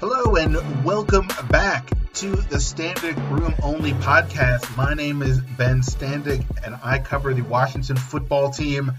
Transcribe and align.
Hello 0.00 0.34
and 0.36 0.56
welcome 0.82 1.28
back 1.50 1.90
to 2.14 2.30
the 2.30 2.56
Standig 2.56 3.18
Room 3.30 3.54
Only 3.62 3.92
podcast. 3.92 4.74
My 4.74 4.94
name 4.94 5.20
is 5.20 5.38
Ben 5.58 5.82
Standig 5.82 6.42
and 6.64 6.74
I 6.82 7.00
cover 7.00 7.34
the 7.34 7.42
Washington 7.42 7.96
football 7.96 8.50
team 8.50 8.92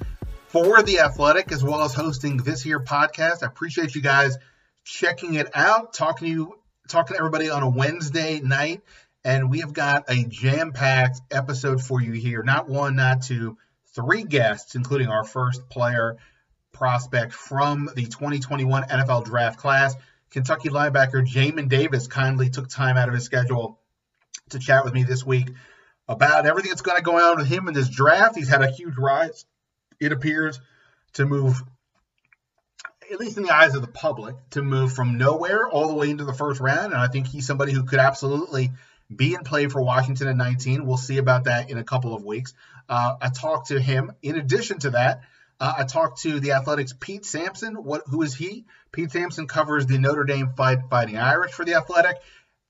for 0.50 0.84
The 0.84 1.00
Athletic 1.00 1.52
as 1.52 1.64
well 1.64 1.82
as 1.82 1.96
hosting 1.96 2.38
this 2.38 2.62
here 2.62 2.80
podcast. 2.80 3.42
I 3.42 3.48
appreciate 3.48 3.96
you 3.96 4.02
guys 4.02 4.38
checking 4.84 5.34
it 5.34 5.50
out, 5.56 5.96
talking 5.96 6.28
to 6.28 6.32
you, 6.32 6.60
talking 6.88 7.16
to 7.16 7.20
everybody 7.20 7.50
on 7.50 7.64
a 7.64 7.70
Wednesday 7.72 8.40
night. 8.40 8.84
And 9.26 9.50
we 9.50 9.62
have 9.62 9.74
got 9.74 10.04
a 10.08 10.24
jam-packed 10.24 11.20
episode 11.32 11.82
for 11.82 12.00
you 12.00 12.12
here. 12.12 12.44
Not 12.44 12.70
one, 12.70 12.96
not 12.96 13.24
two, 13.24 13.58
three 13.96 14.22
guests, 14.22 14.76
including 14.76 15.08
our 15.08 15.24
first 15.24 15.68
player 15.68 16.18
prospect 16.74 17.34
from 17.34 17.90
the 17.96 18.06
2021 18.06 18.84
NFL 18.84 19.26
draft 19.26 19.58
class. 19.58 19.96
Kentucky 20.32 20.70
linebacker 20.70 21.26
Jamin 21.26 21.70
Davis 21.70 22.08
kindly 22.08 22.50
took 22.50 22.70
time 22.70 22.98
out 22.98 23.10
of 23.10 23.14
his 23.14 23.24
schedule 23.24 23.80
to 24.50 24.60
chat 24.60 24.84
with 24.86 24.94
me 24.94 25.04
this 25.04 25.26
week 25.26 25.50
about 26.08 26.46
everything 26.46 26.70
that's 26.70 26.82
going 26.82 26.98
to 26.98 27.04
go 27.04 27.18
on 27.18 27.38
with 27.38 27.48
him 27.48 27.68
in 27.68 27.74
this 27.74 27.90
draft. 27.90 28.36
He's 28.36 28.50
had 28.50 28.62
a 28.62 28.72
huge 28.72 28.98
rise, 28.98 29.46
it 30.00 30.12
appears, 30.12 30.60
to 31.14 31.26
move, 31.26 31.62
at 33.12 33.20
least 33.20 33.38
in 33.38 33.44
the 33.44 33.54
eyes 33.54 33.76
of 33.76 33.82
the 33.82 33.88
public, 33.88 34.36
to 34.52 34.62
move 34.62 34.94
from 34.94 35.18
nowhere 35.18 35.68
all 35.68 35.90
the 35.90 35.96
way 35.96 36.10
into 36.10 36.26
the 36.26 36.34
first 36.34 36.62
round. 36.62 36.94
And 36.94 37.02
I 37.02 37.08
think 37.08 37.28
he's 37.28 37.46
somebody 37.46 37.74
who 37.74 37.84
could 37.84 38.00
absolutely 38.00 38.72
be 39.14 39.34
in 39.34 39.44
play 39.44 39.68
for 39.68 39.82
Washington 39.82 40.30
at 40.30 40.38
19. 40.38 40.86
We'll 40.86 40.98
see 40.98 41.18
about 41.18 41.46
that 41.46 41.70
in 41.70 41.78
a 41.78 41.84
couple 41.84 42.16
of 42.16 42.24
weeks. 42.24 42.54
Uh, 42.88 43.16
I 43.22 43.30
talked 43.30 43.68
to 43.68 43.80
him. 43.80 44.14
In 44.22 44.38
addition 44.38 44.80
to 44.80 44.92
that, 44.92 45.22
uh, 45.62 45.76
I 45.78 45.84
talked 45.84 46.24
to 46.24 46.40
the 46.40 46.54
Athletics' 46.54 46.94
Pete 47.00 47.24
Sampson. 47.24 47.76
What? 47.76 48.02
Who 48.08 48.24
is 48.24 48.34
he? 48.34 48.66
Pete 48.92 49.12
Sampson 49.12 49.48
covers 49.48 49.86
the 49.86 50.00
Notre 50.00 50.24
Dame 50.24 50.50
fight, 50.58 50.80
Fighting 50.90 51.20
Irish 51.20 51.52
for 51.52 51.64
the 51.64 51.76
Athletic, 51.76 52.18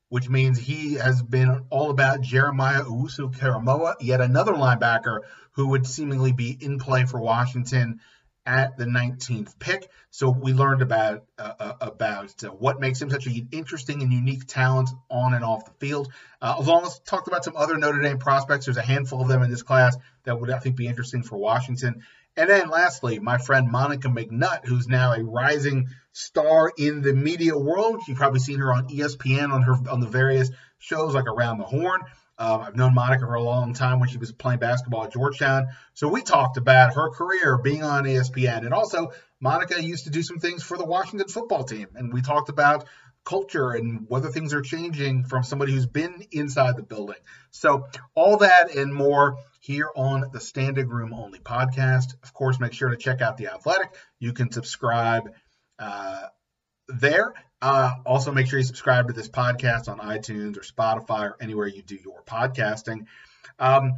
which 0.10 0.28
means 0.28 0.60
he 0.60 0.96
has 0.96 1.24
been 1.24 1.68
all 1.70 1.90
about 1.90 2.20
Jeremiah 2.20 2.84
Owusu-Koramoah, 2.84 3.96
yet 4.02 4.20
another 4.20 4.52
linebacker 4.52 5.22
who 5.54 5.70
would 5.70 5.88
seemingly 5.88 6.34
be 6.34 6.58
in 6.60 6.80
play 6.80 7.06
for 7.06 7.22
Washington 7.22 8.02
at 8.46 8.78
the 8.78 8.86
19th 8.86 9.58
pick. 9.58 9.90
So 10.10 10.30
we 10.30 10.52
learned 10.52 10.82
about 10.82 11.24
uh, 11.38 11.54
uh, 11.60 11.74
about 11.80 12.44
uh, 12.44 12.50
what 12.50 12.82
makes 12.82 13.02
him 13.02 13.10
such 13.10 13.26
an 13.26 13.48
interesting 13.54 14.02
and 14.02 14.12
unique 14.12 14.48
talent 14.48 14.90
on 15.10 15.34
and 15.34 15.46
off 15.46 15.64
the 15.64 15.86
field. 15.86 16.12
Uh, 16.42 16.58
as 16.60 16.68
long 16.68 16.86
as 16.86 17.00
talked 17.00 17.30
about 17.30 17.46
some 17.46 17.56
other 17.56 17.78
Notre 17.78 18.02
Dame 18.02 18.18
prospects, 18.18 18.66
there's 18.66 18.78
a 18.78 18.82
handful 18.82 19.22
of 19.22 19.30
them 19.30 19.44
in 19.44 19.50
this 19.50 19.64
class 19.64 19.96
that 20.24 20.40
would 20.40 20.50
I 20.50 20.60
think 20.60 20.76
be 20.76 20.88
interesting 20.88 21.24
for 21.24 21.38
Washington. 21.38 22.04
And 22.38 22.50
then 22.50 22.70
lastly, 22.70 23.20
my 23.20 23.38
friend 23.38 23.70
Monica 23.70 24.08
McNutt, 24.08 24.66
who's 24.66 24.88
now 24.88 25.14
a 25.14 25.24
rising 25.24 25.90
star 26.14 26.72
in 26.78 27.02
the 27.02 27.14
media 27.14 27.58
world. 27.58 28.02
You've 28.08 28.18
probably 28.18 28.40
seen 28.40 28.60
her 28.60 28.74
on 28.74 28.88
ESPN 28.88 29.52
on 29.52 29.64
her 29.64 29.76
on 29.90 30.00
the 30.00 30.08
various 30.08 30.50
shows 30.80 31.14
like 31.14 31.28
Around 31.28 31.58
the 31.58 31.66
Horn. 31.66 32.02
Um, 32.38 32.62
I've 32.62 32.76
known 32.76 32.96
Monica 32.96 33.26
for 33.26 33.36
a 33.36 33.44
long 33.44 33.74
time 33.74 34.00
when 34.00 34.09
she 34.09 34.18
was 34.18 34.32
playing 34.32 34.59
basketball 34.59 35.04
at 35.04 35.14
Georgetown. 35.14 35.68
So 35.94 36.08
we 36.08 36.22
talked 36.22 36.58
about 36.58 36.96
her 36.96 37.12
career 37.12 37.58
being 37.58 37.84
on 37.84 38.06
ESPN. 38.06 38.66
And 38.66 38.74
also, 38.74 39.12
Monica 39.40 39.82
used 39.82 40.06
to 40.06 40.09
do 40.09 40.24
some 40.24 40.40
things 40.40 40.64
for 40.64 40.78
the 40.78 40.86
Washington 40.86 41.28
football 41.28 41.64
team. 41.64 41.88
And 41.94 42.12
we 42.12 42.22
talked 42.22 42.50
about 42.50 42.88
culture 43.24 43.72
and 43.72 44.06
whether 44.08 44.30
things 44.30 44.54
are 44.54 44.62
changing 44.62 45.26
from 45.26 45.44
somebody 45.44 45.74
who's 45.74 45.86
been 45.86 46.26
inside 46.32 46.78
the 46.78 46.84
building. 46.84 47.18
So, 47.52 47.86
all 48.16 48.38
that 48.38 48.76
and 48.76 48.92
more 48.92 49.38
here 49.62 49.90
on 49.95 50.22
the 50.34 50.40
Standig 50.40 50.90
Room 50.90 51.14
Only 51.14 51.40
podcast. 51.40 52.16
Of 52.23 52.34
course, 52.34 52.59
make 52.59 52.73
sure 52.73 52.90
to 52.90 52.98
check 52.98 53.22
out 53.22 53.38
The 53.38 53.48
Athletic. 53.48 53.95
You 54.20 54.34
can 54.34 54.52
subscribe 54.52 55.31
uh, 55.78 56.23
there. 56.88 57.34
Uh, 57.62 57.92
also, 58.08 58.31
make 58.31 58.48
sure 58.48 58.58
you 58.58 58.66
subscribe 58.66 59.08
to 59.08 59.14
this 59.14 59.30
podcast 59.30 59.88
on 59.88 60.00
iTunes 60.00 60.58
or 60.58 60.62
Spotify 60.62 61.30
or 61.30 61.38
anywhere 61.40 61.68
you 61.68 61.84
do 61.84 61.95
your 61.95 62.23
podcasting. 62.23 63.06
Um, 63.59 63.94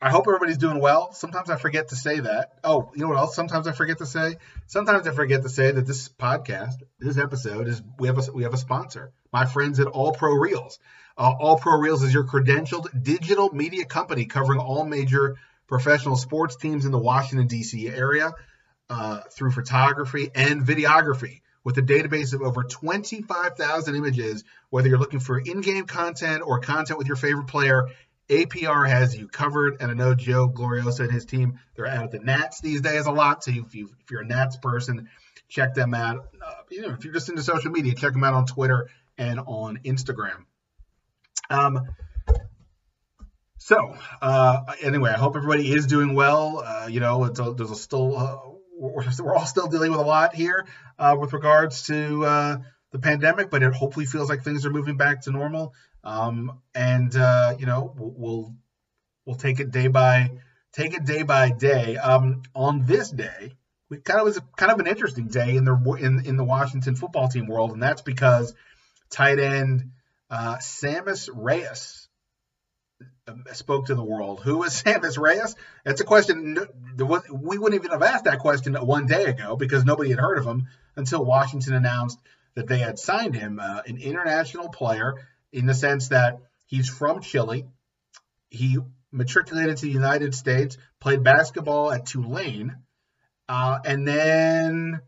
I 0.00 0.10
hope 0.10 0.26
everybody's 0.28 0.58
doing 0.58 0.80
well. 0.80 1.12
Sometimes 1.12 1.50
I 1.50 1.56
forget 1.56 1.88
to 1.88 1.96
say 1.96 2.20
that. 2.20 2.52
Oh, 2.62 2.92
you 2.94 3.02
know 3.02 3.08
what 3.08 3.18
else? 3.18 3.34
Sometimes 3.34 3.66
I 3.66 3.72
forget 3.72 3.98
to 3.98 4.06
say. 4.06 4.36
Sometimes 4.68 5.08
I 5.08 5.10
forget 5.10 5.42
to 5.42 5.48
say 5.48 5.72
that 5.72 5.84
this 5.84 6.08
podcast, 6.10 6.74
this 7.00 7.18
episode 7.18 7.66
is 7.66 7.82
we 7.98 8.06
have 8.06 8.18
a 8.18 8.32
we 8.32 8.44
have 8.44 8.54
a 8.54 8.58
sponsor. 8.58 9.12
My 9.32 9.46
friends 9.46 9.80
at 9.80 9.88
All 9.88 10.12
Pro 10.12 10.32
Reels. 10.34 10.78
Uh, 11.16 11.32
all 11.38 11.58
Pro 11.58 11.78
Reels 11.78 12.02
is 12.02 12.12
your 12.12 12.24
credentialed 12.24 13.02
digital 13.02 13.50
media 13.54 13.84
company 13.84 14.24
covering 14.24 14.58
all 14.58 14.84
major 14.84 15.36
professional 15.66 16.16
sports 16.16 16.56
teams 16.56 16.84
in 16.84 16.92
the 16.92 16.98
Washington 16.98 17.46
D.C. 17.46 17.88
area 17.88 18.32
uh, 18.90 19.20
through 19.30 19.52
photography 19.52 20.30
and 20.34 20.62
videography. 20.62 21.40
With 21.62 21.78
a 21.78 21.82
database 21.82 22.34
of 22.34 22.42
over 22.42 22.62
25,000 22.62 23.94
images, 23.94 24.44
whether 24.68 24.88
you're 24.88 24.98
looking 24.98 25.20
for 25.20 25.38
in-game 25.38 25.86
content 25.86 26.42
or 26.44 26.60
content 26.60 26.98
with 26.98 27.06
your 27.06 27.16
favorite 27.16 27.46
player, 27.46 27.88
APR 28.28 28.86
has 28.86 29.16
you 29.16 29.28
covered, 29.28 29.76
and 29.80 29.90
I 29.90 29.94
know 29.94 30.14
Joe 30.14 30.48
Glorioso 30.48 31.00
and 31.00 31.12
his 31.12 31.24
team, 31.24 31.60
they're 31.74 31.86
out 31.86 32.04
at 32.04 32.10
the 32.10 32.18
Nats 32.18 32.60
these 32.60 32.82
days 32.82 33.06
a 33.06 33.12
lot. 33.12 33.44
So 33.44 33.52
if, 33.52 33.74
you, 33.74 33.88
you're 34.10 34.22
a 34.22 34.26
Nats 34.26 34.58
person, 34.58 35.08
check 35.48 35.74
them 35.74 35.94
out. 35.94 36.28
Uh, 36.44 36.52
you 36.70 36.82
know, 36.82 36.90
if 36.90 37.04
you're 37.04 37.14
just 37.14 37.30
into 37.30 37.42
social 37.42 37.70
media, 37.70 37.94
check 37.94 38.12
them 38.12 38.24
out 38.24 38.34
on 38.34 38.44
Twitter 38.46 38.88
and 39.16 39.40
on 39.40 39.78
Instagram. 39.84 40.44
Um, 41.50 41.88
so 43.58 43.96
uh, 44.20 44.60
anyway, 44.82 45.10
I 45.10 45.18
hope 45.18 45.36
everybody 45.36 45.72
is 45.72 45.86
doing 45.86 46.14
well. 46.14 46.62
Uh, 46.64 46.86
you 46.86 47.00
know, 47.00 47.24
a, 47.24 47.54
there's 47.54 47.70
a 47.70 47.76
still 47.76 48.16
uh, 48.16 48.36
we're, 48.78 49.04
we're, 49.22 49.34
all 49.34 49.46
still 49.46 49.68
dealing 49.68 49.90
with 49.90 50.00
a 50.00 50.04
lot 50.04 50.34
here 50.34 50.66
uh, 50.98 51.16
with 51.18 51.32
regards 51.32 51.86
to 51.86 52.24
uh, 52.24 52.56
the 52.92 52.98
pandemic, 52.98 53.50
but 53.50 53.62
it 53.62 53.72
hopefully 53.72 54.06
feels 54.06 54.28
like 54.28 54.42
things 54.42 54.66
are 54.66 54.70
moving 54.70 54.96
back 54.96 55.22
to 55.22 55.30
normal. 55.30 55.72
Um, 56.02 56.60
and 56.74 57.14
uh, 57.16 57.54
you 57.58 57.66
know, 57.66 57.94
we'll 57.96 58.54
we'll 59.24 59.36
take 59.36 59.60
it 59.60 59.70
day 59.70 59.88
by 59.88 60.30
take 60.72 60.92
it 60.94 61.04
day 61.04 61.22
by 61.22 61.50
day. 61.50 61.96
Um, 61.96 62.42
on 62.54 62.84
this 62.84 63.10
day, 63.10 63.52
we 63.88 63.98
kind 63.98 64.20
of 64.20 64.26
was 64.26 64.40
kind 64.56 64.72
of 64.72 64.78
an 64.78 64.86
interesting 64.86 65.28
day 65.28 65.56
in 65.56 65.64
the 65.64 65.74
in 65.98 66.26
in 66.26 66.36
the 66.36 66.44
Washington 66.44 66.96
football 66.96 67.28
team 67.28 67.46
world, 67.46 67.72
and 67.72 67.82
that's 67.82 68.02
because 68.02 68.54
tight 69.10 69.38
end 69.38 69.90
uh, 70.34 70.56
Sammis 70.56 71.30
Reyes 71.32 72.08
um, 73.28 73.44
spoke 73.52 73.86
to 73.86 73.94
the 73.94 74.02
world. 74.02 74.40
Who 74.42 74.64
is 74.64 74.72
Sammis 74.82 75.16
Reyes? 75.16 75.54
It's 75.86 76.00
a 76.00 76.04
question 76.04 76.58
we 77.32 77.56
wouldn't 77.58 77.80
even 77.80 77.92
have 77.92 78.02
asked 78.02 78.24
that 78.24 78.40
question 78.40 78.74
one 78.74 79.06
day 79.06 79.26
ago 79.26 79.54
because 79.54 79.84
nobody 79.84 80.10
had 80.10 80.18
heard 80.18 80.38
of 80.38 80.44
him 80.44 80.66
until 80.96 81.24
Washington 81.24 81.74
announced 81.74 82.18
that 82.56 82.66
they 82.66 82.78
had 82.78 82.98
signed 82.98 83.36
him, 83.36 83.60
uh, 83.60 83.82
an 83.86 83.98
international 83.98 84.68
player 84.68 85.14
in 85.52 85.66
the 85.66 85.74
sense 85.74 86.08
that 86.08 86.40
he's 86.66 86.88
from 86.88 87.20
Chile. 87.20 87.66
He 88.50 88.78
matriculated 89.12 89.76
to 89.76 89.86
the 89.86 89.92
United 89.92 90.34
States, 90.34 90.76
played 90.98 91.22
basketball 91.22 91.92
at 91.92 92.06
Tulane, 92.06 92.76
uh, 93.48 93.78
and 93.84 94.06
then 94.06 95.00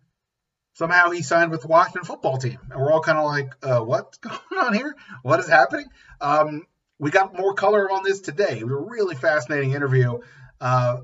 somehow 0.76 1.10
he 1.10 1.22
signed 1.22 1.50
with 1.50 1.62
the 1.62 1.68
Washington 1.68 2.04
football 2.04 2.36
team. 2.38 2.58
And 2.70 2.80
we're 2.80 2.92
all 2.92 3.00
kind 3.00 3.18
of 3.18 3.24
like, 3.24 3.52
uh, 3.62 3.80
what's 3.80 4.18
going 4.18 4.38
on 4.58 4.74
here? 4.74 4.94
What 5.22 5.40
is 5.40 5.48
happening? 5.48 5.86
Um, 6.20 6.66
we 6.98 7.10
got 7.10 7.36
more 7.36 7.54
color 7.54 7.90
on 7.90 8.04
this 8.04 8.20
today. 8.20 8.58
It 8.58 8.64
was 8.64 8.72
a 8.72 8.90
really 8.90 9.14
fascinating 9.14 9.72
interview. 9.72 10.18
Uh, 10.60 10.98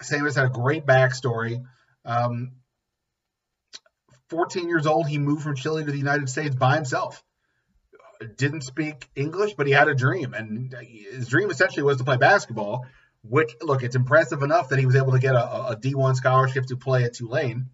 Sammis 0.00 0.36
had 0.36 0.46
a 0.46 0.50
great 0.50 0.86
backstory. 0.86 1.62
Um, 2.04 2.52
14 4.30 4.68
years 4.68 4.86
old, 4.86 5.08
he 5.08 5.18
moved 5.18 5.42
from 5.42 5.54
Chile 5.54 5.84
to 5.84 5.90
the 5.90 5.98
United 5.98 6.28
States 6.28 6.54
by 6.54 6.74
himself 6.74 7.22
didn't 8.36 8.62
speak 8.62 9.08
English, 9.14 9.54
but 9.54 9.66
he 9.66 9.72
had 9.72 9.88
a 9.88 9.94
dream, 9.94 10.34
and 10.34 10.74
his 11.12 11.28
dream 11.28 11.50
essentially 11.50 11.82
was 11.82 11.98
to 11.98 12.04
play 12.04 12.16
basketball. 12.16 12.86
Which, 13.22 13.56
look, 13.60 13.82
it's 13.82 13.96
impressive 13.96 14.42
enough 14.42 14.68
that 14.68 14.78
he 14.78 14.86
was 14.86 14.94
able 14.94 15.12
to 15.12 15.18
get 15.18 15.34
a 15.34 15.68
a 15.70 15.76
D1 15.76 16.14
scholarship 16.14 16.66
to 16.66 16.76
play 16.76 17.04
at 17.04 17.14
Tulane. 17.14 17.70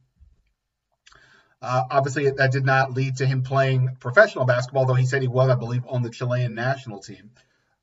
Uh, 1.63 1.85
obviously, 1.91 2.29
that 2.29 2.51
did 2.51 2.67
not 2.67 2.93
lead 2.93 3.17
to 3.17 3.27
him 3.27 3.45
playing 3.45 3.97
professional 4.01 4.45
basketball, 4.45 4.85
though 4.85 4.95
he 4.95 5.07
said 5.07 5.23
he 5.23 5.29
was, 5.29 5.49
I 5.49 5.55
believe, 5.55 5.85
on 5.89 6.03
the 6.03 6.11
Chilean 6.11 6.55
national 6.55 6.99
team. 6.99 7.31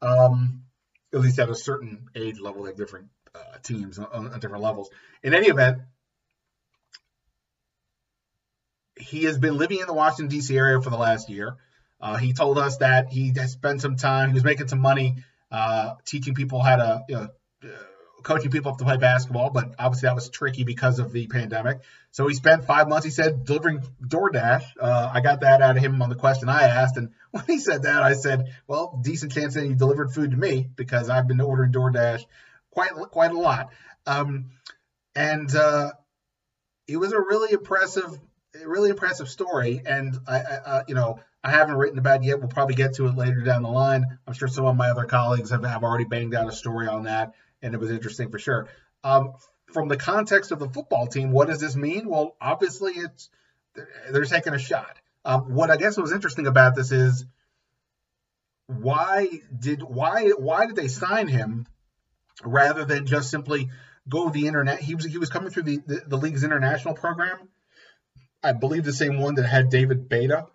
Um, 0.01 0.63
at 1.13 1.21
least 1.21 1.39
at 1.39 1.49
a 1.49 1.55
certain 1.55 2.09
age 2.13 2.39
level, 2.39 2.63
they 2.63 2.71
have 2.71 2.77
different 2.77 3.07
uh, 3.33 3.57
teams 3.63 3.97
on, 3.97 4.33
on 4.33 4.39
different 4.39 4.63
levels. 4.63 4.89
In 5.23 5.33
any 5.33 5.47
event, 5.47 5.79
he 8.99 9.23
has 9.23 9.39
been 9.39 9.57
living 9.57 9.79
in 9.79 9.87
the 9.87 9.93
Washington 9.93 10.27
D.C. 10.27 10.55
area 10.57 10.81
for 10.81 10.89
the 10.89 10.97
last 10.97 11.29
year. 11.29 11.55
Uh, 12.01 12.17
he 12.17 12.33
told 12.33 12.57
us 12.57 12.77
that 12.77 13.09
he 13.09 13.33
has 13.37 13.53
spent 13.53 13.81
some 13.81 13.95
time, 13.95 14.29
he 14.29 14.33
was 14.33 14.43
making 14.43 14.67
some 14.67 14.79
money 14.79 15.15
uh, 15.51 15.95
teaching 16.05 16.35
people 16.35 16.61
how 16.61 16.75
to, 16.75 17.01
you 17.07 17.15
know, 17.15 17.27
coaching 18.23 18.51
people 18.51 18.71
up 18.71 18.77
to 18.77 18.83
play 18.83 18.97
basketball, 18.97 19.49
but 19.49 19.75
obviously 19.79 20.07
that 20.07 20.15
was 20.15 20.29
tricky 20.29 20.63
because 20.63 20.99
of 20.99 21.11
the 21.11 21.27
pandemic. 21.27 21.81
So 22.11 22.27
he 22.27 22.35
spent 22.35 22.65
five 22.65 22.87
months, 22.87 23.05
he 23.05 23.11
said, 23.11 23.45
delivering 23.45 23.83
DoorDash. 24.01 24.63
Uh, 24.79 25.11
I 25.13 25.21
got 25.21 25.41
that 25.41 25.61
out 25.61 25.77
of 25.77 25.83
him 25.83 26.01
on 26.01 26.09
the 26.09 26.15
question 26.15 26.49
I 26.49 26.63
asked. 26.63 26.97
And 26.97 27.11
when 27.31 27.43
he 27.45 27.59
said 27.59 27.83
that, 27.83 28.03
I 28.03 28.13
said, 28.13 28.53
well, 28.67 28.99
decent 29.03 29.31
chance 29.31 29.53
that 29.55 29.65
you 29.65 29.75
delivered 29.75 30.11
food 30.11 30.31
to 30.31 30.37
me 30.37 30.69
because 30.75 31.09
I've 31.09 31.27
been 31.27 31.41
ordering 31.41 31.71
DoorDash 31.71 32.25
quite, 32.71 32.91
quite 32.91 33.31
a 33.31 33.39
lot. 33.39 33.69
Um, 34.05 34.51
and 35.15 35.53
uh, 35.55 35.91
it 36.87 36.97
was 36.97 37.13
a 37.13 37.19
really 37.19 37.53
impressive 37.53 38.19
really 38.65 38.89
impressive 38.89 39.29
story. 39.29 39.81
And 39.85 40.17
I, 40.27 40.39
I 40.39 40.41
uh, 40.41 40.83
you 40.87 40.95
know, 40.95 41.19
I 41.43 41.51
haven't 41.51 41.75
written 41.75 41.99
about 41.99 42.21
it 42.21 42.25
yet. 42.25 42.39
We'll 42.39 42.49
probably 42.49 42.75
get 42.75 42.95
to 42.95 43.07
it 43.07 43.15
later 43.15 43.41
down 43.41 43.63
the 43.63 43.69
line. 43.69 44.05
I'm 44.27 44.33
sure 44.33 44.47
some 44.47 44.65
of 44.65 44.75
my 44.75 44.89
other 44.89 45.05
colleagues 45.05 45.51
have, 45.51 45.63
have 45.63 45.83
already 45.83 46.05
banged 46.05 46.35
out 46.35 46.49
a 46.49 46.51
story 46.51 46.87
on 46.87 47.03
that, 47.03 47.33
and 47.61 47.73
it 47.73 47.79
was 47.79 47.91
interesting 47.91 48.29
for 48.29 48.39
sure. 48.39 48.67
Um, 49.03 49.33
from 49.73 49.87
the 49.87 49.97
context 49.97 50.51
of 50.51 50.59
the 50.59 50.69
football 50.69 51.07
team, 51.07 51.31
what 51.31 51.47
does 51.47 51.59
this 51.59 51.75
mean? 51.75 52.09
Well, 52.09 52.35
obviously, 52.41 52.93
it's 52.93 53.29
they're 54.11 54.25
taking 54.25 54.53
a 54.53 54.59
shot. 54.59 54.97
Um, 55.25 55.53
what 55.53 55.69
I 55.69 55.77
guess 55.77 55.97
was 55.97 56.11
interesting 56.11 56.47
about 56.47 56.75
this 56.75 56.91
is 56.91 57.25
why 58.67 59.27
did 59.57 59.81
why 59.81 60.29
why 60.29 60.65
did 60.65 60.75
they 60.75 60.87
sign 60.87 61.27
him 61.27 61.65
rather 62.43 62.85
than 62.85 63.05
just 63.05 63.29
simply 63.29 63.69
go 64.07 64.29
the 64.29 64.47
internet? 64.47 64.79
He 64.79 64.95
was 64.95 65.05
he 65.05 65.17
was 65.17 65.29
coming 65.29 65.49
through 65.49 65.63
the, 65.63 65.77
the, 65.85 66.03
the 66.07 66.17
league's 66.17 66.43
international 66.43 66.93
program. 66.93 67.49
I 68.43 68.53
believe 68.53 68.85
the 68.85 68.93
same 68.93 69.19
one 69.19 69.35
that 69.35 69.45
had 69.45 69.69
David 69.69 70.07
Beta, 70.07 70.47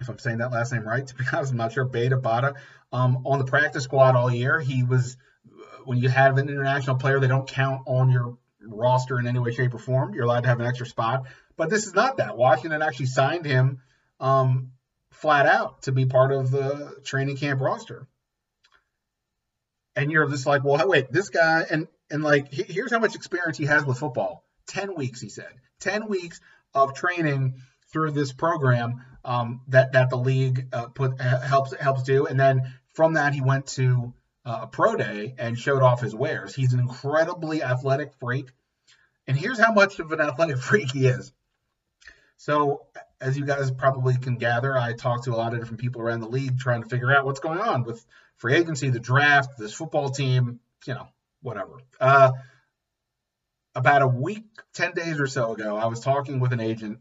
if 0.00 0.08
I'm 0.08 0.18
saying 0.18 0.38
that 0.38 0.50
last 0.50 0.72
name 0.72 0.82
right. 0.82 1.06
To 1.06 1.14
be 1.14 1.24
honest, 1.32 1.52
I'm 1.52 1.58
not 1.58 1.72
sure. 1.72 1.84
Beta 1.84 2.16
Bata 2.16 2.54
um, 2.92 3.22
on 3.26 3.38
the 3.38 3.44
practice 3.44 3.84
squad 3.84 4.16
all 4.16 4.32
year. 4.32 4.58
He 4.58 4.82
was 4.82 5.16
when 5.84 5.98
you 5.98 6.08
have 6.08 6.38
an 6.38 6.48
international 6.48 6.96
player, 6.96 7.20
they 7.20 7.28
don't 7.28 7.48
count 7.48 7.82
on 7.86 8.10
your 8.10 8.38
roster 8.62 9.18
in 9.18 9.26
any 9.26 9.38
way, 9.38 9.52
shape, 9.52 9.74
or 9.74 9.78
form. 9.78 10.14
You're 10.14 10.24
allowed 10.24 10.42
to 10.42 10.48
have 10.48 10.60
an 10.60 10.66
extra 10.66 10.86
spot. 10.86 11.24
But 11.56 11.70
this 11.70 11.86
is 11.86 11.94
not 11.94 12.18
that. 12.18 12.36
Washington 12.36 12.82
actually 12.82 13.06
signed 13.06 13.44
him 13.44 13.80
um, 14.18 14.72
flat 15.12 15.46
out 15.46 15.82
to 15.82 15.92
be 15.92 16.06
part 16.06 16.32
of 16.32 16.50
the 16.50 16.96
training 17.04 17.36
camp 17.36 17.60
roster. 17.60 18.06
And 19.96 20.10
you're 20.10 20.28
just 20.28 20.46
like, 20.46 20.64
well, 20.64 20.86
wait, 20.88 21.12
this 21.12 21.28
guy, 21.28 21.66
and 21.68 21.88
and 22.10 22.22
like, 22.22 22.52
here's 22.52 22.92
how 22.92 22.98
much 22.98 23.14
experience 23.14 23.58
he 23.58 23.66
has 23.66 23.84
with 23.84 23.98
football. 23.98 24.44
Ten 24.66 24.94
weeks, 24.94 25.20
he 25.20 25.28
said. 25.28 25.52
Ten 25.80 26.08
weeks 26.08 26.40
of 26.74 26.94
training 26.94 27.54
through 27.92 28.12
this 28.12 28.32
program 28.32 29.04
um, 29.24 29.62
that 29.68 29.92
that 29.92 30.10
the 30.10 30.16
league 30.16 30.68
uh, 30.72 30.86
put 30.86 31.20
helps 31.20 31.74
helps 31.74 32.02
do, 32.04 32.26
and 32.26 32.38
then 32.38 32.72
from 32.94 33.14
that 33.14 33.34
he 33.34 33.40
went 33.40 33.66
to 33.66 34.12
uh, 34.44 34.60
a 34.62 34.66
pro 34.66 34.96
day 34.96 35.34
and 35.38 35.58
showed 35.58 35.82
off 35.82 36.00
his 36.00 36.14
wares. 36.14 36.54
He's 36.54 36.72
an 36.72 36.80
incredibly 36.80 37.62
athletic 37.62 38.12
freak. 38.14 38.50
And 39.26 39.36
here's 39.36 39.58
how 39.58 39.72
much 39.72 39.98
of 39.98 40.12
an 40.12 40.20
athletic 40.20 40.58
freak 40.62 40.90
he 40.92 41.06
is. 41.06 41.32
So, 42.36 42.86
as 43.20 43.36
you 43.36 43.44
guys 43.44 43.70
probably 43.70 44.16
can 44.16 44.36
gather, 44.36 44.76
I 44.76 44.94
talked 44.94 45.24
to 45.24 45.34
a 45.34 45.36
lot 45.36 45.52
of 45.52 45.60
different 45.60 45.80
people 45.80 46.00
around 46.00 46.20
the 46.20 46.28
league 46.28 46.58
trying 46.58 46.82
to 46.82 46.88
figure 46.88 47.14
out 47.14 47.26
what's 47.26 47.40
going 47.40 47.58
on 47.58 47.84
with 47.84 48.04
free 48.38 48.54
agency, 48.54 48.88
the 48.88 48.98
draft, 48.98 49.58
this 49.58 49.74
football 49.74 50.08
team, 50.08 50.58
you 50.86 50.94
know, 50.94 51.06
whatever. 51.42 51.80
Uh, 52.00 52.32
about 53.74 54.00
a 54.00 54.08
week, 54.08 54.44
10 54.72 54.92
days 54.94 55.20
or 55.20 55.26
so 55.26 55.52
ago, 55.52 55.76
I 55.76 55.86
was 55.86 56.00
talking 56.00 56.40
with 56.40 56.52
an 56.52 56.60
agent 56.60 57.00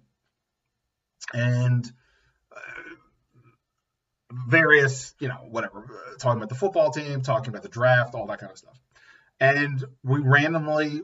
and 1.33 1.89
various, 4.31 5.13
you 5.19 5.27
know, 5.27 5.47
whatever, 5.49 5.89
talking 6.19 6.37
about 6.37 6.49
the 6.49 6.55
football 6.55 6.91
team, 6.91 7.21
talking 7.21 7.49
about 7.49 7.63
the 7.63 7.69
draft, 7.69 8.13
all 8.13 8.27
that 8.27 8.39
kind 8.39 8.51
of 8.51 8.57
stuff. 8.57 8.79
And 9.39 9.83
we 10.03 10.19
randomly 10.19 11.01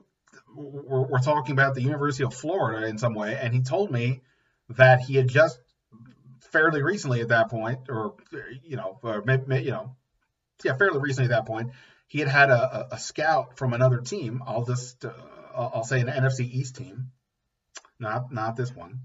were, 0.55 1.03
were 1.03 1.19
talking 1.19 1.53
about 1.53 1.75
the 1.75 1.81
University 1.81 2.23
of 2.23 2.33
Florida 2.33 2.87
in 2.87 2.97
some 2.97 3.13
way, 3.13 3.37
and 3.39 3.53
he 3.53 3.61
told 3.61 3.91
me 3.91 4.21
that 4.69 5.01
he 5.01 5.15
had 5.15 5.27
just 5.27 5.59
fairly 6.51 6.81
recently 6.81 7.21
at 7.21 7.29
that 7.29 7.49
point, 7.49 7.79
or 7.89 8.15
you 8.63 8.77
know, 8.77 8.99
or 9.01 9.23
you 9.59 9.71
know, 9.71 9.95
yeah, 10.63 10.75
fairly 10.75 10.99
recently 10.99 11.25
at 11.25 11.35
that 11.35 11.45
point, 11.45 11.71
he 12.07 12.19
had 12.19 12.27
had 12.27 12.49
a, 12.49 12.87
a 12.91 12.99
scout 12.99 13.57
from 13.57 13.73
another 13.73 13.99
team. 13.99 14.43
I'll 14.45 14.65
just, 14.65 15.03
uh, 15.05 15.11
I'll 15.55 15.83
say 15.83 15.99
an 15.99 16.07
NFC 16.07 16.41
East 16.41 16.75
team, 16.75 17.11
not 17.99 18.31
not 18.31 18.55
this 18.55 18.73
one, 18.73 18.99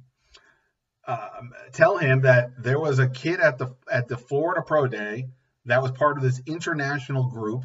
um, 1.07 1.53
tell 1.73 1.97
him 1.97 2.23
that 2.23 2.63
there 2.63 2.79
was 2.79 2.99
a 2.99 3.09
kid 3.09 3.41
at 3.41 3.59
the 3.59 3.75
at 3.91 4.09
the 4.09 4.17
Florida 4.17 4.63
Pro 4.63 4.87
Day 4.87 5.29
that 5.67 5.83
was 5.83 5.93
part 5.93 6.17
of 6.17 6.23
this 6.23 6.41
international 6.47 7.29
group 7.29 7.65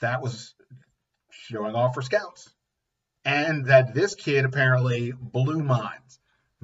that 0.00 0.22
was 0.22 0.54
showing 1.30 1.74
off 1.74 1.94
for 1.94 2.02
scouts, 2.02 2.50
and 3.24 3.66
that 3.66 3.94
this 3.94 4.14
kid 4.14 4.44
apparently 4.44 5.12
blew 5.12 5.62
minds. 5.62 6.18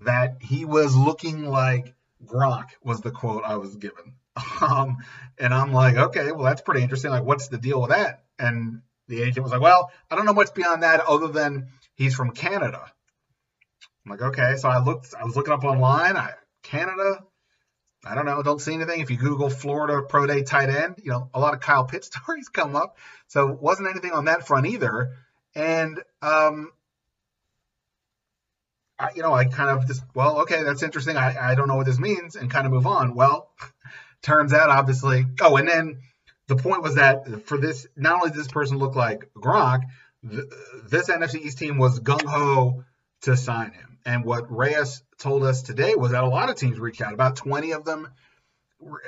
That 0.05 0.37
he 0.43 0.65
was 0.65 0.95
looking 0.95 1.47
like 1.47 1.95
Gronk 2.25 2.67
was 2.83 3.01
the 3.01 3.11
quote 3.11 3.45
I 3.45 3.57
was 3.57 3.77
given. 3.77 4.15
Um, 4.61 4.99
and 5.39 5.53
I'm 5.53 5.73
like, 5.73 5.97
okay, 5.97 6.33
well 6.33 6.45
that's 6.45 6.63
pretty 6.63 6.83
interesting. 6.83 7.11
Like, 7.11 7.25
what's 7.25 7.49
the 7.49 7.59
deal 7.59 7.81
with 7.81 7.91
that? 7.91 8.25
And 8.39 8.83
the 9.09 9.23
agent 9.23 9.45
was 9.45 9.53
like, 9.53 9.61
well, 9.61 9.91
I 10.11 10.17
don't 10.17 10.27
know 10.27 10.35
much 10.35 10.55
beyond 10.55 10.83
that 10.83 11.01
other 11.01 11.29
than 11.29 11.69
he's 11.95 12.15
from 12.15 12.33
Canada. 12.33 12.91
I'm 14.07 14.13
like, 14.13 14.23
okay. 14.23 14.55
So 14.57 14.69
I 14.69 14.83
looked, 14.83 15.15
I 15.19 15.25
was 15.25 15.35
looking 15.35 15.53
up 15.53 15.65
online. 15.65 16.17
I 16.17 16.33
Canada. 16.63 17.25
I 18.05 18.15
don't 18.15 18.25
know. 18.25 18.41
Don't 18.43 18.61
see 18.61 18.75
anything. 18.75 19.01
If 19.01 19.11
you 19.11 19.17
Google 19.17 19.51
Florida 19.51 20.03
Pro 20.09 20.27
Day 20.27 20.43
tight 20.43 20.69
end, 20.69 21.01
you 21.03 21.11
know, 21.11 21.29
a 21.35 21.41
lot 21.41 21.55
of 21.55 21.61
Kyle 21.61 21.85
Pitt 21.85 22.05
stories 22.13 22.49
come 22.49 22.77
up. 22.77 22.99
So 23.27 23.47
wasn't 23.47 23.89
anything 23.89 24.13
on 24.13 24.27
that 24.27 24.47
front 24.47 24.67
either. 24.67 25.17
And 25.57 26.01
um, 26.23 26.71
I, 28.99 29.11
you 29.17 29.23
know, 29.23 29.33
I 29.33 29.47
kind 29.47 29.71
of 29.71 29.87
just, 29.89 30.03
well, 30.15 30.43
okay, 30.43 30.63
that's 30.63 30.83
interesting. 30.83 31.17
I, 31.17 31.53
I 31.53 31.55
don't 31.57 31.67
know 31.67 31.77
what 31.77 31.87
this 31.87 31.99
means, 31.99 32.37
and 32.37 32.51
kind 32.51 32.67
of 32.67 32.73
move 32.73 32.87
on. 32.87 33.15
Well, 33.15 33.51
turns 34.23 34.53
out, 34.53 34.71
obviously. 34.71 35.25
Oh, 35.41 35.57
and 35.57 35.69
then 35.69 35.99
the 36.47 36.57
point 36.57 36.83
was 36.83 36.95
that 36.95 37.47
for 37.47 37.59
this, 37.59 37.87
not 37.97 38.17
only 38.17 38.31
did 38.31 38.39
this 38.39 38.49
person 38.49 38.79
look 38.79 38.95
like 38.95 39.31
Gronk, 39.35 39.83
th- 40.29 40.45
this 40.89 41.09
NFC 41.09 41.41
East 41.41 41.59
team 41.59 41.79
was 41.79 41.99
gung 41.99 42.25
ho 42.25 42.85
to 43.23 43.37
sign 43.37 43.73
him. 43.73 43.96
And 44.07 44.25
what 44.25 44.45
Reyes 44.51 45.03
told 45.19 45.43
us 45.43 45.63
today 45.63 45.97
was 45.97 46.13
that 46.13 46.23
a 46.23 46.29
lot 46.29 46.49
of 46.49 46.55
teams 46.55 46.79
reached 46.79 47.03
out. 47.03 47.13
About 47.13 47.35
20 47.35 47.73
of 47.73 47.85
them 47.85 48.09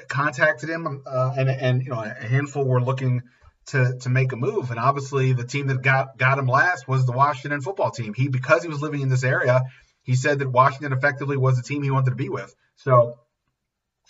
contacted 0.08 0.68
him, 0.68 1.04
uh, 1.06 1.34
and 1.38 1.48
and 1.48 1.82
you 1.84 1.90
know 1.90 2.00
a 2.00 2.08
handful 2.08 2.64
were 2.64 2.82
looking 2.82 3.22
to 3.66 3.96
to 4.00 4.08
make 4.08 4.32
a 4.32 4.36
move. 4.36 4.72
And 4.72 4.80
obviously, 4.80 5.34
the 5.34 5.44
team 5.44 5.68
that 5.68 5.82
got 5.82 6.18
got 6.18 6.38
him 6.38 6.46
last 6.46 6.88
was 6.88 7.06
the 7.06 7.12
Washington 7.12 7.60
football 7.60 7.92
team. 7.92 8.12
He 8.12 8.28
because 8.28 8.64
he 8.64 8.68
was 8.68 8.82
living 8.82 9.00
in 9.00 9.08
this 9.08 9.22
area, 9.22 9.62
he 10.02 10.16
said 10.16 10.40
that 10.40 10.50
Washington 10.50 10.92
effectively 10.92 11.36
was 11.36 11.56
the 11.56 11.62
team 11.62 11.82
he 11.84 11.92
wanted 11.92 12.10
to 12.10 12.16
be 12.16 12.28
with. 12.28 12.52
So, 12.74 13.20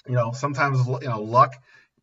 you 0.06 0.14
know, 0.14 0.32
sometimes 0.32 0.86
you 0.86 1.08
know 1.08 1.20
luck 1.20 1.54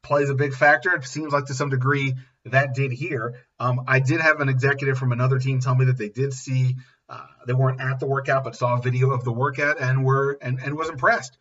plays 0.04 0.30
a 0.30 0.36
big 0.36 0.54
factor. 0.54 0.94
It 0.94 1.06
seems 1.06 1.34
like 1.34 1.46
to 1.46 1.56
some 1.56 1.70
degree 1.70 2.14
that 2.46 2.76
did 2.76 2.92
here. 2.92 3.42
Um, 3.60 3.86
I 3.88 4.00
did 4.00 4.22
have 4.22 4.42
an 4.42 4.50
executive 4.50 5.00
from 5.00 5.12
another 5.12 5.40
team 5.40 5.60
tell 5.60 5.74
me 5.74 5.86
that 5.86 5.98
they 5.98 6.10
did 6.10 6.34
see 6.34 6.76
uh, 7.10 7.25
they 7.46 7.54
weren't 7.54 7.81
at 7.81 8.00
the 8.00 8.06
workout, 8.06 8.44
but 8.44 8.56
saw 8.56 8.78
a 8.78 8.81
video 8.81 9.12
of 9.12 9.24
the 9.24 9.31
workout 9.31 9.80
and 9.80 10.04
were 10.04 10.38
and, 10.42 10.59
and 10.59 10.76
was 10.76 10.90
impressed 10.90 11.38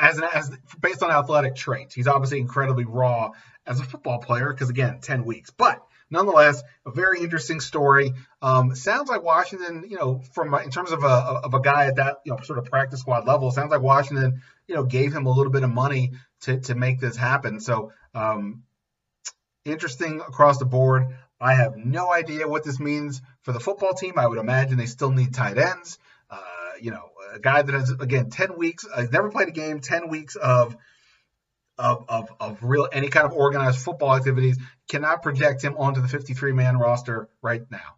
as 0.00 0.18
an, 0.18 0.24
as 0.32 0.50
based 0.80 1.02
on 1.02 1.10
athletic 1.10 1.54
traits. 1.54 1.94
He's 1.94 2.06
obviously 2.06 2.40
incredibly 2.40 2.84
raw 2.84 3.30
as 3.66 3.80
a 3.80 3.84
football 3.84 4.18
player 4.18 4.52
because 4.52 4.70
again, 4.70 5.00
ten 5.00 5.24
weeks, 5.24 5.50
but 5.50 5.82
nonetheless, 6.10 6.62
a 6.84 6.90
very 6.90 7.20
interesting 7.20 7.60
story. 7.60 8.12
Um, 8.42 8.74
sounds 8.74 9.08
like 9.08 9.22
Washington, 9.22 9.86
you 9.88 9.96
know, 9.96 10.22
from 10.32 10.54
in 10.54 10.70
terms 10.70 10.92
of 10.92 11.02
a 11.02 11.06
of 11.06 11.54
a 11.54 11.60
guy 11.60 11.86
at 11.86 11.96
that 11.96 12.18
you 12.24 12.32
know 12.32 12.40
sort 12.42 12.58
of 12.58 12.66
practice 12.66 13.00
squad 13.00 13.26
level, 13.26 13.50
sounds 13.50 13.70
like 13.70 13.82
Washington, 13.82 14.42
you 14.68 14.74
know, 14.74 14.84
gave 14.84 15.12
him 15.12 15.26
a 15.26 15.32
little 15.32 15.52
bit 15.52 15.62
of 15.62 15.70
money 15.70 16.12
to 16.42 16.60
to 16.60 16.74
make 16.74 17.00
this 17.00 17.16
happen. 17.16 17.60
So 17.60 17.92
um, 18.14 18.64
interesting 19.64 20.20
across 20.20 20.58
the 20.58 20.66
board. 20.66 21.16
I 21.40 21.54
have 21.54 21.76
no 21.76 22.12
idea 22.12 22.48
what 22.48 22.64
this 22.64 22.80
means 22.80 23.20
for 23.42 23.52
the 23.52 23.60
football 23.60 23.92
team. 23.92 24.14
I 24.16 24.26
would 24.26 24.38
imagine 24.38 24.78
they 24.78 24.86
still 24.86 25.10
need 25.10 25.34
tight 25.34 25.58
ends. 25.58 25.98
Uh, 26.30 26.40
you 26.80 26.90
know, 26.90 27.10
a 27.32 27.38
guy 27.38 27.62
that 27.62 27.74
has 27.74 27.90
again 27.90 28.30
ten 28.30 28.56
weeks, 28.56 28.86
uh, 28.92 29.06
never 29.12 29.30
played 29.30 29.48
a 29.48 29.52
game, 29.52 29.80
ten 29.80 30.08
weeks 30.08 30.36
of 30.36 30.76
of, 31.78 32.04
of, 32.08 32.30
of 32.40 32.58
real 32.62 32.88
any 32.90 33.08
kind 33.08 33.26
of 33.26 33.32
organized 33.32 33.78
football 33.78 34.14
activities 34.14 34.58
cannot 34.88 35.22
project 35.22 35.62
him 35.62 35.76
onto 35.76 36.00
the 36.00 36.08
53 36.08 36.52
man 36.52 36.78
roster 36.78 37.28
right 37.42 37.62
now. 37.70 37.96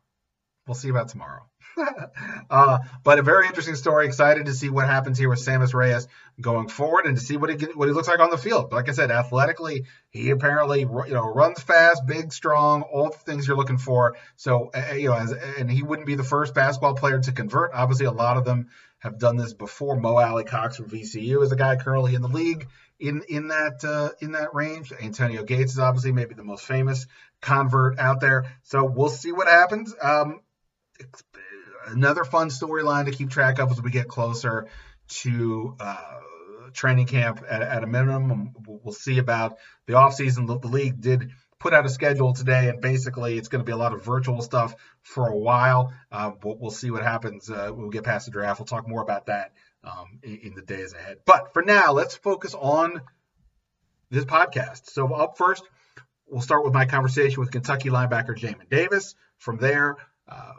We'll 0.66 0.74
see 0.74 0.88
about 0.88 1.08
tomorrow. 1.08 1.46
uh, 2.50 2.78
but 3.04 3.18
a 3.18 3.22
very 3.22 3.46
interesting 3.46 3.74
story. 3.74 4.06
Excited 4.06 4.46
to 4.46 4.52
see 4.52 4.68
what 4.68 4.86
happens 4.86 5.18
here 5.18 5.28
with 5.28 5.38
Sammis 5.38 5.74
Reyes 5.74 6.08
going 6.40 6.68
forward 6.68 7.06
and 7.06 7.16
to 7.16 7.22
see 7.22 7.36
what 7.36 7.50
he 7.50 7.66
what 7.66 7.88
he 7.88 7.94
looks 7.94 8.08
like 8.08 8.20
on 8.20 8.30
the 8.30 8.38
field. 8.38 8.70
But 8.70 8.76
like 8.76 8.88
I 8.88 8.92
said, 8.92 9.10
athletically, 9.10 9.84
he 10.10 10.30
apparently 10.30 10.80
you 10.80 11.14
know 11.14 11.32
runs 11.32 11.60
fast, 11.60 12.06
big, 12.06 12.32
strong, 12.32 12.82
all 12.82 13.10
the 13.10 13.18
things 13.18 13.46
you're 13.46 13.56
looking 13.56 13.78
for. 13.78 14.16
So 14.36 14.70
uh, 14.74 14.94
you 14.94 15.08
know, 15.08 15.14
as, 15.14 15.32
and 15.32 15.70
he 15.70 15.82
wouldn't 15.82 16.06
be 16.06 16.14
the 16.14 16.24
first 16.24 16.54
basketball 16.54 16.94
player 16.94 17.20
to 17.20 17.32
convert. 17.32 17.72
Obviously, 17.74 18.06
a 18.06 18.12
lot 18.12 18.36
of 18.36 18.44
them 18.44 18.68
have 18.98 19.18
done 19.18 19.36
this 19.36 19.54
before. 19.54 19.96
Mo 19.96 20.16
Alie-Cox 20.16 20.76
from 20.76 20.90
VCU 20.90 21.42
is 21.42 21.52
a 21.52 21.56
guy 21.56 21.76
currently 21.76 22.14
in 22.14 22.22
the 22.22 22.28
league 22.28 22.66
in 22.98 23.22
in 23.28 23.48
that 23.48 23.84
uh, 23.84 24.10
in 24.20 24.32
that 24.32 24.54
range. 24.54 24.92
Antonio 25.00 25.44
Gates 25.44 25.72
is 25.72 25.78
obviously 25.78 26.12
maybe 26.12 26.34
the 26.34 26.44
most 26.44 26.64
famous 26.64 27.06
convert 27.40 27.98
out 27.98 28.20
there. 28.20 28.46
So 28.64 28.84
we'll 28.84 29.08
see 29.08 29.32
what 29.32 29.48
happens. 29.48 29.94
Um, 30.00 30.40
another 31.86 32.24
fun 32.24 32.48
storyline 32.48 33.06
to 33.06 33.10
keep 33.10 33.30
track 33.30 33.58
of 33.58 33.70
as 33.70 33.80
we 33.80 33.90
get 33.90 34.08
closer 34.08 34.66
to 35.08 35.76
uh, 35.80 36.20
training 36.72 37.06
camp 37.06 37.42
at, 37.48 37.62
at, 37.62 37.82
a 37.82 37.86
minimum. 37.86 38.54
We'll 38.66 38.92
see 38.92 39.18
about 39.18 39.58
the 39.86 39.94
offseason. 39.94 40.46
The, 40.46 40.58
the 40.58 40.68
league 40.68 41.00
did 41.00 41.30
put 41.58 41.74
out 41.74 41.86
a 41.86 41.88
schedule 41.88 42.32
today, 42.32 42.68
and 42.68 42.80
basically 42.80 43.36
it's 43.36 43.48
going 43.48 43.60
to 43.60 43.64
be 43.64 43.72
a 43.72 43.76
lot 43.76 43.92
of 43.92 44.04
virtual 44.04 44.42
stuff 44.42 44.74
for 45.02 45.28
a 45.28 45.36
while. 45.36 45.92
Uh, 46.10 46.30
but 46.30 46.60
we'll 46.60 46.70
see 46.70 46.90
what 46.90 47.02
happens 47.02 47.50
uh, 47.50 47.70
when 47.72 47.86
we 47.86 47.90
get 47.92 48.04
past 48.04 48.26
the 48.26 48.32
draft. 48.32 48.60
We'll 48.60 48.66
talk 48.66 48.88
more 48.88 49.02
about 49.02 49.26
that 49.26 49.52
um, 49.84 50.20
in, 50.22 50.36
in 50.38 50.54
the 50.54 50.62
days 50.62 50.92
ahead. 50.92 51.18
But 51.24 51.52
for 51.52 51.62
now, 51.62 51.92
let's 51.92 52.14
focus 52.16 52.54
on 52.54 53.00
this 54.10 54.24
podcast. 54.24 54.90
So 54.90 55.12
up 55.12 55.36
first, 55.36 55.62
we'll 56.26 56.42
start 56.42 56.64
with 56.64 56.74
my 56.74 56.86
conversation 56.86 57.40
with 57.40 57.50
Kentucky 57.50 57.88
linebacker 57.88 58.36
Jamin 58.36 58.68
Davis. 58.70 59.14
From 59.38 59.58
there, 59.58 59.96
uh, 60.28 60.52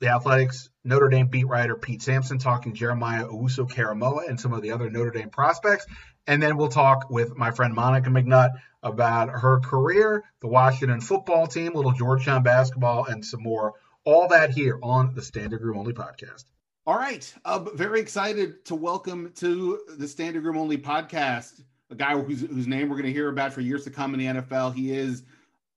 the 0.00 0.08
Athletics 0.08 0.70
Notre 0.82 1.08
Dame 1.08 1.28
beat 1.28 1.46
writer 1.46 1.76
Pete 1.76 2.02
Sampson 2.02 2.38
talking 2.38 2.74
Jeremiah 2.74 3.26
Owusu 3.26 3.70
Koramoah 3.70 4.28
and 4.28 4.40
some 4.40 4.52
of 4.52 4.62
the 4.62 4.72
other 4.72 4.90
Notre 4.90 5.10
Dame 5.10 5.30
prospects. 5.30 5.86
And 6.26 6.42
then 6.42 6.56
we'll 6.56 6.68
talk 6.68 7.10
with 7.10 7.36
my 7.36 7.50
friend 7.50 7.74
Monica 7.74 8.08
McNutt 8.08 8.52
about 8.82 9.28
her 9.28 9.60
career, 9.60 10.24
the 10.40 10.48
Washington 10.48 11.00
football 11.00 11.46
team, 11.46 11.74
little 11.74 11.92
Georgetown 11.92 12.42
basketball, 12.42 13.04
and 13.04 13.24
some 13.24 13.42
more. 13.42 13.74
All 14.04 14.28
that 14.28 14.50
here 14.50 14.78
on 14.82 15.14
the 15.14 15.20
Standig 15.20 15.60
Room 15.60 15.78
Only 15.78 15.92
podcast. 15.92 16.44
All 16.86 16.96
right. 16.96 17.32
Uh, 17.44 17.58
very 17.74 18.00
excited 18.00 18.64
to 18.64 18.74
welcome 18.74 19.32
to 19.36 19.80
the 19.98 20.06
Standig 20.06 20.42
Room 20.42 20.56
Only 20.56 20.78
podcast 20.78 21.62
a 21.90 21.94
guy 21.94 22.18
whose, 22.18 22.42
whose 22.42 22.66
name 22.66 22.88
we're 22.88 22.96
going 22.96 23.06
to 23.06 23.12
hear 23.12 23.28
about 23.28 23.52
for 23.52 23.60
years 23.60 23.84
to 23.84 23.90
come 23.90 24.14
in 24.14 24.20
the 24.20 24.40
NFL. 24.40 24.74
He 24.74 24.92
is 24.92 25.24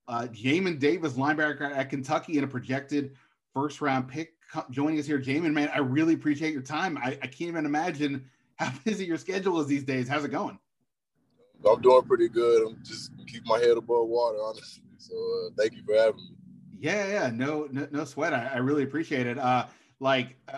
uh, 0.08 0.28
Jamin 0.32 0.80
Davis, 0.80 1.14
linebacker 1.14 1.76
at 1.76 1.90
Kentucky, 1.90 2.38
and 2.38 2.46
a 2.46 2.48
projected 2.48 3.16
first 3.54 3.82
round 3.82 4.08
pick. 4.08 4.34
Joining 4.70 5.00
us 5.00 5.06
here, 5.06 5.20
Jamin, 5.20 5.54
man, 5.54 5.70
I 5.74 5.80
really 5.80 6.14
appreciate 6.14 6.54
your 6.54 6.62
time. 6.62 6.98
I, 6.98 7.18
I 7.22 7.28
can't 7.28 7.50
even 7.50 7.66
imagine 7.66 8.26
how 8.56 8.72
busy 8.86 9.06
your 9.06 9.18
schedule 9.18 9.60
is 9.60 9.68
these 9.68 9.84
days. 9.84 10.08
How's 10.08 10.24
it 10.26 10.32
going? 10.32 10.60
I'm 11.68 11.82
doing 11.82 12.04
pretty 12.04 12.30
good. 12.30 12.68
I'm 12.68 12.84
just 12.84 13.12
keeping 13.26 13.48
my 13.48 13.60
head 13.60 13.78
above 13.78 14.08
water, 14.08 14.38
honestly. 14.44 14.84
So 14.98 15.16
uh, 15.16 15.50
thank 15.58 15.74
you 15.74 15.84
for 15.86 15.96
having 15.96 16.18
me. 16.18 16.36
Yeah, 16.80 17.08
yeah, 17.08 17.30
no, 17.30 17.68
no, 17.72 17.88
no 17.92 18.04
sweat. 18.04 18.34
I, 18.34 18.52
I 18.56 18.58
really 18.58 18.84
appreciate 18.84 19.26
it. 19.26 19.38
Uh, 19.38 19.68
like, 20.00 20.36
uh, 20.50 20.58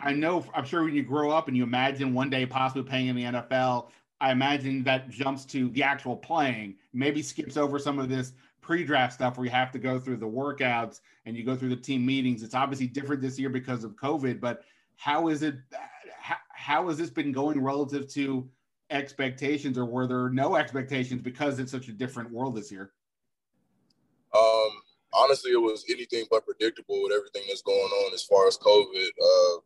I 0.00 0.12
know, 0.12 0.44
I'm 0.54 0.64
sure 0.64 0.82
when 0.82 0.94
you 0.94 1.02
grow 1.02 1.30
up 1.30 1.48
and 1.48 1.56
you 1.56 1.62
imagine 1.62 2.14
one 2.14 2.30
day 2.30 2.46
possibly 2.46 2.82
playing 2.82 3.08
in 3.08 3.16
the 3.16 3.24
NFL, 3.24 3.90
I 4.20 4.32
imagine 4.32 4.82
that 4.84 5.10
jumps 5.10 5.44
to 5.46 5.68
the 5.70 5.82
actual 5.82 6.16
playing, 6.16 6.76
maybe 6.92 7.22
skips 7.22 7.56
over 7.56 7.78
some 7.78 7.98
of 7.98 8.08
this 8.08 8.32
pre-draft 8.62 9.12
stuff 9.12 9.36
where 9.36 9.44
you 9.44 9.50
have 9.50 9.72
to 9.72 9.78
go 9.78 9.98
through 9.98 10.16
the 10.16 10.26
workouts 10.26 11.00
and 11.26 11.36
you 11.36 11.44
go 11.44 11.54
through 11.54 11.68
the 11.68 11.76
team 11.76 12.06
meetings. 12.06 12.42
It's 12.42 12.54
obviously 12.54 12.86
different 12.86 13.20
this 13.20 13.38
year 13.38 13.50
because 13.50 13.84
of 13.84 13.96
COVID, 13.96 14.40
but 14.40 14.62
how 14.96 15.28
is 15.28 15.42
it? 15.42 15.56
How, 16.18 16.36
how 16.50 16.88
has 16.88 16.96
this 16.96 17.10
been 17.10 17.32
going 17.32 17.60
relative 17.60 18.08
to 18.14 18.48
expectations, 18.90 19.76
or 19.76 19.84
were 19.84 20.06
there 20.06 20.30
no 20.30 20.54
expectations 20.56 21.20
because 21.22 21.58
it's 21.58 21.72
such 21.72 21.88
a 21.88 21.92
different 21.92 22.30
world 22.30 22.54
this 22.56 22.70
year? 22.70 22.92
Um, 24.34 24.70
honestly, 25.12 25.52
it 25.52 25.60
was 25.60 25.84
anything 25.90 26.24
but 26.30 26.46
predictable 26.46 27.02
with 27.02 27.12
everything 27.12 27.42
that's 27.48 27.62
going 27.62 27.78
on 27.78 28.14
as 28.14 28.22
far 28.22 28.46
as 28.46 28.56
COVID. 28.58 29.08
Uh, 29.20 29.60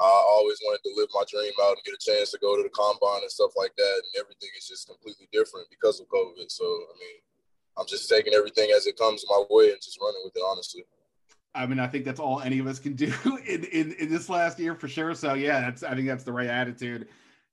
I 0.00 0.24
always 0.38 0.58
wanted 0.64 0.82
to 0.84 0.94
live 0.96 1.08
my 1.14 1.22
dream 1.30 1.52
out 1.62 1.76
and 1.76 1.84
get 1.84 1.94
a 1.94 2.00
chance 2.00 2.30
to 2.32 2.38
go 2.38 2.56
to 2.56 2.62
the 2.62 2.70
combine 2.70 3.22
and 3.22 3.30
stuff 3.30 3.52
like 3.56 3.74
that. 3.76 4.02
And 4.02 4.20
everything 4.20 4.48
is 4.56 4.66
just 4.66 4.88
completely 4.88 5.28
different 5.32 5.68
because 5.70 6.00
of 6.00 6.08
COVID. 6.08 6.50
So, 6.50 6.64
I 6.64 6.94
mean, 6.98 7.18
I'm 7.76 7.86
just 7.86 8.08
taking 8.08 8.34
everything 8.34 8.70
as 8.76 8.86
it 8.86 8.98
comes 8.98 9.24
my 9.28 9.44
way 9.50 9.70
and 9.70 9.80
just 9.80 9.98
running 10.00 10.20
with 10.24 10.36
it, 10.36 10.42
honestly. 10.46 10.84
I 11.54 11.66
mean, 11.66 11.78
I 11.78 11.86
think 11.86 12.04
that's 12.04 12.20
all 12.20 12.40
any 12.40 12.58
of 12.58 12.66
us 12.66 12.78
can 12.78 12.94
do 12.94 13.12
in, 13.46 13.64
in, 13.64 13.92
in 13.92 14.10
this 14.10 14.28
last 14.28 14.58
year 14.58 14.74
for 14.74 14.88
sure. 14.88 15.14
So 15.14 15.34
yeah, 15.34 15.60
that's 15.60 15.82
I 15.82 15.94
think 15.94 16.06
that's 16.08 16.24
the 16.24 16.32
right 16.32 16.48
attitude 16.48 17.08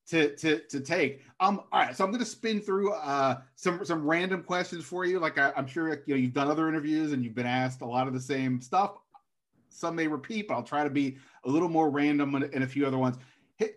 to 0.10 0.36
to 0.38 0.60
to 0.60 0.80
take. 0.80 1.22
Um, 1.40 1.62
all 1.72 1.82
right, 1.82 1.96
so 1.96 2.04
I'm 2.04 2.12
going 2.12 2.24
to 2.24 2.30
spin 2.30 2.62
through 2.62 2.94
uh 2.94 3.42
some 3.56 3.84
some 3.86 4.06
random 4.06 4.44
questions 4.44 4.86
for 4.86 5.06
you. 5.06 5.20
Like 5.20 5.38
I, 5.38 5.52
am 5.56 5.68
sure 5.68 5.90
you 5.90 6.16
know 6.16 6.16
you've 6.16 6.34
done 6.34 6.50
other 6.50 6.68
interviews 6.68 7.12
and 7.12 7.24
you've 7.24 7.36
been 7.36 7.46
asked 7.46 7.82
a 7.82 7.86
lot 7.86 8.08
of 8.08 8.14
the 8.14 8.22
same 8.22 8.62
stuff. 8.62 8.98
Some 9.70 9.96
may 9.96 10.08
repeat, 10.08 10.48
but 10.48 10.56
I'll 10.56 10.64
try 10.64 10.84
to 10.84 10.90
be 10.90 11.18
a 11.44 11.50
little 11.50 11.70
more 11.70 11.90
random 11.90 12.36
in 12.36 12.64
a 12.64 12.68
few 12.68 12.88
other 12.88 12.98
ones. 12.98 13.18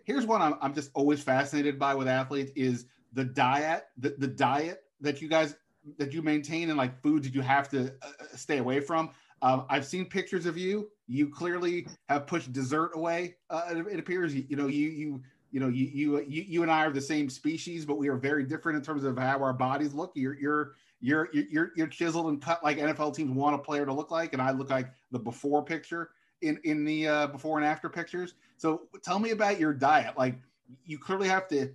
Here's 0.05 0.25
one 0.25 0.41
I'm, 0.41 0.55
I'm 0.61 0.73
just 0.73 0.91
always 0.93 1.21
fascinated 1.21 1.77
by 1.77 1.93
with 1.93 2.07
athletes 2.07 2.51
is 2.55 2.85
the 3.11 3.25
diet, 3.25 3.83
the, 3.97 4.15
the 4.17 4.27
diet 4.27 4.83
that 5.01 5.21
you 5.21 5.27
guys 5.27 5.55
that 5.97 6.13
you 6.13 6.21
maintain 6.21 6.69
and 6.69 6.77
like 6.77 7.01
foods 7.01 7.27
that 7.27 7.35
you 7.35 7.41
have 7.41 7.69
to 7.69 7.93
uh, 8.01 8.07
uh, 8.19 8.35
stay 8.35 8.57
away 8.57 8.79
from. 8.79 9.09
Um, 9.41 9.65
I've 9.69 9.85
seen 9.85 10.05
pictures 10.05 10.45
of 10.45 10.57
you. 10.57 10.89
You 11.07 11.29
clearly 11.29 11.87
have 12.07 12.27
pushed 12.27 12.53
dessert 12.53 12.91
away. 12.95 13.35
Uh, 13.49 13.63
it, 13.71 13.87
it, 13.87 13.99
appears 13.99 14.33
you, 14.33 14.45
you 14.47 14.55
know 14.55 14.67
you 14.67 14.89
you 14.89 15.21
you 15.51 15.59
know 15.59 15.67
you, 15.67 15.85
you 15.85 16.25
you 16.27 16.43
you 16.47 16.61
and 16.63 16.71
I 16.71 16.85
are 16.85 16.91
the 16.91 17.01
same 17.01 17.29
species, 17.29 17.85
but 17.85 17.97
we 17.97 18.07
are 18.07 18.17
very 18.17 18.45
different 18.45 18.77
in 18.77 18.83
terms 18.83 19.03
of 19.03 19.17
how 19.17 19.41
our 19.43 19.53
bodies 19.53 19.93
look. 19.93 20.11
You're 20.15 20.39
you're 20.39 20.75
you're 21.01 21.29
you're 21.33 21.71
you're 21.75 21.87
chiseled 21.87 22.27
and 22.27 22.41
cut 22.41 22.63
like 22.63 22.77
NFL 22.77 23.15
teams 23.15 23.31
want 23.31 23.55
a 23.55 23.59
player 23.59 23.85
to 23.85 23.93
look 23.93 24.11
like, 24.11 24.33
and 24.33 24.41
I 24.41 24.51
look 24.51 24.69
like 24.69 24.89
the 25.11 25.19
before 25.19 25.63
picture 25.63 26.11
in 26.41 26.59
in 26.63 26.85
the 26.85 27.07
uh, 27.07 27.27
before 27.27 27.57
and 27.57 27.65
after 27.67 27.89
pictures. 27.89 28.35
So 28.57 28.83
tell 29.03 29.19
me 29.19 29.31
about 29.31 29.59
your 29.59 29.73
diet. 29.73 30.17
Like 30.17 30.35
you 30.85 30.97
clearly 30.97 31.27
have 31.27 31.47
to, 31.49 31.73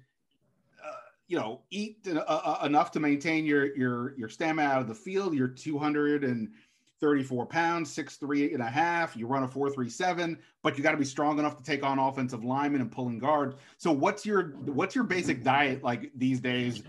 you 1.29 1.39
know, 1.39 1.61
eat 1.71 2.09
uh, 2.09 2.19
uh, 2.19 2.65
enough 2.65 2.91
to 2.93 3.01
maintain 3.01 3.45
your 3.45 3.77
your 3.77 4.17
your 4.17 4.29
stamina 4.29 4.67
out 4.69 4.81
of 4.81 4.89
the 4.89 4.95
field. 4.95 5.35
You're 5.35 5.49
234 5.49 7.47
pounds, 7.47 7.93
six 7.93 8.17
three 8.17 8.53
and 8.53 8.63
a 8.63 8.69
half. 8.69 9.15
You 9.15 9.27
run 9.27 9.43
a 9.43 9.49
four 9.49 9.71
three 9.71 9.91
seven, 9.91 10.39
but 10.63 10.77
you 10.77 10.83
got 10.83 10.93
to 10.93 10.97
be 10.97 11.05
strong 11.05 11.39
enough 11.39 11.57
to 11.59 11.63
take 11.63 11.85
on 11.85 11.99
offensive 11.99 12.45
linemen 12.45 12.81
and 12.81 12.91
pulling 12.91 13.19
guards. 13.19 13.57
So 13.77 13.93
what's 13.93 14.25
your 14.25 14.55
what's 14.65 14.95
your 14.95 15.05
basic 15.05 15.45
diet 15.45 15.85
like 15.85 16.11
these 16.17 16.41
days? 16.41 16.83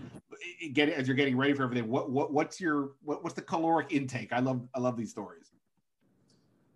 Get 0.72 0.88
as 0.88 1.06
you're 1.06 1.16
getting 1.16 1.36
ready 1.36 1.52
for 1.52 1.64
everything. 1.64 1.88
What 1.88 2.10
what 2.10 2.32
what's 2.32 2.60
your 2.60 2.92
what, 3.04 3.22
what's 3.22 3.34
the 3.34 3.42
caloric 3.42 3.92
intake? 3.92 4.32
I 4.32 4.40
love 4.40 4.66
I 4.74 4.80
love 4.80 4.96
these 4.96 5.10
stories. 5.10 5.52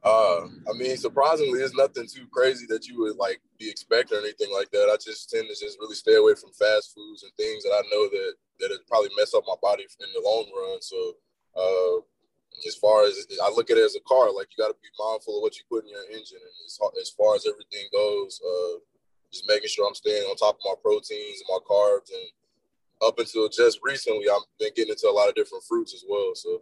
Uh, 0.04 0.44
I 0.68 0.76
mean, 0.76 0.96
surprisingly, 0.98 1.64
it's 1.64 1.74
nothing 1.74 2.04
too 2.06 2.28
crazy 2.28 2.66
that 2.68 2.86
you 2.86 3.00
would 3.00 3.16
like 3.16 3.40
be 3.58 3.70
expecting 3.70 4.18
or 4.18 4.20
anything 4.20 4.52
like 4.52 4.70
that. 4.70 4.92
I 4.92 5.00
just 5.00 5.30
tend 5.30 5.48
to 5.48 5.56
just 5.56 5.80
really 5.80 5.96
stay 5.96 6.16
away 6.16 6.34
from 6.36 6.52
fast 6.52 6.92
foods 6.92 7.24
and 7.24 7.32
things 7.40 7.64
that 7.64 7.72
I 7.72 7.80
know 7.88 8.12
that 8.12 8.34
that 8.60 8.70
it 8.70 8.86
probably 8.86 9.08
mess 9.16 9.32
up 9.32 9.48
my 9.48 9.56
body 9.62 9.84
in 9.88 10.12
the 10.12 10.20
long 10.20 10.44
run. 10.52 10.82
So, 10.84 11.16
uh, 11.56 12.04
as 12.68 12.76
far 12.76 13.08
as 13.08 13.16
I 13.42 13.48
look 13.56 13.70
at 13.70 13.78
it 13.80 13.88
as 13.88 13.96
a 13.96 14.04
car, 14.04 14.28
like 14.28 14.52
you 14.52 14.60
got 14.60 14.68
to 14.68 14.76
be 14.76 14.92
mindful 15.00 15.40
of 15.40 15.42
what 15.42 15.56
you 15.56 15.64
put 15.72 15.88
in 15.88 15.96
your 15.96 16.04
engine, 16.12 16.36
and 16.36 16.56
as, 16.68 16.76
as 17.00 17.08
far 17.08 17.34
as 17.34 17.48
everything 17.48 17.88
goes, 17.88 18.44
uh, 18.44 18.84
just 19.32 19.48
making 19.48 19.72
sure 19.72 19.88
I'm 19.88 19.96
staying 19.96 20.28
on 20.28 20.36
top 20.36 20.60
of 20.60 20.68
my 20.68 20.76
proteins 20.84 21.40
and 21.40 21.48
my 21.48 21.64
carbs, 21.64 22.12
and 22.12 22.28
up 23.00 23.18
until 23.18 23.48
just 23.48 23.80
recently, 23.82 24.28
I've 24.28 24.44
been 24.60 24.76
getting 24.76 24.92
into 24.92 25.08
a 25.08 25.16
lot 25.16 25.32
of 25.32 25.34
different 25.34 25.64
fruits 25.64 25.96
as 25.96 26.04
well. 26.06 26.36
So. 26.36 26.60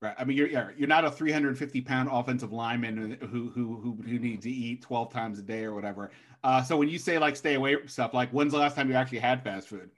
Right. 0.00 0.14
I 0.18 0.24
mean, 0.24 0.38
you're 0.38 0.72
you're 0.78 0.88
not 0.88 1.04
a 1.04 1.10
350 1.10 1.82
pound 1.82 2.08
offensive 2.10 2.52
lineman 2.52 3.18
who 3.20 3.50
who 3.50 3.76
who 3.76 3.98
who 4.02 4.18
needs 4.18 4.44
to 4.44 4.50
eat 4.50 4.80
12 4.80 5.12
times 5.12 5.38
a 5.38 5.42
day 5.42 5.64
or 5.64 5.74
whatever. 5.74 6.10
Uh, 6.42 6.62
so 6.62 6.78
when 6.78 6.88
you 6.88 6.98
say 6.98 7.18
like 7.18 7.36
stay 7.36 7.54
away 7.54 7.76
from 7.76 7.86
stuff, 7.86 8.14
like 8.14 8.30
when's 8.30 8.52
the 8.52 8.58
last 8.58 8.76
time 8.76 8.88
you 8.88 8.94
actually 8.94 9.18
had 9.18 9.44
fast 9.44 9.68
food? 9.68 9.90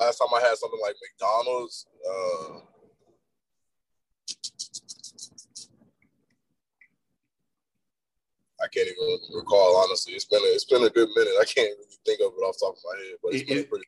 Last 0.00 0.18
time 0.18 0.28
I 0.34 0.40
had 0.40 0.56
something 0.56 0.80
like 0.82 0.96
McDonald's. 1.00 1.86
Uh, 2.04 2.58
I 8.60 8.66
can't 8.74 8.88
even 8.88 9.18
recall 9.36 9.76
honestly. 9.76 10.14
It's 10.14 10.24
been 10.24 10.40
a, 10.40 10.54
it's 10.54 10.64
been 10.64 10.82
a 10.82 10.90
good 10.90 11.08
minute. 11.14 11.34
I 11.40 11.44
can't 11.44 11.78
really 11.78 11.98
think 12.04 12.20
of 12.20 12.32
it 12.36 12.42
off 12.42 12.56
the 12.58 12.66
top 12.66 12.74
of 12.74 12.82
my 12.84 12.98
head, 12.98 13.14
but 13.22 13.32
it's 13.32 13.42
it, 13.42 13.48
been 13.48 13.64
pretty 13.66 13.86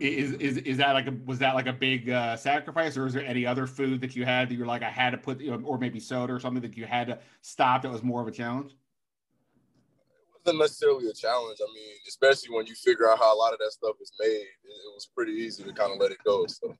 is 0.00 0.32
is 0.32 0.56
is 0.58 0.76
that 0.76 0.92
like 0.92 1.06
a 1.06 1.14
was 1.24 1.38
that 1.38 1.54
like 1.54 1.66
a 1.66 1.72
big 1.72 2.10
uh, 2.10 2.36
sacrifice, 2.36 2.96
or 2.96 3.06
is 3.06 3.14
there 3.14 3.24
any 3.24 3.46
other 3.46 3.66
food 3.66 4.00
that 4.00 4.14
you 4.14 4.24
had 4.24 4.48
that 4.48 4.54
you're 4.54 4.66
like 4.66 4.82
I 4.82 4.90
had 4.90 5.10
to 5.10 5.18
put, 5.18 5.40
or 5.64 5.78
maybe 5.78 6.00
soda 6.00 6.34
or 6.34 6.40
something 6.40 6.62
that 6.62 6.76
you 6.76 6.86
had 6.86 7.06
to 7.08 7.18
stop 7.40 7.82
that 7.82 7.90
was 7.90 8.02
more 8.02 8.20
of 8.20 8.28
a 8.28 8.32
challenge? 8.32 8.72
It 8.72 10.44
wasn't 10.44 10.60
necessarily 10.60 11.08
a 11.08 11.14
challenge. 11.14 11.58
I 11.60 11.72
mean, 11.72 11.94
especially 12.08 12.54
when 12.54 12.66
you 12.66 12.74
figure 12.74 13.10
out 13.10 13.18
how 13.18 13.34
a 13.34 13.38
lot 13.38 13.52
of 13.52 13.58
that 13.60 13.72
stuff 13.72 13.96
is 14.00 14.12
made, 14.20 14.26
it, 14.26 14.46
it 14.64 14.94
was 14.94 15.06
pretty 15.06 15.32
easy 15.32 15.64
to 15.64 15.72
kind 15.72 15.92
of 15.92 15.98
let 15.98 16.12
it 16.12 16.18
go. 16.24 16.46
So, 16.46 16.76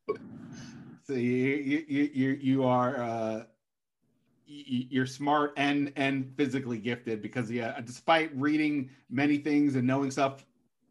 so 1.05 1.13
you 1.15 1.85
you 1.89 2.11
you 2.13 2.39
you 2.41 2.65
are. 2.65 2.97
Uh, 2.99 3.43
you're 4.49 5.07
smart 5.07 5.53
and 5.57 5.93
and 5.97 6.33
physically 6.37 6.79
gifted 6.79 7.21
because 7.21 7.51
yeah 7.51 7.81
despite 7.81 8.31
reading 8.37 8.89
many 9.11 9.39
things 9.39 9.75
and 9.75 9.85
knowing 9.85 10.09
stuff 10.09 10.47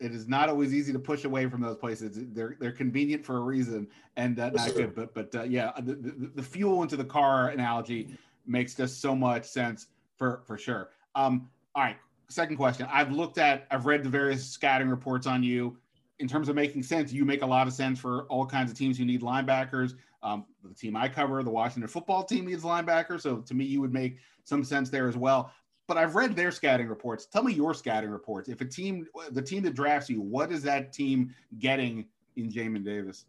it 0.06 0.14
is 0.14 0.28
not 0.28 0.50
always 0.50 0.72
easy 0.72 0.94
to 0.94 1.00
push 1.00 1.26
away 1.26 1.48
from 1.50 1.62
those 1.62 1.78
places. 1.78 2.12
They're 2.34 2.56
they're 2.60 2.72
convenient 2.72 3.26
for 3.26 3.38
a 3.38 3.40
reason, 3.40 3.88
and 4.16 4.40
uh, 4.40 4.52
not 4.52 4.76
good. 4.76 4.94
But 4.94 5.16
but 5.16 5.34
uh, 5.34 5.44
yeah, 5.44 5.72
the, 5.78 5.96
the, 5.96 6.32
the, 6.36 6.44
fuel 6.44 6.84
into 6.84 6.96
the 6.96 7.04
car 7.04 7.50
analogy 7.50 8.16
makes 8.46 8.76
just 8.76 9.02
so 9.02 9.16
much 9.16 9.46
sense 9.46 9.88
for 10.16 10.44
for 10.46 10.60
sure. 10.60 10.92
Um, 11.16 11.50
all 11.74 11.84
right, 11.84 11.98
second 12.30 12.58
question. 12.58 12.88
I've 12.92 13.12
looked 13.12 13.40
at, 13.40 13.66
I've 13.72 13.88
read 13.88 14.04
the 14.04 14.10
various 14.10 14.48
scouting 14.48 14.90
reports 14.90 15.26
on 15.26 15.42
you. 15.42 15.78
In 16.20 16.28
terms 16.28 16.48
of 16.48 16.56
making 16.56 16.84
sense, 16.84 17.12
you 17.12 17.26
make 17.26 17.42
a 17.42 17.46
lot 17.46 17.68
of 17.68 17.74
sense 17.74 18.00
for 18.00 18.24
all 18.26 18.46
kinds 18.46 18.72
of 18.72 18.78
teams 18.78 18.98
who 18.98 19.06
need 19.06 19.22
linebackers. 19.22 19.96
Um, 20.24 20.46
the 20.64 20.74
team 20.74 20.96
I 20.96 21.10
cover, 21.10 21.42
the 21.44 21.50
Washington 21.50 21.90
football 21.90 22.24
team, 22.24 22.46
needs 22.46 22.64
linebackers. 22.64 23.22
So 23.22 23.38
to 23.38 23.54
me, 23.54 23.66
you 23.66 23.82
would 23.82 23.94
make 23.94 24.18
some 24.44 24.64
sense 24.64 24.90
there 24.90 25.10
as 25.10 25.18
well 25.18 25.52
but 25.88 25.98
I've 25.98 26.16
read 26.16 26.36
their 26.36 26.52
scouting 26.52 26.88
reports. 26.88 27.26
Tell 27.26 27.44
me 27.44 27.54
your 27.54 27.74
scouting 27.74 28.10
reports. 28.10 28.50
If 28.50 28.62
a 28.62 28.66
team, 28.66 29.08
the 29.32 29.42
team 29.42 29.64
that 29.64 29.76
drafts 29.76 30.10
you, 30.10 30.22
what 30.22 30.52
is 30.52 30.64
that 30.64 30.94
team 30.94 31.34
getting 31.60 32.08
in 32.36 32.52
Jamin 32.52 32.84
Davis? 32.84 33.26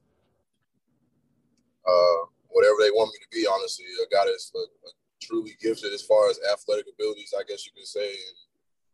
Uh, 1.86 2.26
whatever 2.48 2.76
they 2.80 2.90
want 2.90 3.12
me 3.12 3.18
to 3.20 3.28
be, 3.30 3.46
honestly. 3.46 3.84
A 4.02 4.08
guy 4.14 4.24
that's 4.24 4.50
a, 4.54 4.58
a 4.58 4.90
truly 5.20 5.52
gifted 5.60 5.92
as 5.92 6.02
far 6.02 6.30
as 6.30 6.38
athletic 6.52 6.86
abilities, 6.92 7.34
I 7.36 7.42
guess 7.46 7.66
you 7.66 7.72
could 7.76 7.86
say. 7.86 8.08
And 8.08 8.36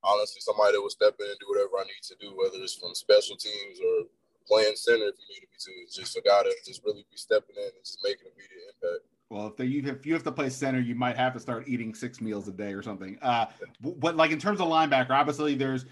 honestly, 0.02 0.40
somebody 0.40 0.74
that 0.74 0.82
will 0.82 0.90
step 0.90 1.14
in 1.20 1.26
and 1.26 1.38
do 1.38 1.46
whatever 1.48 1.78
I 1.78 1.84
need 1.84 2.02
to 2.10 2.16
do, 2.20 2.34
whether 2.36 2.58
it's 2.58 2.74
from 2.74 2.94
special 2.94 3.36
teams 3.36 3.78
or 3.78 4.10
playing 4.46 4.74
center 4.74 5.06
if 5.06 5.16
you 5.22 5.26
need 5.30 5.46
me 5.46 5.58
to. 5.58 5.72
It's 5.86 5.94
just 5.94 6.16
a 6.16 6.22
guy 6.22 6.42
that 6.42 6.54
just 6.66 6.82
really 6.84 7.06
be 7.10 7.16
stepping 7.16 7.56
in 7.56 7.70
and 7.70 7.84
just 7.84 8.02
making 8.02 8.26
immediate 8.26 8.74
impact. 8.74 9.06
Well, 9.32 9.46
if, 9.46 9.56
they, 9.56 9.64
if 9.64 10.04
you 10.04 10.12
have 10.12 10.22
to 10.24 10.32
play 10.32 10.50
center, 10.50 10.78
you 10.78 10.94
might 10.94 11.16
have 11.16 11.32
to 11.32 11.40
start 11.40 11.66
eating 11.66 11.94
six 11.94 12.20
meals 12.20 12.46
a 12.48 12.52
day 12.52 12.74
or 12.74 12.82
something. 12.82 13.18
Uh, 13.22 13.46
but 13.80 14.14
like 14.14 14.30
in 14.30 14.38
terms 14.38 14.60
of 14.60 14.68
linebacker, 14.68 15.10
obviously 15.10 15.54
there's. 15.54 15.86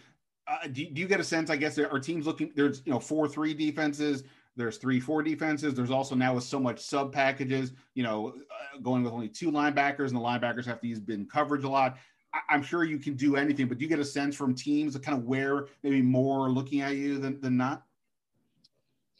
Uh, 0.46 0.66
do, 0.66 0.84
do 0.90 1.00
you 1.00 1.06
get 1.06 1.20
a 1.20 1.24
sense? 1.24 1.48
I 1.48 1.56
guess 1.56 1.74
there 1.74 1.90
are 1.90 1.98
teams 1.98 2.26
looking. 2.26 2.52
There's 2.54 2.82
you 2.84 2.92
know 2.92 3.00
four 3.00 3.26
three 3.26 3.54
defenses. 3.54 4.24
There's 4.56 4.76
three 4.76 5.00
four 5.00 5.22
defenses. 5.22 5.74
There's 5.74 5.90
also 5.90 6.14
now 6.14 6.34
with 6.34 6.44
so 6.44 6.60
much 6.60 6.80
sub 6.80 7.12
packages. 7.12 7.72
You 7.94 8.02
know, 8.02 8.34
uh, 8.34 8.78
going 8.80 9.02
with 9.04 9.12
only 9.12 9.28
two 9.28 9.50
linebackers, 9.50 10.08
and 10.08 10.16
the 10.16 10.20
linebackers 10.20 10.66
have 10.66 10.80
to 10.80 10.86
use 10.86 11.00
bin 11.00 11.26
coverage 11.26 11.64
a 11.64 11.68
lot. 11.68 11.96
I, 12.34 12.54
am 12.54 12.62
sure 12.62 12.84
you 12.84 12.98
can 12.98 13.14
do 13.14 13.36
anything, 13.36 13.68
but 13.68 13.78
do 13.78 13.84
you 13.84 13.88
get 13.88 14.00
a 14.00 14.04
sense 14.04 14.36
from 14.36 14.54
teams 14.54 14.98
kind 14.98 15.16
of 15.16 15.24
where 15.24 15.66
maybe 15.82 16.02
more 16.02 16.50
looking 16.50 16.80
at 16.82 16.94
you 16.96 17.18
than, 17.18 17.40
than 17.40 17.56
not? 17.56 17.84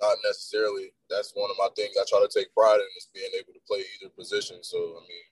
Not 0.01 0.17
necessarily. 0.25 0.93
That's 1.11 1.35
one 1.35 1.51
of 1.51 1.59
my 1.59 1.69
things 1.75 1.99
I 1.99 2.07
try 2.09 2.23
to 2.23 2.31
take 2.31 2.55
pride 2.55 2.79
in 2.79 2.91
is 2.97 3.11
being 3.13 3.35
able 3.35 3.53
to 3.53 3.67
play 3.67 3.83
either 3.99 4.15
position. 4.15 4.63
So 4.63 4.79
I 4.79 5.03
mean, 5.05 5.27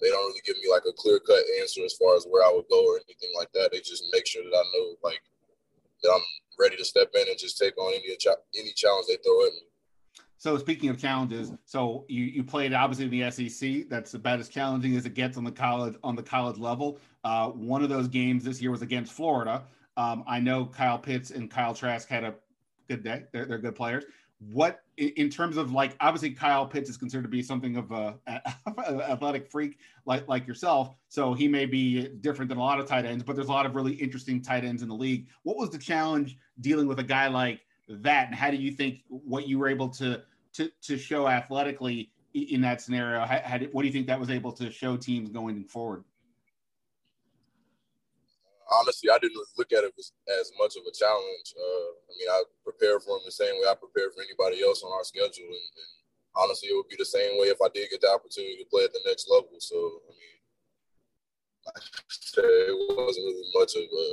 they 0.00 0.08
don't 0.08 0.26
really 0.26 0.42
give 0.44 0.56
me 0.56 0.70
like 0.70 0.88
a 0.88 0.96
clear 0.96 1.20
cut 1.20 1.44
answer 1.60 1.84
as 1.84 1.94
far 1.94 2.16
as 2.16 2.24
where 2.24 2.42
I 2.42 2.52
would 2.52 2.68
go 2.70 2.80
or 2.80 2.96
anything 2.96 3.30
like 3.36 3.52
that. 3.52 3.70
They 3.72 3.80
just 3.80 4.04
make 4.12 4.26
sure 4.26 4.42
that 4.42 4.56
I 4.56 4.64
know 4.74 4.96
like 5.04 5.20
that 6.02 6.12
I'm 6.14 6.22
ready 6.58 6.76
to 6.76 6.84
step 6.84 7.10
in 7.14 7.28
and 7.28 7.38
just 7.38 7.58
take 7.58 7.76
on 7.78 7.92
any 7.94 8.16
any 8.56 8.72
challenge 8.74 9.06
they 9.06 9.20
throw 9.22 9.46
at 9.46 9.52
me. 9.52 9.68
So 10.40 10.56
speaking 10.56 10.88
of 10.88 10.98
challenges, 11.00 11.52
so 11.64 12.04
you, 12.08 12.24
you 12.24 12.44
played 12.44 12.72
obviously 12.72 13.06
in 13.06 13.10
the 13.10 13.48
SEC. 13.48 13.88
That's 13.88 14.14
about 14.14 14.38
as 14.38 14.48
challenging 14.48 14.96
as 14.96 15.04
it 15.04 15.14
gets 15.14 15.36
on 15.36 15.42
the 15.42 15.50
college 15.50 15.96
on 16.04 16.14
the 16.14 16.22
college 16.22 16.58
level. 16.58 17.00
Uh, 17.24 17.48
one 17.48 17.82
of 17.82 17.88
those 17.88 18.06
games 18.06 18.44
this 18.44 18.62
year 18.62 18.70
was 18.70 18.82
against 18.82 19.12
Florida. 19.12 19.64
Um, 19.96 20.22
I 20.28 20.38
know 20.38 20.64
Kyle 20.64 20.98
Pitts 20.98 21.30
and 21.32 21.50
Kyle 21.50 21.74
Trask 21.74 22.08
had 22.08 22.22
a 22.22 22.34
good 22.88 23.02
day. 23.02 23.24
They're, 23.32 23.46
they're 23.46 23.58
good 23.58 23.74
players. 23.74 24.04
What 24.40 24.82
in 24.96 25.30
terms 25.30 25.56
of 25.56 25.72
like 25.72 25.96
obviously 26.00 26.30
Kyle 26.30 26.66
Pitts 26.66 26.88
is 26.88 26.96
considered 26.96 27.22
to 27.22 27.28
be 27.28 27.42
something 27.42 27.76
of 27.76 27.90
a, 27.90 28.14
a, 28.26 28.40
athletic 29.10 29.50
freak 29.50 29.78
like 30.06 30.28
like 30.28 30.46
yourself, 30.46 30.94
so 31.08 31.34
he 31.34 31.48
may 31.48 31.66
be 31.66 32.08
different 32.20 32.48
than 32.48 32.58
a 32.58 32.60
lot 32.60 32.78
of 32.78 32.86
tight 32.86 33.04
ends. 33.04 33.24
But 33.24 33.34
there's 33.34 33.48
a 33.48 33.52
lot 33.52 33.66
of 33.66 33.74
really 33.74 33.94
interesting 33.94 34.40
tight 34.40 34.64
ends 34.64 34.82
in 34.82 34.88
the 34.88 34.94
league. 34.94 35.26
What 35.42 35.56
was 35.56 35.70
the 35.70 35.78
challenge 35.78 36.36
dealing 36.60 36.86
with 36.86 37.00
a 37.00 37.04
guy 37.04 37.26
like 37.28 37.60
that, 37.88 38.26
and 38.26 38.34
how 38.34 38.50
do 38.50 38.56
you 38.56 38.70
think 38.70 39.00
what 39.08 39.48
you 39.48 39.58
were 39.58 39.68
able 39.68 39.88
to 39.90 40.22
to 40.54 40.70
to 40.82 40.96
show 40.96 41.26
athletically 41.26 42.12
in 42.34 42.60
that 42.60 42.80
scenario? 42.80 43.20
How, 43.24 43.40
how 43.44 43.58
did, 43.58 43.72
what 43.72 43.82
do 43.82 43.88
you 43.88 43.92
think 43.92 44.06
that 44.06 44.20
was 44.20 44.30
able 44.30 44.52
to 44.52 44.70
show 44.70 44.96
teams 44.96 45.30
going 45.30 45.64
forward? 45.64 46.04
Honestly, 48.68 49.08
I 49.10 49.18
didn't 49.18 49.40
look 49.56 49.72
at 49.72 49.84
it 49.84 49.94
as, 49.98 50.12
as 50.28 50.52
much 50.60 50.76
of 50.76 50.84
a 50.84 50.92
challenge. 50.92 51.48
Uh, 51.56 51.90
I 52.08 52.12
mean, 52.16 52.28
I 52.28 52.38
prepared 52.64 53.02
for 53.02 53.16
him 53.16 53.24
the 53.24 53.32
same 53.32 53.56
way 53.60 53.68
I 53.68 53.74
prepared 53.74 54.12
for 54.12 54.22
anybody 54.22 54.62
else 54.62 54.84
on 54.84 54.92
our 54.92 55.04
schedule, 55.04 55.48
and, 55.48 55.70
and, 55.76 55.92
honestly, 56.36 56.68
it 56.70 56.76
would 56.76 56.88
be 56.88 57.00
the 57.00 57.08
same 57.08 57.40
way 57.40 57.50
if 57.50 57.58
I 57.58 57.72
did 57.72 57.90
get 57.90 58.00
the 58.04 58.12
opportunity 58.12 58.60
to 58.60 58.70
play 58.70 58.84
at 58.84 58.92
the 58.92 59.02
next 59.08 59.26
level. 59.26 59.58
So, 59.58 59.74
I 60.06 60.12
mean, 60.14 60.36
it 61.68 62.76
wasn't 62.94 63.26
really 63.26 63.50
much 63.56 63.74
of 63.74 63.88
a 63.88 64.06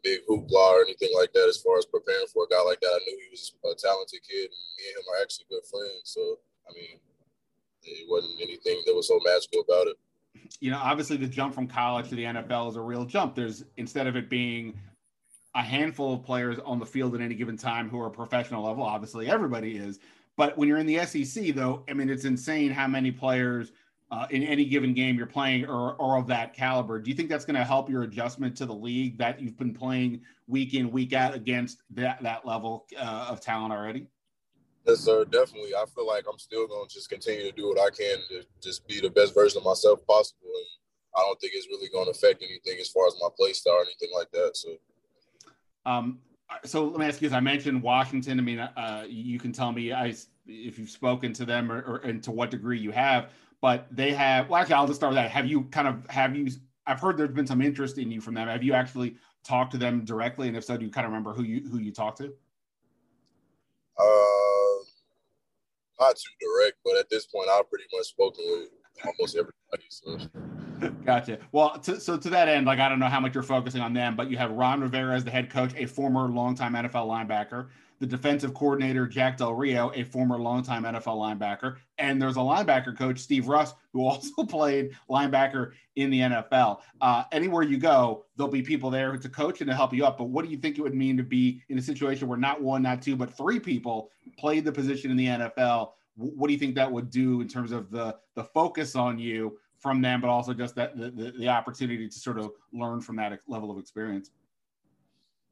big 0.00 0.24
hoopla 0.24 0.64
or 0.72 0.86
anything 0.86 1.10
like 1.12 1.34
that 1.34 1.50
as 1.50 1.60
far 1.60 1.76
as 1.76 1.84
preparing 1.84 2.30
for 2.32 2.46
a 2.46 2.50
guy 2.50 2.62
like 2.62 2.80
that. 2.80 2.96
I 2.96 3.02
knew 3.04 3.18
he 3.18 3.34
was 3.34 3.52
a 3.60 3.74
talented 3.76 4.22
kid, 4.24 4.48
and 4.48 4.66
me 4.78 4.84
and 4.88 4.96
him 5.02 5.10
are 5.10 5.20
actually 5.20 5.50
good 5.50 5.66
friends. 5.66 6.16
So, 6.16 6.22
I 6.64 6.72
mean, 6.72 6.96
it 7.82 8.08
wasn't 8.08 8.40
anything 8.40 8.82
that 8.86 8.96
was 8.96 9.08
so 9.10 9.20
magical 9.22 9.62
about 9.62 9.86
it 9.90 9.98
you 10.60 10.70
know, 10.70 10.78
obviously 10.82 11.16
the 11.16 11.26
jump 11.26 11.54
from 11.54 11.66
college 11.66 12.08
to 12.08 12.14
the 12.14 12.24
NFL 12.24 12.70
is 12.70 12.76
a 12.76 12.80
real 12.80 13.04
jump. 13.04 13.34
There's 13.34 13.64
instead 13.76 14.06
of 14.06 14.16
it 14.16 14.28
being 14.30 14.74
a 15.54 15.62
handful 15.62 16.14
of 16.14 16.22
players 16.22 16.58
on 16.64 16.78
the 16.78 16.86
field 16.86 17.14
at 17.14 17.20
any 17.20 17.34
given 17.34 17.56
time 17.56 17.88
who 17.88 18.00
are 18.00 18.10
professional 18.10 18.64
level, 18.64 18.82
obviously 18.82 19.28
everybody 19.28 19.76
is. 19.76 19.98
But 20.36 20.56
when 20.58 20.68
you're 20.68 20.78
in 20.78 20.86
the 20.86 21.04
SEC, 21.06 21.54
though, 21.54 21.82
I 21.88 21.94
mean, 21.94 22.10
it's 22.10 22.26
insane 22.26 22.70
how 22.70 22.86
many 22.86 23.10
players 23.10 23.72
uh, 24.10 24.26
in 24.30 24.42
any 24.42 24.64
given 24.66 24.94
game 24.94 25.16
you're 25.16 25.26
playing 25.26 25.64
are, 25.64 26.00
are 26.00 26.18
of 26.18 26.26
that 26.28 26.54
caliber. 26.54 27.00
Do 27.00 27.10
you 27.10 27.16
think 27.16 27.28
that's 27.28 27.44
going 27.44 27.56
to 27.56 27.64
help 27.64 27.90
your 27.90 28.02
adjustment 28.02 28.56
to 28.58 28.66
the 28.66 28.74
league 28.74 29.18
that 29.18 29.40
you've 29.40 29.56
been 29.56 29.74
playing 29.74 30.20
week 30.46 30.74
in, 30.74 30.90
week 30.90 31.12
out 31.12 31.34
against 31.34 31.82
that, 31.90 32.22
that 32.22 32.46
level 32.46 32.86
uh, 32.98 33.28
of 33.30 33.40
talent 33.40 33.72
already? 33.72 34.06
Yes, 34.86 35.00
sir. 35.00 35.24
Definitely. 35.24 35.74
I 35.74 35.84
feel 35.92 36.06
like 36.06 36.24
I'm 36.30 36.38
still 36.38 36.66
going 36.68 36.88
to 36.88 36.94
just 36.94 37.10
continue 37.10 37.42
to 37.42 37.52
do 37.52 37.68
what 37.68 37.80
I 37.80 37.90
can 37.90 38.18
to 38.28 38.46
just 38.62 38.86
be 38.86 39.00
the 39.00 39.10
best 39.10 39.34
version 39.34 39.58
of 39.58 39.64
myself 39.64 40.06
possible. 40.06 40.46
And 40.46 40.66
I 41.16 41.20
don't 41.22 41.40
think 41.40 41.54
it's 41.56 41.66
really 41.66 41.88
going 41.88 42.04
to 42.04 42.12
affect 42.12 42.42
anything 42.42 42.78
as 42.80 42.88
far 42.88 43.06
as 43.08 43.14
my 43.20 43.28
play 43.36 43.52
style 43.52 43.74
or 43.74 43.82
anything 43.82 44.10
like 44.16 44.30
that. 44.30 44.56
So, 44.56 44.68
um, 45.86 46.20
so 46.64 46.86
let 46.86 47.00
me 47.00 47.06
ask 47.06 47.20
you: 47.20 47.26
As 47.26 47.34
I 47.34 47.40
mentioned 47.40 47.82
Washington, 47.82 48.38
I 48.38 48.42
mean, 48.42 48.60
uh, 48.60 49.04
you 49.08 49.40
can 49.40 49.52
tell 49.52 49.72
me 49.72 49.92
I, 49.92 50.14
if 50.46 50.78
you've 50.78 50.90
spoken 50.90 51.32
to 51.32 51.44
them 51.44 51.72
or, 51.72 51.82
or, 51.82 51.96
and 51.98 52.22
to 52.22 52.30
what 52.30 52.50
degree 52.50 52.78
you 52.78 52.92
have. 52.92 53.32
But 53.60 53.88
they 53.90 54.12
have. 54.12 54.48
Well, 54.48 54.60
actually, 54.60 54.74
I'll 54.74 54.86
just 54.86 55.00
start 55.00 55.10
with 55.10 55.16
that. 55.16 55.30
Have 55.32 55.46
you 55.46 55.64
kind 55.64 55.88
of 55.88 56.08
have 56.08 56.36
you? 56.36 56.48
I've 56.86 57.00
heard 57.00 57.16
there's 57.16 57.32
been 57.32 57.46
some 57.46 57.60
interest 57.60 57.98
in 57.98 58.12
you 58.12 58.20
from 58.20 58.34
them. 58.34 58.46
Have 58.46 58.62
you 58.62 58.74
actually 58.74 59.16
talked 59.42 59.72
to 59.72 59.78
them 59.78 60.04
directly? 60.04 60.46
And 60.46 60.56
if 60.56 60.62
so, 60.62 60.76
do 60.76 60.84
you 60.84 60.92
kind 60.92 61.06
of 61.06 61.10
remember 61.10 61.32
who 61.32 61.42
you 61.42 61.68
who 61.68 61.78
you 61.78 61.90
talked 61.90 62.18
to? 62.18 62.32
Uh 63.98 64.35
not 65.98 66.16
too 66.16 66.30
direct, 66.40 66.78
but 66.84 66.96
at 66.96 67.08
this 67.10 67.26
point, 67.26 67.48
I've 67.48 67.68
pretty 67.68 67.84
much 67.96 68.06
spoken 68.06 68.44
with 68.48 68.68
almost 69.04 69.36
everybody. 69.36 69.84
So. 69.88 70.18
Gotcha. 71.04 71.38
Well, 71.52 71.78
to, 71.80 72.00
so 72.00 72.16
to 72.16 72.30
that 72.30 72.48
end, 72.48 72.66
like 72.66 72.78
I 72.78 72.88
don't 72.88 72.98
know 72.98 73.06
how 73.06 73.20
much 73.20 73.34
you're 73.34 73.42
focusing 73.42 73.80
on 73.80 73.92
them, 73.92 74.16
but 74.16 74.30
you 74.30 74.36
have 74.36 74.50
Ron 74.52 74.80
Rivera 74.80 75.14
as 75.14 75.24
the 75.24 75.30
head 75.30 75.50
coach, 75.50 75.72
a 75.76 75.86
former 75.86 76.28
longtime 76.28 76.74
NFL 76.74 77.06
linebacker. 77.06 77.68
The 77.98 78.06
defensive 78.06 78.52
coordinator 78.52 79.06
Jack 79.06 79.38
Del 79.38 79.54
Rio, 79.54 79.90
a 79.94 80.04
former 80.04 80.38
longtime 80.38 80.84
NFL 80.84 81.16
linebacker, 81.16 81.76
and 81.98 82.20
there's 82.20 82.36
a 82.36 82.40
linebacker 82.40 82.96
coach 82.96 83.18
Steve 83.18 83.48
Russ 83.48 83.74
who 83.92 84.06
also 84.06 84.44
played 84.44 84.90
linebacker 85.08 85.72
in 85.96 86.10
the 86.10 86.20
NFL. 86.20 86.80
Uh, 87.00 87.24
anywhere 87.32 87.62
you 87.62 87.78
go, 87.78 88.24
there'll 88.36 88.52
be 88.52 88.62
people 88.62 88.90
there 88.90 89.16
to 89.16 89.28
coach 89.28 89.60
and 89.60 89.70
to 89.70 89.74
help 89.74 89.92
you 89.92 90.04
up. 90.04 90.18
But 90.18 90.24
what 90.24 90.44
do 90.44 90.50
you 90.50 90.58
think 90.58 90.78
it 90.78 90.82
would 90.82 90.94
mean 90.94 91.16
to 91.16 91.22
be 91.22 91.62
in 91.68 91.78
a 91.78 91.82
situation 91.82 92.28
where 92.28 92.38
not 92.38 92.62
one, 92.62 92.82
not 92.82 93.02
two, 93.02 93.16
but 93.16 93.34
three 93.34 93.58
people 93.58 94.10
played 94.38 94.64
the 94.64 94.72
position 94.72 95.10
in 95.10 95.16
the 95.16 95.26
NFL? 95.26 95.92
What 96.16 96.48
do 96.48 96.52
you 96.52 96.58
think 96.58 96.74
that 96.74 96.90
would 96.90 97.10
do 97.10 97.40
in 97.40 97.48
terms 97.48 97.72
of 97.72 97.90
the 97.90 98.16
the 98.34 98.44
focus 98.44 98.96
on 98.96 99.18
you 99.18 99.58
from 99.78 100.00
them, 100.00 100.20
but 100.20 100.28
also 100.28 100.54
just 100.54 100.74
that 100.74 100.96
the, 100.96 101.10
the, 101.10 101.32
the 101.32 101.48
opportunity 101.48 102.08
to 102.08 102.18
sort 102.18 102.38
of 102.38 102.52
learn 102.72 103.00
from 103.00 103.16
that 103.16 103.38
level 103.46 103.70
of 103.70 103.78
experience? 103.78 104.30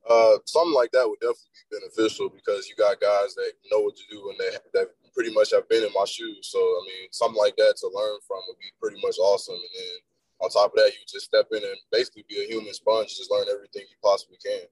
Uh, 0.09 0.37
something 0.45 0.75
like 0.75 0.93
that 0.93 1.09
would 1.09 1.21
definitely 1.21 1.57
be 1.71 1.81
beneficial 1.81 2.29
because 2.29 2.69
you 2.69 2.77
got 2.77 3.01
guys 3.01 3.35
that 3.35 3.53
know 3.73 3.81
what 3.81 3.97
to 3.97 4.03
do 4.11 4.29
and 4.29 4.39
they 4.39 4.57
that 4.75 4.89
pretty 5.15 5.33
much 5.33 5.51
have 5.53 5.69
been 5.69 5.83
in 5.83 5.93
my 5.95 6.05
shoes. 6.05 6.49
So 6.51 6.59
I 6.59 6.81
mean, 6.87 7.09
something 7.11 7.41
like 7.41 7.57
that 7.57 7.77
to 7.81 7.87
learn 7.89 8.19
from 8.27 8.41
would 8.49 8.59
be 8.59 8.71
pretty 8.81 9.01
much 9.03 9.17
awesome. 9.19 9.55
And 9.55 9.75
then 9.75 9.97
on 10.41 10.51
top 10.51 10.73
of 10.73 10.77
that, 10.77 10.93
you 10.93 11.01
just 11.09 11.25
step 11.25 11.47
in 11.53 11.63
and 11.63 11.77
basically 11.91 12.25
be 12.29 12.43
a 12.45 12.47
human 12.47 12.75
sponge, 12.75 13.17
just 13.17 13.31
learn 13.31 13.47
everything 13.51 13.83
you 13.89 13.97
possibly 14.03 14.37
can. 14.45 14.67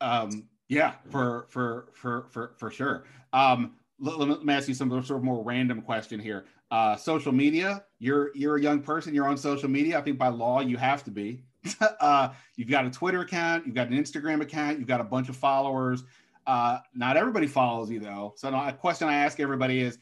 Um, 0.00 0.48
yeah, 0.68 0.94
for 1.10 1.46
for 1.48 1.88
for 1.94 2.26
for 2.30 2.54
for 2.58 2.70
sure. 2.70 3.04
Um, 3.32 3.76
let, 3.98 4.18
let 4.18 4.44
me 4.44 4.52
ask 4.52 4.68
you 4.68 4.74
some 4.74 4.90
sort 4.90 5.10
of 5.10 5.22
more 5.22 5.42
random 5.42 5.80
question 5.80 6.20
here. 6.20 6.46
Uh, 6.70 6.96
social 6.96 7.32
media, 7.32 7.84
you're 7.98 8.30
you're 8.34 8.56
a 8.56 8.60
young 8.60 8.80
person, 8.80 9.14
you're 9.14 9.28
on 9.28 9.36
social 9.36 9.68
media. 9.68 9.98
I 9.98 10.02
think 10.02 10.18
by 10.18 10.28
law 10.28 10.60
you 10.60 10.76
have 10.76 11.04
to 11.04 11.10
be. 11.10 11.44
uh, 12.00 12.30
you've 12.56 12.68
got 12.68 12.86
a 12.86 12.90
Twitter 12.90 13.20
account, 13.20 13.66
you've 13.66 13.74
got 13.74 13.88
an 13.88 13.96
Instagram 13.96 14.40
account, 14.40 14.78
you've 14.78 14.88
got 14.88 15.00
a 15.00 15.04
bunch 15.04 15.28
of 15.28 15.36
followers. 15.36 16.04
Uh, 16.46 16.78
not 16.94 17.16
everybody 17.16 17.46
follows 17.46 17.90
you 17.90 18.00
though. 18.00 18.34
So 18.36 18.48
a 18.48 18.72
question 18.72 19.08
I 19.08 19.14
ask 19.14 19.38
everybody 19.38 19.80
is, 19.80 19.98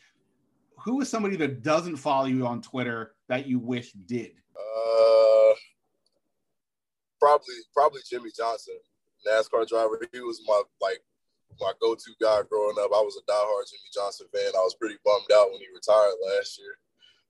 who 0.79 1.01
is 1.03 1.09
somebody 1.09 1.37
that 1.37 1.63
doesn't 1.63 1.97
follow 1.97 2.25
you 2.27 2.47
on 2.47 2.63
Twitter 2.63 3.15
that 3.29 3.47
you 3.47 3.59
wish 3.59 3.93
did? 3.93 4.33
Uh, 4.57 5.55
probably 7.21 7.55
probably 7.75 8.01
Jimmie 8.09 8.31
Johnson, 8.35 8.77
NASCAR 9.29 9.69
driver. 9.69 10.01
He 10.13 10.21
was 10.21 10.41
my 10.47 10.63
like 10.81 11.01
my 11.61 11.73
go-to 11.81 12.11
guy 12.21 12.41
growing 12.49 12.77
up. 12.81 12.91
I 12.95 13.05
was 13.05 13.21
a 13.21 13.31
diehard 13.31 13.69
Jimmie 13.69 13.93
Johnson 13.93 14.27
fan. 14.33 14.53
I 14.57 14.65
was 14.65 14.75
pretty 14.75 14.97
bummed 15.05 15.31
out 15.35 15.51
when 15.51 15.61
he 15.61 15.67
retired 15.75 16.15
last 16.25 16.59
year. 16.59 16.79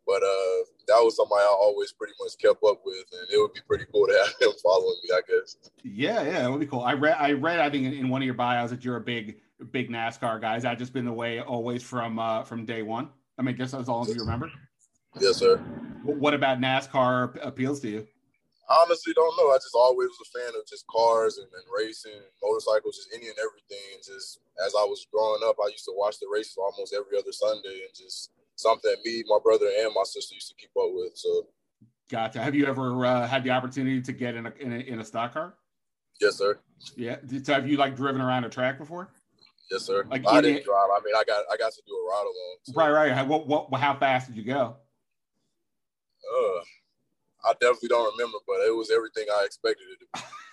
But 0.07 0.23
uh, 0.23 0.65
that 0.89 1.01
was 1.03 1.17
somebody 1.17 1.43
I 1.43 1.57
always 1.61 1.93
pretty 1.93 2.15
much 2.21 2.33
kept 2.39 2.63
up 2.65 2.81
with, 2.85 3.05
and 3.13 3.31
it 3.33 3.39
would 3.39 3.53
be 3.53 3.61
pretty 3.67 3.85
cool 3.93 4.07
to 4.07 4.13
have 4.13 4.41
him 4.41 4.57
following 4.63 4.97
me. 5.05 5.11
I 5.15 5.21
guess. 5.29 5.57
Yeah, 5.85 6.23
yeah, 6.23 6.47
it 6.47 6.51
would 6.51 6.61
be 6.61 6.67
cool. 6.67 6.81
I 6.81 6.95
read, 6.95 7.17
I 7.19 7.33
read, 7.33 7.61
I 7.61 7.71
think 7.71 7.87
in, 7.87 7.93
in 7.93 8.09
one 8.09 8.23
of 8.23 8.27
your 8.27 8.35
bios 8.35 8.71
that 8.71 8.85
you're 8.85 8.97
a 8.97 9.01
big, 9.01 9.39
big 9.71 9.91
NASCAR 9.91 10.41
guy. 10.41 10.55
Has 10.55 10.65
that 10.65 10.79
just 10.79 10.93
been 10.93 11.05
the 11.05 11.13
way 11.13 11.41
always 11.41 11.83
from 11.83 12.19
uh, 12.19 12.45
from 12.45 12.65
day 12.65 12.83
one? 12.83 13.11
I 13.39 13.43
mean, 13.43 13.57
just 13.57 13.75
as 13.75 13.89
long 13.89 14.09
as 14.09 14.15
you 14.15 14.21
remember. 14.21 14.51
Yes, 15.21 15.37
sir. 15.37 15.59
What 16.05 16.35
about 16.35 16.61
NASCAR 16.61 17.39
appeals 17.45 17.81
to 17.81 17.89
you? 17.89 18.07
I 18.71 18.87
honestly 18.87 19.13
don't 19.13 19.35
know. 19.37 19.51
I 19.51 19.59
just 19.59 19.75
always 19.75 20.15
was 20.15 20.31
a 20.31 20.39
fan 20.39 20.55
of 20.55 20.63
just 20.63 20.87
cars 20.87 21.39
and, 21.39 21.51
and 21.51 21.67
racing, 21.75 22.15
and 22.15 22.31
motorcycles, 22.39 23.03
just 23.03 23.11
any 23.11 23.27
and 23.27 23.39
everything. 23.43 23.99
Just 23.99 24.39
as 24.65 24.73
I 24.79 24.87
was 24.87 25.11
growing 25.11 25.43
up, 25.43 25.59
I 25.59 25.75
used 25.75 25.91
to 25.91 25.95
watch 25.99 26.23
the 26.23 26.31
races 26.31 26.55
almost 26.55 26.95
every 26.95 27.19
other 27.19 27.35
Sunday, 27.35 27.83
and 27.83 27.91
just 27.91 28.31
something 28.61 28.95
me, 29.05 29.25
my 29.27 29.39
brother, 29.43 29.67
and 29.81 29.93
my 29.95 30.05
sister 30.05 30.35
used 30.35 30.49
to 30.49 30.55
keep 30.57 30.71
up 30.71 30.91
with. 30.93 31.13
So, 31.15 31.47
gotcha. 32.11 32.41
Have 32.43 32.55
you 32.55 32.67
ever 32.67 33.05
uh, 33.05 33.27
had 33.27 33.45
the 33.45 33.51
opportunity 33.51 34.01
to 34.03 34.13
get 34.13 34.35
in 34.35 34.47
a, 34.47 34.53
in 34.61 34.73
a 34.73 34.79
in 34.79 35.01
a 35.01 35.05
stock 35.05 35.33
car? 35.33 35.55
Yes, 36.21 36.37
sir. 36.37 36.59
Yeah. 36.97 37.17
So 37.43 37.55
have 37.55 37.69
you 37.69 37.77
like 37.77 37.97
driven 37.97 38.21
around 38.21 38.45
a 38.45 38.49
track 38.49 38.79
before? 38.79 39.11
Yes, 39.71 39.83
sir. 39.83 40.05
Like 40.11 40.27
I 40.27 40.41
didn't 40.41 40.65
drive. 40.65 40.89
I 40.93 41.01
mean, 41.05 41.15
I 41.17 41.25
got 41.27 41.45
I 41.51 41.57
got 41.57 41.73
to 41.73 41.83
do 41.87 41.95
a 41.95 42.09
ride 42.09 42.23
along. 42.23 42.57
So. 42.63 42.73
Right, 42.75 42.91
right. 42.91 43.27
What, 43.27 43.71
what, 43.71 43.81
how 43.81 43.97
fast 43.97 44.29
did 44.29 44.37
you 44.37 44.45
go? 44.45 44.77
Uh, 46.31 46.61
I 47.45 47.53
definitely 47.61 47.89
don't 47.89 48.13
remember, 48.17 48.39
but 48.47 48.57
it 48.67 48.77
was 48.77 48.91
everything 48.91 49.27
I 49.33 49.45
expected 49.45 49.85
it 49.93 50.01
to 50.01 50.07
be. 50.23 50.29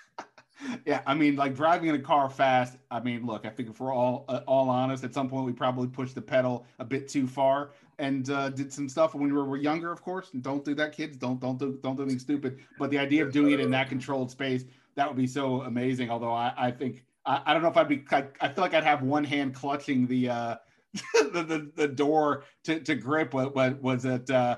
yeah, 0.86 1.02
I 1.06 1.14
mean, 1.14 1.36
like 1.36 1.56
driving 1.56 1.90
in 1.90 1.96
a 1.96 2.00
car 2.00 2.30
fast. 2.30 2.78
I 2.90 3.00
mean, 3.00 3.26
look, 3.26 3.46
I 3.46 3.50
think 3.50 3.70
if 3.70 3.80
we're 3.80 3.94
all 3.94 4.26
uh, 4.28 4.42
all 4.48 4.70
honest, 4.70 5.04
at 5.04 5.14
some 5.14 5.30
point 5.30 5.46
we 5.46 5.54
probably 5.54 5.88
pushed 5.88 6.16
the 6.16 6.22
pedal 6.22 6.66
a 6.80 6.86
bit 6.86 7.08
too 7.08 7.28
far 7.28 7.72
and 8.00 8.30
uh, 8.30 8.50
did 8.50 8.72
some 8.72 8.88
stuff 8.88 9.16
when 9.16 9.24
we 9.24 9.32
were, 9.32 9.46
were 9.46 9.58
younger, 9.58 9.92
of 9.92 10.02
course. 10.02 10.30
And 10.34 10.44
don't 10.44 10.64
do 10.64 10.76
that, 10.76 10.96
kids. 10.96 11.18
Don't 11.18 11.40
don't 11.40 11.58
do 11.58 11.80
don't 11.82 11.96
do 11.96 12.04
anything 12.04 12.20
stupid. 12.20 12.60
But 12.80 12.90
the 12.90 13.00
idea 13.00 13.26
of 13.26 13.32
doing 13.32 13.52
it 13.52 13.60
in 13.60 13.72
that 13.72 13.90
controlled 13.90 14.32
space 14.32 14.66
that 14.98 15.08
would 15.08 15.16
be 15.16 15.28
so 15.28 15.62
amazing. 15.62 16.10
Although 16.10 16.34
I, 16.34 16.54
I 16.58 16.72
think 16.72 17.06
I, 17.26 17.42
I 17.46 17.54
don't 17.54 17.62
know 17.62 17.70
if 17.70 17.78
I'd 17.78 17.88
be. 17.88 18.04
I, 18.12 18.26
I, 18.42 18.50
feel 18.50 18.64
like 18.64 18.74
I'd 18.74 18.84
have 18.84 19.02
one 19.02 19.24
hand 19.24 19.56
clutching 19.56 20.08
the 20.08 20.30
uh, 20.30 20.56
the, 21.32 21.44
the, 21.44 21.72
the 21.76 21.88
door 21.88 22.44
to, 22.66 22.82
to 22.82 22.96
grip. 22.96 23.34
What, 23.34 23.56
what 23.56 23.82
was 23.82 24.04
it? 24.04 24.30
Uh, 24.30 24.58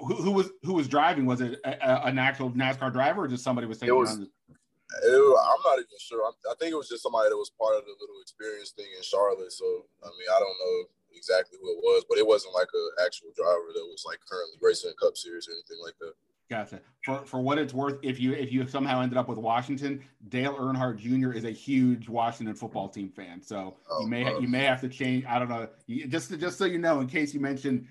who, 0.00 0.14
who, 0.16 0.30
was 0.32 0.50
who 0.62 0.72
was 0.72 0.88
driving? 0.88 1.26
Was 1.26 1.40
it 1.40 1.60
a, 1.64 2.06
an 2.06 2.18
actual 2.18 2.50
NASCAR 2.50 2.92
driver 2.92 3.22
or 3.22 3.28
just 3.28 3.44
somebody 3.44 3.66
was 3.66 3.78
taking? 3.78 3.94
It 3.94 3.98
was. 3.98 4.18
It, 5.04 5.16
I'm 5.16 5.62
not 5.64 5.78
even 5.80 5.98
sure. 5.98 6.26
I'm, 6.26 6.36
i 6.50 6.54
think 6.60 6.72
it 6.72 6.80
was 6.80 6.88
just 6.88 7.02
somebody 7.02 7.30
that 7.30 7.36
was 7.36 7.50
part 7.50 7.76
of 7.76 7.84
the 7.84 7.96
little 8.00 8.20
experience 8.20 8.70
thing 8.70 8.88
in 8.96 9.02
Charlotte. 9.02 9.52
So 9.52 9.64
I 10.04 10.08
mean, 10.12 10.28
I 10.28 10.38
don't 10.38 10.58
know 10.60 10.76
exactly 11.14 11.58
who 11.60 11.70
it 11.70 11.80
was, 11.82 12.04
but 12.08 12.18
it 12.18 12.26
wasn't 12.26 12.54
like 12.54 12.68
an 12.72 13.04
actual 13.04 13.32
driver 13.36 13.72
that 13.72 13.86
was 13.88 14.04
like 14.06 14.20
currently 14.28 14.58
racing 14.60 14.92
a 14.92 14.98
Cup 15.00 15.16
Series 15.16 15.48
or 15.48 15.52
anything 15.52 15.80
like 15.84 15.96
that. 16.00 16.14
Gotcha. 16.52 16.80
For 17.04 17.24
for 17.24 17.40
what 17.40 17.58
it's 17.58 17.72
worth, 17.72 17.98
if 18.02 18.20
you 18.20 18.34
if 18.34 18.52
you 18.52 18.66
somehow 18.66 19.00
ended 19.00 19.16
up 19.16 19.28
with 19.28 19.38
Washington, 19.38 20.04
Dale 20.28 20.54
Earnhardt 20.54 20.98
Jr. 20.98 21.32
is 21.32 21.44
a 21.44 21.50
huge 21.50 22.08
Washington 22.08 22.54
football 22.54 22.88
team 22.88 23.08
fan. 23.08 23.40
So 23.42 23.76
oh, 23.90 24.02
you 24.02 24.08
may 24.08 24.40
you 24.40 24.48
may 24.48 24.64
have 24.64 24.80
to 24.82 24.88
change. 24.88 25.24
I 25.24 25.38
don't 25.38 25.48
know. 25.48 25.66
Just 26.08 26.38
just 26.38 26.58
so 26.58 26.66
you 26.66 26.78
know, 26.78 27.00
in 27.00 27.06
case 27.06 27.32
you 27.32 27.40
mentioned 27.40 27.86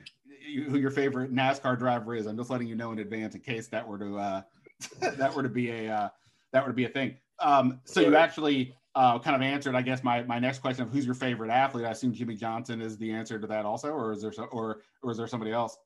who 0.69 0.77
your 0.77 0.91
favorite 0.91 1.33
NASCAR 1.33 1.77
driver 1.77 2.13
is, 2.13 2.27
I'm 2.27 2.37
just 2.37 2.49
letting 2.49 2.67
you 2.67 2.75
know 2.75 2.91
in 2.91 2.99
advance 2.99 3.33
in 3.33 3.41
case 3.41 3.67
that 3.69 3.87
were 3.87 3.97
to 3.97 4.17
uh, 4.19 4.41
that 4.99 5.33
were 5.33 5.43
to 5.43 5.49
be 5.49 5.71
a 5.71 5.91
uh, 5.91 6.09
that 6.53 6.65
would 6.65 6.75
be 6.75 6.85
a 6.85 6.89
thing. 6.89 7.15
Um, 7.39 7.79
so 7.85 8.01
you 8.01 8.15
actually 8.15 8.75
uh, 8.95 9.19
kind 9.19 9.35
of 9.35 9.41
answered, 9.41 9.75
I 9.75 9.81
guess, 9.81 10.03
my 10.03 10.23
my 10.23 10.39
next 10.39 10.59
question 10.59 10.83
of 10.83 10.91
who's 10.91 11.05
your 11.05 11.15
favorite 11.15 11.49
athlete. 11.49 11.85
I 11.85 11.91
assume 11.91 12.13
Jimmie 12.13 12.35
Johnson 12.35 12.81
is 12.81 12.97
the 12.97 13.11
answer 13.11 13.39
to 13.39 13.47
that 13.47 13.65
also, 13.65 13.89
or 13.89 14.13
is 14.13 14.21
there 14.21 14.31
so, 14.31 14.43
or 14.45 14.81
or 15.01 15.11
is 15.11 15.17
there 15.17 15.27
somebody 15.27 15.51
else? 15.51 15.77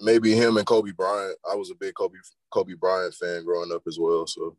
maybe 0.00 0.34
him 0.34 0.56
and 0.56 0.66
Kobe 0.66 0.92
Bryant. 0.92 1.36
I 1.50 1.54
was 1.54 1.70
a 1.70 1.74
big 1.74 1.94
Kobe 1.94 2.18
Kobe 2.50 2.74
Bryant 2.74 3.14
fan 3.14 3.44
growing 3.44 3.72
up 3.72 3.82
as 3.86 3.98
well. 3.98 4.26
So 4.26 4.56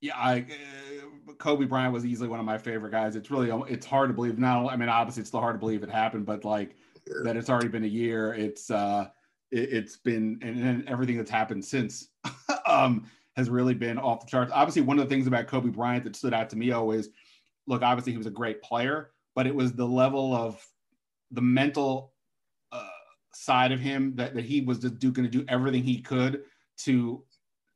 yeah, 0.00 0.16
I 0.16 0.40
uh, 0.40 1.32
Kobe 1.38 1.64
Bryant 1.64 1.92
was 1.92 2.04
easily 2.04 2.28
one 2.28 2.40
of 2.40 2.46
my 2.46 2.58
favorite 2.58 2.90
guys. 2.90 3.16
It's 3.16 3.30
really 3.30 3.50
it's 3.68 3.86
hard 3.86 4.10
to 4.10 4.14
believe 4.14 4.38
now. 4.38 4.68
I 4.68 4.76
mean, 4.76 4.88
obviously 4.88 5.20
it's 5.20 5.28
still 5.28 5.40
hard 5.40 5.54
to 5.54 5.60
believe 5.60 5.82
it 5.82 5.90
happened, 5.90 6.26
but 6.26 6.44
like 6.44 6.76
yeah. 7.06 7.22
that 7.24 7.36
it's 7.36 7.50
already 7.50 7.68
been 7.68 7.84
a 7.84 7.88
year. 7.88 8.34
It's 8.34 8.70
uh 8.70 9.08
it, 9.50 9.72
has 9.72 9.96
been 9.96 10.38
and, 10.42 10.58
and, 10.60 10.88
everything 10.88 11.18
that's 11.18 11.30
happened 11.30 11.64
since 11.64 12.08
um 12.66 13.06
has 13.36 13.48
really 13.48 13.74
been 13.74 13.98
off 13.98 14.20
the 14.20 14.30
charts. 14.30 14.52
Obviously, 14.54 14.82
one 14.82 14.98
of 14.98 15.08
the 15.08 15.14
things 15.14 15.26
about 15.26 15.46
Kobe 15.46 15.70
Bryant 15.70 16.04
that 16.04 16.16
stood 16.16 16.34
out 16.34 16.50
to 16.50 16.56
me 16.56 16.72
oh, 16.72 16.80
always, 16.80 17.08
look, 17.66 17.82
obviously 17.82 18.12
he 18.12 18.18
was 18.18 18.26
a 18.26 18.30
great 18.30 18.62
player, 18.62 19.10
but 19.34 19.46
it 19.46 19.54
was 19.54 19.72
the 19.72 19.86
level 19.86 20.34
of 20.34 20.64
the 21.30 21.40
mental 21.40 22.12
uh, 22.72 22.86
side 23.34 23.72
of 23.72 23.80
him 23.80 24.14
that, 24.16 24.34
that 24.34 24.44
he 24.44 24.60
was 24.60 24.78
just 24.78 24.98
going 25.00 25.14
to 25.14 25.28
do 25.28 25.44
everything 25.48 25.82
he 25.82 26.00
could 26.00 26.42
to 26.78 27.22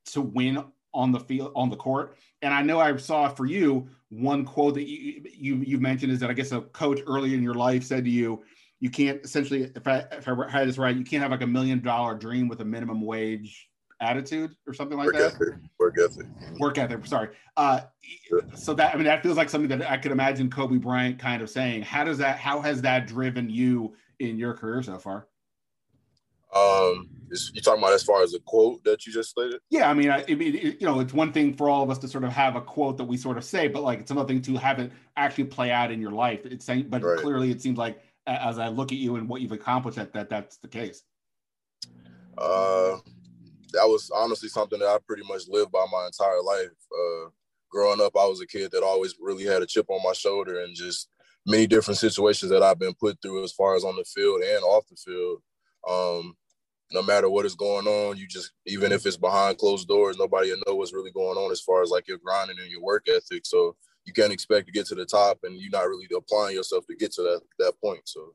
to 0.05 0.21
win 0.21 0.63
on 0.93 1.11
the 1.11 1.19
field 1.19 1.51
on 1.55 1.69
the 1.69 1.75
court. 1.75 2.15
And 2.41 2.53
I 2.53 2.61
know 2.61 2.79
I 2.79 2.95
saw 2.97 3.27
for 3.27 3.45
you 3.45 3.87
one 4.09 4.45
quote 4.45 4.75
that 4.75 4.87
you 4.87 5.23
you 5.31 5.55
you 5.57 5.79
mentioned 5.79 6.11
is 6.11 6.19
that 6.19 6.29
I 6.29 6.33
guess 6.33 6.51
a 6.51 6.61
coach 6.61 6.99
early 7.07 7.33
in 7.33 7.43
your 7.43 7.55
life 7.55 7.83
said 7.83 8.05
to 8.05 8.09
you, 8.09 8.43
you 8.79 8.89
can't 8.89 9.23
essentially 9.23 9.71
if 9.75 9.87
I 9.87 10.05
if 10.11 10.27
I 10.27 10.49
had 10.49 10.67
this 10.67 10.77
right, 10.77 10.95
you 10.95 11.03
can't 11.03 11.21
have 11.21 11.31
like 11.31 11.41
a 11.41 11.47
million 11.47 11.81
dollar 11.81 12.15
dream 12.15 12.47
with 12.47 12.61
a 12.61 12.65
minimum 12.65 13.01
wage 13.01 13.66
attitude 13.99 14.55
or 14.65 14.73
something 14.73 14.97
like 14.97 15.07
work 15.07 15.15
that. 15.15 15.33
Ethic. 15.33 15.55
Work 15.79 15.95
ethic. 15.99 16.27
Work 16.59 16.77
ethic. 16.77 17.05
Sorry. 17.05 17.29
Uh, 17.55 17.81
so 18.55 18.73
that 18.73 18.93
I 18.93 18.97
mean 18.97 19.05
that 19.05 19.23
feels 19.23 19.37
like 19.37 19.49
something 19.49 19.69
that 19.77 19.89
I 19.89 19.97
could 19.97 20.11
imagine 20.11 20.49
Kobe 20.49 20.77
Bryant 20.77 21.19
kind 21.19 21.41
of 21.41 21.49
saying. 21.49 21.83
How 21.83 22.03
does 22.03 22.17
that? 22.19 22.37
How 22.37 22.61
has 22.61 22.81
that 22.81 23.07
driven 23.07 23.49
you 23.49 23.95
in 24.19 24.37
your 24.37 24.53
career 24.53 24.81
so 24.83 24.97
far? 24.97 25.27
Um, 26.55 27.09
you 27.53 27.61
talking 27.61 27.83
about 27.83 27.93
as 27.93 28.03
far 28.03 28.23
as 28.23 28.31
the 28.31 28.39
quote 28.39 28.83
that 28.85 29.05
you 29.05 29.11
just 29.11 29.31
stated? 29.31 29.59
Yeah, 29.69 29.89
I 29.89 29.93
mean, 29.93 30.09
I, 30.09 30.23
I 30.27 30.33
mean, 30.33 30.55
it, 30.55 30.81
you 30.81 30.87
know, 30.87 31.01
it's 31.01 31.13
one 31.13 31.33
thing 31.33 31.53
for 31.53 31.69
all 31.69 31.83
of 31.83 31.89
us 31.89 31.97
to 31.99 32.07
sort 32.07 32.23
of 32.23 32.31
have 32.31 32.55
a 32.55 32.61
quote 32.61 32.97
that 32.97 33.03
we 33.03 33.17
sort 33.17 33.37
of 33.37 33.43
say, 33.43 33.67
but 33.67 33.83
like 33.83 33.99
it's 33.99 34.11
another 34.11 34.27
thing 34.27 34.41
to 34.43 34.55
have 34.55 34.79
it 34.79 34.91
actually 35.17 35.43
play 35.45 35.71
out 35.71 35.91
in 35.91 35.99
your 35.99 36.11
life. 36.11 36.45
It's 36.45 36.65
saying, 36.65 36.87
but 36.89 37.01
right. 37.03 37.19
clearly, 37.19 37.51
it 37.51 37.61
seems 37.61 37.77
like 37.77 37.99
as 38.25 38.59
I 38.59 38.69
look 38.69 38.91
at 38.91 38.97
you 38.97 39.17
and 39.17 39.27
what 39.27 39.41
you've 39.41 39.51
accomplished, 39.51 39.97
that 39.97 40.13
that 40.13 40.29
that's 40.29 40.57
the 40.57 40.67
case. 40.69 41.03
Uh, 42.37 42.97
that 43.73 43.87
was 43.87 44.11
honestly 44.13 44.49
something 44.49 44.79
that 44.79 44.87
I 44.87 44.97
pretty 45.05 45.23
much 45.27 45.43
lived 45.47 45.71
by 45.71 45.85
my 45.91 46.05
entire 46.05 46.41
life. 46.41 46.69
Uh, 46.91 47.29
growing 47.69 48.01
up, 48.01 48.13
I 48.17 48.25
was 48.25 48.41
a 48.41 48.47
kid 48.47 48.71
that 48.71 48.83
always 48.83 49.15
really 49.19 49.45
had 49.45 49.61
a 49.61 49.67
chip 49.67 49.89
on 49.89 50.01
my 50.03 50.13
shoulder, 50.13 50.61
and 50.61 50.75
just 50.75 51.09
many 51.45 51.67
different 51.67 51.97
situations 51.97 52.51
that 52.51 52.63
I've 52.63 52.79
been 52.79 52.93
put 52.93 53.21
through 53.21 53.43
as 53.43 53.53
far 53.53 53.75
as 53.75 53.83
on 53.83 53.95
the 53.95 54.03
field 54.03 54.41
and 54.41 54.63
off 54.63 54.85
the 54.89 54.95
field 54.95 55.41
um, 55.87 56.35
no 56.91 57.01
matter 57.01 57.29
what 57.29 57.45
is 57.45 57.55
going 57.55 57.87
on, 57.87 58.17
you 58.17 58.27
just 58.27 58.51
even 58.65 58.91
if 58.91 59.05
it's 59.05 59.17
behind 59.17 59.57
closed 59.57 59.87
doors, 59.87 60.17
nobody 60.17 60.51
will 60.51 60.61
know 60.67 60.75
what's 60.75 60.93
really 60.93 61.11
going 61.11 61.37
on 61.37 61.51
as 61.51 61.61
far 61.61 61.81
as 61.81 61.89
like 61.89 62.07
your 62.07 62.17
grinding 62.17 62.57
and 62.59 62.71
your 62.71 62.81
work 62.81 63.07
ethic. 63.09 63.45
So 63.45 63.75
you 64.05 64.13
can't 64.13 64.31
expect 64.31 64.67
to 64.67 64.71
get 64.71 64.85
to 64.87 64.95
the 64.95 65.05
top 65.05 65.39
and 65.43 65.59
you're 65.59 65.71
not 65.71 65.89
really 65.89 66.07
applying 66.15 66.55
yourself 66.55 66.85
to 66.87 66.95
get 66.95 67.11
to 67.13 67.21
that 67.23 67.41
that 67.59 67.73
point. 67.83 68.01
So 68.05 68.33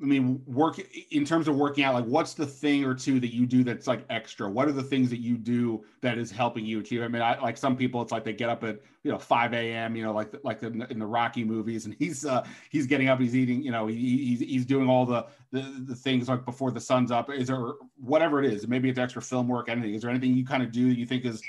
I 0.00 0.04
mean, 0.04 0.42
work 0.46 0.80
in 1.10 1.24
terms 1.24 1.46
of 1.46 1.54
working 1.54 1.84
out, 1.84 1.94
like 1.94 2.06
what's 2.06 2.34
the 2.34 2.46
thing 2.46 2.84
or 2.84 2.92
two 2.92 3.20
that 3.20 3.32
you 3.32 3.46
do 3.46 3.62
that's 3.62 3.86
like 3.86 4.04
extra? 4.10 4.50
What 4.50 4.66
are 4.66 4.72
the 4.72 4.82
things 4.82 5.10
that 5.10 5.20
you 5.20 5.36
do 5.36 5.84
that 6.00 6.18
is 6.18 6.30
helping 6.32 6.64
you 6.64 6.80
achieve? 6.80 7.02
I 7.02 7.08
mean, 7.08 7.22
I, 7.22 7.38
like 7.40 7.56
some 7.56 7.76
people, 7.76 8.02
it's 8.02 8.10
like 8.10 8.24
they 8.24 8.32
get 8.32 8.48
up 8.48 8.64
at 8.64 8.80
you 9.04 9.12
know 9.12 9.18
5 9.18 9.52
a.m. 9.52 9.94
You 9.94 10.02
know, 10.02 10.12
like 10.12 10.32
like 10.42 10.62
in 10.62 10.78
the, 10.78 10.90
in 10.90 10.98
the 10.98 11.06
Rocky 11.06 11.44
movies, 11.44 11.84
and 11.84 11.94
he's 11.98 12.24
uh, 12.24 12.44
he's 12.70 12.86
getting 12.86 13.08
up, 13.08 13.20
he's 13.20 13.36
eating, 13.36 13.62
you 13.62 13.70
know, 13.70 13.86
he, 13.86 13.96
he's 13.96 14.40
he's 14.40 14.66
doing 14.66 14.88
all 14.88 15.06
the, 15.06 15.26
the 15.52 15.84
the 15.86 15.94
things 15.94 16.28
like 16.28 16.44
before 16.44 16.72
the 16.72 16.80
sun's 16.80 17.12
up. 17.12 17.30
Is 17.30 17.46
there 17.46 17.74
whatever 17.96 18.42
it 18.42 18.52
is? 18.52 18.66
Maybe 18.66 18.88
it's 18.88 18.98
extra 18.98 19.22
film 19.22 19.46
work, 19.46 19.68
anything. 19.68 19.94
Is 19.94 20.02
there 20.02 20.10
anything 20.10 20.34
you 20.34 20.44
kind 20.44 20.64
of 20.64 20.72
do 20.72 20.88
that 20.88 20.98
you 20.98 21.06
think 21.06 21.24
is 21.24 21.42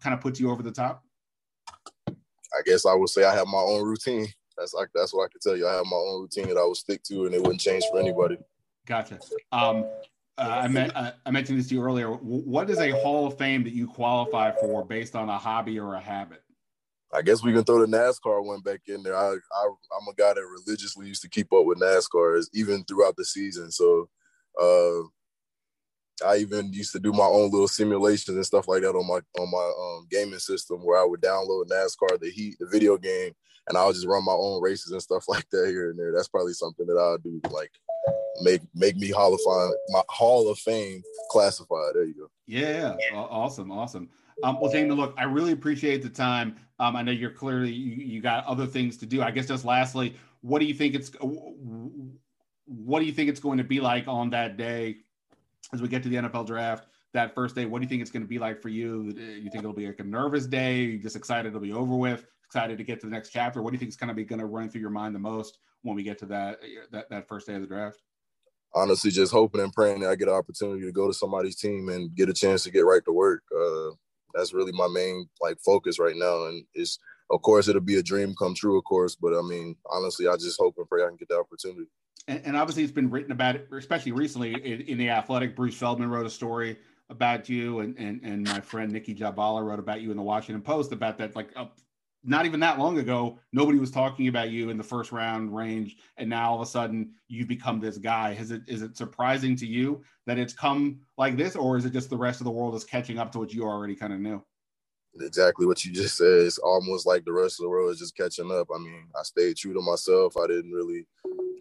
kind 0.00 0.14
of 0.14 0.20
puts 0.20 0.40
you 0.40 0.50
over 0.50 0.62
the 0.62 0.72
top? 0.72 1.04
I 2.08 2.62
guess 2.64 2.86
I 2.86 2.94
would 2.94 3.10
say 3.10 3.24
I 3.24 3.34
have 3.34 3.46
my 3.46 3.58
own 3.58 3.84
routine. 3.84 4.26
That's 4.60 4.74
like 4.74 4.88
that's 4.94 5.14
what 5.14 5.24
I 5.24 5.28
can 5.28 5.40
tell 5.40 5.56
you. 5.56 5.66
I 5.66 5.74
have 5.74 5.86
my 5.86 5.96
own 5.96 6.20
routine 6.20 6.48
that 6.48 6.58
I 6.58 6.62
will 6.62 6.74
stick 6.74 7.02
to, 7.04 7.24
and 7.24 7.34
it 7.34 7.40
wouldn't 7.40 7.60
change 7.60 7.82
for 7.90 7.98
anybody. 7.98 8.36
Gotcha. 8.86 9.18
Um, 9.52 9.86
uh, 10.36 10.60
I, 10.62 10.68
met, 10.68 10.94
uh, 10.96 11.12
I 11.26 11.30
mentioned 11.30 11.58
this 11.58 11.68
to 11.68 11.74
you 11.74 11.82
earlier. 11.82 12.08
What 12.10 12.70
is 12.70 12.78
a 12.78 12.90
Hall 12.90 13.26
of 13.26 13.36
Fame 13.38 13.64
that 13.64 13.72
you 13.72 13.86
qualify 13.86 14.52
for 14.52 14.84
based 14.84 15.16
on 15.16 15.28
a 15.28 15.38
hobby 15.38 15.78
or 15.78 15.94
a 15.94 16.00
habit? 16.00 16.42
I 17.12 17.22
guess 17.22 17.42
we 17.42 17.52
can 17.52 17.64
throw 17.64 17.84
the 17.84 17.86
NASCAR 17.86 18.44
one 18.44 18.60
back 18.60 18.82
in 18.86 19.02
there. 19.02 19.16
I, 19.16 19.32
I 19.32 19.64
am 19.64 20.08
a 20.08 20.14
guy 20.16 20.34
that 20.34 20.64
religiously 20.66 21.08
used 21.08 21.22
to 21.22 21.28
keep 21.28 21.52
up 21.52 21.64
with 21.64 21.80
NASCAR 21.80 22.46
even 22.54 22.84
throughout 22.84 23.16
the 23.16 23.24
season. 23.24 23.70
So 23.70 24.08
uh, 24.60 25.00
I 26.26 26.36
even 26.36 26.72
used 26.72 26.92
to 26.92 27.00
do 27.00 27.12
my 27.12 27.24
own 27.24 27.50
little 27.50 27.68
simulations 27.68 28.36
and 28.36 28.46
stuff 28.46 28.68
like 28.68 28.82
that 28.82 28.94
on 28.94 29.06
my 29.06 29.20
on 29.40 29.50
my 29.50 29.72
um, 29.78 30.06
gaming 30.10 30.38
system 30.38 30.84
where 30.84 31.00
I 31.00 31.04
would 31.04 31.20
download 31.20 31.68
NASCAR, 31.68 32.20
the 32.20 32.30
Heat, 32.30 32.56
the 32.60 32.66
video 32.66 32.96
game, 32.96 33.32
and 33.70 33.78
I'll 33.78 33.92
just 33.92 34.06
run 34.06 34.24
my 34.24 34.32
own 34.32 34.60
races 34.60 34.92
and 34.92 35.00
stuff 35.00 35.24
like 35.28 35.48
that 35.50 35.68
here 35.68 35.90
and 35.90 35.98
there. 35.98 36.12
That's 36.12 36.28
probably 36.28 36.52
something 36.52 36.86
that 36.86 36.98
I'll 36.98 37.18
do, 37.18 37.40
like 37.50 37.70
make 38.42 38.60
make 38.74 38.96
me 38.96 39.10
Hall 39.10 39.32
of 39.32 39.40
Fame, 39.40 39.74
my 39.88 40.02
Hall 40.10 40.50
of 40.50 40.58
Fame 40.58 41.02
classified. 41.30 41.94
There 41.94 42.04
you 42.04 42.14
go. 42.14 42.30
Yeah, 42.46 42.96
awesome, 43.14 43.70
awesome. 43.70 44.10
Um, 44.42 44.58
well, 44.60 44.72
Jamie, 44.72 44.94
look, 44.94 45.14
I 45.18 45.24
really 45.24 45.52
appreciate 45.52 46.02
the 46.02 46.08
time. 46.08 46.56
Um, 46.78 46.96
I 46.96 47.02
know 47.02 47.12
you're 47.12 47.30
clearly 47.30 47.70
you, 47.70 48.04
you 48.04 48.20
got 48.20 48.44
other 48.46 48.66
things 48.66 48.96
to 48.98 49.06
do. 49.06 49.22
I 49.22 49.30
guess 49.30 49.46
just 49.46 49.64
lastly, 49.64 50.16
what 50.40 50.60
do 50.60 50.66
you 50.66 50.74
think 50.74 50.94
it's 50.94 51.12
what 51.20 53.00
do 53.00 53.06
you 53.06 53.12
think 53.12 53.28
it's 53.28 53.40
going 53.40 53.58
to 53.58 53.64
be 53.64 53.80
like 53.80 54.08
on 54.08 54.30
that 54.30 54.56
day 54.56 54.98
as 55.72 55.82
we 55.82 55.88
get 55.88 56.02
to 56.02 56.08
the 56.08 56.16
NFL 56.16 56.46
draft? 56.46 56.86
That 57.12 57.34
first 57.34 57.56
day, 57.56 57.66
what 57.66 57.80
do 57.80 57.82
you 57.82 57.88
think 57.88 58.02
it's 58.02 58.10
going 58.10 58.22
to 58.22 58.28
be 58.28 58.38
like 58.38 58.62
for 58.62 58.68
you? 58.68 59.12
You 59.16 59.50
think 59.50 59.56
it'll 59.56 59.72
be 59.72 59.86
like 59.86 59.98
a 59.98 60.04
nervous 60.04 60.46
day? 60.46 60.82
You 60.82 60.98
just 60.98 61.16
excited 61.16 61.48
it'll 61.48 61.60
be 61.60 61.72
over 61.72 61.96
with? 61.96 62.24
Excited 62.50 62.78
to 62.78 62.84
get 62.84 63.00
to 63.00 63.06
the 63.06 63.12
next 63.12 63.30
chapter. 63.30 63.62
What 63.62 63.70
do 63.70 63.74
you 63.76 63.78
think 63.78 63.90
is 63.90 63.96
going 63.96 64.08
to 64.08 64.14
be 64.14 64.24
going 64.24 64.40
to 64.40 64.46
run 64.46 64.68
through 64.68 64.80
your 64.80 64.90
mind 64.90 65.14
the 65.14 65.20
most 65.20 65.58
when 65.82 65.94
we 65.96 66.02
get 66.02 66.18
to 66.18 66.26
that 66.26 66.60
that, 66.90 67.08
that 67.10 67.28
first 67.28 67.46
day 67.46 67.54
of 67.54 67.60
the 67.60 67.66
draft? 67.66 68.02
honestly 68.74 69.10
just 69.10 69.32
hoping 69.32 69.60
and 69.60 69.72
praying 69.72 70.00
that 70.00 70.10
I 70.10 70.16
get 70.16 70.28
an 70.28 70.34
opportunity 70.34 70.84
to 70.84 70.92
go 70.92 71.06
to 71.06 71.14
somebody's 71.14 71.56
team 71.56 71.88
and 71.88 72.14
get 72.14 72.28
a 72.28 72.34
chance 72.34 72.62
to 72.64 72.70
get 72.70 72.80
right 72.80 73.04
to 73.04 73.12
work. 73.12 73.42
Uh, 73.54 73.90
that's 74.34 74.54
really 74.54 74.72
my 74.72 74.88
main 74.88 75.28
like 75.40 75.58
focus 75.60 75.98
right 75.98 76.14
now. 76.16 76.46
And 76.46 76.64
it's 76.74 76.98
of 77.30 77.42
course 77.42 77.68
it'll 77.68 77.80
be 77.80 77.98
a 77.98 78.02
dream 78.02 78.34
come 78.38 78.54
true, 78.54 78.78
of 78.78 78.84
course. 78.84 79.16
But 79.16 79.36
I 79.36 79.42
mean, 79.42 79.76
honestly, 79.90 80.28
I 80.28 80.34
just 80.34 80.60
hope 80.60 80.74
and 80.78 80.88
pray 80.88 81.04
I 81.04 81.08
can 81.08 81.16
get 81.16 81.28
the 81.28 81.38
opportunity. 81.38 81.88
And, 82.28 82.42
and 82.44 82.56
obviously, 82.56 82.82
it's 82.82 82.92
been 82.92 83.10
written 83.10 83.32
about 83.32 83.56
it, 83.56 83.66
especially 83.72 84.12
recently 84.12 84.52
in, 84.52 84.82
in, 84.82 84.98
the 84.98 85.08
Athletic. 85.08 85.56
Bruce 85.56 85.74
Feldman 85.74 86.10
wrote 86.10 86.26
a 86.26 86.30
story 86.30 86.76
about 87.08 87.48
you, 87.48 87.80
and 87.80 87.96
and, 87.98 88.20
and 88.22 88.44
my 88.44 88.60
friend 88.60 88.92
Nikki 88.92 89.14
Jhabvala 89.14 89.64
wrote 89.64 89.78
about 89.78 90.02
you 90.02 90.10
in 90.10 90.16
the 90.16 90.22
Washington 90.22 90.60
Post 90.60 90.92
about 90.92 91.16
that. 91.18 91.34
Like 91.34 91.50
not 92.22 92.44
even 92.44 92.60
that 92.60 92.78
long 92.78 92.98
ago, 92.98 93.38
nobody 93.52 93.78
was 93.78 93.90
talking 93.90 94.28
about 94.28 94.50
you 94.50 94.70
in 94.70 94.76
the 94.76 94.84
first 94.84 95.12
round 95.12 95.54
range, 95.54 95.96
and 96.16 96.28
now 96.28 96.50
all 96.50 96.56
of 96.56 96.60
a 96.60 96.70
sudden 96.70 97.14
you've 97.28 97.48
become 97.48 97.80
this 97.80 97.98
guy. 97.98 98.32
Is 98.38 98.50
it 98.50 98.62
is 98.66 98.82
it 98.82 98.96
surprising 98.96 99.56
to 99.56 99.66
you 99.66 100.02
that 100.26 100.38
it's 100.38 100.52
come 100.52 101.00
like 101.16 101.36
this, 101.36 101.56
or 101.56 101.76
is 101.76 101.84
it 101.84 101.92
just 101.92 102.10
the 102.10 102.16
rest 102.16 102.40
of 102.40 102.44
the 102.44 102.50
world 102.50 102.74
is 102.74 102.84
catching 102.84 103.18
up 103.18 103.32
to 103.32 103.38
what 103.38 103.52
you 103.52 103.64
already 103.64 103.96
kind 103.96 104.12
of 104.12 104.20
knew? 104.20 104.42
Exactly 105.18 105.66
what 105.66 105.84
you 105.84 105.92
just 105.92 106.16
said. 106.16 106.26
It's 106.26 106.58
almost 106.58 107.06
like 107.06 107.24
the 107.24 107.32
rest 107.32 107.58
of 107.58 107.64
the 107.64 107.70
world 107.70 107.90
is 107.90 107.98
just 107.98 108.16
catching 108.16 108.50
up. 108.52 108.68
I 108.74 108.78
mean, 108.78 109.08
I 109.18 109.22
stayed 109.22 109.56
true 109.56 109.74
to 109.74 109.80
myself. 109.80 110.36
I 110.36 110.46
didn't 110.46 110.72
really 110.72 111.06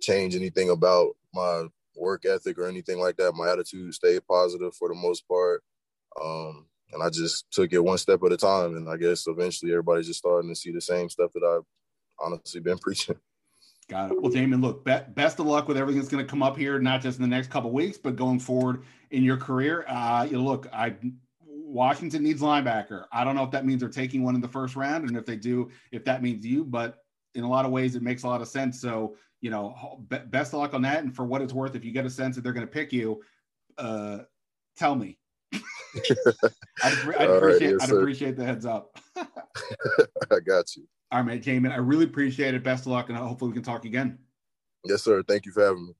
change 0.02 0.36
anything 0.36 0.69
about 0.69 1.15
my 1.34 1.63
work 1.95 2.26
ethic 2.26 2.58
or 2.58 2.67
anything 2.67 3.00
like 3.00 3.17
that. 3.17 3.34
My 3.34 3.52
attitude 3.52 3.93
stayed 3.93 4.26
positive 4.28 4.76
for 4.76 4.89
the 4.89 4.95
most 4.95 5.28
part. 5.28 5.63
Um, 6.22 6.67
and 6.93 7.04
I 7.04 7.10
just 7.10 7.52
took 7.52 7.71
it 7.73 7.84
one 7.84 7.97
step 7.97 8.21
at 8.23 8.32
a 8.32 8.38
time. 8.38 8.75
And 8.75 8.89
I 8.89 8.97
guess 8.97 9.28
eventually 9.28 9.71
everybody's 9.71 10.08
just 10.08 10.19
starting 10.19 10.49
to 10.49 10.56
see 10.56 10.71
the 10.71 10.82
same 10.82 11.10
stuff 11.10 11.32
that 11.34 11.43
I've 11.43 11.65
honestly 12.19 12.62
been 12.62 12.78
preaching. 12.82 13.15
Got 13.88 14.12
it. 14.12 14.21
Well, 14.21 14.32
Damon, 14.32 14.62
look, 14.62 14.86
be- 14.86 14.99
best 15.10 15.39
of 15.39 15.47
luck 15.47 15.67
with 15.67 15.78
everything 15.78 15.99
that's 15.99 16.12
going 16.12 16.23
to 16.23 16.30
come 16.30 16.43
up 16.43 16.58
here, 16.58 16.80
not 16.80 17.02
just 17.02 17.17
in 17.17 17.23
the 17.23 17.36
next 17.36 17.49
couple 17.49 17.71
weeks, 17.71 17.97
but 17.97 18.15
going 18.15 18.39
forward 18.39 18.84
in 19.10 19.23
your 19.23 19.38
career. 19.38 19.84
Uh, 19.88 20.28
you 20.30 20.39
look, 20.39 20.67
I 20.71 20.95
Washington 21.41 22.23
needs 22.23 22.41
linebacker. 22.41 23.06
I 23.12 23.23
don't 23.23 23.36
know 23.36 23.43
if 23.43 23.52
that 23.52 23.65
means 23.65 23.80
they're 23.80 23.89
taking 23.89 24.23
one 24.23 24.36
in 24.36 24.41
the 24.41 24.47
first 24.47 24.75
round, 24.75 25.08
and 25.08 25.15
if 25.15 25.25
they 25.25 25.36
do, 25.36 25.69
if 25.91 26.04
that 26.06 26.23
means 26.23 26.45
you. 26.45 26.65
But 26.65 26.97
in 27.36 27.43
a 27.43 27.49
lot 27.49 27.65
of 27.65 27.71
ways, 27.71 27.95
it 27.95 28.02
makes 28.02 28.23
a 28.23 28.28
lot 28.28 28.41
of 28.41 28.47
sense. 28.47 28.82
So, 28.82 29.15
you 29.41 29.52
know, 29.52 30.04
be- 30.08 30.17
best 30.17 30.54
of 30.54 30.60
luck 30.60 30.73
on 30.73 30.82
that. 30.82 31.04
And 31.04 31.15
for 31.15 31.25
what 31.25 31.41
it's 31.41 31.54
worth, 31.54 31.75
if 31.75 31.86
you 31.86 31.91
get 31.91 32.06
a 32.06 32.10
sense 32.10 32.36
that 32.36 32.43
they're 32.43 32.54
going 32.54 32.65
to 32.65 32.71
pick 32.71 32.91
you, 32.91 33.21
uh, 33.78 34.19
tell 34.78 34.95
me 34.95 35.18
I'd, 36.84 36.93
I'd, 37.17 37.30
appreciate, 37.30 37.71
right, 37.71 37.82
yes, 37.82 37.91
appreciate 37.91 38.38
the 38.38 38.45
heads 38.45 38.65
up. 38.65 38.99
I 39.15 40.39
got 40.45 40.75
you. 40.75 40.88
All 41.12 41.19
right, 41.19 41.25
man, 41.25 41.39
Jamin. 41.41 41.71
I 41.71 41.78
really 41.78 42.06
appreciate 42.06 42.54
it. 42.54 42.63
Best 42.63 42.86
of 42.86 42.91
luck, 42.91 43.10
and 43.10 43.17
hopefully 43.17 43.49
we 43.49 43.56
can 43.56 43.63
talk 43.63 43.86
again. 43.86 44.19
Yes, 44.86 45.04
sir. 45.04 45.23
Thank 45.23 45.45
you 45.45 45.52
for 45.52 45.63
having 45.63 45.88
me. 45.88 45.93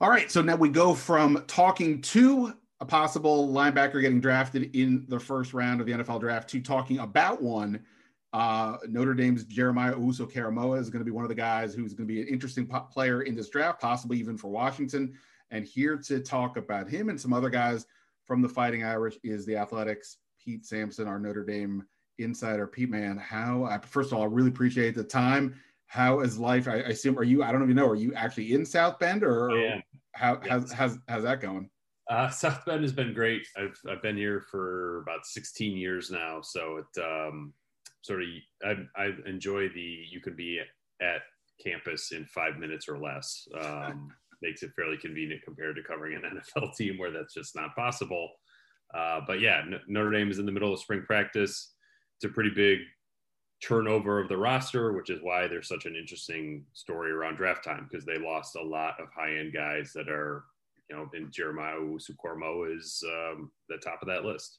All 0.00 0.10
right, 0.10 0.30
so 0.30 0.42
now 0.42 0.56
we 0.56 0.68
go 0.68 0.94
from 0.94 1.44
talking 1.46 2.00
to 2.02 2.54
a 2.80 2.84
possible 2.84 3.48
linebacker 3.48 4.00
getting 4.00 4.20
drafted 4.20 4.74
in 4.74 5.04
the 5.08 5.20
first 5.20 5.54
round 5.54 5.80
of 5.80 5.86
the 5.86 5.92
NFL 5.92 6.20
draft 6.20 6.48
to 6.50 6.60
talking 6.60 6.98
about 6.98 7.40
one. 7.40 7.80
Uh, 8.32 8.78
Notre 8.88 9.14
Dame's 9.14 9.44
Jeremiah 9.44 9.94
Owusu-Koramoah 9.94 10.80
is 10.80 10.90
going 10.90 11.00
to 11.00 11.04
be 11.04 11.12
one 11.12 11.24
of 11.24 11.28
the 11.28 11.36
guys 11.36 11.72
who's 11.72 11.94
going 11.94 12.08
to 12.08 12.12
be 12.12 12.20
an 12.20 12.26
interesting 12.26 12.66
po- 12.66 12.80
player 12.80 13.22
in 13.22 13.36
this 13.36 13.48
draft, 13.48 13.80
possibly 13.80 14.18
even 14.18 14.36
for 14.36 14.48
Washington. 14.48 15.16
And 15.52 15.64
here 15.64 15.96
to 15.98 16.18
talk 16.18 16.56
about 16.56 16.88
him 16.88 17.10
and 17.10 17.20
some 17.20 17.32
other 17.32 17.48
guys 17.48 17.86
from 18.26 18.42
the 18.42 18.48
Fighting 18.48 18.84
Irish 18.84 19.18
is 19.22 19.46
the 19.46 19.56
Athletics, 19.56 20.18
Pete 20.42 20.64
Sampson, 20.64 21.06
our 21.06 21.18
Notre 21.18 21.44
Dame 21.44 21.84
insider. 22.18 22.66
Pete, 22.66 22.90
man, 22.90 23.16
how, 23.16 23.64
I, 23.64 23.78
first 23.78 24.12
of 24.12 24.18
all, 24.18 24.24
I 24.24 24.26
really 24.26 24.48
appreciate 24.48 24.94
the 24.94 25.04
time. 25.04 25.54
How 25.86 26.20
is 26.20 26.38
life? 26.38 26.66
I, 26.68 26.76
I, 26.76 26.88
assume, 26.88 27.18
are 27.18 27.24
you, 27.24 27.42
I 27.42 27.52
don't 27.52 27.62
even 27.62 27.76
know, 27.76 27.88
are 27.88 27.96
you 27.96 28.14
actually 28.14 28.52
in 28.54 28.64
South 28.64 28.98
Bend 28.98 29.22
or, 29.22 29.50
how, 30.12 30.40
how's, 30.48 30.72
how's, 30.72 30.98
how's 31.08 31.22
that 31.24 31.40
going? 31.40 31.68
Uh, 32.10 32.28
South 32.28 32.64
Bend 32.64 32.82
has 32.82 32.92
been 32.92 33.14
great. 33.14 33.46
I've, 33.56 33.78
I've 33.88 34.02
been 34.02 34.16
here 34.16 34.40
for 34.50 35.00
about 35.02 35.26
16 35.26 35.76
years 35.76 36.10
now. 36.10 36.40
So 36.42 36.78
it 36.78 37.00
um, 37.00 37.52
sort 38.02 38.22
of, 38.22 38.28
I, 38.64 39.02
I 39.02 39.10
enjoy 39.26 39.68
the, 39.68 40.04
you 40.10 40.20
can 40.20 40.36
be 40.36 40.60
at 41.00 41.22
campus 41.62 42.12
in 42.12 42.26
five 42.26 42.58
minutes 42.58 42.88
or 42.88 42.98
less. 42.98 43.46
Um, 43.60 44.10
makes 44.44 44.62
it 44.62 44.70
fairly 44.76 44.96
convenient 44.96 45.42
compared 45.42 45.76
to 45.76 45.82
covering 45.82 46.16
an 46.16 46.22
NFL 46.56 46.76
team 46.76 46.98
where 46.98 47.10
that's 47.10 47.34
just 47.34 47.56
not 47.56 47.74
possible. 47.74 48.30
Uh, 48.94 49.20
but 49.26 49.40
yeah, 49.40 49.62
Notre 49.88 50.12
Dame 50.12 50.30
is 50.30 50.38
in 50.38 50.46
the 50.46 50.52
middle 50.52 50.72
of 50.72 50.78
spring 50.78 51.02
practice. 51.06 51.72
It's 52.16 52.30
a 52.30 52.34
pretty 52.34 52.50
big 52.50 52.78
turnover 53.66 54.20
of 54.20 54.28
the 54.28 54.36
roster, 54.36 54.92
which 54.92 55.10
is 55.10 55.20
why 55.22 55.48
there's 55.48 55.68
such 55.68 55.86
an 55.86 55.96
interesting 55.96 56.64
story 56.74 57.10
around 57.10 57.36
draft 57.36 57.64
time 57.64 57.88
because 57.90 58.04
they 58.04 58.18
lost 58.18 58.56
a 58.56 58.62
lot 58.62 59.00
of 59.00 59.08
high 59.16 59.36
end 59.36 59.52
guys 59.52 59.92
that 59.94 60.08
are, 60.08 60.44
you 60.88 60.96
know, 60.96 61.08
and 61.14 61.32
Jeremiah 61.32 61.76
Owusu-Koramoah 61.76 62.76
is 62.76 63.02
um, 63.06 63.50
the 63.68 63.78
top 63.78 64.02
of 64.02 64.08
that 64.08 64.24
list. 64.24 64.58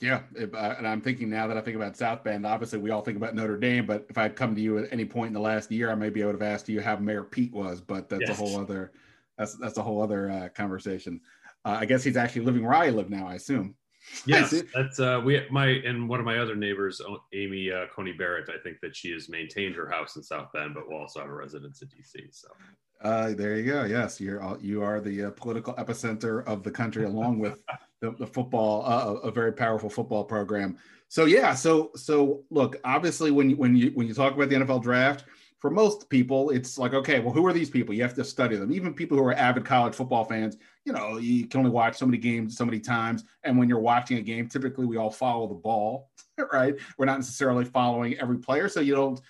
Yeah, 0.00 0.22
if, 0.36 0.54
uh, 0.54 0.76
and 0.78 0.86
I'm 0.86 1.00
thinking 1.00 1.28
now 1.28 1.48
that 1.48 1.56
I 1.56 1.60
think 1.60 1.74
about 1.74 1.96
South 1.96 2.22
Bend. 2.22 2.46
Obviously, 2.46 2.78
we 2.78 2.90
all 2.90 3.02
think 3.02 3.16
about 3.16 3.34
Notre 3.34 3.58
Dame, 3.58 3.84
but 3.84 4.06
if 4.08 4.16
I'd 4.16 4.36
come 4.36 4.54
to 4.54 4.60
you 4.60 4.78
at 4.78 4.92
any 4.92 5.04
point 5.04 5.28
in 5.28 5.34
the 5.34 5.40
last 5.40 5.72
year, 5.72 5.90
I 5.90 5.96
maybe 5.96 6.22
I 6.22 6.26
would 6.26 6.36
have 6.36 6.42
asked 6.42 6.68
you 6.68 6.80
how 6.80 6.96
Mayor 6.96 7.24
Pete 7.24 7.52
was. 7.52 7.80
But 7.80 8.08
that's 8.08 8.28
yes. 8.28 8.30
a 8.30 8.34
whole 8.34 8.60
other 8.60 8.92
that's 9.38 9.54
that's 9.54 9.78
a 9.78 9.82
whole 9.82 10.02
other 10.02 10.30
uh, 10.30 10.48
conversation. 10.54 11.20
Uh, 11.64 11.78
I 11.80 11.86
guess 11.86 12.04
he's 12.04 12.16
actually 12.16 12.44
living 12.44 12.64
where 12.64 12.74
I 12.74 12.90
live 12.90 13.10
now. 13.10 13.26
I 13.26 13.34
assume. 13.34 13.74
Yes, 14.26 14.62
that's 14.74 15.00
uh, 15.00 15.20
we 15.22 15.42
my 15.50 15.66
and 15.66 16.08
one 16.08 16.18
of 16.18 16.24
my 16.24 16.38
other 16.38 16.56
neighbors, 16.56 17.00
Amy 17.34 17.70
uh, 17.70 17.86
Coney 17.94 18.12
Barrett. 18.12 18.48
I 18.48 18.58
think 18.62 18.78
that 18.80 18.96
she 18.96 19.12
has 19.12 19.28
maintained 19.28 19.74
her 19.74 19.90
house 19.90 20.16
in 20.16 20.22
South 20.22 20.48
Bend, 20.54 20.72
but 20.74 20.88
will 20.88 20.96
also 20.96 21.20
have 21.20 21.28
a 21.28 21.32
residence 21.34 21.82
in 21.82 21.88
DC. 21.88 22.34
So. 22.34 22.48
Uh, 23.02 23.34
there 23.34 23.56
you 23.56 23.64
go. 23.64 23.84
Yes, 23.84 24.20
you're 24.20 24.42
all, 24.42 24.58
you 24.60 24.82
are 24.82 25.00
the 25.00 25.24
uh, 25.24 25.30
political 25.32 25.74
epicenter 25.74 26.44
of 26.46 26.62
the 26.62 26.70
country, 26.70 27.04
along 27.04 27.38
with 27.38 27.62
the, 28.00 28.12
the 28.12 28.26
football, 28.26 28.82
uh, 28.86 29.14
a 29.28 29.30
very 29.30 29.52
powerful 29.52 29.90
football 29.90 30.24
program. 30.24 30.78
So 31.08 31.24
yeah, 31.24 31.54
so 31.54 31.90
so 31.94 32.44
look, 32.50 32.76
obviously 32.84 33.30
when 33.30 33.50
you 33.50 33.56
when 33.56 33.76
you 33.76 33.90
when 33.94 34.06
you 34.06 34.14
talk 34.14 34.34
about 34.34 34.48
the 34.48 34.56
NFL 34.56 34.82
draft, 34.82 35.24
for 35.60 35.70
most 35.70 36.08
people, 36.08 36.50
it's 36.50 36.78
like, 36.78 36.94
okay, 36.94 37.18
well, 37.18 37.32
who 37.32 37.44
are 37.46 37.52
these 37.52 37.70
people? 37.70 37.92
You 37.92 38.02
have 38.02 38.14
to 38.14 38.24
study 38.24 38.56
them. 38.56 38.72
Even 38.72 38.94
people 38.94 39.16
who 39.18 39.24
are 39.24 39.34
avid 39.34 39.64
college 39.64 39.94
football 39.94 40.24
fans, 40.24 40.56
you 40.84 40.92
know, 40.92 41.18
you 41.18 41.48
can 41.48 41.58
only 41.58 41.70
watch 41.70 41.96
so 41.96 42.06
many 42.06 42.18
games 42.18 42.56
so 42.56 42.64
many 42.64 42.78
times. 42.78 43.24
And 43.42 43.58
when 43.58 43.68
you're 43.68 43.80
watching 43.80 44.18
a 44.18 44.22
game, 44.22 44.48
typically 44.48 44.86
we 44.86 44.96
all 44.96 45.10
follow 45.10 45.48
the 45.48 45.54
ball, 45.54 46.10
right? 46.52 46.76
We're 46.96 47.06
not 47.06 47.18
necessarily 47.18 47.64
following 47.64 48.16
every 48.18 48.38
player, 48.38 48.68
so 48.68 48.80
you 48.80 48.94
don't 48.94 49.20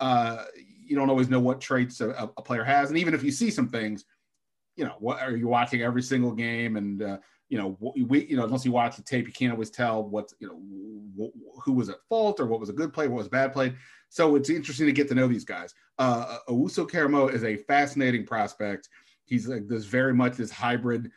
uh, 0.00 0.44
you 0.56 0.96
don't 0.96 1.10
always 1.10 1.28
know 1.28 1.40
what 1.40 1.60
traits 1.60 2.00
a, 2.00 2.10
a, 2.10 2.42
player 2.42 2.64
has. 2.64 2.90
And 2.90 2.98
even 2.98 3.14
if 3.14 3.22
you 3.22 3.30
see 3.30 3.50
some 3.50 3.68
things, 3.68 4.04
you 4.76 4.84
know, 4.84 4.96
what 4.98 5.20
are 5.20 5.36
you 5.36 5.48
watching 5.48 5.82
every 5.82 6.02
single 6.02 6.32
game? 6.32 6.76
And 6.76 7.02
uh, 7.02 7.18
you 7.48 7.58
know, 7.58 7.76
we, 7.96 8.26
you 8.26 8.36
know, 8.36 8.44
unless 8.44 8.64
you 8.64 8.72
watch 8.72 8.96
the 8.96 9.02
tape, 9.02 9.26
you 9.26 9.32
can't 9.32 9.52
always 9.52 9.70
tell 9.70 10.02
what, 10.02 10.32
you 10.40 10.48
know, 10.48 11.30
who 11.62 11.72
was 11.72 11.88
at 11.88 11.96
fault 12.08 12.40
or 12.40 12.46
what 12.46 12.58
was 12.58 12.68
a 12.68 12.72
good 12.72 12.92
play, 12.92 13.06
what 13.06 13.18
was 13.18 13.26
a 13.26 13.30
bad 13.30 13.52
play. 13.52 13.74
So 14.14 14.36
it's 14.36 14.48
interesting 14.48 14.86
to 14.86 14.92
get 14.92 15.08
to 15.08 15.14
know 15.16 15.26
these 15.26 15.44
guys. 15.44 15.74
Uh, 15.98 16.38
Owusu-Koramoah 16.48 17.34
is 17.34 17.42
a 17.42 17.56
fascinating 17.56 18.24
prospect. 18.24 18.88
He's 19.24 19.48
like 19.48 19.66
this 19.66 19.86
very 19.86 20.14
much 20.14 20.36
this 20.36 20.52
hybrid. 20.52 21.10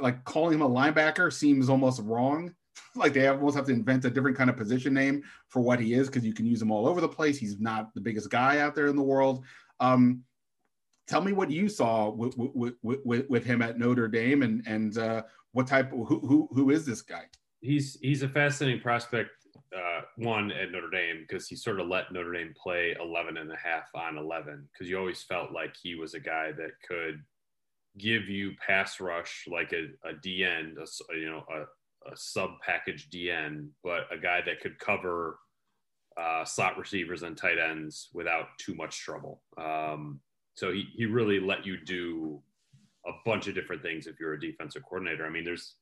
Like 0.00 0.24
calling 0.24 0.54
him 0.54 0.62
a 0.62 0.68
linebacker 0.68 1.30
seems 1.30 1.68
almost 1.68 2.00
wrong. 2.02 2.54
like 2.94 3.12
they 3.12 3.26
almost 3.26 3.54
have 3.54 3.66
to 3.66 3.72
invent 3.72 4.06
a 4.06 4.10
different 4.10 4.34
kind 4.34 4.48
of 4.48 4.56
position 4.56 4.94
name 4.94 5.24
for 5.48 5.60
what 5.60 5.78
he 5.78 5.92
is 5.92 6.06
because 6.06 6.24
you 6.24 6.32
can 6.32 6.46
use 6.46 6.62
him 6.62 6.70
all 6.70 6.88
over 6.88 7.02
the 7.02 7.08
place. 7.08 7.36
He's 7.36 7.60
not 7.60 7.92
the 7.94 8.00
biggest 8.00 8.30
guy 8.30 8.60
out 8.60 8.74
there 8.74 8.86
in 8.86 8.96
the 8.96 9.02
world. 9.02 9.44
Um, 9.78 10.22
tell 11.06 11.20
me 11.20 11.32
what 11.32 11.50
you 11.50 11.68
saw 11.68 12.08
with, 12.08 12.34
with, 12.38 12.76
with, 12.82 13.28
with, 13.28 13.44
him 13.44 13.60
at 13.60 13.78
Notre 13.78 14.08
Dame 14.08 14.42
and 14.42 14.66
and 14.66 14.96
uh, 14.96 15.22
what 15.52 15.66
type 15.66 15.90
who, 15.90 16.04
who 16.20 16.48
who 16.50 16.70
is 16.70 16.86
this 16.86 17.02
guy? 17.02 17.24
He's 17.60 17.98
he's 18.00 18.22
a 18.22 18.28
fascinating 18.30 18.80
prospect 18.80 19.32
uh, 19.76 20.02
one 20.16 20.50
at 20.52 20.72
Notre 20.72 20.90
Dame 20.90 21.24
because 21.28 21.48
he 21.48 21.56
sort 21.56 21.80
of 21.80 21.88
let 21.88 22.12
Notre 22.12 22.32
Dame 22.32 22.54
play 22.60 22.96
11 23.00 23.36
and 23.36 23.50
a 23.52 23.56
half 23.56 23.88
on 23.94 24.16
11 24.16 24.68
because 24.72 24.88
you 24.88 24.98
always 24.98 25.22
felt 25.22 25.52
like 25.52 25.74
he 25.80 25.94
was 25.94 26.14
a 26.14 26.20
guy 26.20 26.52
that 26.52 26.70
could 26.86 27.22
give 27.98 28.28
you 28.28 28.52
pass 28.64 29.00
rush 29.00 29.44
like 29.50 29.72
a, 29.72 29.88
a 30.08 30.14
DN, 30.14 30.74
a, 30.78 31.16
you 31.16 31.28
know, 31.28 31.44
a, 31.52 32.10
a 32.10 32.16
sub 32.16 32.50
package 32.64 33.10
DN, 33.10 33.68
but 33.82 34.06
a 34.12 34.18
guy 34.18 34.40
that 34.44 34.60
could 34.60 34.78
cover 34.78 35.38
uh, 36.18 36.44
slot 36.44 36.78
receivers 36.78 37.22
and 37.22 37.36
tight 37.36 37.58
ends 37.58 38.08
without 38.12 38.46
too 38.58 38.74
much 38.74 38.98
trouble. 39.00 39.42
Um, 39.56 40.20
so 40.54 40.72
he, 40.72 40.86
he 40.96 41.06
really 41.06 41.40
let 41.40 41.64
you 41.64 41.76
do 41.76 42.40
a 43.06 43.12
bunch 43.24 43.46
of 43.46 43.54
different 43.54 43.82
things 43.82 44.06
if 44.06 44.18
you're 44.18 44.34
a 44.34 44.40
defensive 44.40 44.82
coordinator. 44.82 45.24
I 45.24 45.30
mean, 45.30 45.44
there's 45.44 45.74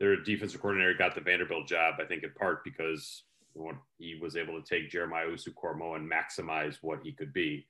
their 0.00 0.16
defensive 0.16 0.60
coordinator 0.60 0.94
got 0.94 1.14
the 1.14 1.20
Vanderbilt 1.20 1.68
job, 1.68 1.96
I 2.00 2.04
think, 2.04 2.24
in 2.24 2.32
part 2.32 2.64
because 2.64 3.24
he 3.98 4.18
was 4.20 4.36
able 4.36 4.60
to 4.60 4.66
take 4.66 4.90
Jeremiah 4.90 5.26
Owusu-Koramoah 5.26 5.96
and 5.96 6.10
maximize 6.10 6.78
what 6.80 7.00
he 7.02 7.12
could 7.12 7.32
be. 7.32 7.66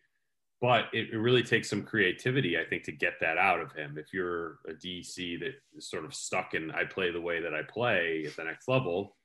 But 0.61 0.85
it, 0.93 1.09
it, 1.13 1.17
really 1.17 1.43
takes 1.43 1.71
some 1.71 1.83
creativity, 1.83 2.59
I 2.59 2.65
think, 2.65 2.85
to 2.85 2.93
get 2.93 3.15
that 3.23 3.39
out 3.39 3.61
of 3.61 3.73
him. 3.73 3.97
If 3.97 4.13
you're 4.13 4.59
a 4.69 4.73
DC 4.73 5.41
that 5.41 5.55
is 5.75 5.89
sort 5.89 6.05
of 6.05 6.15
stuck 6.15 6.53
in 6.53 6.71
I 6.71 6.85
play 6.85 7.11
the 7.11 7.21
way 7.21 7.41
that 7.41 7.55
I 7.55 7.63
play 7.63 8.25
at 8.27 8.37
the 8.37 8.45
next 8.45 8.69
level, 8.69 9.17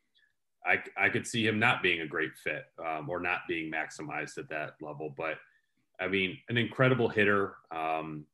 I, 0.66 0.82
I 0.98 1.10
could 1.10 1.28
see 1.28 1.46
him 1.46 1.60
not 1.60 1.84
being 1.84 2.02
a 2.02 2.08
great 2.08 2.32
fit 2.42 2.64
um, 2.84 3.10
or 3.10 3.20
not 3.20 3.42
being 3.50 3.70
maximized 3.70 4.38
at 4.38 4.50
that 4.50 4.76
level. 4.82 5.14
But 5.16 5.38
I 6.00 6.08
mean, 6.08 6.38
an 6.48 6.58
incredible 6.58 7.10
hitter. 7.10 7.56
Um, 7.70 8.26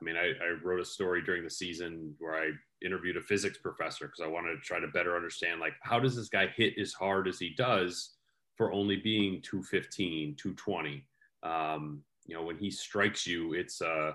I 0.00 0.04
mean, 0.04 0.16
I, 0.16 0.28
I 0.28 0.50
wrote 0.62 0.80
a 0.80 0.84
story 0.84 1.22
during 1.22 1.42
the 1.42 1.50
season 1.50 2.14
where 2.20 2.36
I 2.36 2.52
interviewed 2.84 3.16
a 3.16 3.20
physics 3.20 3.58
professor 3.58 4.06
because 4.06 4.20
I 4.20 4.28
wanted 4.28 4.54
to 4.54 4.60
try 4.60 4.80
to 4.80 4.88
better 4.88 5.16
understand 5.16 5.60
like 5.60 5.74
how 5.82 5.98
does 5.98 6.16
this 6.16 6.28
guy 6.28 6.46
hit 6.56 6.74
as 6.78 6.92
hard 6.92 7.28
as 7.28 7.38
he 7.38 7.54
does 7.56 8.14
for 8.56 8.72
only 8.72 8.96
being 8.96 9.40
215, 9.42 10.34
220. 10.36 11.04
Um, 11.44 12.02
you 12.26 12.34
know, 12.34 12.42
when 12.42 12.58
he 12.58 12.70
strikes 12.70 13.26
you, 13.26 13.54
it's 13.54 13.80
a, 13.80 14.14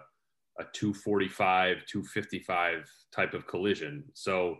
a 0.60 0.64
245, 0.74 1.86
255 1.88 2.90
type 3.12 3.34
of 3.34 3.48
collision. 3.48 4.04
So 4.14 4.58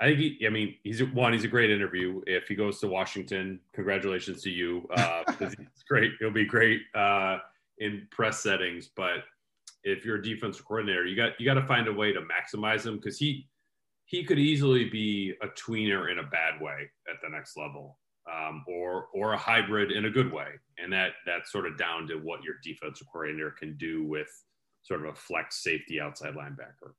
I 0.00 0.06
think 0.06 0.18
he, 0.18 0.46
I 0.46 0.50
mean, 0.50 0.74
he's 0.82 1.02
one, 1.04 1.32
he's 1.32 1.44
a 1.44 1.48
great 1.48 1.70
interview. 1.70 2.20
If 2.26 2.48
he 2.48 2.56
goes 2.56 2.80
to 2.80 2.88
Washington, 2.88 3.60
congratulations 3.72 4.42
to 4.42 4.50
you. 4.50 4.88
Uh, 4.94 5.22
it's 5.40 5.84
great. 5.88 6.12
It'll 6.20 6.32
be 6.32 6.44
great 6.44 6.82
uh, 6.94 7.38
in 7.78 8.08
press 8.10 8.40
settings. 8.40 8.90
But 8.94 9.18
if 9.84 10.04
you're 10.04 10.16
a 10.16 10.22
defensive 10.22 10.64
coordinator, 10.64 11.06
you 11.06 11.16
got, 11.16 11.32
you 11.38 11.46
got 11.46 11.54
to 11.60 11.66
find 11.66 11.88
a 11.88 11.92
way 11.92 12.12
to 12.12 12.20
maximize 12.20 12.86
him 12.86 12.96
because 12.96 13.18
he, 13.18 13.48
he 14.04 14.24
could 14.24 14.38
easily 14.38 14.88
be 14.88 15.34
a 15.42 15.46
tweener 15.48 16.10
in 16.10 16.18
a 16.18 16.24
bad 16.24 16.60
way 16.60 16.90
at 17.08 17.16
the 17.22 17.28
next 17.28 17.56
level 17.56 17.98
um, 18.30 18.64
or 18.66 19.08
or 19.14 19.32
a 19.32 19.36
hybrid 19.36 19.90
in 19.90 20.04
a 20.04 20.10
good 20.10 20.32
way, 20.32 20.48
and 20.78 20.92
that 20.92 21.12
that's 21.26 21.50
sort 21.50 21.66
of 21.66 21.76
down 21.76 22.06
to 22.08 22.14
what 22.16 22.42
your 22.42 22.54
defensive 22.62 23.06
coordinator 23.12 23.50
can 23.50 23.76
do 23.76 24.04
with 24.04 24.28
sort 24.82 25.00
of 25.00 25.06
a 25.06 25.14
flex 25.14 25.62
safety 25.62 26.00
outside 26.00 26.34
linebacker. 26.34 26.92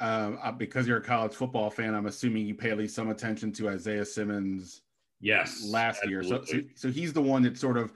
Um, 0.00 0.38
uh, 0.42 0.52
because 0.52 0.86
you're 0.86 0.98
a 0.98 1.02
college 1.02 1.34
football 1.34 1.70
fan, 1.70 1.94
I'm 1.94 2.06
assuming 2.06 2.46
you 2.46 2.54
pay 2.54 2.70
at 2.70 2.78
least 2.78 2.94
some 2.94 3.10
attention 3.10 3.52
to 3.52 3.68
Isaiah 3.68 4.04
Simmons. 4.04 4.82
Yes, 5.20 5.64
last 5.68 6.04
year. 6.06 6.22
So, 6.24 6.42
so, 6.44 6.60
so 6.74 6.90
he's 6.90 7.12
the 7.12 7.22
one 7.22 7.42
that 7.42 7.56
sort 7.56 7.78
of 7.78 7.92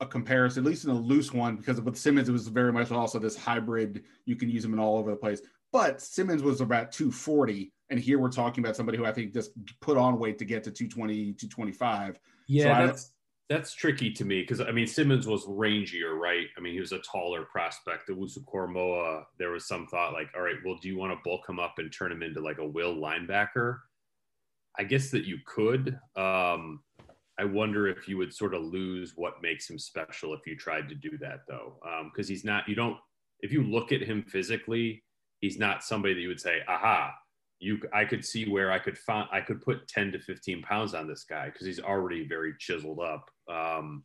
a 0.00 0.06
comparison, 0.06 0.64
at 0.64 0.68
least 0.68 0.84
in 0.84 0.90
a 0.90 0.94
loose 0.94 1.32
one, 1.32 1.56
because 1.56 1.80
with 1.80 1.96
Simmons 1.96 2.28
it 2.28 2.32
was 2.32 2.48
very 2.48 2.72
much 2.72 2.90
also 2.90 3.18
this 3.18 3.36
hybrid. 3.36 4.02
You 4.26 4.36
can 4.36 4.48
use 4.50 4.64
him 4.64 4.72
in 4.72 4.78
all 4.78 4.98
over 4.98 5.10
the 5.10 5.16
place. 5.16 5.40
But 5.72 6.00
Simmons 6.00 6.42
was 6.42 6.60
about 6.60 6.92
240 6.92 7.72
and 7.90 8.00
here 8.00 8.18
we're 8.18 8.30
talking 8.30 8.64
about 8.64 8.76
somebody 8.76 8.98
who 8.98 9.04
I 9.04 9.12
think 9.12 9.32
just 9.32 9.52
put 9.80 9.96
on 9.96 10.18
weight 10.18 10.38
to 10.38 10.44
get 10.44 10.64
to 10.64 10.70
220, 10.70 11.34
225. 11.34 12.18
Yeah, 12.48 12.62
so 12.62 12.86
that's 12.86 13.10
that's 13.50 13.74
tricky 13.74 14.10
to 14.10 14.24
me 14.24 14.40
because 14.40 14.60
I 14.60 14.70
mean 14.70 14.86
Simmons 14.86 15.26
was 15.26 15.46
rangier, 15.46 16.18
right? 16.18 16.46
I 16.56 16.60
mean 16.60 16.72
he 16.72 16.80
was 16.80 16.92
a 16.92 16.98
taller 17.00 17.44
prospect. 17.44 18.06
The 18.06 18.14
Owusu-Koramoah, 18.14 19.24
there 19.38 19.50
was 19.50 19.68
some 19.68 19.86
thought 19.86 20.12
like, 20.12 20.28
all 20.34 20.42
right, 20.42 20.56
well, 20.64 20.78
do 20.80 20.88
you 20.88 20.98
want 20.98 21.12
to 21.12 21.20
bulk 21.24 21.48
him 21.48 21.60
up 21.60 21.74
and 21.78 21.92
turn 21.92 22.10
him 22.10 22.22
into 22.22 22.40
like 22.40 22.58
a 22.58 22.66
will 22.66 22.96
linebacker? 22.96 23.78
I 24.76 24.84
guess 24.84 25.10
that 25.10 25.24
you 25.24 25.38
could. 25.46 25.98
Um, 26.16 26.80
I 27.38 27.44
wonder 27.44 27.88
if 27.88 28.08
you 28.08 28.16
would 28.18 28.32
sort 28.32 28.54
of 28.54 28.62
lose 28.62 29.14
what 29.16 29.42
makes 29.42 29.68
him 29.68 29.78
special 29.78 30.34
if 30.34 30.46
you 30.46 30.56
tried 30.56 30.88
to 30.88 30.94
do 30.94 31.18
that 31.18 31.40
though, 31.48 31.76
because 32.12 32.28
um, 32.28 32.32
he's 32.32 32.44
not. 32.44 32.68
You 32.68 32.74
don't. 32.74 32.96
If 33.40 33.52
you 33.52 33.62
look 33.62 33.92
at 33.92 34.02
him 34.02 34.22
physically, 34.22 35.02
he's 35.40 35.58
not 35.58 35.82
somebody 35.82 36.14
that 36.14 36.20
you 36.20 36.28
would 36.28 36.40
say, 36.40 36.60
aha, 36.68 37.12
you 37.58 37.80
I 37.92 38.04
could 38.04 38.24
see 38.24 38.48
where 38.48 38.70
I 38.70 38.78
could 38.78 38.98
find 38.98 39.28
I 39.32 39.40
could 39.40 39.60
put 39.60 39.88
10 39.88 40.12
to 40.12 40.18
15 40.18 40.62
pounds 40.62 40.94
on 40.94 41.08
this 41.08 41.24
guy 41.24 41.46
because 41.46 41.66
he's 41.66 41.80
already 41.80 42.26
very 42.26 42.54
chiseled 42.58 43.00
up. 43.00 43.28
Um, 43.50 44.04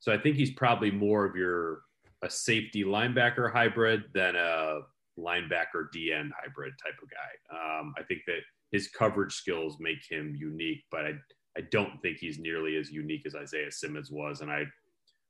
so 0.00 0.12
I 0.12 0.18
think 0.18 0.36
he's 0.36 0.52
probably 0.52 0.90
more 0.90 1.24
of 1.24 1.36
your 1.36 1.80
a 2.22 2.30
safety 2.30 2.84
linebacker 2.84 3.52
hybrid 3.52 4.04
than 4.14 4.36
a 4.36 4.80
linebacker 5.18 5.88
DN 5.94 6.30
hybrid 6.40 6.72
type 6.82 6.96
of 7.02 7.10
guy. 7.10 7.78
Um, 7.78 7.94
I 7.98 8.02
think 8.02 8.22
that 8.26 8.40
his 8.72 8.88
coverage 8.88 9.34
skills 9.34 9.76
make 9.80 9.98
him 10.08 10.34
unique, 10.36 10.84
but 10.90 11.06
I 11.06 11.12
I 11.56 11.62
don't 11.70 12.00
think 12.02 12.18
he's 12.18 12.38
nearly 12.38 12.76
as 12.76 12.90
unique 12.90 13.24
as 13.26 13.34
Isaiah 13.34 13.72
Simmons 13.72 14.10
was, 14.10 14.40
and 14.40 14.50
I 14.50 14.66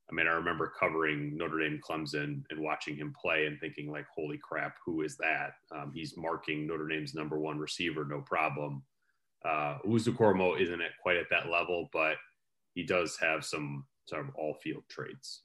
I 0.08 0.14
mean, 0.14 0.28
I 0.28 0.32
remember 0.32 0.72
covering 0.78 1.36
Notre 1.36 1.58
Dame 1.58 1.80
Clemson 1.82 2.44
and 2.50 2.60
watching 2.60 2.96
him 2.96 3.12
play 3.20 3.46
and 3.46 3.58
thinking, 3.58 3.90
like, 3.90 4.06
holy 4.14 4.38
crap, 4.38 4.76
who 4.84 5.02
is 5.02 5.16
that? 5.16 5.54
Um, 5.72 5.90
he's 5.92 6.16
marking 6.16 6.66
Notre 6.66 6.86
Dame's 6.86 7.14
number 7.14 7.38
one 7.38 7.58
receiver, 7.58 8.04
no 8.04 8.20
problem. 8.20 8.84
Uh, 9.44 9.78
Owusu-Koramoah 9.84 10.60
isn't 10.60 10.80
at 10.80 10.92
quite 11.02 11.16
at 11.16 11.26
that 11.30 11.50
level, 11.50 11.88
but 11.92 12.16
he 12.74 12.84
does 12.84 13.16
have 13.20 13.44
some 13.44 13.84
sort 14.06 14.28
of 14.28 14.34
all 14.36 14.54
field 14.54 14.84
traits. 14.88 15.42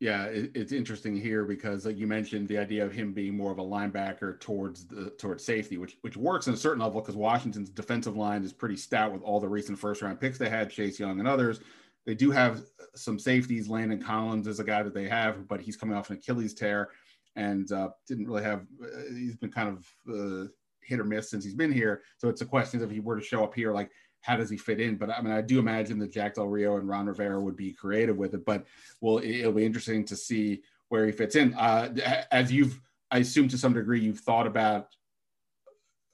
Yeah, 0.00 0.26
it, 0.26 0.52
it's 0.54 0.72
interesting 0.72 1.16
here 1.16 1.44
because, 1.44 1.84
like 1.84 1.98
you 1.98 2.06
mentioned, 2.06 2.46
the 2.46 2.58
idea 2.58 2.84
of 2.84 2.92
him 2.92 3.12
being 3.12 3.36
more 3.36 3.50
of 3.50 3.58
a 3.58 3.64
linebacker 3.64 4.38
towards 4.38 4.86
the 4.86 5.10
towards 5.18 5.44
safety, 5.44 5.76
which 5.76 5.96
which 6.02 6.16
works 6.16 6.46
in 6.46 6.54
a 6.54 6.56
certain 6.56 6.82
level 6.82 7.00
because 7.00 7.16
Washington's 7.16 7.68
defensive 7.68 8.16
line 8.16 8.44
is 8.44 8.52
pretty 8.52 8.76
stout 8.76 9.12
with 9.12 9.22
all 9.22 9.40
the 9.40 9.48
recent 9.48 9.78
first 9.78 10.00
round 10.00 10.20
picks 10.20 10.38
they 10.38 10.48
had, 10.48 10.70
Chase 10.70 11.00
Young 11.00 11.18
and 11.18 11.26
others. 11.26 11.60
They 12.06 12.14
do 12.14 12.30
have 12.30 12.62
some 12.94 13.18
safeties. 13.18 13.68
Landon 13.68 14.00
Collins 14.00 14.46
is 14.46 14.60
a 14.60 14.64
guy 14.64 14.82
that 14.82 14.94
they 14.94 15.08
have, 15.08 15.48
but 15.48 15.60
he's 15.60 15.76
coming 15.76 15.96
off 15.96 16.10
an 16.10 16.16
Achilles 16.16 16.54
tear 16.54 16.90
and 17.34 17.70
uh, 17.72 17.88
didn't 18.06 18.26
really 18.28 18.44
have. 18.44 18.66
Uh, 18.82 19.12
he's 19.12 19.36
been 19.36 19.50
kind 19.50 19.68
of 19.68 19.86
uh, 20.08 20.48
hit 20.80 21.00
or 21.00 21.04
miss 21.04 21.28
since 21.28 21.44
he's 21.44 21.54
been 21.54 21.72
here. 21.72 22.02
So 22.18 22.28
it's 22.28 22.40
a 22.40 22.46
question 22.46 22.80
if 22.82 22.90
he 22.90 23.00
were 23.00 23.18
to 23.18 23.24
show 23.24 23.42
up 23.42 23.54
here, 23.54 23.72
like 23.72 23.90
how 24.28 24.36
does 24.36 24.50
he 24.50 24.58
fit 24.58 24.78
in? 24.78 24.96
But 24.96 25.08
I 25.08 25.22
mean, 25.22 25.32
I 25.32 25.40
do 25.40 25.58
imagine 25.58 25.98
that 26.00 26.12
Jack 26.12 26.34
Del 26.34 26.48
Rio 26.48 26.76
and 26.76 26.86
Ron 26.86 27.06
Rivera 27.06 27.40
would 27.40 27.56
be 27.56 27.72
creative 27.72 28.18
with 28.18 28.34
it. 28.34 28.44
But 28.44 28.66
well, 29.00 29.18
it'll 29.24 29.52
be 29.52 29.64
interesting 29.64 30.04
to 30.04 30.16
see 30.16 30.62
where 30.90 31.06
he 31.06 31.12
fits 31.12 31.34
in. 31.34 31.54
Uh, 31.54 31.94
as 32.30 32.52
you've, 32.52 32.78
I 33.10 33.18
assume 33.18 33.48
to 33.48 33.58
some 33.58 33.72
degree, 33.72 34.00
you've 34.00 34.20
thought 34.20 34.46
about 34.46 34.88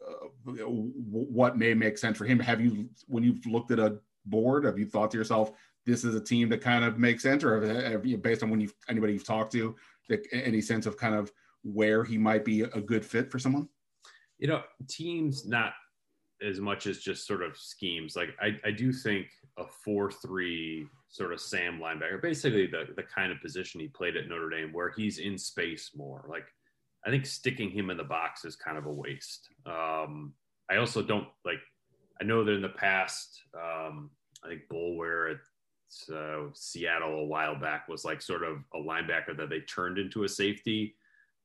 uh, 0.06 0.28
what 0.64 1.58
may 1.58 1.74
make 1.74 1.98
sense 1.98 2.16
for 2.16 2.24
him. 2.24 2.38
Have 2.38 2.60
you, 2.60 2.88
when 3.08 3.24
you've 3.24 3.44
looked 3.46 3.72
at 3.72 3.80
a 3.80 3.98
board, 4.26 4.64
have 4.64 4.78
you 4.78 4.86
thought 4.86 5.10
to 5.10 5.18
yourself, 5.18 5.50
this 5.84 6.04
is 6.04 6.14
a 6.14 6.20
team 6.20 6.48
that 6.50 6.60
kind 6.60 6.84
of 6.84 6.98
makes 6.98 7.24
sense, 7.24 7.42
or 7.42 7.60
have 7.66 8.06
you, 8.06 8.16
based 8.16 8.44
on 8.44 8.50
when 8.50 8.60
you've 8.60 8.74
anybody 8.88 9.12
you've 9.12 9.26
talked 9.26 9.50
to, 9.52 9.74
any 10.32 10.60
sense 10.60 10.86
of 10.86 10.96
kind 10.96 11.16
of 11.16 11.32
where 11.64 12.04
he 12.04 12.16
might 12.16 12.44
be 12.44 12.60
a 12.60 12.80
good 12.80 13.04
fit 13.04 13.30
for 13.32 13.40
someone? 13.40 13.68
You 14.38 14.46
know, 14.46 14.62
teams 14.88 15.46
not 15.46 15.72
as 16.42 16.60
much 16.60 16.86
as 16.86 16.98
just 16.98 17.26
sort 17.26 17.42
of 17.42 17.56
schemes. 17.56 18.16
Like 18.16 18.30
I, 18.40 18.58
I 18.64 18.70
do 18.70 18.92
think 18.92 19.28
a 19.58 19.64
four-three 19.84 20.86
sort 21.08 21.32
of 21.32 21.40
Sam 21.40 21.78
linebacker, 21.78 22.20
basically 22.20 22.66
the 22.66 22.86
the 22.96 23.02
kind 23.02 23.32
of 23.32 23.40
position 23.40 23.80
he 23.80 23.88
played 23.88 24.16
at 24.16 24.28
Notre 24.28 24.50
Dame, 24.50 24.72
where 24.72 24.92
he's 24.96 25.18
in 25.18 25.38
space 25.38 25.92
more. 25.94 26.24
Like 26.28 26.46
I 27.06 27.10
think 27.10 27.26
sticking 27.26 27.70
him 27.70 27.90
in 27.90 27.96
the 27.96 28.04
box 28.04 28.44
is 28.44 28.56
kind 28.56 28.78
of 28.78 28.86
a 28.86 28.92
waste. 28.92 29.48
Um, 29.66 30.34
I 30.70 30.76
also 30.76 31.02
don't 31.02 31.28
like. 31.44 31.60
I 32.20 32.24
know 32.24 32.44
that 32.44 32.52
in 32.52 32.62
the 32.62 32.68
past, 32.68 33.40
um, 33.54 34.10
I 34.44 34.48
think 34.48 34.62
Boulware 34.72 35.32
at 35.32 36.14
uh, 36.14 36.48
Seattle 36.54 37.20
a 37.20 37.24
while 37.24 37.58
back 37.58 37.88
was 37.88 38.04
like 38.04 38.22
sort 38.22 38.42
of 38.42 38.58
a 38.74 38.78
linebacker 38.78 39.36
that 39.36 39.50
they 39.50 39.60
turned 39.60 39.98
into 39.98 40.24
a 40.24 40.28
safety. 40.28 40.96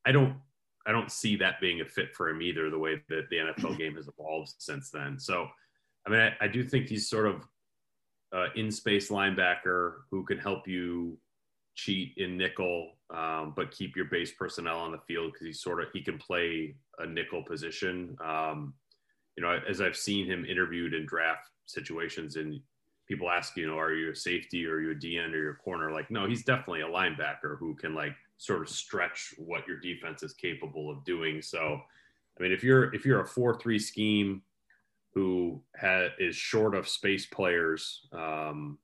I 0.05 0.11
don't 0.11 0.35
I 0.89 0.91
don't 0.91 1.11
see 1.11 1.35
that 1.35 1.61
being 1.61 1.81
a 1.81 1.85
fit 1.85 2.15
for 2.15 2.29
him 2.29 2.41
either. 2.41 2.71
The 2.71 2.79
way 2.79 2.99
that 3.09 3.29
the 3.29 3.35
NFL 3.35 3.77
game 3.77 3.95
has 3.95 4.07
evolved 4.07 4.55
since 4.57 4.89
then. 4.89 5.19
So, 5.19 5.47
I 6.07 6.09
mean, 6.09 6.19
I, 6.19 6.33
I 6.41 6.47
do 6.47 6.63
think 6.63 6.87
he's 6.87 7.07
sort 7.07 7.27
of 7.27 7.47
uh, 8.35 8.47
in 8.55 8.71
space 8.71 9.09
linebacker 9.09 9.97
who 10.09 10.25
can 10.25 10.39
help 10.39 10.67
you 10.67 11.19
cheat 11.75 12.13
in 12.17 12.37
nickel, 12.37 12.93
um, 13.13 13.53
but 13.55 13.69
keep 13.69 13.95
your 13.95 14.05
base 14.05 14.31
personnel 14.31 14.79
on 14.79 14.91
the 14.91 14.97
field 15.07 15.33
because 15.33 15.45
he's 15.45 15.61
sort 15.61 15.79
of 15.79 15.89
he 15.93 16.01
can 16.01 16.17
play 16.17 16.75
a 16.97 17.05
nickel 17.05 17.43
position. 17.43 18.17
Um, 18.25 18.73
you 19.37 19.43
know, 19.43 19.59
as 19.69 19.81
I've 19.81 19.95
seen 19.95 20.25
him 20.25 20.43
interviewed 20.43 20.95
in 20.95 21.05
draft 21.05 21.49
situations 21.67 22.35
and 22.35 22.59
people 23.07 23.29
ask, 23.29 23.55
you 23.55 23.67
know, 23.67 23.77
are 23.77 23.93
you 23.93 24.11
a 24.11 24.15
safety 24.15 24.65
or 24.65 24.77
are 24.77 24.81
you 24.81 24.91
a 24.91 24.95
DN 24.95 25.33
or 25.33 25.37
your 25.37 25.59
corner? 25.63 25.91
Like, 25.91 26.09
no, 26.09 26.27
he's 26.27 26.43
definitely 26.43 26.81
a 26.81 26.87
linebacker 26.87 27.59
who 27.59 27.75
can 27.75 27.93
like 27.93 28.15
sort 28.39 28.61
of 28.61 28.69
stretch 28.69 29.35
what 29.37 29.67
your 29.67 29.77
defense 29.77 30.23
is 30.23 30.33
capable 30.33 30.89
of 30.89 31.03
doing. 31.03 31.41
So, 31.41 31.81
I 32.39 32.41
mean, 32.41 32.51
if 32.51 32.63
you're 32.63 32.93
if 32.95 33.05
you're 33.05 33.19
a 33.19 33.27
four 33.27 33.59
three 33.59 33.77
scheme 33.77 34.41
who 35.13 35.61
ha- 35.79 36.07
is 36.17 36.35
short 36.35 36.73
of 36.73 36.87
space 36.87 37.25
players 37.25 38.07
um, 38.13 38.79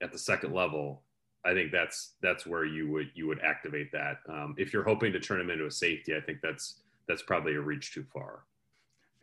at 0.00 0.12
the 0.12 0.18
second 0.18 0.54
level, 0.54 1.02
I 1.44 1.52
think 1.52 1.72
that's 1.72 2.12
that's 2.22 2.46
where 2.46 2.64
you 2.64 2.88
would 2.92 3.10
you 3.14 3.26
would 3.26 3.40
activate 3.40 3.90
that. 3.90 4.18
Um, 4.28 4.54
if 4.56 4.72
you're 4.72 4.84
hoping 4.84 5.12
to 5.12 5.20
turn 5.20 5.40
him 5.40 5.50
into 5.50 5.66
a 5.66 5.70
safety, 5.70 6.14
I 6.16 6.20
think 6.20 6.38
that's 6.40 6.82
that's 7.08 7.22
probably 7.22 7.56
a 7.56 7.60
reach 7.60 7.92
too 7.92 8.04
far. 8.12 8.44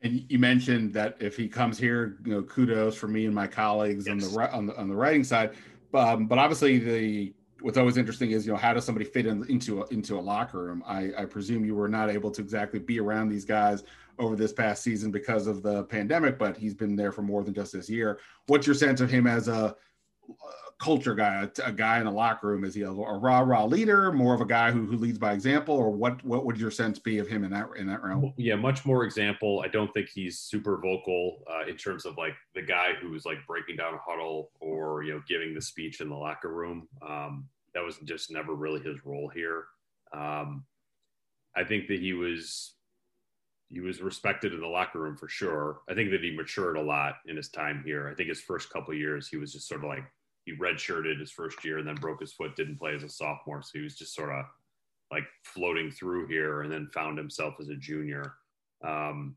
And 0.01 0.25
you 0.29 0.39
mentioned 0.39 0.93
that 0.93 1.15
if 1.19 1.37
he 1.37 1.47
comes 1.47 1.77
here, 1.77 2.17
you 2.25 2.33
know, 2.33 2.43
kudos 2.43 2.95
for 2.95 3.07
me 3.07 3.25
and 3.25 3.35
my 3.35 3.47
colleagues 3.47 4.07
yes. 4.07 4.11
on 4.11 4.19
the 4.19 4.51
on 4.51 4.65
the 4.65 4.77
on 4.77 4.89
the 4.89 4.95
writing 4.95 5.23
side. 5.23 5.51
Um, 5.93 6.27
but 6.27 6.37
obviously, 6.37 6.79
the 6.79 7.33
what's 7.61 7.77
always 7.77 7.97
interesting 7.97 8.31
is 8.31 8.45
you 8.45 8.51
know 8.51 8.57
how 8.57 8.73
does 8.73 8.85
somebody 8.85 9.05
fit 9.05 9.25
in, 9.25 9.45
into 9.49 9.81
a, 9.81 9.87
into 9.87 10.17
a 10.17 10.21
locker 10.21 10.63
room? 10.63 10.83
I, 10.85 11.11
I 11.17 11.25
presume 11.25 11.65
you 11.65 11.75
were 11.75 11.89
not 11.89 12.09
able 12.09 12.31
to 12.31 12.41
exactly 12.41 12.79
be 12.79 12.99
around 12.99 13.29
these 13.29 13.45
guys 13.45 13.83
over 14.17 14.35
this 14.35 14.51
past 14.51 14.83
season 14.83 15.11
because 15.11 15.47
of 15.47 15.61
the 15.63 15.83
pandemic, 15.85 16.37
but 16.37 16.57
he's 16.57 16.73
been 16.73 16.95
there 16.95 17.11
for 17.11 17.21
more 17.21 17.43
than 17.43 17.53
just 17.53 17.73
this 17.73 17.89
year. 17.89 18.19
What's 18.47 18.67
your 18.67 18.75
sense 18.75 19.01
of 19.01 19.09
him 19.09 19.27
as 19.27 19.47
a 19.47 19.75
culture 20.79 21.13
guy, 21.13 21.43
a, 21.43 21.67
a, 21.67 21.71
guy 21.71 21.99
in 21.99 22.05
the 22.05 22.11
locker 22.11 22.47
room? 22.47 22.63
Is 22.63 22.73
he 22.73 22.81
a, 22.81 22.89
a 22.89 23.17
rah 23.17 23.39
rah 23.39 23.65
leader, 23.65 24.11
more 24.11 24.33
of 24.33 24.41
a 24.41 24.45
guy 24.45 24.71
who, 24.71 24.85
who 24.85 24.97
leads 24.97 25.17
by 25.17 25.33
example, 25.33 25.75
or 25.75 25.91
what? 25.91 26.23
What 26.23 26.45
would 26.45 26.59
your 26.59 26.71
sense 26.71 26.99
be 26.99 27.19
of 27.19 27.27
him 27.27 27.43
in 27.43 27.51
that 27.51 27.67
in 27.77 27.87
that 27.87 28.03
realm? 28.03 28.33
Yeah, 28.37 28.55
much 28.55 28.85
more 28.85 29.03
example. 29.03 29.61
I 29.63 29.67
don't 29.67 29.93
think 29.93 30.09
he's 30.09 30.39
super 30.39 30.77
vocal 30.77 31.43
uh, 31.51 31.67
in 31.67 31.75
terms 31.75 32.05
of 32.05 32.17
like 32.17 32.35
the 32.55 32.61
guy 32.61 32.93
who's 33.01 33.25
like 33.25 33.45
breaking 33.47 33.75
down 33.75 33.93
a 33.93 33.99
huddle 34.05 34.51
or 34.59 35.03
you 35.03 35.13
know 35.13 35.21
giving 35.27 35.53
the 35.53 35.61
speech 35.61 36.01
in 36.01 36.09
the 36.09 36.15
locker 36.15 36.53
room. 36.53 36.87
Um, 37.07 37.47
that 37.73 37.83
was 37.83 37.97
just 38.05 38.31
never 38.31 38.55
really 38.55 38.81
his 38.81 39.05
role 39.05 39.29
here. 39.33 39.65
Um, 40.13 40.65
I 41.55 41.63
think 41.63 41.87
that 41.87 41.99
he 41.99 42.13
was 42.13 42.73
he 43.69 43.79
was 43.79 44.01
respected 44.01 44.53
in 44.53 44.61
the 44.61 44.67
locker 44.67 44.99
room 44.99 45.15
for 45.15 45.27
sure. 45.27 45.81
I 45.89 45.93
think 45.93 46.09
that 46.11 46.23
he 46.23 46.35
matured 46.35 46.77
a 46.77 46.81
lot 46.81 47.17
in 47.27 47.37
his 47.37 47.49
time 47.49 47.83
here. 47.85 48.09
I 48.09 48.15
think 48.15 48.29
his 48.29 48.41
first 48.41 48.71
couple 48.71 48.93
years 48.93 49.27
he 49.27 49.37
was 49.37 49.53
just 49.53 49.67
sort 49.67 49.83
of 49.83 49.89
like 49.89 50.05
he 50.49 50.57
redshirted 50.57 51.19
his 51.19 51.31
first 51.31 51.63
year 51.63 51.77
and 51.77 51.87
then 51.87 51.95
broke 51.95 52.21
his 52.21 52.33
foot, 52.33 52.55
didn't 52.55 52.79
play 52.79 52.95
as 52.95 53.03
a 53.03 53.09
sophomore, 53.09 53.61
so 53.61 53.71
he 53.73 53.83
was 53.83 53.95
just 53.95 54.15
sort 54.15 54.31
of 54.31 54.45
like 55.11 55.25
floating 55.43 55.91
through 55.91 56.27
here 56.27 56.61
and 56.61 56.71
then 56.71 56.89
found 56.93 57.17
himself 57.17 57.55
as 57.59 57.69
a 57.69 57.75
junior. 57.75 58.33
Um, 58.83 59.35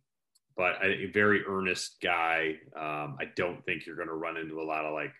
but 0.56 0.76
a 0.82 1.06
very 1.06 1.44
earnest 1.46 1.96
guy. 2.02 2.56
Um, 2.76 3.16
I 3.20 3.24
don't 3.36 3.64
think 3.64 3.86
you're 3.86 3.96
going 3.96 4.08
to 4.08 4.14
run 4.14 4.36
into 4.36 4.60
a 4.60 4.64
lot 4.64 4.84
of 4.84 4.92
like, 4.92 5.14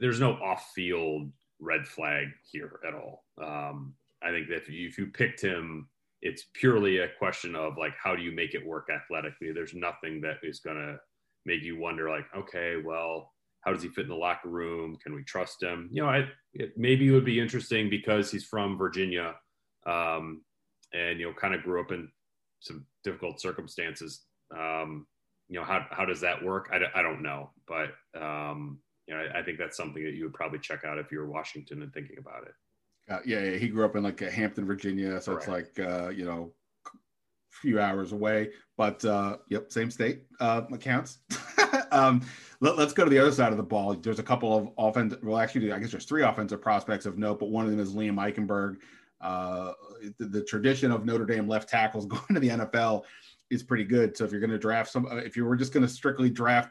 there's 0.00 0.20
no 0.20 0.32
off 0.32 0.72
field 0.74 1.30
red 1.60 1.86
flag 1.86 2.26
here 2.50 2.80
at 2.86 2.94
all. 2.94 3.24
Um, 3.40 3.94
I 4.22 4.30
think 4.30 4.48
that 4.48 4.56
if 4.56 4.68
you, 4.68 4.88
if 4.88 4.98
you 4.98 5.06
picked 5.06 5.40
him, 5.40 5.88
it's 6.20 6.46
purely 6.52 6.98
a 6.98 7.08
question 7.18 7.54
of 7.54 7.78
like, 7.78 7.94
how 8.02 8.16
do 8.16 8.22
you 8.22 8.32
make 8.32 8.54
it 8.54 8.66
work 8.66 8.88
athletically? 8.92 9.52
There's 9.52 9.74
nothing 9.74 10.20
that 10.22 10.38
is 10.42 10.60
going 10.60 10.76
to 10.76 10.98
make 11.46 11.62
you 11.62 11.78
wonder, 11.78 12.10
like, 12.10 12.26
okay, 12.36 12.74
well, 12.84 13.32
how 13.62 13.72
does 13.72 13.82
he 13.82 13.88
fit 13.88 14.04
in 14.04 14.10
the 14.10 14.14
locker 14.14 14.48
room? 14.48 14.96
Can 15.02 15.14
we 15.14 15.22
trust 15.22 15.62
him? 15.62 15.88
You 15.92 16.02
know, 16.02 16.08
I, 16.08 16.28
it, 16.54 16.72
maybe 16.76 17.08
it 17.08 17.12
would 17.12 17.24
be 17.24 17.40
interesting 17.40 17.90
because 17.90 18.30
he's 18.30 18.44
from 18.44 18.78
Virginia 18.78 19.34
um, 19.86 20.42
and, 20.92 21.20
you 21.20 21.26
know, 21.26 21.34
kind 21.34 21.54
of 21.54 21.62
grew 21.62 21.80
up 21.80 21.92
in 21.92 22.10
some 22.60 22.86
difficult 23.04 23.40
circumstances. 23.40 24.22
Um, 24.56 25.06
you 25.48 25.58
know, 25.58 25.64
how, 25.64 25.86
how 25.90 26.04
does 26.04 26.20
that 26.20 26.42
work? 26.42 26.70
I, 26.72 26.98
I 26.98 27.02
don't 27.02 27.22
know, 27.22 27.50
but, 27.66 27.92
um, 28.20 28.78
you 29.06 29.14
know, 29.14 29.20
I, 29.20 29.40
I, 29.40 29.42
think 29.42 29.58
that's 29.58 29.76
something 29.76 30.04
that 30.04 30.14
you 30.14 30.24
would 30.24 30.34
probably 30.34 30.58
check 30.60 30.84
out 30.84 30.98
if 30.98 31.10
you're 31.10 31.26
Washington 31.26 31.82
and 31.82 31.92
thinking 31.92 32.16
about 32.18 32.44
it. 32.44 32.54
Uh, 33.10 33.18
yeah, 33.26 33.42
yeah, 33.42 33.58
he 33.58 33.68
grew 33.68 33.84
up 33.84 33.96
in 33.96 34.04
like 34.04 34.20
Hampton, 34.20 34.64
Virginia, 34.64 35.20
so 35.20 35.36
Correct. 35.36 35.48
it's 35.48 35.78
like 35.78 35.88
uh, 35.88 36.08
you 36.10 36.24
know, 36.24 36.52
a 36.86 36.90
few 37.50 37.80
hours 37.80 38.12
away. 38.12 38.50
But 38.76 39.04
uh, 39.04 39.38
yep, 39.48 39.72
same 39.72 39.90
state 39.90 40.22
uh, 40.38 40.62
accounts. 40.72 41.18
um, 41.90 42.22
let, 42.60 42.78
us 42.78 42.92
go 42.92 43.04
to 43.04 43.10
the 43.10 43.18
other 43.18 43.32
side 43.32 43.52
of 43.52 43.56
the 43.56 43.62
ball. 43.62 43.94
There's 43.94 44.18
a 44.18 44.24
couple 44.24 44.56
of 44.56 44.70
offense. 44.76 45.14
Well, 45.22 45.38
actually, 45.38 45.72
I 45.72 45.78
guess 45.78 45.90
there's 45.90 46.04
three 46.04 46.22
offensive 46.22 46.60
prospects 46.60 47.06
of 47.06 47.18
note, 47.18 47.38
but 47.38 47.50
one 47.50 47.64
of 47.64 47.70
them 47.70 47.80
is 47.80 47.94
Liam 47.94 48.14
Eichenberg. 48.14 48.76
Uh, 49.20 49.72
the, 50.18 50.26
the, 50.26 50.44
tradition 50.44 50.90
of 50.90 51.04
Notre 51.04 51.26
Dame 51.26 51.46
left 51.46 51.68
tackles 51.68 52.06
going 52.06 52.34
to 52.34 52.40
the 52.40 52.48
NFL 52.48 53.02
is 53.50 53.62
pretty 53.62 53.84
good. 53.84 54.16
So 54.16 54.24
if 54.24 54.30
you're 54.30 54.40
going 54.40 54.50
to 54.50 54.58
draft 54.58 54.90
some, 54.90 55.06
uh, 55.06 55.16
if 55.16 55.36
you 55.36 55.44
were 55.44 55.56
just 55.56 55.72
going 55.72 55.82
to 55.82 55.92
strictly 55.92 56.30
draft, 56.30 56.70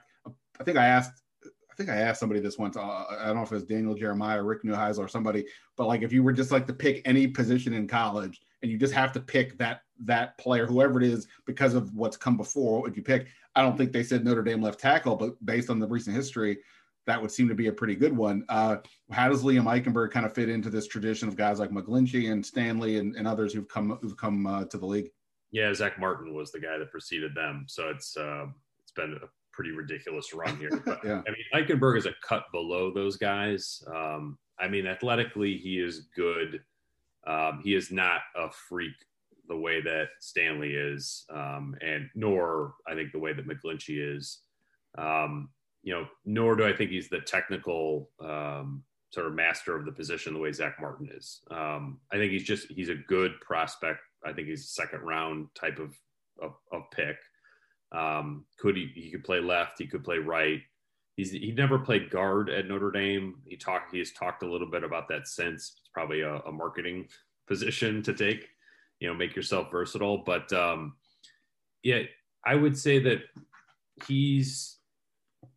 I 0.60 0.64
think 0.64 0.78
I 0.78 0.86
asked 0.86 1.22
I 1.46 1.76
think 1.76 1.90
I 1.90 2.02
asked 2.02 2.20
somebody 2.20 2.42
this 2.42 2.58
once. 2.58 2.76
Uh, 2.76 3.06
I 3.10 3.28
don't 3.28 3.38
know 3.38 3.44
if 3.44 3.52
it 3.52 3.56
was 3.56 3.64
Daniel 3.64 3.96
Jeremiah, 3.96 4.42
or 4.42 4.44
Rick 4.44 4.64
Neuheisel, 4.64 5.00
or 5.00 5.08
somebody, 5.08 5.46
but 5.78 5.88
like 5.88 6.02
if 6.02 6.12
you 6.12 6.24
were 6.24 6.34
just 6.34 6.52
like 6.52 6.68
to 6.68 6.74
pick 6.74 7.02
any 7.06 7.26
position 7.26 7.74
in 7.74 7.88
college 7.88 8.42
and 8.62 8.70
you 8.70 8.78
just 8.78 8.94
have 8.94 9.14
to 9.14 9.20
pick 9.22 9.58
that 9.60 9.82
that 10.04 10.38
player, 10.38 10.66
whoever 10.66 11.02
it 11.02 11.08
is, 11.08 11.28
because 11.46 11.76
of 11.76 11.96
what's 11.96 12.18
come 12.18 12.36
before, 12.36 12.88
if 12.90 12.98
you 12.98 13.04
pick, 13.04 13.28
I 13.60 13.62
don't 13.62 13.78
think 13.78 13.92
they 13.92 14.04
said 14.04 14.24
Notre 14.24 14.42
Dame 14.42 14.62
left 14.62 14.80
tackle, 14.80 15.18
but 15.18 15.44
based 15.46 15.70
on 15.70 15.80
the 15.80 15.88
recent 15.88 16.16
history, 16.16 16.60
that 17.06 17.22
would 17.22 17.30
seem 17.30 17.50
to 17.50 17.56
be 17.56 17.68
a 17.68 17.74
pretty 17.74 17.96
good 17.96 18.16
one. 18.16 18.46
Uh, 18.48 18.78
how 19.12 19.28
does 19.28 19.44
Liam 19.44 19.66
Eichenberg 19.66 20.12
kind 20.12 20.26
of 20.26 20.34
fit 20.34 20.48
into 20.48 20.70
this 20.70 20.88
tradition 20.88 21.28
of 21.28 21.36
guys 21.36 21.60
like 21.60 21.70
McGlinchey 21.72 22.32
and 22.32 22.46
Stanley 22.46 23.00
and, 23.00 23.18
and 23.18 23.28
others 23.28 23.52
who've 23.52 23.68
come 23.68 24.00
who've 24.02 24.16
come 24.16 24.48
uh, 24.48 24.64
to 24.66 24.78
the 24.78 24.86
league? 24.86 25.10
Yeah, 25.52 25.74
Zack 25.74 26.00
Martin 26.00 26.34
was 26.34 26.54
the 26.54 26.60
guy 26.62 26.78
that 26.78 26.90
preceded 26.90 27.36
them, 27.36 27.66
so 27.68 27.90
it's 27.90 28.16
uh, 28.16 28.46
it's 28.82 28.94
been 28.94 29.20
a 29.22 29.28
pretty 29.52 29.72
ridiculous 29.72 30.34
run 30.34 30.56
here. 30.56 30.70
But, 30.86 31.04
yeah. 31.04 31.22
I 31.28 31.32
mean, 31.32 31.68
Eichenberg 31.68 31.98
is 31.98 32.06
a 32.06 32.14
cut 32.26 32.46
below 32.54 32.94
those 32.94 33.18
guys. 33.18 33.84
Um, 33.94 34.38
I 34.58 34.70
mean, 34.70 34.88
athletically, 34.88 35.58
he 35.58 35.80
is 35.80 36.08
good. 36.16 36.62
Um, 37.28 37.60
he 37.62 37.76
is 37.76 37.92
not 37.92 38.22
a 38.38 38.50
freak 38.50 38.96
the 39.50 39.58
way 39.58 39.82
that 39.82 40.10
Stanley 40.20 40.72
is, 40.72 41.26
um, 41.34 41.76
and 41.82 42.10
nor 42.16 42.76
I 42.88 42.94
think 42.94 43.12
the 43.12 43.20
way 43.20 43.34
that 43.34 43.48
McGlinchey 43.48 44.16
is. 44.16 44.40
Um, 44.98 45.50
you 45.84 45.94
know, 45.94 46.08
nor 46.26 46.56
do 46.56 46.66
I 46.66 46.74
think 46.74 46.92
he's 46.92 47.10
the 47.10 47.22
technical 47.22 48.10
um, 48.24 48.84
sort 49.12 49.26
of 49.26 49.34
master 49.34 49.76
of 49.76 49.86
the 49.86 49.92
position 49.92 50.34
the 50.34 50.40
way 50.40 50.52
Zack 50.52 50.76
Martin 50.80 51.10
is. 51.14 51.42
Um, 51.50 52.00
I 52.12 52.18
think 52.18 52.32
he's 52.32 52.44
just 52.44 52.68
he's 52.70 52.90
a 52.90 52.96
good 52.96 53.40
prospect. 53.42 54.00
I 54.26 54.34
think 54.34 54.48
he's 54.48 54.66
a 54.66 54.68
second 54.68 55.02
round 55.02 55.48
type 55.56 55.80
of 55.80 55.98
of, 56.42 56.54
of 56.72 56.84
pick. 56.92 57.18
Um, 57.92 58.46
could 58.60 58.78
he? 58.78 58.92
He 58.94 59.10
could 59.10 59.24
play 59.24 59.40
left. 59.40 59.80
He 59.80 59.88
could 59.88 60.04
play 60.04 60.20
right. 60.20 60.62
He's 61.16 61.32
he 61.32 61.52
never 61.52 61.80
played 61.80 62.12
guard 62.12 62.50
at 62.50 62.68
Notre 62.68 62.92
Dame. 62.92 63.36
He 63.46 63.58
talked. 63.58 63.92
He 63.92 64.00
has 64.00 64.12
talked 64.12 64.44
a 64.44 64.52
little 64.52 64.70
bit 64.70 64.84
about 64.84 65.08
that 65.10 65.28
since. 65.28 65.78
It's 65.80 65.90
probably 65.94 66.22
a, 66.22 66.36
a 66.40 66.52
marketing 66.52 67.08
position 67.48 68.04
to 68.04 68.14
take. 68.14 68.48
You 69.00 69.08
know, 69.08 69.14
make 69.14 69.36
yourself 69.36 69.72
versatile. 69.72 70.20
But 70.26 70.52
um, 70.54 70.96
yeah, 71.84 72.04
I 72.46 72.56
would 72.56 72.78
say 72.78 73.00
that 73.00 73.20
he's 74.08 74.78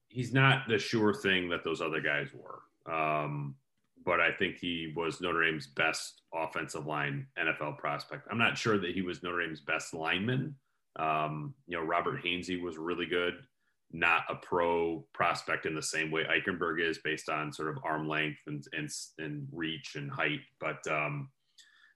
he's 0.09 0.33
not 0.33 0.69
the 0.69 0.79
sure 0.79 1.15
thing 1.15 1.49
that 1.49 1.65
those 1.65 1.81
other 1.81 2.01
guys 2.01 2.29
were. 2.33 2.63
Um, 2.93 3.57
but 4.05 4.21
I 4.21 4.33
think 4.33 4.59
he 4.59 4.93
was 4.97 5.21
Notre 5.21 5.45
Dame's 5.45 5.69
best 5.69 6.23
offensive 6.35 6.87
line 6.87 7.27
NFL 7.39 7.79
prospect. 7.79 8.27
I'm 8.31 8.39
not 8.39 8.59
sure 8.59 8.79
that 8.79 8.95
he 8.95 9.03
was 9.03 9.23
Notre 9.23 9.47
Dame's 9.47 9.61
best 9.61 9.95
lineman, 9.95 10.57
um, 10.97 11.55
you 11.67 11.77
know, 11.77 11.85
Robert 11.85 12.23
Hainsey 12.23 12.61
was 12.61 12.77
really 12.77 13.07
good, 13.07 13.35
not 13.93 14.23
a 14.29 14.35
pro 14.35 15.05
prospect 15.13 15.67
in 15.67 15.75
the 15.75 15.83
same 15.83 16.11
way 16.11 16.25
Eichenberg 16.25 16.81
is 16.81 16.99
based 16.99 17.29
on 17.29 17.53
sort 17.53 17.69
of 17.69 17.79
arm 17.85 18.09
length 18.09 18.41
and, 18.47 18.65
and, 18.73 18.91
and 19.19 19.49
reach 19.53 19.95
and 19.97 20.11
height. 20.11 20.41
But 20.61 20.87
um, 20.91 21.31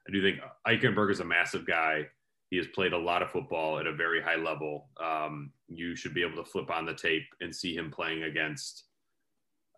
I 0.09 0.13
do 0.13 0.23
think 0.23 0.41
Eichenberg 0.67 1.11
is 1.11 1.21
a 1.21 1.25
massive 1.25 1.67
guy. 1.67 2.07
He 2.51 2.57
has 2.59 2.67
played 2.69 2.93
a 2.93 2.99
lot 2.99 3.23
of 3.23 3.31
football 3.31 3.79
at 3.79 3.87
a 3.87 3.93
very 3.93 4.23
high 4.23 4.37
level. 4.37 4.89
Um, 5.03 5.53
you 5.69 5.97
should 5.97 6.15
be 6.15 6.23
able 6.23 6.43
to 6.43 6.49
flip 6.49 6.71
on 6.71 6.87
the 6.87 6.95
tape 6.95 7.27
and 7.41 7.55
see 7.55 7.75
him 7.75 7.91
playing 7.91 8.23
against 8.23 8.85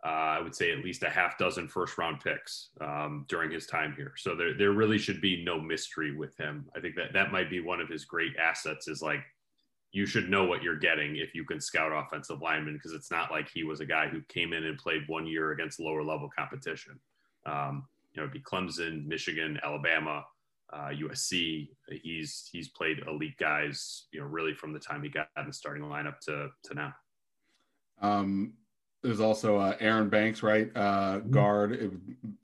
uh, 0.05 0.09
I 0.09 0.41
would 0.41 0.55
say 0.55 0.71
at 0.71 0.85
least 0.85 1.03
a 1.03 1.11
half 1.11 1.39
dozen 1.39 1.69
first 1.69 1.99
round 1.99 2.21
picks 2.21 2.69
um, 2.81 3.25
during 3.29 3.51
his 3.51 3.67
time 3.67 3.95
here. 3.97 4.13
So 4.17 4.37
there, 4.37 4.57
there 4.57 4.73
really 4.73 4.99
should 4.99 5.21
be 5.21 5.43
no 5.43 5.61
mystery 5.61 6.17
with 6.17 6.37
him. 6.37 6.67
I 6.77 6.81
think 6.81 6.95
that 6.97 7.13
that 7.15 7.33
might 7.33 7.51
be 7.51 7.61
one 7.61 7.81
of 7.81 7.89
his 7.89 8.05
great 8.05 8.37
assets 8.37 8.87
is 8.87 9.03
like, 9.03 9.21
you 9.91 10.07
should 10.07 10.31
know 10.31 10.45
what 10.45 10.63
you're 10.63 10.79
getting 10.79 11.17
if 11.17 11.35
you 11.35 11.45
can 11.45 11.61
scout 11.61 11.93
offensive 11.93 12.41
linemen 12.43 12.75
because 12.75 12.93
it's 12.93 13.11
not 13.11 13.33
like 13.33 13.49
he 13.49 13.65
was 13.65 13.81
a 13.81 13.87
guy 13.87 14.07
who 14.07 14.21
came 14.29 14.53
in 14.53 14.65
and 14.65 14.79
played 14.79 15.03
one 15.09 15.27
year 15.27 15.51
against 15.51 15.81
lower 15.81 16.05
level 16.05 16.31
competition. 16.37 17.01
Um, 17.47 17.89
you 18.19 18.25
know, 18.25 18.29
it'd 18.29 18.35
be 18.35 18.41
Clemson, 18.41 19.07
Michigan, 19.07 19.61
Alabama, 19.63 20.25
uh, 20.73 20.89
USC. 20.89 21.69
He's 22.03 22.49
he's 22.51 22.69
played 22.69 22.99
elite 23.07 23.37
guys, 23.39 24.07
you 24.11 24.19
know, 24.19 24.27
really 24.27 24.55
from 24.55 24.73
the 24.73 24.81
time 24.81 25.05
he 25.05 25.09
got 25.09 25.29
in 25.37 25.47
the 25.47 25.53
starting 25.53 25.85
lineup 25.85 26.19
to 26.23 26.49
to 26.65 26.75
now. 26.75 26.95
Um, 28.03 28.55
there's 29.05 29.21
also 29.21 29.57
uh, 29.57 29.77
Aaron 29.79 30.09
Banks, 30.09 30.43
right? 30.43 30.69
Uh, 30.75 31.19
mm-hmm. 31.19 31.31
guard. 31.31 31.73
It 31.73 31.93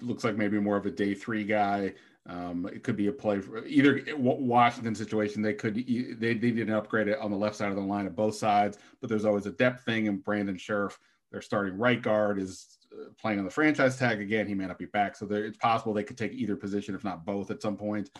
looks 0.00 0.22
like 0.22 0.36
maybe 0.36 0.60
more 0.60 0.76
of 0.76 0.86
a 0.86 0.92
day 0.92 1.12
three 1.12 1.42
guy. 1.42 1.94
Um, 2.26 2.70
it 2.72 2.84
could 2.84 2.96
be 2.96 3.08
a 3.08 3.12
play 3.12 3.40
for 3.40 3.66
either 3.66 4.00
Washington 4.16 4.94
situation. 4.94 5.42
They 5.42 5.54
could 5.54 5.74
they 5.74 6.34
they 6.34 6.52
didn't 6.52 6.72
upgrade 6.72 7.08
it 7.08 7.18
on 7.18 7.32
the 7.32 7.36
left 7.36 7.56
side 7.56 7.70
of 7.70 7.76
the 7.76 7.82
line 7.82 8.06
of 8.06 8.14
both 8.14 8.36
sides, 8.36 8.78
but 9.00 9.10
there's 9.10 9.24
always 9.24 9.46
a 9.46 9.50
depth 9.50 9.84
thing. 9.84 10.06
And 10.06 10.22
Brandon 10.22 10.56
Scherff, 10.56 10.98
their 11.32 11.42
starting 11.42 11.76
right 11.76 12.00
guard, 12.00 12.38
is 12.38 12.78
playing 13.20 13.38
on 13.38 13.44
the 13.44 13.50
franchise 13.50 13.96
tag 13.96 14.20
again. 14.20 14.46
He 14.46 14.54
may 14.54 14.66
not 14.66 14.78
be 14.78 14.86
back, 14.86 15.16
so 15.16 15.26
there, 15.26 15.44
it's 15.44 15.58
possible 15.58 15.92
they 15.92 16.04
could 16.04 16.18
take 16.18 16.32
either 16.32 16.56
position, 16.56 16.94
if 16.94 17.04
not 17.04 17.24
both, 17.24 17.50
at 17.50 17.62
some 17.62 17.76
point 17.76 18.10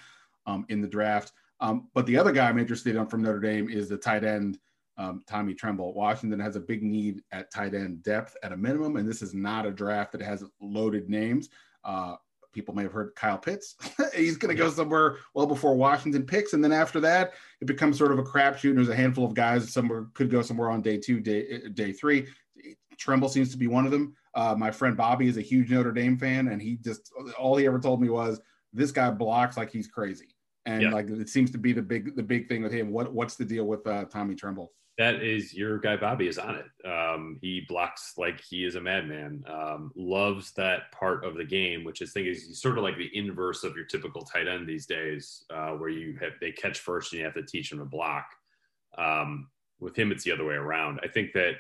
um, 0.47 0.65
in 0.69 0.81
the 0.81 0.89
draft. 0.89 1.33
Um, 1.61 1.89
but 1.95 2.07
the 2.07 2.17
other 2.17 2.33
guy 2.33 2.49
I'm 2.49 2.59
interested 2.59 2.97
in 2.97 3.07
from 3.07 3.23
Notre 3.23 3.41
Dame 3.41 3.69
is 3.69 3.89
the 3.89 3.97
tight 3.97 4.25
end 4.25 4.59
um, 4.97 5.23
Tommy 5.27 5.55
Tremble. 5.55 5.95
Washington 5.95 6.41
has 6.41 6.57
a 6.57 6.61
big 6.61 6.83
need 6.83 7.23
at 7.33 7.51
tight 7.51 7.75
end 7.75 8.03
depth 8.03 8.37
at 8.43 8.53
a 8.53 8.57
minimum, 8.57 8.97
and 8.97 9.09
this 9.09 9.23
is 9.23 9.35
not 9.35 9.67
a 9.67 9.71
draft 9.71 10.13
that 10.13 10.23
has 10.23 10.45
loaded 10.61 11.09
names. 11.09 11.49
Uh, 11.85 12.17
people 12.53 12.75
may 12.75 12.85
have 12.85 12.93
heard 12.93 13.15
Kyle 13.17 13.39
Pitts. 13.39 13.77
He's 14.15 14.37
going 14.37 14.55
to 14.55 14.63
go 14.63 14.71
somewhere 14.71 15.17
well 15.35 15.47
before 15.47 15.75
Washington 15.75 16.25
picks, 16.25 16.53
and 16.53 16.63
then 16.63 16.73
after 16.73 17.01
that, 17.01 17.33
it 17.61 17.67
becomes 17.67 17.99
sort 17.99 18.13
of 18.13 18.19
a 18.19 18.23
crapshoot. 18.23 18.71
And 18.71 18.79
there's 18.79 18.89
a 18.89 18.97
handful 18.97 19.25
of 19.25 19.35
guys 19.35 19.73
somewhere 19.73 20.07
could 20.15 20.31
go 20.31 20.43
somewhere 20.43 20.71
on 20.71 20.81
day 20.81 20.97
two, 20.97 21.21
day 21.21 21.69
day 21.75 21.93
three. 21.93 22.27
Tremble 22.97 23.29
seems 23.29 23.51
to 23.51 23.59
be 23.59 23.67
one 23.67 23.85
of 23.85 23.91
them. 23.91 24.15
Uh, 24.35 24.55
my 24.57 24.71
friend 24.71 24.97
Bobby 24.97 25.29
is 25.29 25.37
a 25.37 25.43
huge 25.43 25.71
Notre 25.71 25.93
Dame 25.93 26.19
fan, 26.19 26.49
and 26.49 26.61
he 26.61 26.77
just 26.77 27.13
all 27.39 27.57
he 27.57 27.67
ever 27.67 27.79
told 27.79 28.01
me 28.01 28.09
was 28.09 28.41
this 28.73 28.91
guy 28.91 29.11
blocks 29.11 29.57
like 29.57 29.71
he's 29.71 29.89
crazy, 29.89 30.35
and 30.67 30.83
yeah. 30.83 30.91
like 30.91 31.09
it 31.09 31.29
seems 31.29 31.51
to 31.53 31.59
be 31.59 31.73
the 31.73 31.83
big 31.83 32.17
the 32.17 32.23
big 32.23 32.49
thing 32.49 32.63
with 32.63 32.73
him. 32.73 32.91
What 32.91 33.13
what's 33.13 33.37
the 33.37 33.45
deal 33.45 33.67
with 33.67 33.87
uh, 33.87 34.05
Tommy 34.07 34.35
Tremble? 34.35 34.73
that 34.97 35.23
is 35.23 35.53
your 35.53 35.79
guy 35.79 35.97
Bobby 35.97 36.29
is 36.29 36.39
on 36.39 36.55
it. 36.55 36.89
Um, 36.89 37.39
he 37.41 37.65
blocks 37.69 38.15
like 38.17 38.41
he 38.41 38.65
is 38.65 38.77
a 38.77 38.81
madman. 38.81 39.45
Um, 39.49 39.91
loves 39.97 40.53
that 40.53 40.93
part 40.93 41.25
of 41.25 41.37
the 41.37 41.45
game, 41.45 41.83
which 41.83 42.01
is 42.01 42.13
thing 42.13 42.27
is 42.27 42.61
sort 42.61 42.79
of 42.79 42.85
like 42.85 42.97
the 42.97 43.11
inverse 43.13 43.65
of 43.65 43.75
your 43.75 43.87
typical 43.87 44.23
tight 44.23 44.47
end 44.47 44.69
these 44.69 44.87
days, 44.87 45.45
uh, 45.51 45.71
where 45.71 45.89
you 45.89 46.17
have 46.21 46.33
they 46.41 46.53
catch 46.53 46.79
first 46.79 47.13
and 47.13 47.19
you 47.19 47.25
have 47.25 47.35
to 47.35 47.43
teach 47.43 47.71
them 47.71 47.81
to 47.81 47.85
block. 47.85 48.27
Um, 48.97 49.49
with 49.81 49.99
him, 49.99 50.13
it's 50.13 50.23
the 50.23 50.31
other 50.31 50.45
way 50.45 50.55
around. 50.55 51.01
I 51.03 51.09
think 51.09 51.33
that 51.33 51.55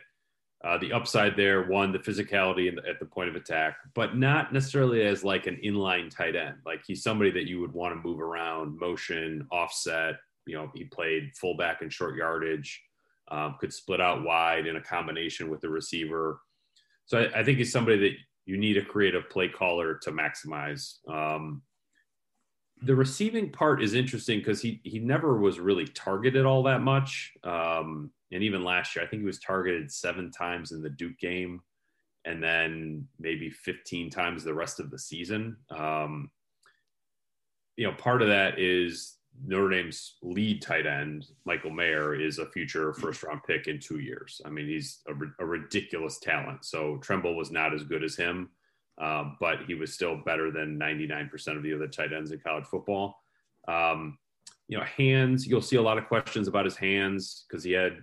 Uh, 0.64 0.78
the 0.78 0.92
upside 0.92 1.36
there, 1.36 1.64
one, 1.64 1.92
the 1.92 1.98
physicality 1.98 2.74
the, 2.74 2.88
at 2.88 2.98
the 2.98 3.04
point 3.04 3.28
of 3.28 3.36
attack, 3.36 3.76
but 3.94 4.16
not 4.16 4.50
necessarily 4.50 5.02
as 5.02 5.22
like 5.22 5.46
an 5.46 5.60
inline 5.62 6.08
tight 6.08 6.34
end. 6.34 6.56
Like 6.64 6.82
he's 6.86 7.02
somebody 7.02 7.30
that 7.32 7.46
you 7.46 7.60
would 7.60 7.72
want 7.72 7.94
to 7.94 8.08
move 8.08 8.18
around, 8.18 8.78
motion, 8.78 9.46
offset. 9.52 10.14
You 10.46 10.56
know, 10.56 10.70
he 10.74 10.84
played 10.84 11.32
fullback 11.36 11.82
and 11.82 11.92
short 11.92 12.16
yardage, 12.16 12.82
um, 13.30 13.56
could 13.60 13.74
split 13.74 14.00
out 14.00 14.24
wide 14.24 14.66
in 14.66 14.76
a 14.76 14.80
combination 14.80 15.50
with 15.50 15.60
the 15.60 15.68
receiver. 15.68 16.40
So 17.04 17.18
I, 17.18 17.40
I, 17.40 17.44
think 17.44 17.58
he's 17.58 17.72
somebody 17.72 17.98
that 17.98 18.16
you 18.46 18.56
need 18.56 18.78
a 18.78 18.84
creative 18.84 19.28
play 19.28 19.48
caller 19.48 19.98
to 20.02 20.12
maximize. 20.12 20.94
Um, 21.06 21.60
the 22.82 22.94
receiving 22.94 23.50
part 23.50 23.82
is 23.82 23.94
interesting 23.94 24.38
because 24.38 24.60
he 24.60 24.80
he 24.82 24.98
never 24.98 25.38
was 25.38 25.60
really 25.60 25.86
targeted 25.86 26.44
all 26.44 26.62
that 26.64 26.80
much. 26.80 27.32
Um, 27.44 28.10
and 28.35 28.43
even 28.43 28.64
last 28.64 28.95
year, 28.95 29.05
I 29.05 29.09
think 29.09 29.20
he 29.20 29.26
was 29.26 29.39
targeted 29.39 29.93
seven 29.93 30.32
times 30.32 30.72
in 30.72 30.82
the 30.82 30.91
Duke 30.91 31.18
game, 31.20 31.62
and 32.24 32.43
then 32.43 33.07
maybe 33.20 33.49
15 33.49 34.11
times 34.11 34.43
the 34.43 34.53
rest 34.53 34.80
of 34.80 34.91
the 34.91 34.99
season. 34.99 35.57
Um, 35.70 36.32
you 37.76 37.87
know, 37.87 37.95
part 37.95 38.22
of 38.22 38.28
that 38.28 38.59
is 38.59 39.18
Notre 39.47 39.68
Dame's 39.68 40.16
lead 40.20 40.62
tight 40.62 40.85
end, 40.85 41.26
Michael 41.45 41.70
Mayer, 41.70 42.16
is 42.16 42.41
a 42.41 42.47
future 42.47 42.93
first 42.93 43.22
round 43.22 43.43
pick 43.47 43.68
in 43.68 43.78
two 43.78 44.01
years. 44.01 44.41
I 44.45 44.51
mean, 44.51 44.66
he's 44.66 45.03
a, 45.07 45.12
a 45.43 45.47
ridiculous 45.47 46.18
talent. 46.18 46.64
So 46.64 46.97
Tremble 46.97 47.37
was 47.37 47.53
not 47.53 47.72
as 47.72 47.85
good 47.85 48.03
as 48.03 48.16
him, 48.16 48.51
um, 48.99 49.37
but 49.39 49.61
he 49.68 49.74
was 49.74 49.95
still 49.95 50.16
better 50.16 50.51
than 50.51 50.76
99% 50.76 51.57
of 51.57 51.62
the 51.62 51.72
other 51.72 51.87
tight 51.87 52.12
ends 52.12 52.32
in 52.32 52.41
college 52.41 52.66
football. 52.66 53.16
Um, 53.68 54.18
you 54.66 54.76
know, 54.76 54.85
hands, 54.85 55.47
you'll 55.47 55.62
see 55.62 55.76
a 55.76 55.82
lot 55.82 55.99
of 55.99 56.09
questions 56.09 56.49
about 56.49 56.64
his 56.64 56.76
hands 56.76 57.45
because 57.49 57.62
he 57.62 57.72
had 57.72 57.99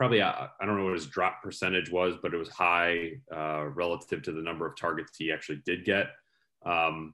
probably 0.00 0.22
uh, 0.22 0.46
I 0.58 0.64
don't 0.64 0.78
know 0.78 0.84
what 0.84 0.94
his 0.94 1.08
drop 1.08 1.42
percentage 1.42 1.90
was, 1.90 2.14
but 2.22 2.32
it 2.32 2.38
was 2.38 2.48
high 2.48 3.10
uh, 3.30 3.66
relative 3.66 4.22
to 4.22 4.32
the 4.32 4.40
number 4.40 4.66
of 4.66 4.74
targets 4.74 5.14
he 5.18 5.30
actually 5.30 5.60
did 5.66 5.84
get. 5.84 6.06
Um, 6.64 7.12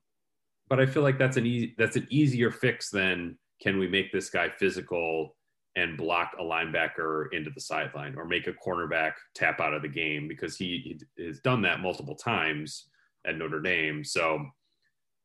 but 0.69 0.79
I 0.79 0.87
feel 0.87 1.03
like 1.03 1.19
that's 1.19 1.37
an 1.37 1.47
easy 1.47 1.75
that's 1.77 1.97
an 1.97 2.07
easier 2.11 2.53
fix 2.53 2.89
than 2.91 3.39
can 3.61 3.81
we 3.81 3.89
make 3.89 4.13
this 4.13 4.31
guy 4.31 4.51
physical 4.51 5.35
and 5.75 5.99
block 5.99 6.37
a 6.39 6.45
linebacker 6.45 7.25
into 7.33 7.51
the 7.53 7.61
sideline 7.61 8.15
or 8.17 8.25
make 8.25 8.47
a 8.47 8.53
cornerback 8.53 9.15
tap 9.35 9.61
out 9.61 9.75
of 9.75 9.83
the 9.83 9.89
game 9.89 10.29
because 10.29 10.57
he, 10.57 11.01
he 11.17 11.25
has 11.25 11.41
done 11.41 11.63
that 11.63 11.81
multiple 11.81 12.15
times 12.15 12.87
at 13.27 13.37
Notre 13.37 13.61
Dame. 13.61 14.05
So 14.05 14.47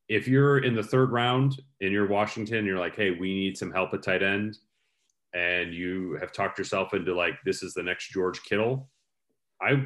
if 0.10 0.28
you're 0.28 0.64
in 0.64 0.76
the 0.76 0.84
third 0.84 1.12
round 1.12 1.62
and 1.80 1.92
you're 1.92 2.08
Washington, 2.08 2.66
you're 2.66 2.80
like, 2.80 2.96
hey, 2.96 3.12
we 3.12 3.36
need 3.36 3.56
some 3.56 3.72
help 3.72 3.94
at 3.94 4.02
tight 4.02 4.24
end 4.24 4.58
and 5.34 5.74
you 5.74 6.18
have 6.20 6.32
talked 6.32 6.58
yourself 6.58 6.94
into 6.94 7.16
like 7.16 7.36
this 7.46 7.64
is 7.64 7.74
the 7.74 7.84
next 7.84 8.10
George 8.10 8.44
Kittle, 8.44 8.90
I 9.62 9.86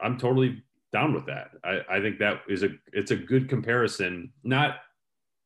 I'm 0.00 0.18
totally 0.18 0.62
down 0.92 1.12
with 1.12 1.26
that. 1.26 1.50
I, 1.64 1.80
I 1.88 2.00
think 2.00 2.18
that 2.18 2.40
is 2.48 2.62
a 2.62 2.70
it's 2.92 3.10
a 3.10 3.16
good 3.16 3.48
comparison, 3.48 4.32
not 4.42 4.76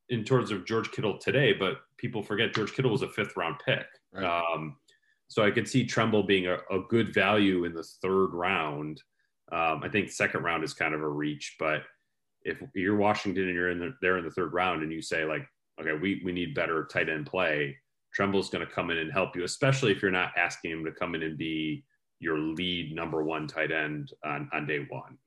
in 0.09 0.23
terms 0.23 0.51
of 0.51 0.65
George 0.65 0.91
Kittle 0.91 1.17
today, 1.17 1.53
but 1.53 1.77
people 1.97 2.21
forget 2.21 2.53
George 2.53 2.73
Kittle 2.73 2.91
was 2.91 3.01
a 3.01 3.09
fifth 3.09 3.35
round 3.35 3.55
pick. 3.65 3.85
Right. 4.13 4.23
Um, 4.23 4.77
so 5.27 5.43
I 5.43 5.51
could 5.51 5.67
see 5.67 5.85
Tremble 5.85 6.23
being 6.23 6.47
a, 6.47 6.57
a 6.71 6.79
good 6.89 7.13
value 7.13 7.65
in 7.65 7.73
the 7.73 7.83
third 8.01 8.27
round. 8.33 9.01
Um, 9.51 9.81
I 9.83 9.89
think 9.89 10.11
second 10.11 10.43
round 10.43 10.63
is 10.63 10.73
kind 10.73 10.93
of 10.93 11.01
a 11.01 11.09
reach, 11.09 11.55
but 11.59 11.81
if 12.43 12.61
you're 12.75 12.95
Washington 12.95 13.45
and 13.45 13.55
you're 13.55 13.71
in 13.71 13.79
the, 13.79 13.95
there 14.01 14.17
in 14.17 14.25
the 14.25 14.31
third 14.31 14.53
round 14.53 14.83
and 14.83 14.91
you 14.91 15.01
say 15.01 15.25
like, 15.25 15.47
okay, 15.81 15.93
we, 15.93 16.21
we 16.23 16.31
need 16.31 16.53
better 16.53 16.85
tight 16.85 17.09
end 17.09 17.25
play, 17.25 17.75
Tremble's 18.15 18.49
going 18.49 18.65
to 18.65 18.73
come 18.73 18.91
in 18.91 18.97
and 18.97 19.11
help 19.11 19.35
you, 19.35 19.43
especially 19.43 19.91
if 19.91 20.01
you're 20.01 20.09
not 20.09 20.31
asking 20.37 20.71
him 20.71 20.85
to 20.85 20.91
come 20.91 21.15
in 21.15 21.23
and 21.23 21.37
be 21.37 21.83
your 22.19 22.39
lead 22.39 22.95
number 22.95 23.23
one 23.23 23.45
tight 23.45 23.71
end 23.71 24.13
on, 24.23 24.49
on 24.53 24.65
day 24.65 24.85
one. 24.89 25.17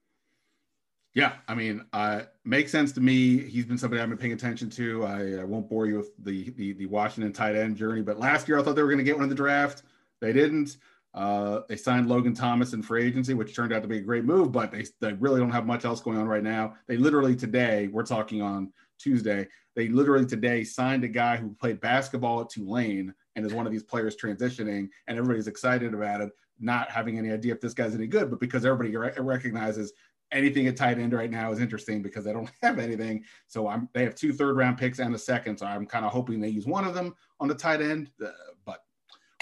Yeah, 1.14 1.34
I 1.48 1.54
mean, 1.54 1.84
uh, 1.92 2.22
makes 2.44 2.72
sense 2.72 2.92
to 2.92 3.00
me. 3.00 3.38
He's 3.38 3.66
been 3.66 3.76
somebody 3.76 4.00
I've 4.00 4.08
been 4.08 4.16
paying 4.16 4.32
attention 4.32 4.70
to. 4.70 5.04
I, 5.04 5.40
I 5.40 5.44
won't 5.44 5.68
bore 5.68 5.86
you 5.86 5.98
with 5.98 6.12
the, 6.24 6.50
the, 6.50 6.72
the 6.74 6.86
Washington 6.86 7.32
tight 7.32 7.56
end 7.56 7.76
journey, 7.76 8.00
but 8.00 8.18
last 8.18 8.48
year 8.48 8.58
I 8.58 8.62
thought 8.62 8.74
they 8.74 8.82
were 8.82 8.88
going 8.88 8.98
to 8.98 9.04
get 9.04 9.16
one 9.16 9.24
in 9.24 9.28
the 9.28 9.34
draft. 9.34 9.82
They 10.20 10.32
didn't. 10.32 10.78
Uh, 11.12 11.60
they 11.68 11.76
signed 11.76 12.08
Logan 12.08 12.34
Thomas 12.34 12.72
in 12.72 12.82
free 12.82 13.04
agency, 13.04 13.34
which 13.34 13.54
turned 13.54 13.72
out 13.72 13.82
to 13.82 13.88
be 13.88 13.98
a 13.98 14.02
great 14.02 14.24
move, 14.24 14.52
but 14.52 14.70
they, 14.70 14.86
they 15.00 15.12
really 15.14 15.40
don't 15.40 15.50
have 15.50 15.66
much 15.66 15.84
else 15.84 16.00
going 16.00 16.18
on 16.18 16.28
right 16.28 16.42
now. 16.42 16.74
They 16.86 16.96
literally 16.96 17.34
today, 17.34 17.88
we're 17.88 18.06
talking 18.06 18.40
on 18.40 18.72
Tuesday, 18.98 19.48
they 19.78 19.86
literally 19.86 20.26
today 20.26 20.64
signed 20.64 21.04
a 21.04 21.08
guy 21.08 21.36
who 21.36 21.54
played 21.54 21.80
basketball 21.80 22.40
at 22.40 22.50
Tulane 22.50 23.14
and 23.36 23.46
is 23.46 23.54
one 23.54 23.64
of 23.64 23.70
these 23.70 23.84
players 23.84 24.16
transitioning, 24.16 24.88
and 25.06 25.16
everybody's 25.16 25.46
excited 25.46 25.94
about 25.94 26.20
it, 26.20 26.32
not 26.58 26.90
having 26.90 27.16
any 27.16 27.30
idea 27.30 27.54
if 27.54 27.60
this 27.60 27.74
guy's 27.74 27.94
any 27.94 28.08
good, 28.08 28.28
but 28.28 28.40
because 28.40 28.64
everybody 28.64 28.96
re- 28.96 29.12
recognizes 29.18 29.92
anything 30.32 30.66
at 30.66 30.76
tight 30.76 30.98
end 30.98 31.12
right 31.12 31.30
now 31.30 31.52
is 31.52 31.60
interesting 31.60 32.02
because 32.02 32.24
they 32.24 32.32
don't 32.32 32.50
have 32.62 32.80
anything. 32.80 33.22
So 33.46 33.68
I'm 33.68 33.88
they 33.92 34.02
have 34.02 34.16
two 34.16 34.32
third 34.32 34.56
round 34.56 34.78
picks 34.78 34.98
and 34.98 35.14
a 35.14 35.18
second, 35.18 35.58
so 35.58 35.66
I'm 35.66 35.86
kind 35.86 36.04
of 36.04 36.10
hoping 36.10 36.40
they 36.40 36.48
use 36.48 36.66
one 36.66 36.84
of 36.84 36.92
them 36.92 37.14
on 37.38 37.46
the 37.46 37.54
tight 37.54 37.80
end, 37.80 38.10
uh, 38.20 38.30
but. 38.64 38.82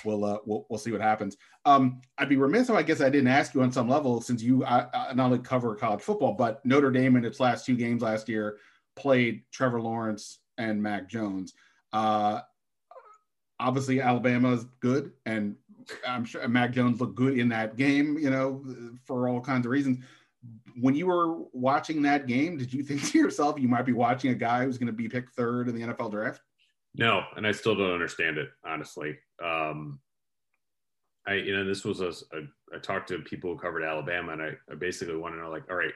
We'll, 0.04 0.26
uh, 0.26 0.38
we'll 0.44 0.66
we'll 0.68 0.78
see 0.78 0.92
what 0.92 1.00
happens. 1.00 1.38
Um, 1.64 2.02
I'd 2.18 2.28
be 2.28 2.36
remiss 2.36 2.68
if 2.68 2.76
I 2.76 2.82
guess 2.82 3.00
I 3.00 3.08
didn't 3.08 3.28
ask 3.28 3.54
you 3.54 3.62
on 3.62 3.72
some 3.72 3.88
level 3.88 4.20
since 4.20 4.42
you 4.42 4.62
I, 4.64 4.86
I 4.92 5.14
not 5.14 5.24
only 5.24 5.38
cover 5.38 5.74
college 5.74 6.02
football, 6.02 6.34
but 6.34 6.64
Notre 6.66 6.90
Dame 6.90 7.16
in 7.16 7.24
its 7.24 7.40
last 7.40 7.64
two 7.64 7.74
games 7.74 8.02
last 8.02 8.28
year 8.28 8.58
played 8.96 9.42
Trevor 9.52 9.80
Lawrence 9.80 10.40
and 10.58 10.82
Mac 10.82 11.08
Jones. 11.08 11.54
Uh, 11.92 12.40
obviously, 13.60 14.00
Alabama's 14.00 14.64
good, 14.80 15.12
and 15.24 15.56
I'm 16.06 16.24
sure 16.24 16.46
Mac 16.48 16.72
Jones 16.72 17.00
looked 17.00 17.14
good 17.14 17.38
in 17.38 17.48
that 17.50 17.76
game. 17.76 18.18
You 18.18 18.30
know, 18.30 18.64
for 19.04 19.28
all 19.28 19.40
kinds 19.40 19.66
of 19.66 19.70
reasons. 19.70 20.04
When 20.80 20.94
you 20.94 21.06
were 21.06 21.38
watching 21.52 22.02
that 22.02 22.26
game, 22.26 22.56
did 22.56 22.72
you 22.72 22.82
think 22.82 23.04
to 23.10 23.18
yourself 23.18 23.58
you 23.58 23.68
might 23.68 23.86
be 23.86 23.92
watching 23.92 24.30
a 24.30 24.34
guy 24.34 24.64
who's 24.64 24.78
going 24.78 24.86
to 24.88 24.92
be 24.92 25.08
picked 25.08 25.34
third 25.34 25.68
in 25.68 25.74
the 25.74 25.86
NFL 25.86 26.10
draft? 26.10 26.40
No, 26.94 27.24
and 27.36 27.46
I 27.46 27.52
still 27.52 27.74
don't 27.74 27.92
understand 27.92 28.38
it 28.38 28.48
honestly. 28.64 29.18
Um, 29.42 30.00
I 31.26 31.34
you 31.34 31.56
know 31.56 31.64
this 31.64 31.84
was 31.84 32.00
a, 32.00 32.08
a 32.08 32.42
I 32.74 32.78
talked 32.78 33.08
to 33.08 33.18
people 33.18 33.52
who 33.52 33.58
covered 33.58 33.82
Alabama, 33.82 34.32
and 34.32 34.42
I, 34.42 34.52
I 34.70 34.74
basically 34.74 35.16
want 35.16 35.34
to 35.34 35.40
know 35.40 35.50
like, 35.50 35.64
all 35.70 35.76
right, 35.76 35.92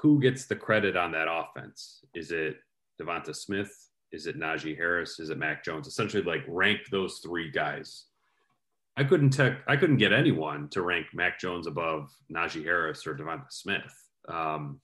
who 0.00 0.20
gets 0.20 0.46
the 0.46 0.56
credit 0.56 0.96
on 0.96 1.12
that 1.12 1.28
offense? 1.30 2.04
Is 2.14 2.30
it 2.30 2.56
Devonta 3.00 3.34
Smith? 3.34 3.72
Is 4.12 4.26
it 4.26 4.38
Najee 4.38 4.76
Harris? 4.76 5.18
Is 5.18 5.30
it 5.30 5.38
Mac 5.38 5.64
Jones? 5.64 5.86
Essentially, 5.86 6.22
like 6.22 6.44
rank 6.48 6.80
those 6.90 7.18
three 7.18 7.50
guys. 7.50 8.06
I 8.96 9.04
couldn't 9.04 9.30
tech, 9.30 9.60
I 9.68 9.76
couldn't 9.76 9.98
get 9.98 10.12
anyone 10.12 10.68
to 10.70 10.82
rank 10.82 11.06
Mac 11.14 11.38
Jones 11.38 11.66
above 11.66 12.10
Najee 12.32 12.64
Harris 12.64 13.06
or 13.06 13.14
Devonta 13.14 13.50
Smith. 13.50 13.92
Um, 14.28 14.80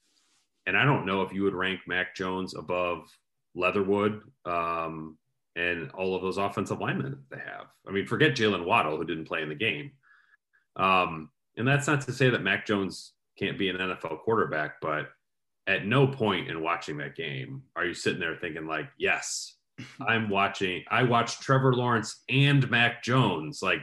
and 0.66 0.76
I 0.76 0.84
don't 0.84 1.06
know 1.06 1.22
if 1.22 1.32
you 1.32 1.42
would 1.42 1.54
rank 1.54 1.80
Mac 1.86 2.14
Jones 2.14 2.54
above 2.54 3.06
Leatherwood 3.54 4.20
um, 4.44 5.18
and 5.56 5.90
all 5.92 6.14
of 6.14 6.22
those 6.22 6.38
offensive 6.38 6.80
linemen 6.80 7.10
that 7.10 7.36
they 7.36 7.42
have. 7.42 7.66
I 7.88 7.92
mean, 7.92 8.06
forget 8.06 8.36
Jaylen 8.36 8.64
Waddle, 8.64 8.96
who 8.96 9.04
didn't 9.04 9.26
play 9.26 9.42
in 9.42 9.48
the 9.48 9.54
game. 9.54 9.92
Um, 10.76 11.30
and 11.56 11.66
that's 11.66 11.86
not 11.86 12.00
to 12.02 12.12
say 12.12 12.30
that 12.30 12.42
Mac 12.42 12.66
Jones 12.66 13.13
can't 13.39 13.59
be 13.59 13.68
an 13.68 13.76
NFL 13.76 14.20
quarterback, 14.20 14.80
but 14.80 15.09
at 15.66 15.87
no 15.87 16.07
point 16.07 16.49
in 16.49 16.62
watching 16.62 16.99
that 16.99 17.16
game 17.16 17.62
are 17.74 17.85
you 17.87 17.95
sitting 17.95 18.20
there 18.20 18.37
thinking 18.37 18.66
like, 18.66 18.89
yes, 18.99 19.57
I'm 20.07 20.28
watching. 20.28 20.85
I 20.91 21.03
watched 21.03 21.43
Trevor 21.43 21.74
Lawrence 21.74 22.22
and 22.28 22.68
Mac 22.70 23.03
Jones. 23.03 23.61
Like, 23.62 23.80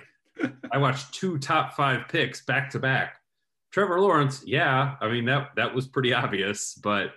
I 0.72 0.78
watched 0.78 1.14
two 1.14 1.38
top 1.38 1.74
five 1.74 2.08
picks 2.08 2.45
back 2.45 2.70
to 2.72 2.80
back. 2.80 3.18
Trevor 3.72 4.02
Lawrence, 4.02 4.43
yeah, 4.45 4.95
I 4.99 5.08
mean 5.08 5.26
that 5.26 5.52
that 5.56 5.74
was 5.74 5.88
pretty 5.88 6.14
obvious, 6.14 6.76
but 6.76 7.12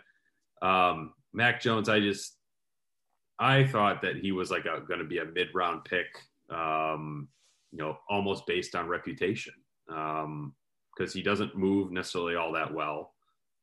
um, 0.63 1.13
Mac 1.33 1.61
Jones, 1.61 1.89
I 1.89 2.01
just 2.01 2.37
I 3.39 3.65
thought 3.65 4.03
that 4.03 4.17
he 4.17 4.33
was 4.33 4.51
like 4.51 4.65
going 4.65 5.01
to 5.01 5.05
be 5.05 5.19
a 5.19 5.25
mid 5.25 5.49
round 5.55 5.85
pick, 5.85 6.07
um, 6.51 7.29
you 7.73 7.79
know, 7.79 7.99
almost 8.09 8.47
based 8.47 8.75
on 8.77 8.87
reputation. 8.87 9.55
Um, 9.93 10.55
because 10.97 11.13
he 11.13 11.23
doesn't 11.23 11.57
move 11.57 11.91
necessarily 11.91 12.37
all 12.37 12.53
that 12.53 12.73
well, 12.73 13.13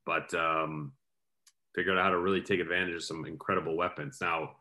but 0.05 0.33
um, 0.33 0.93
figured 1.75 1.97
out 1.97 2.03
how 2.03 2.09
to 2.09 2.19
really 2.19 2.41
take 2.41 2.59
advantage 2.59 2.95
of 2.95 3.03
some 3.03 3.25
incredible 3.25 3.77
weapons. 3.77 4.17
Now, 4.21 4.51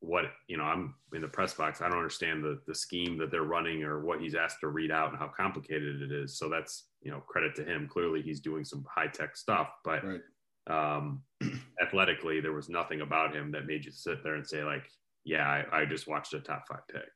what 0.00 0.24
you 0.48 0.56
know, 0.56 0.64
I'm 0.64 0.94
in 1.14 1.22
the 1.22 1.28
press 1.28 1.54
box. 1.54 1.80
I 1.80 1.88
don't 1.88 1.98
understand 1.98 2.44
the 2.44 2.60
the 2.66 2.74
scheme 2.74 3.18
that 3.18 3.30
they're 3.30 3.42
running 3.42 3.82
or 3.82 4.04
what 4.04 4.20
he's 4.20 4.34
asked 4.34 4.60
to 4.60 4.68
read 4.68 4.90
out 4.90 5.10
and 5.10 5.18
how 5.18 5.28
complicated 5.28 6.02
it 6.02 6.12
is. 6.12 6.38
So 6.38 6.48
that's 6.48 6.86
you 7.00 7.10
know 7.10 7.20
credit 7.20 7.54
to 7.56 7.64
him. 7.64 7.88
Clearly, 7.88 8.22
he's 8.22 8.40
doing 8.40 8.64
some 8.64 8.84
high 8.88 9.08
tech 9.08 9.36
stuff, 9.36 9.68
but 9.84 10.02
right. 10.04 10.96
um, 10.96 11.22
athletically, 11.82 12.40
there 12.40 12.52
was 12.52 12.68
nothing 12.68 13.00
about 13.00 13.34
him 13.34 13.50
that 13.52 13.66
made 13.66 13.84
you 13.84 13.92
sit 13.92 14.22
there 14.22 14.34
and 14.34 14.46
say 14.46 14.62
like, 14.62 14.88
"Yeah, 15.24 15.46
I, 15.46 15.80
I 15.80 15.84
just 15.86 16.06
watched 16.06 16.34
a 16.34 16.40
top 16.40 16.64
five 16.68 16.86
pick." 16.90 17.10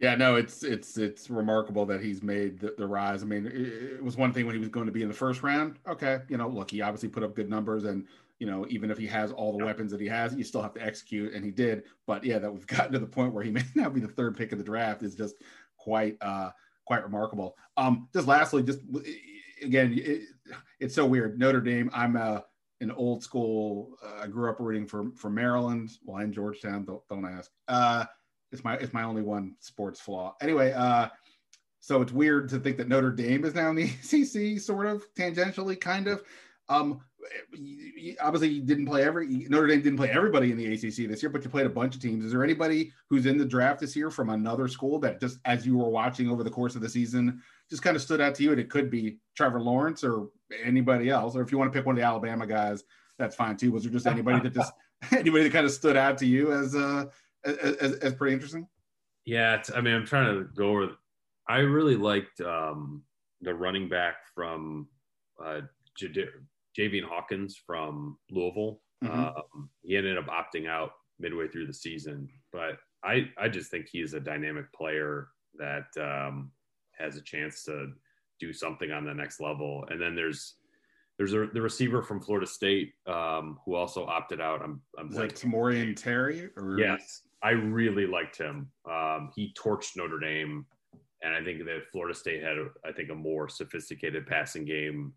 Yeah, 0.00 0.14
no, 0.14 0.36
it's 0.36 0.62
it's 0.62 0.96
it's 0.96 1.28
remarkable 1.28 1.84
that 1.86 2.00
he's 2.00 2.22
made 2.22 2.60
the, 2.60 2.72
the 2.78 2.86
rise. 2.86 3.22
I 3.22 3.26
mean, 3.26 3.46
it, 3.46 3.54
it, 3.54 4.04
was 4.04 4.16
one 4.16 4.32
thing 4.32 4.46
when 4.46 4.54
he 4.54 4.60
was 4.60 4.68
going 4.68 4.86
to 4.86 4.92
be 4.92 5.02
in 5.02 5.08
the 5.08 5.14
first 5.14 5.42
round. 5.42 5.78
Okay, 5.88 6.20
you 6.28 6.36
know, 6.36 6.48
look, 6.48 6.70
he 6.70 6.80
obviously 6.82 7.08
put 7.08 7.24
up 7.24 7.34
good 7.34 7.50
numbers, 7.50 7.82
and 7.82 8.06
you 8.38 8.46
know, 8.46 8.64
even 8.68 8.92
if 8.92 8.98
he 8.98 9.08
has 9.08 9.32
all 9.32 9.56
the 9.58 9.64
weapons 9.64 9.90
that 9.90 10.00
he 10.00 10.06
has, 10.06 10.34
you 10.36 10.44
still 10.44 10.62
have 10.62 10.74
to 10.74 10.82
execute, 10.82 11.34
and 11.34 11.44
he 11.44 11.50
did. 11.50 11.82
But 12.06 12.22
yeah, 12.22 12.38
that 12.38 12.52
we've 12.52 12.66
gotten 12.68 12.92
to 12.92 13.00
the 13.00 13.06
point 13.06 13.34
where 13.34 13.42
he 13.42 13.50
may 13.50 13.64
now 13.74 13.88
be 13.88 14.00
the 14.00 14.06
third 14.06 14.36
pick 14.36 14.52
of 14.52 14.58
the 14.58 14.64
draft 14.64 15.02
is 15.02 15.16
just 15.16 15.34
quite 15.76 16.16
uh 16.20 16.50
quite 16.86 17.02
remarkable. 17.02 17.56
Um, 17.76 18.08
just 18.14 18.28
lastly, 18.28 18.62
just 18.62 18.80
again, 19.62 19.92
it, 19.96 20.22
it's 20.78 20.94
so 20.94 21.06
weird. 21.06 21.40
Notre 21.40 21.60
Dame. 21.60 21.90
I'm 21.92 22.14
a 22.14 22.44
an 22.80 22.92
old 22.92 23.24
school. 23.24 23.96
Uh, 24.04 24.22
I 24.22 24.26
grew 24.28 24.48
up 24.48 24.60
rooting 24.60 24.86
for 24.86 25.10
for 25.16 25.28
Maryland. 25.28 25.90
Well, 26.04 26.22
in 26.22 26.32
Georgetown. 26.32 26.84
Don't, 26.84 27.02
don't 27.08 27.26
ask. 27.26 27.50
Uh, 27.66 28.04
it's 28.52 28.64
my 28.64 28.74
it's 28.74 28.92
my 28.92 29.02
only 29.02 29.22
one 29.22 29.54
sports 29.60 30.00
flaw. 30.00 30.34
Anyway, 30.40 30.72
uh, 30.72 31.08
so 31.80 32.02
it's 32.02 32.12
weird 32.12 32.48
to 32.50 32.58
think 32.58 32.76
that 32.78 32.88
Notre 32.88 33.10
Dame 33.10 33.44
is 33.44 33.54
now 33.54 33.70
in 33.70 33.76
the 33.76 33.84
ACC, 34.54 34.60
sort 34.60 34.86
of 34.86 35.02
tangentially, 35.14 35.80
kind 35.80 36.08
of. 36.08 36.22
Um, 36.68 37.00
obviously, 38.20 38.48
you 38.48 38.62
didn't 38.62 38.86
play 38.86 39.02
every 39.02 39.26
Notre 39.26 39.66
Dame 39.66 39.82
didn't 39.82 39.98
play 39.98 40.10
everybody 40.10 40.50
in 40.50 40.56
the 40.56 40.66
ACC 40.66 41.08
this 41.08 41.22
year, 41.22 41.30
but 41.30 41.42
you 41.42 41.50
played 41.50 41.66
a 41.66 41.70
bunch 41.70 41.94
of 41.94 42.02
teams. 42.02 42.24
Is 42.24 42.32
there 42.32 42.44
anybody 42.44 42.92
who's 43.08 43.26
in 43.26 43.38
the 43.38 43.44
draft 43.44 43.80
this 43.80 43.96
year 43.96 44.10
from 44.10 44.30
another 44.30 44.68
school 44.68 44.98
that 45.00 45.20
just, 45.20 45.38
as 45.44 45.66
you 45.66 45.78
were 45.78 45.88
watching 45.88 46.28
over 46.28 46.42
the 46.42 46.50
course 46.50 46.74
of 46.74 46.82
the 46.82 46.88
season, 46.88 47.42
just 47.70 47.82
kind 47.82 47.96
of 47.96 48.02
stood 48.02 48.20
out 48.20 48.34
to 48.36 48.42
you? 48.42 48.50
And 48.50 48.60
it 48.60 48.70
could 48.70 48.90
be 48.90 49.18
Trevor 49.36 49.60
Lawrence 49.60 50.04
or 50.04 50.28
anybody 50.64 51.10
else, 51.10 51.36
or 51.36 51.42
if 51.42 51.52
you 51.52 51.58
want 51.58 51.72
to 51.72 51.78
pick 51.78 51.86
one 51.86 51.94
of 51.96 52.00
the 52.00 52.06
Alabama 52.06 52.46
guys, 52.46 52.84
that's 53.18 53.36
fine 53.36 53.56
too. 53.56 53.72
Was 53.72 53.84
there 53.84 53.92
just 53.92 54.06
anybody 54.06 54.40
that 54.40 54.54
just 54.54 54.72
anybody 55.12 55.44
that 55.44 55.52
kind 55.52 55.66
of 55.66 55.72
stood 55.72 55.96
out 55.96 56.18
to 56.18 56.26
you 56.26 56.52
as 56.52 56.74
uh 56.74 57.06
as, 57.44 57.94
as, 57.94 58.14
pretty 58.14 58.34
interesting? 58.34 58.66
Yeah, 59.24 59.62
I 59.74 59.80
mean, 59.80 59.94
I'm 59.94 60.06
trying 60.06 60.34
to 60.34 60.44
go 60.54 60.70
over. 60.70 60.88
I 61.48 61.58
really 61.58 61.96
liked 61.96 62.40
um, 62.40 63.02
the 63.40 63.54
running 63.54 63.88
back 63.88 64.16
from 64.34 64.88
uh, 65.44 65.60
Javian 65.98 67.04
Hawkins 67.04 67.56
from 67.56 68.18
Louisville. 68.30 68.80
Mm-hmm. 69.04 69.20
Um, 69.20 69.70
he 69.82 69.96
ended 69.96 70.18
up 70.18 70.26
opting 70.26 70.68
out 70.68 70.92
midway 71.18 71.48
through 71.48 71.66
the 71.66 71.74
season, 71.74 72.28
but 72.52 72.78
I 73.04 73.30
I 73.38 73.48
just 73.48 73.70
think 73.70 73.88
he's 73.88 74.14
a 74.14 74.20
dynamic 74.20 74.72
player 74.72 75.28
that 75.54 75.86
um, 76.00 76.50
has 76.98 77.16
a 77.16 77.22
chance 77.22 77.64
to 77.64 77.92
do 78.40 78.52
something 78.52 78.90
on 78.90 79.04
the 79.04 79.14
next 79.14 79.40
level. 79.40 79.84
And 79.88 80.00
then 80.00 80.14
there's 80.14 80.54
there's 81.16 81.34
a, 81.34 81.46
the 81.52 81.60
receiver 81.60 82.02
from 82.02 82.20
Florida 82.20 82.46
State 82.46 82.92
um, 83.06 83.58
who 83.64 83.74
also 83.74 84.06
opted 84.06 84.40
out. 84.40 84.62
I'm 84.62 84.80
I'm 84.98 85.10
like 85.10 85.34
Tamorrion 85.34 85.96
Terry. 85.96 86.50
Or... 86.56 86.78
Yes, 86.78 87.22
I 87.42 87.50
really 87.50 88.06
liked 88.06 88.36
him. 88.36 88.70
Um, 88.90 89.30
he 89.34 89.54
torched 89.56 89.96
Notre 89.96 90.18
Dame, 90.18 90.66
and 91.22 91.34
I 91.34 91.42
think 91.42 91.64
that 91.64 91.88
Florida 91.92 92.14
State 92.14 92.42
had, 92.42 92.56
I 92.84 92.92
think, 92.92 93.10
a 93.10 93.14
more 93.14 93.48
sophisticated 93.48 94.26
passing 94.26 94.64
game. 94.64 95.12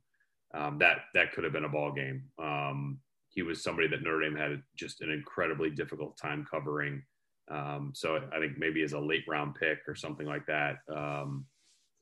Um, 0.54 0.78
that 0.80 0.98
that 1.14 1.32
could 1.32 1.44
have 1.46 1.54
been 1.54 1.66
a 1.66 1.70
ball 1.70 1.92
game. 1.94 2.24
Um, 2.38 3.00
he 3.30 3.42
was 3.42 3.64
somebody 3.64 3.88
that 3.88 4.04
Notre 4.04 4.22
Dame 4.22 4.36
had 4.36 4.62
just 4.76 5.02
an 5.02 5.10
incredibly 5.10 5.70
difficult 5.70 6.18
time 6.18 6.46
covering. 6.50 7.02
Um, 7.50 7.92
so 7.96 8.18
I 8.34 8.40
think 8.40 8.58
maybe 8.58 8.84
as 8.84 8.94
a 8.94 9.00
late 9.00 9.24
round 9.28 9.56
pick 9.56 9.80
or 9.88 9.96
something 9.96 10.28
like 10.28 10.46
that, 10.48 10.78
um, 10.94 11.46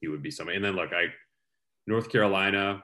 he 0.02 0.08
would 0.08 0.24
be 0.24 0.32
somebody. 0.32 0.56
And 0.56 0.66
then 0.66 0.76
look, 0.76 0.92
I 0.92 1.06
North 1.88 2.10
Carolina, 2.10 2.84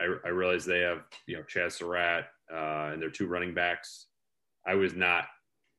I, 0.00 0.04
I 0.24 0.28
realize 0.28 0.64
they 0.64 0.80
have 0.80 1.02
you 1.26 1.36
know 1.36 1.44
Chazz 1.44 1.72
Surratt 1.72 2.26
uh, 2.52 2.90
and 2.92 3.00
their 3.00 3.10
two 3.10 3.26
running 3.26 3.54
backs. 3.54 4.06
I 4.66 4.74
was 4.74 4.94
not 4.94 5.24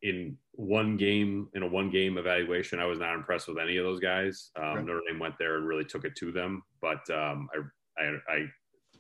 in 0.01 0.38
one 0.62 0.95
game 0.95 1.47
in 1.55 1.64
a 1.64 1.68
one 1.68 1.89
game 1.89 2.20
evaluation. 2.20 2.80
I 2.80 2.86
was 2.86 2.99
not 2.99 3.16
impressed 3.16 3.47
with 3.47 3.57
any 3.57 3.78
of 3.78 3.84
those 3.84 3.99
guys. 3.99 4.51
Um, 4.55 4.64
right. 4.64 4.86
Notre 4.86 5.01
Dame 5.07 5.18
went 5.18 5.36
there 5.39 5.57
and 5.57 5.68
really 5.68 5.84
took 5.84 6.05
it 6.05 6.16
to 6.18 6.32
them, 6.32 6.62
but 6.82 7.09
um, 7.09 7.49
I, 7.97 8.03
I, 8.03 8.34
I 8.34 8.45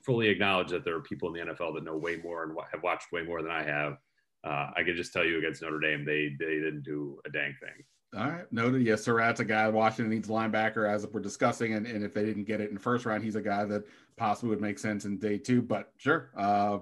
fully 0.03 0.27
acknowledge 0.29 0.69
that 0.69 0.83
there 0.83 0.95
are 0.95 1.01
people 1.01 1.27
in 1.27 1.35
the 1.35 1.53
NFL 1.53 1.75
that 1.75 1.83
know 1.83 1.95
way 1.97 2.17
more 2.17 2.43
and 2.43 2.57
have 2.71 2.81
watched 2.81 3.11
way 3.11 3.21
more 3.21 3.43
than 3.43 3.51
I 3.51 3.61
have. 3.61 3.97
Uh, 4.43 4.71
I 4.75 4.81
can 4.83 4.95
just 4.95 5.13
tell 5.13 5.23
you 5.23 5.37
against 5.37 5.61
Notre 5.61 5.79
Dame, 5.79 6.03
they 6.03 6.35
they 6.39 6.55
didn't 6.55 6.81
do 6.81 7.19
a 7.27 7.29
dang 7.29 7.53
thing. 7.61 7.83
All 8.17 8.27
right, 8.27 8.51
noted. 8.51 8.81
Yes, 8.81 9.03
Surratt's 9.03 9.39
a 9.39 9.45
guy 9.45 9.69
Washington 9.69 10.09
needs 10.09 10.27
linebacker, 10.27 10.91
as 10.91 11.05
we're 11.05 11.21
discussing, 11.21 11.75
and, 11.75 11.85
and 11.85 12.03
if 12.03 12.11
they 12.15 12.25
didn't 12.25 12.45
get 12.45 12.59
it 12.59 12.69
in 12.69 12.73
the 12.73 12.81
first 12.81 13.05
round, 13.05 13.23
he's 13.23 13.35
a 13.35 13.41
guy 13.41 13.65
that 13.65 13.83
possibly 14.17 14.49
would 14.49 14.61
make 14.61 14.79
sense 14.79 15.05
in 15.05 15.19
day 15.19 15.37
two. 15.37 15.61
But 15.61 15.93
sure, 15.97 16.31
uh, 16.35 16.79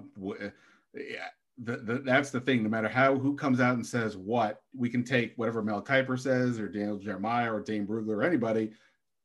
yeah, 0.96 1.28
the, 1.64 1.78
the, 1.78 1.93
that's 1.99 2.30
the 2.30 2.39
thing. 2.39 2.64
No 2.64 2.70
matter 2.70 2.88
how 2.88 3.18
who 3.18 3.36
comes 3.36 3.60
out 3.60 3.76
and 3.76 3.86
says 3.86 4.16
what, 4.16 4.62
we 4.76 4.89
can 4.89 5.03
take 5.03 5.34
whatever 5.36 5.62
Mel 5.62 5.82
Kiper 5.82 6.20
says, 6.20 6.60
or 6.60 6.68
Daniel 6.68 6.97
Jeremiah, 6.97 7.53
or 7.53 7.62
Dane 7.62 7.86
Brugler, 7.86 8.18
or 8.18 8.24
anybody. 8.24 8.72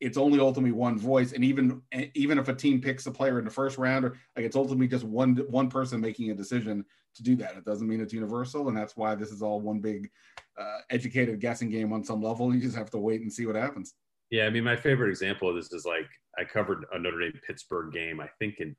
It's 0.00 0.18
only 0.18 0.40
ultimately 0.40 0.72
one 0.72 0.98
voice, 0.98 1.32
and 1.32 1.44
even 1.44 1.80
even 2.14 2.38
if 2.38 2.48
a 2.48 2.54
team 2.54 2.80
picks 2.80 3.06
a 3.06 3.10
player 3.10 3.38
in 3.38 3.44
the 3.44 3.50
first 3.50 3.78
round, 3.78 4.04
or 4.04 4.18
like 4.36 4.44
it's 4.44 4.56
ultimately 4.56 4.88
just 4.88 5.04
one 5.04 5.36
one 5.48 5.70
person 5.70 6.00
making 6.00 6.30
a 6.30 6.34
decision 6.34 6.84
to 7.14 7.22
do 7.22 7.36
that. 7.36 7.56
It 7.56 7.64
doesn't 7.64 7.88
mean 7.88 8.00
it's 8.00 8.12
universal, 8.12 8.68
and 8.68 8.76
that's 8.76 8.96
why 8.96 9.14
this 9.14 9.30
is 9.30 9.40
all 9.40 9.60
one 9.60 9.78
big 9.78 10.10
uh, 10.58 10.78
educated 10.90 11.40
guessing 11.40 11.70
game 11.70 11.92
on 11.92 12.04
some 12.04 12.20
level. 12.20 12.54
You 12.54 12.60
just 12.60 12.76
have 12.76 12.90
to 12.90 12.98
wait 12.98 13.20
and 13.20 13.32
see 13.32 13.46
what 13.46 13.56
happens. 13.56 13.94
Yeah, 14.30 14.46
I 14.46 14.50
mean, 14.50 14.64
my 14.64 14.76
favorite 14.76 15.10
example 15.10 15.48
of 15.48 15.54
this 15.54 15.72
is 15.72 15.86
like 15.86 16.08
I 16.36 16.44
covered 16.44 16.84
a 16.92 16.98
Notre 16.98 17.20
Dame 17.20 17.40
Pittsburgh 17.46 17.92
game, 17.92 18.20
I 18.20 18.28
think 18.40 18.58
in 18.58 18.74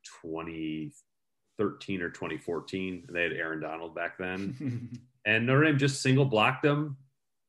2013 1.58 2.02
or 2.02 2.10
2014. 2.10 3.08
They 3.12 3.24
had 3.24 3.34
Aaron 3.34 3.62
Donald 3.62 3.96
back 3.96 4.18
then, 4.18 5.00
and 5.26 5.46
Notre 5.46 5.66
Dame 5.66 5.78
just 5.78 6.02
single 6.02 6.26
blocked 6.26 6.64
them 6.64 6.98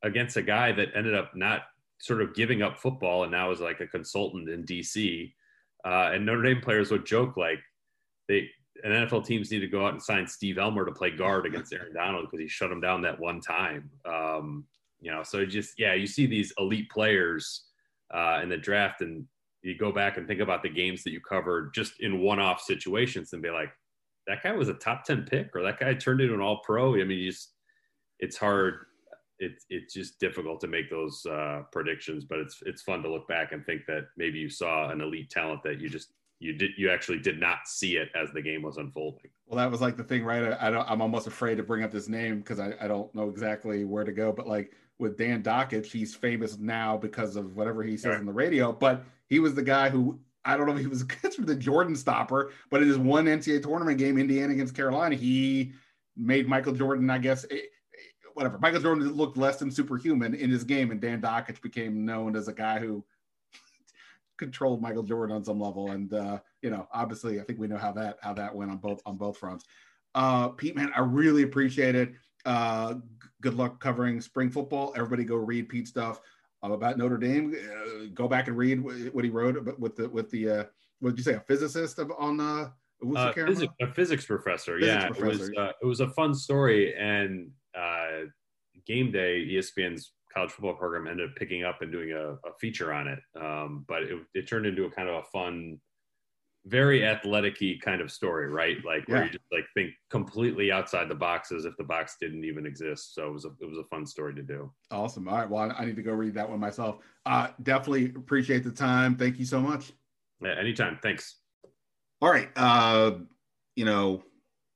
against 0.02 0.36
a 0.36 0.42
guy 0.42 0.72
that 0.72 0.88
ended 0.94 1.14
up 1.14 1.34
not 1.34 1.62
sort 1.98 2.20
of 2.20 2.34
giving 2.34 2.62
up 2.62 2.78
football 2.78 3.22
and 3.22 3.32
now 3.32 3.50
is 3.50 3.60
like 3.60 3.80
a 3.80 3.86
consultant 3.86 4.48
in 4.48 4.64
DC. 4.64 5.32
Uh, 5.84 6.10
and 6.12 6.26
Notre 6.26 6.42
Dame 6.42 6.60
players 6.60 6.90
would 6.90 7.06
joke 7.06 7.36
like 7.36 7.58
they 8.28 8.48
and 8.84 8.92
NFL 8.92 9.24
teams 9.24 9.50
need 9.50 9.60
to 9.60 9.66
go 9.66 9.86
out 9.86 9.92
and 9.92 10.02
sign 10.02 10.26
Steve 10.26 10.58
Elmer 10.58 10.84
to 10.84 10.92
play 10.92 11.10
guard 11.10 11.46
against 11.46 11.72
Aaron 11.72 11.94
Donald 11.94 12.26
because 12.26 12.40
he 12.42 12.48
shut 12.48 12.70
him 12.70 12.80
down 12.80 13.02
that 13.02 13.18
one 13.18 13.40
time. 13.40 13.90
Um, 14.04 14.66
you 15.00 15.10
know, 15.10 15.22
so 15.22 15.44
just 15.44 15.78
yeah, 15.78 15.94
you 15.94 16.06
see 16.06 16.26
these 16.26 16.52
elite 16.58 16.90
players 16.90 17.64
uh, 18.12 18.40
in 18.42 18.48
the 18.48 18.56
draft, 18.56 19.00
and 19.00 19.24
you 19.62 19.76
go 19.76 19.92
back 19.92 20.16
and 20.16 20.26
think 20.26 20.40
about 20.40 20.62
the 20.62 20.68
games 20.68 21.02
that 21.04 21.12
you 21.12 21.20
covered 21.20 21.74
just 21.74 21.94
in 22.00 22.20
one-off 22.20 22.60
situations, 22.60 23.32
and 23.32 23.42
be 23.42 23.50
like, 23.50 23.70
that 24.26 24.42
guy 24.42 24.52
was 24.52 24.68
a 24.68 24.74
top 24.74 25.04
ten 25.04 25.24
pick, 25.24 25.54
or 25.54 25.62
that 25.62 25.78
guy 25.78 25.94
turned 25.94 26.20
into 26.20 26.34
an 26.34 26.40
All-Pro. 26.40 26.94
I 26.94 27.04
mean, 27.04 27.18
you 27.18 27.30
just 27.30 27.52
it's 28.18 28.36
hard. 28.36 28.86
It's 29.38 29.66
it's 29.68 29.92
just 29.92 30.18
difficult 30.18 30.60
to 30.62 30.66
make 30.66 30.88
those 30.90 31.24
uh, 31.26 31.62
predictions, 31.70 32.24
but 32.24 32.38
it's 32.38 32.62
it's 32.64 32.82
fun 32.82 33.02
to 33.02 33.10
look 33.10 33.28
back 33.28 33.52
and 33.52 33.64
think 33.64 33.82
that 33.86 34.04
maybe 34.16 34.38
you 34.38 34.48
saw 34.48 34.90
an 34.90 35.00
elite 35.00 35.30
talent 35.30 35.62
that 35.64 35.80
you 35.80 35.88
just 35.88 36.12
you 36.38 36.54
did 36.54 36.70
you 36.76 36.90
actually 36.90 37.18
did 37.18 37.38
not 37.38 37.58
see 37.66 37.96
it 37.96 38.08
as 38.14 38.30
the 38.32 38.42
game 38.42 38.62
was 38.62 38.78
unfolding. 38.78 39.30
Well, 39.46 39.58
that 39.58 39.70
was 39.70 39.80
like 39.80 39.96
the 39.96 40.04
thing, 40.04 40.24
right? 40.24 40.52
I, 40.52 40.68
I 40.68 40.70
don't. 40.70 40.90
I'm 40.90 41.02
almost 41.02 41.26
afraid 41.26 41.56
to 41.56 41.62
bring 41.62 41.82
up 41.82 41.92
this 41.92 42.08
name 42.08 42.38
because 42.38 42.58
I, 42.58 42.74
I 42.80 42.88
don't 42.88 43.14
know 43.14 43.28
exactly 43.28 43.84
where 43.84 44.04
to 44.04 44.12
go. 44.12 44.32
But 44.32 44.46
like 44.46 44.72
with 44.98 45.18
Dan 45.18 45.42
Dakich, 45.42 45.86
he's 45.86 46.14
famous 46.14 46.58
now 46.58 46.96
because 46.96 47.36
of 47.36 47.56
whatever 47.56 47.82
he 47.82 47.96
says 47.96 48.10
right. 48.10 48.18
on 48.18 48.26
the 48.26 48.32
radio. 48.32 48.72
But 48.72 49.04
he 49.28 49.38
was 49.38 49.54
the 49.54 49.62
guy 49.62 49.90
who 49.90 50.18
I 50.46 50.56
don't 50.56 50.66
know 50.66 50.74
if 50.74 50.80
he 50.80 50.86
was 50.86 51.02
considered 51.04 51.46
the 51.46 51.56
Jordan 51.56 51.96
stopper, 51.96 52.52
but 52.70 52.80
in 52.80 52.88
his 52.88 52.98
one 52.98 53.26
NCAA 53.26 53.62
tournament 53.62 53.98
game, 53.98 54.16
Indiana 54.16 54.52
against 54.52 54.74
Carolina, 54.74 55.16
he 55.16 55.72
made 56.16 56.48
Michael 56.48 56.72
Jordan, 56.72 57.10
I 57.10 57.18
guess, 57.18 57.44
eh, 57.50 57.56
eh, 57.56 57.58
whatever. 58.34 58.58
Michael 58.58 58.80
Jordan 58.80 59.12
looked 59.12 59.36
less 59.36 59.58
than 59.58 59.70
superhuman 59.70 60.34
in 60.34 60.48
his 60.48 60.64
game, 60.64 60.90
and 60.90 61.00
Dan 61.00 61.20
Dakich 61.20 61.60
became 61.60 62.06
known 62.06 62.36
as 62.36 62.48
a 62.48 62.52
guy 62.52 62.78
who 62.78 63.04
controlled 64.38 64.80
Michael 64.80 65.02
Jordan 65.02 65.36
on 65.36 65.44
some 65.44 65.60
level. 65.60 65.90
And 65.90 66.14
uh, 66.14 66.38
you 66.62 66.70
know, 66.70 66.88
obviously, 66.92 67.40
I 67.40 67.44
think 67.44 67.58
we 67.58 67.66
know 67.66 67.78
how 67.78 67.92
that 67.92 68.18
how 68.22 68.32
that 68.34 68.54
went 68.54 68.70
on 68.70 68.78
both 68.78 69.02
on 69.04 69.16
both 69.16 69.36
fronts. 69.36 69.64
Uh, 70.14 70.48
Pete, 70.48 70.76
man, 70.76 70.92
I 70.96 71.00
really 71.00 71.42
appreciate 71.42 71.94
it. 71.94 72.12
Uh, 72.46 72.94
g- 72.94 73.00
good 73.42 73.54
luck 73.54 73.80
covering 73.80 74.20
spring 74.20 74.50
football. 74.50 74.94
Everybody, 74.96 75.24
go 75.24 75.34
read 75.36 75.68
Pete 75.68 75.88
stuff 75.88 76.20
about 76.72 76.98
Notre 76.98 77.18
Dame. 77.18 77.54
Uh, 77.54 78.06
go 78.14 78.28
back 78.28 78.48
and 78.48 78.56
read 78.56 78.80
what 79.12 79.24
he 79.24 79.30
wrote 79.30 79.78
with 79.78 79.96
the 79.96 80.08
with 80.08 80.30
the 80.30 80.50
uh, 80.50 80.64
what 81.00 81.10
did 81.10 81.18
you 81.18 81.24
say 81.24 81.34
a 81.34 81.40
physicist 81.40 81.98
of, 81.98 82.10
on 82.18 82.40
uh, 82.40 82.68
uh, 83.16 83.32
physics, 83.32 83.72
a 83.80 83.92
physics 83.92 84.24
professor. 84.24 84.78
Physics 84.78 85.02
yeah, 85.02 85.08
professor. 85.08 85.28
it 85.28 85.38
was 85.38 85.50
uh, 85.58 85.72
it 85.82 85.86
was 85.86 86.00
a 86.00 86.08
fun 86.10 86.34
story. 86.34 86.94
And 86.96 87.50
uh, 87.76 88.26
game 88.86 89.12
day, 89.12 89.46
ESPN's 89.46 90.12
college 90.32 90.50
football 90.50 90.74
program 90.74 91.06
ended 91.06 91.30
up 91.30 91.36
picking 91.36 91.64
up 91.64 91.82
and 91.82 91.92
doing 91.92 92.12
a, 92.12 92.32
a 92.32 92.52
feature 92.60 92.92
on 92.92 93.08
it. 93.08 93.18
Um, 93.40 93.84
but 93.88 94.02
it, 94.02 94.18
it, 94.34 94.48
turned 94.48 94.66
into 94.66 94.84
a 94.84 94.90
kind 94.90 95.08
of 95.08 95.16
a 95.16 95.22
fun, 95.24 95.78
very 96.66 97.04
athletic 97.04 97.56
kind 97.80 98.00
of 98.00 98.10
story, 98.10 98.48
right? 98.48 98.76
Like 98.84 99.06
where 99.08 99.18
yeah. 99.18 99.24
you 99.24 99.30
just 99.30 99.44
like 99.52 99.64
think 99.74 99.92
completely 100.10 100.72
outside 100.72 101.08
the 101.08 101.14
box 101.14 101.52
as 101.52 101.64
if 101.64 101.76
the 101.76 101.84
box 101.84 102.16
didn't 102.20 102.44
even 102.44 102.66
exist. 102.66 103.14
So 103.14 103.28
it 103.28 103.32
was 103.32 103.44
a, 103.44 103.50
it 103.60 103.68
was 103.68 103.78
a 103.78 103.84
fun 103.84 104.04
story 104.04 104.34
to 104.34 104.42
do. 104.42 104.72
Awesome. 104.90 105.28
All 105.28 105.38
right. 105.38 105.48
Well, 105.48 105.72
I 105.76 105.84
need 105.84 105.96
to 105.96 106.02
go 106.02 106.12
read 106.12 106.34
that 106.34 106.48
one 106.48 106.60
myself. 106.60 106.98
Uh, 107.24 107.48
definitely 107.62 108.06
appreciate 108.16 108.64
the 108.64 108.72
time. 108.72 109.16
Thank 109.16 109.38
you 109.38 109.44
so 109.44 109.60
much. 109.60 109.92
Yeah, 110.42 110.54
anytime. 110.58 110.98
Thanks. 111.02 111.36
All 112.20 112.30
right. 112.30 112.48
Uh, 112.56 113.12
you 113.76 113.84
know, 113.84 114.22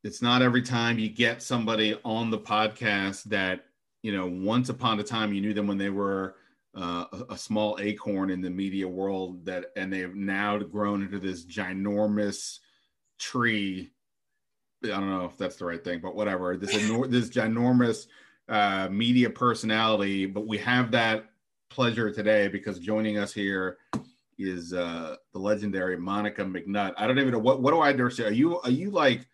it's 0.05 0.23
not 0.23 0.43
every 0.43 0.63
time 0.63 0.99
you 0.99 1.09
get 1.09 1.43
somebody 1.43 1.99
on 2.05 2.31
the 2.31 2.39
podcast 2.39 3.25
that 3.25 3.65
you 4.03 4.17
know, 4.17 4.27
once 4.27 4.69
upon 4.69 4.99
a 4.99 5.03
time 5.03 5.33
you 5.33 5.41
knew 5.41 5.55
them 5.55 5.67
when 5.67 5.79
they 5.79 5.91
were 5.91 6.37
uh, 6.75 7.05
a, 7.13 7.33
a, 7.35 7.39
small 7.39 7.79
acorn 7.81 8.31
in 8.31 8.41
the 8.41 8.51
media 8.51 8.87
world 8.87 9.45
that, 9.45 9.67
and 9.77 9.93
they've 9.93 10.15
now 10.15 10.57
grown 10.59 11.03
into 11.03 11.19
this 11.19 11.45
ginormous 11.45 12.61
tree. 13.19 13.91
I 14.85 14.89
don't 14.89 15.11
know 15.11 15.25
if 15.25 15.37
that's 15.37 15.57
the 15.57 15.65
right 15.65 15.83
thing, 15.83 16.01
but 16.01 16.15
whatever. 16.15 16.57
This 16.57 16.73
this 17.09 17.29
ginormous 17.29 18.07
uh, 18.49 18.89
media 18.89 19.31
personality, 19.31 20.27
but 20.27 20.47
we 20.47 20.59
have 20.59 20.91
that 20.93 21.31
pleasure 21.71 22.13
today 22.13 22.49
because 22.49 22.79
joining 22.79 23.19
us 23.19 23.33
here 23.33 23.79
is 24.39 24.73
uh, 24.73 25.17
the 25.33 25.39
legendary 25.39 25.97
Monica 25.97 26.45
McNutt. 26.45 26.95
I 26.97 27.07
don't 27.07 27.19
even 27.19 27.33
know 27.33 27.39
what 27.39 27.63
what 27.63 27.73
do 27.73 27.81
I 27.81 27.91
understand. 27.91 28.31
Are 28.31 28.33
you 28.33 28.61
are 28.61 28.71
you 28.71 28.91
like 28.91 29.27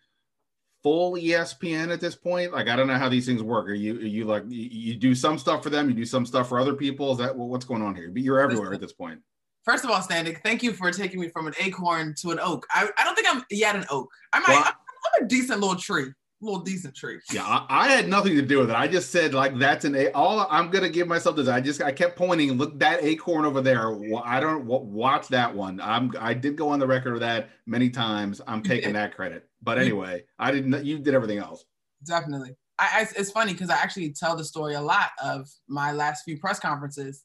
full 0.87 1.13
ESPN 1.15 1.91
at 1.91 1.99
this 1.99 2.15
point? 2.15 2.53
Like 2.53 2.69
I 2.69 2.75
don't 2.77 2.87
know 2.87 2.97
how 2.97 3.09
these 3.09 3.25
things 3.25 3.43
work. 3.43 3.67
Are 3.67 3.73
you 3.73 3.95
are 3.95 4.13
you 4.17 4.23
like 4.23 4.43
you, 4.47 4.95
do 4.95 5.13
some 5.13 5.37
stuff 5.37 5.61
for 5.61 5.69
them, 5.69 5.89
you 5.89 5.95
do 5.95 6.05
some 6.05 6.25
stuff 6.25 6.47
for 6.47 6.59
other 6.59 6.73
people? 6.73 7.11
Is 7.11 7.17
that 7.17 7.35
what's 7.35 7.65
going 7.65 7.81
on 7.81 7.93
here? 7.93 8.09
But 8.09 8.21
you're 8.21 8.39
everywhere 8.39 8.73
at 8.73 8.79
this 8.79 8.93
point. 8.93 9.19
First 9.65 9.83
of 9.83 9.89
all, 9.89 9.99
Standig, 9.99 10.41
thank 10.43 10.63
you 10.63 10.71
for 10.71 10.89
taking 10.91 11.19
me 11.19 11.27
from 11.27 11.45
an 11.45 11.53
acorn 11.59 12.15
to 12.21 12.31
an 12.31 12.39
oak. 12.39 12.65
I, 12.71 12.87
I 12.97 13.03
don't 13.03 13.15
think 13.15 13.27
I'm 13.29 13.43
yet 13.51 13.75
an 13.75 13.83
oak. 13.89 14.09
I 14.31 14.39
might. 14.39 14.47
Well, 14.49 14.63
I'm, 14.63 14.73
I'm 15.17 15.25
a 15.25 15.27
decent 15.27 15.59
little 15.59 15.75
tree 15.75 16.05
A 16.05 16.45
little 16.45 16.61
decent 16.61 16.95
tree. 16.95 17.19
Yeah, 17.33 17.43
I, 17.43 17.65
I, 17.69 17.87
had 17.89 18.07
nothing 18.07 18.35
to 18.35 18.41
do 18.41 18.59
with 18.59 18.69
it. 18.69 18.75
I 18.77 18.87
just 18.87 19.11
said 19.11 19.33
like 19.33 19.59
that's 19.59 19.83
an 19.83 19.93
a. 19.93 20.09
All 20.11 20.47
I'm 20.49 20.71
gonna 20.71 20.87
give 20.87 21.09
myself 21.09 21.35
this. 21.35 21.49
I 21.49 21.59
just 21.59 21.81
I 21.81 21.91
kept 21.91 22.15
pointing. 22.15 22.53
Look 22.53 22.79
that 22.79 23.03
acorn 23.03 23.43
over 23.43 23.59
there. 23.59 23.91
I 24.23 24.39
don't 24.39 24.63
watch 24.63 25.27
that 25.27 25.53
one. 25.53 25.81
I'm 25.81 26.13
I 26.17 26.33
did 26.33 26.55
go 26.55 26.69
on 26.69 26.79
the 26.79 26.87
record 26.87 27.15
of 27.15 27.19
that 27.19 27.49
many 27.65 27.89
times. 27.89 28.39
I'm 28.47 28.63
taking 28.63 28.93
that 29.01 29.17
credit. 29.17 29.49
But 29.61 29.79
anyway, 29.79 30.23
I 30.39 30.51
didn't. 30.51 30.85
You 30.85 30.99
did 30.99 31.13
everything 31.13 31.39
else. 31.39 31.65
Definitely. 32.05 32.55
I, 32.79 32.89
I 32.93 33.07
it's 33.15 33.31
funny 33.31 33.53
because 33.53 33.69
I 33.69 33.75
actually 33.75 34.11
tell 34.11 34.35
the 34.35 34.43
story 34.43 34.75
a 34.75 34.81
lot 34.81 35.09
of 35.21 35.49
my 35.67 35.91
last 35.91 36.23
few 36.23 36.37
press 36.37 36.59
conferences, 36.59 37.23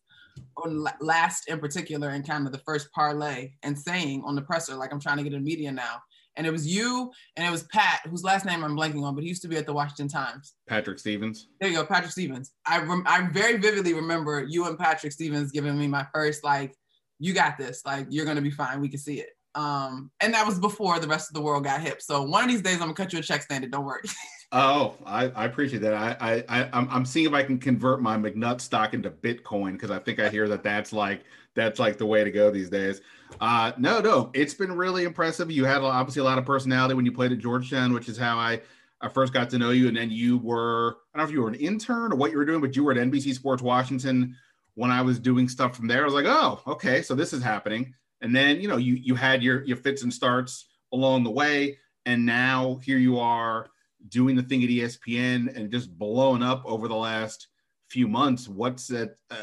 or 0.56 0.70
last 1.00 1.48
in 1.48 1.58
particular, 1.58 2.08
and 2.08 2.26
kind 2.26 2.46
of 2.46 2.52
the 2.52 2.58
first 2.58 2.90
parlay 2.92 3.52
and 3.62 3.78
saying 3.78 4.22
on 4.24 4.34
the 4.34 4.42
presser 4.42 4.74
like 4.74 4.92
I'm 4.92 5.00
trying 5.00 5.18
to 5.18 5.22
get 5.22 5.34
in 5.34 5.44
media 5.44 5.70
now 5.70 6.02
and 6.36 6.46
it 6.46 6.50
was 6.50 6.66
you 6.66 7.12
and 7.36 7.46
it 7.46 7.50
was 7.50 7.64
Pat, 7.64 8.00
whose 8.08 8.24
last 8.24 8.44
name 8.44 8.64
I'm 8.64 8.76
blanking 8.76 9.02
on, 9.02 9.14
but 9.14 9.22
he 9.22 9.28
used 9.28 9.42
to 9.42 9.48
be 9.48 9.56
at 9.56 9.66
the 9.66 9.72
Washington 9.72 10.08
Times. 10.08 10.54
Patrick 10.68 10.98
Stevens. 10.98 11.48
There 11.60 11.70
you 11.70 11.76
go, 11.76 11.84
Patrick 11.84 12.12
Stevens. 12.12 12.52
I 12.66 12.78
rem- 12.78 13.04
I 13.06 13.28
very 13.28 13.58
vividly 13.58 13.94
remember 13.94 14.44
you 14.44 14.66
and 14.66 14.78
Patrick 14.78 15.12
Stevens 15.12 15.52
giving 15.52 15.78
me 15.78 15.88
my 15.88 16.06
first 16.14 16.44
like, 16.44 16.74
you 17.18 17.34
got 17.34 17.58
this, 17.58 17.82
like 17.84 18.06
you're 18.10 18.24
gonna 18.26 18.40
be 18.40 18.50
fine, 18.50 18.80
we 18.80 18.88
can 18.88 18.98
see 18.98 19.20
it. 19.20 19.30
Um, 19.54 20.10
and 20.20 20.32
that 20.32 20.46
was 20.46 20.58
before 20.58 20.98
the 20.98 21.08
rest 21.08 21.28
of 21.28 21.34
the 21.34 21.42
world 21.42 21.64
got 21.64 21.80
hip. 21.80 22.00
So 22.00 22.22
one 22.22 22.44
of 22.44 22.50
these 22.50 22.62
days 22.62 22.74
I'm 22.74 22.80
gonna 22.80 22.94
cut 22.94 23.12
you 23.12 23.18
a 23.18 23.22
check 23.22 23.46
Standig. 23.46 23.70
Don't 23.70 23.84
worry. 23.84 24.02
oh, 24.52 24.94
I, 25.04 25.26
I 25.30 25.44
appreciate 25.44 25.82
that. 25.82 25.94
I 25.94 26.44
I 26.48 26.68
I'm, 26.72 26.88
I'm 26.90 27.04
seeing 27.04 27.26
if 27.26 27.32
I 27.32 27.42
can 27.42 27.58
convert 27.58 28.00
my 28.00 28.16
McNutt 28.16 28.60
stock 28.60 28.94
into 28.94 29.10
Bitcoin 29.10 29.72
because 29.72 29.90
I 29.90 29.98
think 29.98 30.20
I 30.20 30.28
hear 30.30 30.48
that 30.48 30.62
that's 30.62 30.92
like 30.92 31.24
that's 31.54 31.78
like 31.78 31.98
the 31.98 32.06
way 32.06 32.24
to 32.24 32.30
go 32.30 32.50
these 32.50 32.70
days. 32.70 33.00
Uh, 33.40 33.72
no, 33.78 34.00
no, 34.00 34.30
it's 34.34 34.54
been 34.54 34.72
really 34.72 35.04
impressive. 35.04 35.50
You 35.50 35.64
had 35.64 35.82
obviously 35.82 36.20
a 36.20 36.24
lot 36.24 36.38
of 36.38 36.44
personality 36.46 36.94
when 36.94 37.04
you 37.04 37.12
played 37.12 37.32
at 37.32 37.38
Georgetown, 37.38 37.92
which 37.92 38.08
is 38.08 38.16
how 38.16 38.38
I, 38.38 38.60
I 39.00 39.08
first 39.08 39.32
got 39.32 39.50
to 39.50 39.58
know 39.58 39.70
you. 39.70 39.88
And 39.88 39.96
then 39.96 40.10
you 40.10 40.38
were, 40.38 40.96
I 41.14 41.18
don't 41.18 41.26
know 41.26 41.28
if 41.28 41.34
you 41.34 41.42
were 41.42 41.48
an 41.48 41.54
intern 41.54 42.12
or 42.12 42.16
what 42.16 42.30
you 42.30 42.38
were 42.38 42.44
doing, 42.44 42.60
but 42.60 42.76
you 42.76 42.84
were 42.84 42.92
at 42.92 42.98
NBC 42.98 43.34
Sports 43.34 43.62
Washington 43.62 44.36
when 44.74 44.90
I 44.90 45.02
was 45.02 45.18
doing 45.18 45.48
stuff 45.48 45.76
from 45.76 45.88
there. 45.88 46.02
I 46.02 46.04
was 46.04 46.14
like, 46.14 46.26
oh, 46.26 46.60
okay, 46.66 47.02
so 47.02 47.14
this 47.14 47.32
is 47.32 47.42
happening. 47.42 47.94
And 48.22 48.34
then 48.34 48.60
you 48.60 48.68
know 48.68 48.76
you 48.76 48.94
you 48.94 49.14
had 49.14 49.42
your 49.42 49.64
your 49.64 49.76
fits 49.76 50.02
and 50.02 50.12
starts 50.12 50.68
along 50.92 51.24
the 51.24 51.30
way, 51.30 51.78
and 52.06 52.24
now 52.24 52.80
here 52.82 52.98
you 52.98 53.18
are 53.18 53.68
doing 54.08 54.36
the 54.36 54.42
thing 54.42 54.62
at 54.62 54.70
ESPN 54.70 55.54
and 55.56 55.70
just 55.70 55.96
blowing 55.96 56.42
up 56.42 56.62
over 56.64 56.88
the 56.88 56.96
last 56.96 57.48
few 57.88 58.08
months. 58.08 58.48
What's 58.48 58.86
that? 58.88 59.16
Uh, 59.30 59.36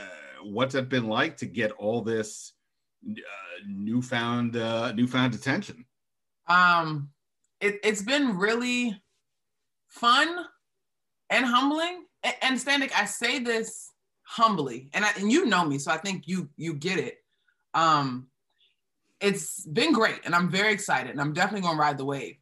what's 0.44 0.74
that 0.74 0.90
been 0.90 1.08
like 1.08 1.38
to 1.38 1.46
get 1.46 1.72
all 1.74 2.02
this? 2.02 2.54
Uh, 3.08 3.14
newfound 3.68 4.56
uh, 4.56 4.92
newfound 4.94 5.36
attention? 5.36 5.86
Um, 6.48 7.10
it, 7.62 7.80
it's 7.84 8.02
been 8.02 8.38
really 8.38 9.02
fun 9.88 10.46
and 11.30 11.46
humbling. 11.46 12.06
And, 12.24 12.36
and 12.42 12.92
I 12.96 13.06
say 13.06 13.40
this 13.40 13.92
humbly, 14.24 14.90
and 14.94 15.06
I, 15.06 15.12
and 15.18 15.32
you 15.32 15.46
know 15.46 15.66
me, 15.66 15.80
so 15.80 15.92
I 15.92 15.98
think 15.98 16.28
you 16.28 16.50
you 16.58 16.74
get 16.74 17.00
it. 17.00 17.18
Um, 17.74 18.28
it's 19.22 19.66
been 19.66 19.94
great, 19.94 20.22
and 20.26 20.34
I'm 20.34 20.50
very 20.50 20.74
excited, 20.74 21.12
and 21.12 21.22
I'm 21.22 21.34
definitely 21.34 21.62
gonna 21.62 21.80
ride 21.80 21.98
the 21.98 22.06
wave. 22.06 22.36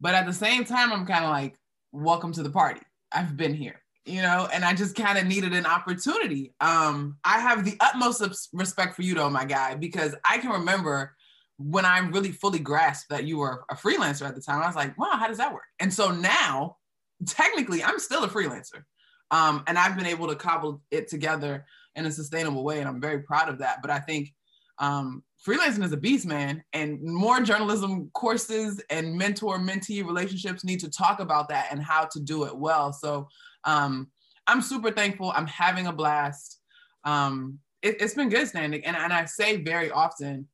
But 0.00 0.14
at 0.14 0.26
the 0.26 0.32
same 0.32 0.64
time, 0.64 0.92
I'm 0.92 1.06
kind 1.06 1.24
of 1.24 1.30
like, 1.30 1.56
welcome 1.92 2.32
to 2.32 2.42
the 2.42 2.50
party. 2.50 2.80
I've 3.12 3.36
been 3.36 3.54
here 3.54 3.82
you 4.04 4.20
know, 4.20 4.48
and 4.52 4.64
I 4.64 4.74
just 4.74 4.96
kind 4.96 5.18
of 5.18 5.26
needed 5.26 5.52
an 5.52 5.66
opportunity. 5.66 6.52
Um, 6.60 7.18
I 7.24 7.38
have 7.40 7.64
the 7.64 7.76
utmost 7.80 8.48
respect 8.52 8.96
for 8.96 9.02
you, 9.02 9.14
though, 9.14 9.30
my 9.30 9.44
guy, 9.44 9.74
because 9.74 10.14
I 10.28 10.38
can 10.38 10.50
remember 10.50 11.14
when 11.58 11.84
I 11.84 11.98
really 11.98 12.32
fully 12.32 12.58
grasped 12.58 13.10
that 13.10 13.24
you 13.24 13.38
were 13.38 13.64
a 13.70 13.76
freelancer 13.76 14.26
at 14.26 14.34
the 14.34 14.40
time. 14.40 14.60
I 14.60 14.66
was 14.66 14.74
like, 14.74 14.98
wow, 14.98 15.12
how 15.12 15.28
does 15.28 15.38
that 15.38 15.52
work? 15.52 15.62
And 15.78 15.92
so 15.92 16.10
now, 16.10 16.78
technically, 17.26 17.84
I'm 17.84 18.00
still 18.00 18.24
a 18.24 18.28
freelancer. 18.28 18.82
Um, 19.30 19.62
and 19.66 19.78
I've 19.78 19.96
been 19.96 20.06
able 20.06 20.28
to 20.28 20.34
cobble 20.34 20.82
it 20.90 21.08
together 21.08 21.64
in 21.94 22.04
a 22.04 22.10
sustainable 22.10 22.64
way, 22.64 22.80
and 22.80 22.88
I'm 22.88 23.00
very 23.00 23.20
proud 23.20 23.48
of 23.48 23.58
that. 23.58 23.82
But 23.82 23.90
I 23.90 24.00
think 24.00 24.32
um, 24.78 25.22
freelancing 25.46 25.84
is 25.84 25.92
a 25.92 25.96
beast, 25.96 26.26
man, 26.26 26.62
and 26.72 27.02
more 27.02 27.40
journalism 27.40 28.10
courses 28.14 28.82
and 28.90 29.14
mentor 29.14 29.58
mentee 29.58 30.04
relationships 30.04 30.64
need 30.64 30.80
to 30.80 30.90
talk 30.90 31.20
about 31.20 31.48
that 31.48 31.68
and 31.70 31.82
how 31.82 32.04
to 32.04 32.20
do 32.20 32.44
it 32.44 32.56
well. 32.56 32.92
So 32.92 33.28
um, 33.64 34.08
I'm 34.46 34.62
super 34.62 34.90
thankful. 34.90 35.32
I'm 35.34 35.46
having 35.46 35.86
a 35.86 35.92
blast. 35.92 36.60
Um, 37.04 37.58
it, 37.82 38.00
has 38.00 38.14
been 38.14 38.28
good 38.28 38.48
Standig. 38.48 38.82
And, 38.84 38.96
and 38.96 39.12
I 39.12 39.24
say 39.24 39.56
very 39.56 39.90
often 39.90 40.46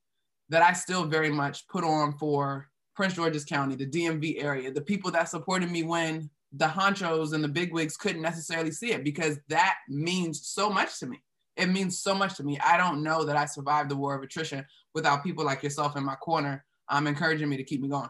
that 0.48 0.62
I 0.62 0.72
still 0.72 1.04
very 1.04 1.30
much 1.30 1.68
put 1.68 1.84
on 1.84 2.16
for 2.18 2.68
Prince 2.96 3.14
George's 3.14 3.44
County, 3.44 3.76
the 3.76 3.86
DMV 3.86 4.42
area, 4.42 4.72
the 4.72 4.80
people 4.80 5.10
that 5.10 5.28
supported 5.28 5.70
me 5.70 5.82
when 5.82 6.30
the 6.52 6.66
honchos 6.66 7.34
and 7.34 7.44
the 7.44 7.48
bigwigs 7.48 7.96
couldn't 7.96 8.22
necessarily 8.22 8.70
see 8.70 8.92
it 8.92 9.04
because 9.04 9.38
that 9.48 9.76
means 9.88 10.46
so 10.46 10.70
much 10.70 10.98
to 10.98 11.06
me. 11.06 11.22
It 11.58 11.66
means 11.66 11.98
so 11.98 12.14
much 12.14 12.36
to 12.36 12.44
me. 12.44 12.58
I 12.60 12.76
don't 12.76 13.02
know 13.02 13.24
that 13.24 13.36
I 13.36 13.44
survived 13.44 13.90
the 13.90 13.96
war 13.96 14.14
of 14.14 14.22
attrition 14.22 14.64
without 14.94 15.24
people 15.24 15.44
like 15.44 15.62
yourself 15.62 15.96
in 15.96 16.04
my 16.04 16.14
corner 16.14 16.64
um, 16.88 17.06
encouraging 17.06 17.48
me 17.48 17.56
to 17.56 17.64
keep 17.64 17.80
me 17.80 17.88
going. 17.88 18.08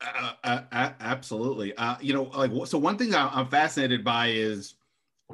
Uh, 0.00 0.32
uh, 0.72 0.90
absolutely. 1.00 1.74
Uh, 1.76 1.96
you 2.00 2.12
know, 2.12 2.24
like 2.24 2.50
so. 2.66 2.76
One 2.76 2.98
thing 2.98 3.14
I'm 3.14 3.46
fascinated 3.48 4.04
by 4.04 4.28
is 4.28 4.74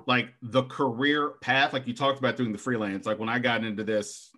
like 0.07 0.29
the 0.43 0.65
career 0.65 1.33
path. 1.41 1.73
Like 1.73 1.87
you 1.87 1.95
talked 1.95 2.19
about 2.19 2.37
doing 2.37 2.53
the 2.53 2.59
freelance. 2.59 3.07
Like 3.07 3.19
when 3.19 3.29
I 3.29 3.39
got 3.39 3.65
into 3.65 3.83
this, 3.83 4.31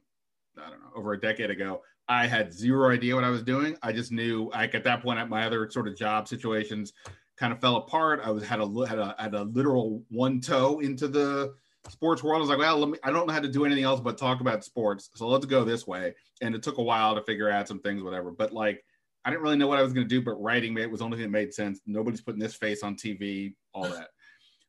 I 0.57 0.71
don't 0.71 0.81
know, 0.81 0.91
over 0.95 1.13
a 1.13 1.21
decade 1.21 1.51
ago, 1.51 1.83
I 2.09 2.27
had 2.27 2.53
zero 2.53 2.93
idea 2.93 3.15
what 3.15 3.25
I 3.25 3.31
was 3.31 3.43
doing. 3.43 3.77
I 3.83 3.93
just 3.93 4.13
knew, 4.13 4.51
like 4.53 4.75
at 4.75 4.85
that 4.85 5.03
point, 5.03 5.19
at 5.19 5.29
my 5.29 5.45
other 5.45 5.69
sort 5.71 5.89
of 5.89 5.97
job 5.97 6.29
situations, 6.29 6.93
kind 7.37 7.53
of 7.53 7.61
fell 7.61 7.77
apart. 7.77 8.21
I 8.25 8.31
was 8.31 8.45
had 8.45 8.61
a 8.61 8.87
had 8.87 8.99
a 8.99 9.15
had 9.19 9.35
a 9.35 9.43
literal 9.43 10.05
one 10.11 10.41
toe 10.41 10.79
into 10.79 11.09
the 11.09 11.55
sports 11.89 12.23
world. 12.23 12.39
I 12.39 12.41
was 12.41 12.49
like, 12.51 12.59
well, 12.59 12.79
let 12.79 12.89
me. 12.91 12.99
I 13.03 13.11
don't 13.11 13.27
know 13.27 13.33
how 13.33 13.41
to 13.41 13.49
do 13.49 13.65
anything 13.65 13.85
else 13.85 14.01
but 14.01 14.19
talk 14.19 14.41
about 14.41 14.65
sports. 14.65 15.11
So 15.15 15.27
let's 15.29 15.47
go 15.47 15.65
this 15.65 15.87
way. 15.87 16.15
And 16.43 16.55
it 16.55 16.63
took 16.63 16.79
a 16.79 16.83
while 16.83 17.15
to 17.15 17.23
figure 17.23 17.51
out 17.51 17.69
some 17.69 17.81
things, 17.81 18.03
whatever. 18.03 18.31
But 18.31 18.53
like 18.53 18.85
I 19.25 19.31
didn't 19.31 19.43
really 19.43 19.57
know 19.57 19.67
what 19.67 19.79
I 19.79 19.83
was 19.83 19.93
going 19.93 20.09
to 20.09 20.15
do, 20.15 20.23
but 20.23 20.41
writing 20.41 20.77
it 20.79 20.91
was 20.91 21.01
the 21.01 21.05
only 21.05 21.17
thing 21.17 21.25
that 21.25 21.31
made 21.31 21.53
sense. 21.53 21.81
Nobody's 21.87 22.23
putting 22.23 22.41
this 22.41 22.55
face 22.55 22.83
on 22.83 22.97
TV, 22.97 23.55
all 23.75 23.85
that. 23.85 24.09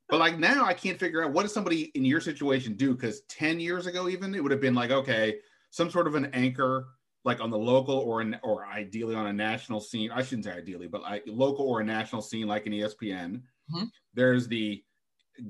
but 0.09 0.20
like 0.20 0.39
now, 0.39 0.66
I 0.66 0.74
can't 0.74 0.99
figure 0.99 1.24
out 1.24 1.32
what 1.32 1.43
does 1.43 1.53
somebody 1.53 1.91
in 1.95 2.03
your 2.03 2.20
situation 2.20 2.76
do? 2.76 2.93
Because 2.93 3.22
10 3.30 3.59
years 3.59 3.88
ago, 3.88 4.09
even 4.09 4.36
it 4.36 4.43
would 4.43 4.51
have 4.51 4.62
been 4.62 4.76
like, 4.76 4.91
okay, 4.91 5.38
some 5.70 5.89
sort 5.89 6.07
of 6.07 6.16
an 6.16 6.26
anchor, 6.34 6.88
like 7.24 7.39
on 7.39 7.49
the 7.49 7.57
local 7.57 7.97
or 7.97 8.20
an, 8.20 8.38
or 8.43 8.66
ideally 8.66 9.16
on 9.16 9.28
a 9.28 9.34
national 9.34 9.80
scene. 9.80 10.12
I 10.12 10.22
shouldn't 10.22 10.45
say 10.45 10.51
ideally, 10.51 10.88
but 10.88 11.01
like 11.01 11.24
local 11.28 11.66
or 11.66 11.80
a 11.80 11.86
national 11.86 12.22
scene, 12.22 12.47
like 12.47 12.66
an 12.66 12.74
ESPN. 12.74 13.41
Mm-hmm. 13.74 13.86
There's 14.14 14.49
the 14.49 14.84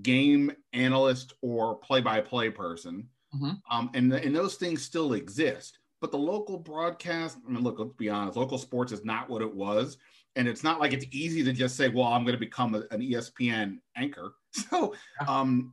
game 0.01 0.51
analyst 0.73 1.33
or 1.41 1.75
play-by-play 1.75 2.51
person, 2.51 3.07
mm-hmm. 3.35 3.51
um, 3.69 3.89
and 3.93 4.13
and 4.13 4.35
those 4.35 4.55
things 4.55 4.83
still 4.83 5.13
exist. 5.13 5.79
But 6.01 6.11
the 6.11 6.17
local 6.17 6.57
broadcast, 6.57 7.37
I 7.47 7.51
mean, 7.51 7.63
look, 7.63 7.77
let's 7.77 7.93
be 7.93 8.09
honest, 8.09 8.35
local 8.35 8.57
sports 8.57 8.91
is 8.91 9.05
not 9.05 9.29
what 9.29 9.43
it 9.43 9.53
was. 9.53 9.97
And 10.35 10.47
it's 10.47 10.63
not 10.63 10.79
like 10.79 10.93
it's 10.93 11.05
easy 11.11 11.43
to 11.43 11.51
just 11.51 11.75
say, 11.75 11.89
well, 11.89 12.07
I'm 12.07 12.23
going 12.23 12.35
to 12.35 12.39
become 12.39 12.73
a, 12.73 12.83
an 12.91 13.01
ESPN 13.01 13.77
anchor. 13.95 14.33
So, 14.53 14.93
um, 15.29 15.71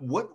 what, 0.00 0.28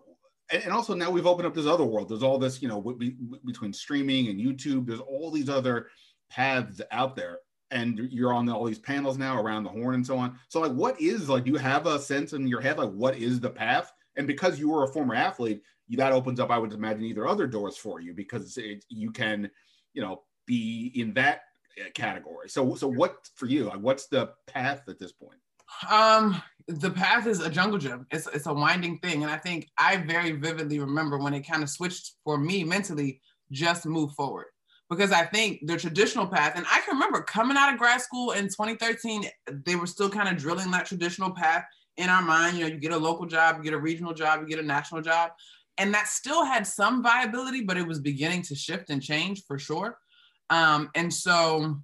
and 0.50 0.74
also 0.74 0.96
now 0.96 1.12
we've 1.12 1.28
opened 1.28 1.46
up 1.46 1.54
this 1.54 1.68
other 1.68 1.84
world. 1.84 2.10
There's 2.10 2.24
all 2.24 2.40
this, 2.40 2.60
you 2.60 2.68
know, 2.68 2.82
w- 2.82 3.16
between 3.46 3.72
streaming 3.72 4.30
and 4.30 4.40
YouTube, 4.40 4.88
there's 4.88 5.00
all 5.00 5.30
these 5.30 5.48
other 5.48 5.90
paths 6.32 6.82
out 6.90 7.16
there. 7.16 7.38
And 7.74 8.00
you're 8.12 8.34
on 8.34 8.48
all 8.50 8.66
these 8.66 8.80
panels 8.80 9.18
now 9.18 9.42
around 9.42 9.64
the 9.64 9.70
horn 9.70 9.96
and 9.96 10.06
so 10.06 10.18
on. 10.18 10.40
So, 10.48 10.62
like, 10.62 10.72
what 10.72 11.00
is 11.02 11.28
like, 11.28 11.44
do 11.44 11.52
you 11.52 11.58
have 11.58 11.88
a 11.88 12.00
sense 12.00 12.34
in 12.34 12.48
your 12.48 12.62
head, 12.62 12.78
like, 12.78 12.92
what 12.92 13.18
is 13.18 13.40
the 13.40 13.50
path? 13.50 13.92
And 14.16 14.28
because 14.28 14.60
you 14.60 14.70
were 14.70 14.84
a 14.84 14.88
former 14.88 15.16
athlete, 15.16 15.64
that 15.90 16.14
opens 16.14 16.40
up, 16.40 16.52
I 16.52 16.58
would 16.58 16.72
imagine, 16.72 17.04
either 17.04 17.28
other 17.28 17.48
doors 17.48 17.76
for 17.76 18.00
you 18.00 18.14
because 18.14 18.58
it, 18.58 18.86
you 18.90 19.12
can, 19.12 19.50
you 19.94 20.02
know, 20.02 20.22
be 20.46 20.92
in 20.96 21.14
that 21.16 21.42
uh, 21.80 21.90
category. 21.94 22.48
So, 22.48 22.76
so 22.76 22.88
what 22.88 23.30
for 23.36 23.48
you? 23.48 23.66
Like, 23.66 23.80
what's 23.80 24.08
the 24.08 24.32
path 24.48 24.84
at 24.88 25.00
this 25.00 25.12
point? 25.12 25.40
Um, 25.90 26.42
the 26.68 26.92
path 26.92 27.26
is 27.26 27.40
a 27.40 27.50
jungle 27.50 27.80
gym. 27.80 28.06
It's 28.12 28.28
it's 28.28 28.46
a 28.46 28.54
winding 28.54 29.00
thing, 29.00 29.24
and 29.24 29.32
I 29.32 29.38
think 29.38 29.70
I 29.78 29.98
very 29.98 30.34
vividly 30.34 30.80
remember 30.80 31.18
when 31.18 31.34
it 31.34 31.42
kind 31.42 31.64
of 31.64 31.70
switched 31.70 32.14
for 32.24 32.38
me 32.38 32.64
mentally. 32.64 33.20
Just 33.52 33.86
move 33.86 34.12
forward 34.14 34.46
because 34.94 35.12
I 35.12 35.24
think 35.24 35.60
the 35.66 35.78
traditional 35.78 36.28
path, 36.28 36.54
and 36.56 36.66
I 36.72 36.82
can 36.82 36.96
remember 36.96 37.22
coming 37.22 37.58
out 37.58 37.72
of 37.72 37.80
grad 37.80 38.02
school 38.02 38.32
in 38.32 38.46
2013, 38.46 39.26
they 39.66 39.76
were 39.76 39.88
still 39.88 40.10
kind 40.10 40.30
of 40.30 40.38
drilling 40.38 40.72
that 40.72 40.86
traditional 40.86 41.32
path 41.32 41.66
in 41.98 42.10
our 42.10 42.22
mind. 42.22 42.58
You 42.58 42.64
know, 42.64 42.70
you 42.72 42.80
get 42.80 42.92
a 42.92 42.98
local 42.98 43.26
job, 43.26 43.58
you 43.58 43.64
get 43.64 43.74
a 43.74 43.80
regional 43.80 44.14
job, 44.14 44.42
you 44.42 44.48
get 44.48 44.60
a 44.60 44.68
national 44.68 45.02
job 45.02 45.32
and 45.78 45.94
that 45.94 46.08
still 46.08 46.46
had 46.46 46.68
some 46.68 47.02
viability, 47.02 47.62
but 47.62 47.78
it 47.78 47.88
was 47.88 48.00
beginning 48.00 48.44
to 48.44 48.56
shift 48.56 48.90
and 48.90 49.02
change 49.02 49.44
for 49.46 49.58
sure. 49.58 49.98
Um, 50.50 50.90
and 50.96 51.12
so 51.12 51.78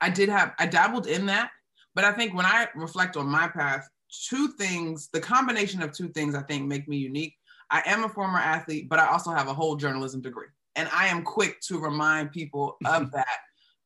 I 0.00 0.10
did 0.10 0.28
have, 0.28 0.52
I 0.58 0.66
dabbled 0.66 1.06
in 1.06 1.26
that. 1.26 1.50
But 1.94 2.04
I 2.04 2.12
think 2.12 2.34
when 2.34 2.46
I 2.46 2.68
reflect 2.74 3.16
on 3.16 3.26
my 3.26 3.48
path, 3.48 3.88
two 4.28 4.48
things, 4.52 5.08
the 5.12 5.20
combination 5.20 5.82
of 5.82 5.92
two 5.92 6.08
things 6.08 6.34
I 6.34 6.42
think 6.42 6.66
make 6.66 6.88
me 6.88 6.96
unique. 6.96 7.34
I 7.70 7.82
am 7.86 8.04
a 8.04 8.08
former 8.08 8.38
athlete, 8.38 8.88
but 8.88 8.98
I 8.98 9.08
also 9.08 9.30
have 9.30 9.48
a 9.48 9.54
whole 9.54 9.76
journalism 9.76 10.20
degree. 10.20 10.48
And 10.76 10.88
I 10.92 11.08
am 11.08 11.22
quick 11.22 11.60
to 11.62 11.78
remind 11.78 12.32
people 12.32 12.76
of 12.84 13.10
that. 13.12 13.38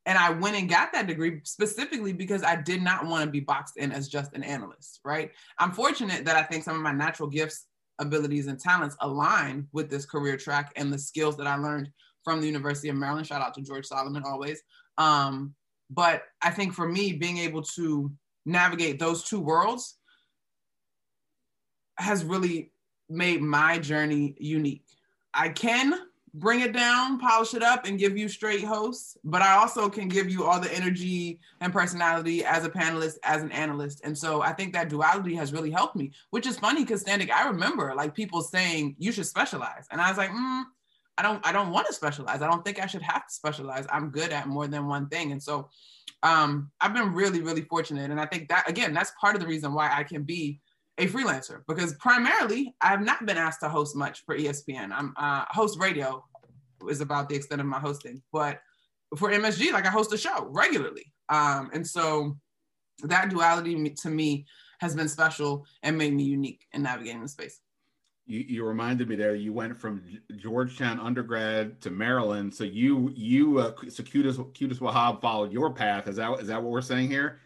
And 0.07 0.17
I 0.17 0.31
went 0.31 0.57
and 0.57 0.69
got 0.69 0.93
that 0.93 1.09
degree 1.09 1.41
specifically 1.43 2.13
because 2.13 2.45
I 2.45 2.55
did 2.57 2.81
not 2.81 3.07
want 3.07 3.25
to 3.25 3.31
be 3.31 3.41
boxed 3.41 3.77
in 3.77 3.91
as 3.91 4.09
just 4.09 4.35
an 4.35 4.45
analyst, 4.45 5.01
right? 5.05 5.33
I'm 5.59 5.73
fortunate 5.73 6.25
that 6.25 6.37
I 6.37 6.45
think 6.45 6.63
some 6.63 6.77
of 6.77 6.83
my 6.83 6.93
natural 6.93 7.29
gifts, 7.29 7.67
abilities, 7.99 8.47
and 8.47 8.59
talents 8.59 8.97
align 9.01 9.67
with 9.73 9.91
this 9.91 10.07
career 10.07 10.37
track 10.37 10.73
and 10.77 10.93
the 10.93 10.99
skills 10.99 11.37
that 11.39 11.49
I 11.49 11.57
learned 11.57 11.91
from 12.23 12.41
the 12.41 12.47
University 12.47 12.89
of 12.89 12.97
Maryland. 12.97 13.27
Shout 13.27 13.43
out 13.43 13.55
to 13.55 13.63
George 13.63 13.87
Solomon 13.87 14.23
always. 14.25 14.63
Um, 14.97 15.55
but 15.91 16.23
I 16.43 16.51
think 16.51 16.73
for 16.73 16.89
me, 16.89 17.13
being 17.13 17.39
able 17.39 17.63
to 17.63 18.13
navigate 18.45 18.99
those 18.99 19.25
two 19.25 19.41
worlds 19.41 19.99
has 21.99 22.25
really 22.25 22.73
made 23.09 23.43
my 23.43 23.79
journey 23.79 24.35
unique. 24.39 24.87
I 25.35 25.49
can 25.49 25.95
bring 26.37 26.61
it 26.61 26.73
down, 26.73 27.19
polish 27.19 27.55
it 27.55 27.63
up, 27.63 27.87
and 27.87 27.99
give 27.99 28.17
you 28.17 28.29
straight 28.29 28.63
hosts, 28.63 29.17
but 29.25 29.41
I 29.41 29.55
also 29.55 29.89
can 29.89 30.07
give 30.09 30.31
you 30.31 30.45
all 30.45 30.61
the 30.61 30.73
energy 30.75 31.41
and 31.61 31.73
personality 31.73 32.45
as 32.45 32.65
a 32.65 32.71
panelist, 32.71 33.17
as 33.23 33.43
an 33.43 33.51
analyst. 33.53 34.03
And 34.05 34.17
so 34.17 34.43
I 34.43 34.53
think 34.53 34.75
that 34.75 34.91
duality 34.91 35.35
has 35.35 35.53
really 35.53 35.71
helped 35.71 35.97
me, 35.97 36.13
which 36.31 36.47
is 36.47 36.59
funny 36.59 36.83
because 36.83 37.03
Standig, 37.03 37.31
I 37.31 37.49
remember 37.49 37.95
like 37.95 38.15
people 38.15 38.43
saying 38.43 38.97
you 38.99 39.13
should 39.13 39.27
specialize. 39.27 39.87
And 39.91 40.01
I 40.01 40.11
was 40.11 40.19
like, 40.19 40.31
mm, 40.31 40.65
I 41.19 41.23
don't 41.23 41.47
I 41.47 41.53
don't 41.53 41.71
want 41.71 41.87
to 41.87 41.95
specialize. 41.95 42.43
I 42.43 42.47
don't 42.47 42.65
think 42.65 42.83
I 42.83 42.87
should 42.87 43.03
have 43.03 43.27
to 43.27 43.33
specialize. 43.33 43.87
I'm 43.91 44.11
good 44.11 44.31
at 44.31 44.47
more 44.47 44.67
than 44.67 44.87
one 44.87 45.09
thing. 45.09 45.33
And 45.33 45.43
so 45.43 45.71
um, 46.23 46.71
I've 46.81 46.93
been 46.93 47.15
really, 47.15 47.41
really 47.41 47.63
fortunate. 47.63 48.11
And 48.11 48.21
I 48.21 48.27
think 48.27 48.49
that 48.49 48.69
again, 48.69 48.93
that's 48.93 49.13
part 49.19 49.35
of 49.35 49.41
the 49.41 49.47
reason 49.47 49.73
why 49.73 49.91
I 49.91 50.03
can 50.03 50.23
be 50.23 50.61
a 50.99 51.07
freelancer 51.07 51.63
because 51.69 51.95
primarily 51.95 52.75
I 52.81 52.89
have 52.89 53.03
not 53.03 53.27
been 53.27 53.37
asked 53.37 53.61
to 53.61 53.69
host 53.69 53.97
much 53.97 54.25
for 54.25 54.37
ESPN. 54.37 54.93
I'm 54.93 55.15
uh, 55.17 55.45
host 55.51 55.79
radio 55.79 56.25
is 56.89 57.01
about 57.01 57.29
the 57.29 57.35
extent 57.35 57.61
of 57.61 57.67
my 57.67 57.79
hosting, 57.79 58.23
but 58.33 58.61
for 59.17 59.31
MSG, 59.31 59.73
like 59.73 59.87
I 59.87 59.91
host 59.91 60.13
a 60.13 60.19
show 60.19 60.47
regularly. 60.51 61.13
Um, 61.29 61.71
and 61.73 61.87
so 61.87 62.37
that 63.03 63.31
duality 63.31 63.95
to 64.03 64.11
me 64.11 64.47
has 64.81 64.95
been 64.95 65.09
special 65.09 65.67
and 65.83 65.97
made 65.99 66.15
me 66.15 66.25
unique 66.25 66.67
in 66.73 66.83
navigating 66.83 67.23
the 67.23 67.29
space 67.29 67.61
you, 68.27 68.41
you 68.41 68.65
reminded 68.65 69.09
me 69.09 69.17
there. 69.17 69.35
You 69.35 69.53
went 69.53 69.79
from 69.81 70.03
Georgetown 70.37 70.99
undergrad 70.99 71.81
to 71.83 71.91
Maryland, 71.91 72.53
so 72.53 72.65
you 72.65 73.13
you 73.15 73.59
uh, 73.59 73.73
so 73.89 74.03
cutest 74.03 74.39
Qudus 74.39 74.79
Wahab 74.79 75.21
followed 75.21 75.53
your 75.53 75.73
path. 75.73 76.09
Is 76.09 76.17
that 76.17 76.41
is 76.41 76.49
that 76.49 76.63
what 76.63 76.73
we're 76.73 76.81
saying 76.81 77.09
here? 77.09 77.41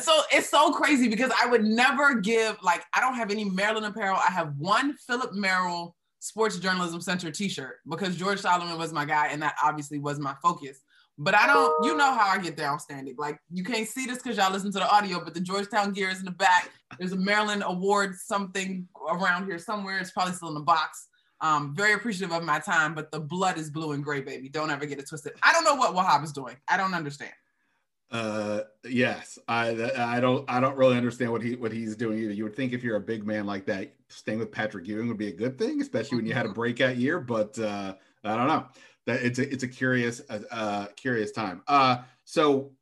So 0.00 0.20
it's 0.32 0.48
so 0.48 0.72
crazy 0.72 1.08
because 1.08 1.32
I 1.40 1.46
would 1.46 1.64
never 1.64 2.14
give 2.20 2.56
like 2.62 2.84
I 2.94 3.00
don't 3.00 3.14
have 3.14 3.30
any 3.30 3.44
Maryland 3.44 3.86
apparel. 3.86 4.16
I 4.16 4.30
have 4.30 4.54
one 4.56 4.94
Philip 5.06 5.32
Merrill 5.34 5.96
Sports 6.20 6.58
Journalism 6.58 7.00
Center 7.00 7.30
T-shirt 7.30 7.76
because 7.88 8.16
George 8.16 8.40
Solomon 8.40 8.78
was 8.78 8.92
my 8.92 9.04
guy, 9.04 9.28
and 9.28 9.42
that 9.42 9.56
obviously 9.62 9.98
was 9.98 10.18
my 10.18 10.34
focus. 10.42 10.80
But 11.22 11.34
I 11.34 11.46
don't, 11.46 11.84
you 11.84 11.96
know 11.96 12.14
how 12.14 12.28
I 12.28 12.38
get 12.38 12.56
down 12.56 12.78
Standig. 12.78 13.16
Like 13.18 13.38
you 13.52 13.62
can't 13.62 13.86
see 13.86 14.06
this 14.06 14.22
because 14.22 14.38
y'all 14.38 14.52
listen 14.52 14.72
to 14.72 14.78
the 14.78 14.90
audio, 14.90 15.22
but 15.22 15.34
the 15.34 15.40
Georgetown 15.40 15.92
gear 15.92 16.08
is 16.08 16.18
in 16.18 16.24
the 16.24 16.30
back. 16.30 16.70
There's 16.98 17.12
a 17.12 17.16
Maryland 17.16 17.62
award 17.66 18.14
something 18.16 18.88
around 19.10 19.44
here 19.44 19.58
somewhere. 19.58 19.98
It's 19.98 20.10
probably 20.10 20.32
still 20.32 20.48
in 20.48 20.54
the 20.54 20.60
box. 20.60 21.08
Um, 21.42 21.74
very 21.74 21.94
appreciative 21.94 22.34
of 22.34 22.42
my 22.44 22.58
time, 22.58 22.94
but 22.94 23.10
the 23.10 23.20
blood 23.20 23.58
is 23.58 23.70
blue 23.70 23.92
and 23.92 24.04
gray, 24.04 24.20
baby. 24.20 24.48
Don't 24.48 24.70
ever 24.70 24.86
get 24.86 24.98
it 24.98 25.08
twisted. 25.08 25.32
I 25.42 25.52
don't 25.52 25.64
know 25.64 25.74
what 25.74 25.94
Wahab 25.94 26.22
is 26.22 26.32
doing. 26.32 26.56
I 26.68 26.76
don't 26.76 26.94
understand. 26.94 27.32
Uh, 28.10 28.62
yes, 28.84 29.38
I 29.46 29.68
I 29.96 30.18
don't 30.18 30.48
I 30.50 30.58
don't 30.58 30.76
really 30.76 30.96
understand 30.96 31.30
what 31.30 31.42
he 31.42 31.54
what 31.54 31.72
he's 31.72 31.94
doing 31.94 32.18
either. 32.18 32.32
You 32.32 32.44
would 32.44 32.56
think 32.56 32.72
if 32.72 32.82
you're 32.82 32.96
a 32.96 33.00
big 33.00 33.24
man 33.24 33.46
like 33.46 33.66
that, 33.66 33.94
staying 34.08 34.40
with 34.40 34.50
Patrick 34.50 34.88
Ewing 34.88 35.06
would 35.08 35.16
be 35.16 35.28
a 35.28 35.32
good 35.32 35.58
thing, 35.58 35.80
especially 35.80 36.16
when 36.16 36.26
you 36.26 36.34
had 36.34 36.44
a 36.44 36.48
mm-hmm. 36.48 36.54
breakout 36.54 36.96
year. 36.96 37.20
But 37.20 37.56
uh, 37.58 37.94
I 38.24 38.36
don't 38.36 38.48
know 38.48 38.66
that 39.06 39.22
it's 39.22 39.38
a 39.38 39.52
it's 39.52 39.62
a 39.62 39.68
curious 39.68 40.20
uh, 40.28 40.40
uh 40.50 40.86
curious 40.96 41.30
time. 41.30 41.62
Uh, 41.68 41.98
so 42.24 42.72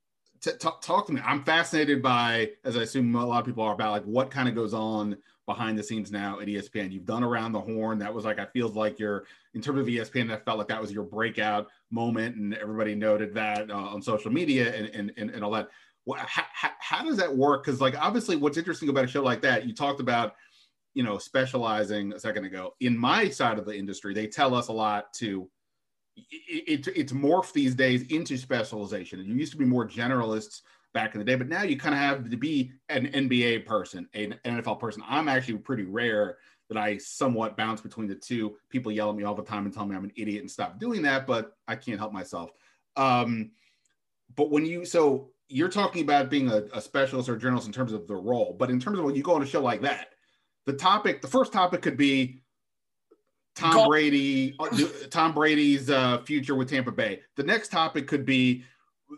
t- 0.41 0.53
t- 0.59 0.69
talk 0.81 1.07
to 1.07 1.13
me. 1.13 1.21
I'm 1.25 1.45
fascinated 1.45 2.03
by, 2.03 2.51
as 2.65 2.77
I 2.77 2.83
assume 2.83 3.15
a 3.15 3.27
lot 3.27 3.41
of 3.41 3.47
people 3.47 3.65
are, 3.65 3.75
about 3.75 3.93
like 3.93 4.05
what 4.05 4.31
kind 4.31 4.49
of 4.49 4.55
goes 4.55 4.75
on 4.75 5.19
behind 5.49 5.77
the 5.79 5.83
scenes 5.83 6.13
now 6.13 6.39
at 6.39 6.47
ESPN. 6.47 6.93
You've 6.93 7.07
done 7.07 7.25
around 7.25 7.53
the 7.53 7.61
horn. 7.61 7.99
That 7.99 8.13
was 8.13 8.25
like 8.25 8.39
I 8.39 8.45
feels 8.47 8.77
like 8.77 8.99
you're 8.99 9.25
in 9.55 9.61
terms 9.61 9.81
of 9.81 9.87
ESPN. 9.87 10.29
That 10.29 10.45
felt 10.45 10.59
like 10.59 10.69
that 10.69 10.81
was 10.81 10.93
your 10.93 11.03
breakout 11.03 11.69
moment, 11.91 12.37
and 12.37 12.55
everybody 12.55 12.95
noted 12.95 13.35
that 13.35 13.71
uh, 13.71 13.75
on 13.75 14.03
social 14.03 14.31
media 14.31 14.73
and 14.73 14.87
and, 14.95 15.13
and, 15.17 15.31
and 15.31 15.43
all 15.43 15.51
that. 15.53 15.71
Well, 16.05 16.21
how, 16.25 16.45
how, 16.55 16.71
how 16.79 17.05
does 17.05 17.17
that 17.17 17.35
work? 17.35 17.65
Because 17.65 17.81
like 17.81 17.99
obviously, 18.01 18.37
what's 18.37 18.59
interesting 18.59 18.91
about 18.91 19.05
a 19.05 19.09
show 19.09 19.23
like 19.23 19.43
that, 19.43 19.67
you 19.67 19.75
talked 19.75 20.01
about 20.01 20.35
you 20.95 21.03
know 21.03 21.19
specializing 21.19 22.13
a 22.13 22.21
second 22.21 22.45
ago. 22.45 22.75
In 22.81 22.97
my 22.97 23.29
side 23.29 23.59
of 23.59 23.65
the 23.65 23.77
industry, 23.77 24.15
they 24.15 24.27
tell 24.27 24.55
us 24.55 24.69
a 24.69 24.73
lot 24.73 25.13
to 25.15 25.51
it, 26.31 26.87
it, 26.87 26.93
it's 26.97 27.13
morphed 27.13 27.53
these 27.53 27.75
days 27.75 28.03
into 28.11 28.37
specialization. 28.37 29.25
You 29.25 29.35
used 29.35 29.53
to 29.53 29.59
be 29.59 29.65
more 29.65 29.89
generalists 29.89 30.63
back 30.99 31.15
in 31.15 31.21
the 31.21 31.25
day, 31.25 31.37
but 31.37 31.49
now 31.49 31.63
you 31.63 31.77
kind 31.77 31.95
of 31.95 32.01
have 32.01 32.29
to 32.29 32.37
be 32.37 32.73
an 32.89 33.07
NBA 33.07 33.65
person, 33.67 34.09
an 34.15 34.35
NFL 34.45 34.81
person. 34.81 35.01
I'm 35.07 35.29
actually 35.29 35.59
pretty 35.59 35.85
rare 35.85 36.39
that 36.69 36.77
I 36.77 36.99
somewhat 36.99 37.57
bounce 37.57 37.81
between 37.81 38.09
the 38.09 38.17
two. 38.17 38.57
People 38.69 38.91
yell 38.91 39.09
at 39.09 39.15
me 39.15 39.23
all 39.23 39.37
the 39.37 39.45
time 39.45 39.65
and 39.65 39.73
tell 39.73 39.87
me 39.87 39.95
I'm 39.95 40.03
an 40.03 40.13
idiot 40.17 40.41
and 40.41 40.51
stop 40.51 40.81
doing 40.81 41.03
that, 41.03 41.25
but 41.25 41.53
I 41.69 41.77
can't 41.77 42.01
help 42.01 42.13
myself. 42.13 42.51
Um, 42.97 43.53
but 44.35 44.51
when 44.51 44.67
you 44.67 44.85
so 44.85 45.31
you're 45.47 45.69
talking 45.69 46.03
about 46.03 46.31
being 46.31 46.51
a, 46.51 46.65
a 46.75 46.81
specialist 46.81 47.29
or 47.29 47.37
a 47.37 47.39
journalist 47.39 47.69
in 47.69 47.73
terms 47.73 47.93
of 47.93 48.09
the 48.09 48.17
role, 48.17 48.57
but 48.59 48.69
in 48.69 48.81
terms 48.81 48.99
of 48.99 49.05
when 49.05 49.15
you 49.15 49.23
go 49.23 49.37
on 49.37 49.43
a 49.43 49.47
show 49.47 49.63
like 49.63 49.83
that, 49.83 50.09
the 50.67 50.73
topic, 50.73 51.23
the 51.23 51.29
first 51.29 51.53
topic 51.53 51.81
could 51.81 51.97
be 51.97 52.41
Tom 53.55 53.87
Brady, 53.87 54.57
uh, 54.59 54.69
Tom 55.11 55.33
Brady's 55.33 55.91
uh, 55.91 56.19
future 56.19 56.57
with 56.57 56.69
Tampa 56.69 56.91
Bay. 56.91 57.21
The 57.37 57.45
next 57.45 57.69
topic 57.69 58.09
could 58.09 58.27
be 58.27 58.65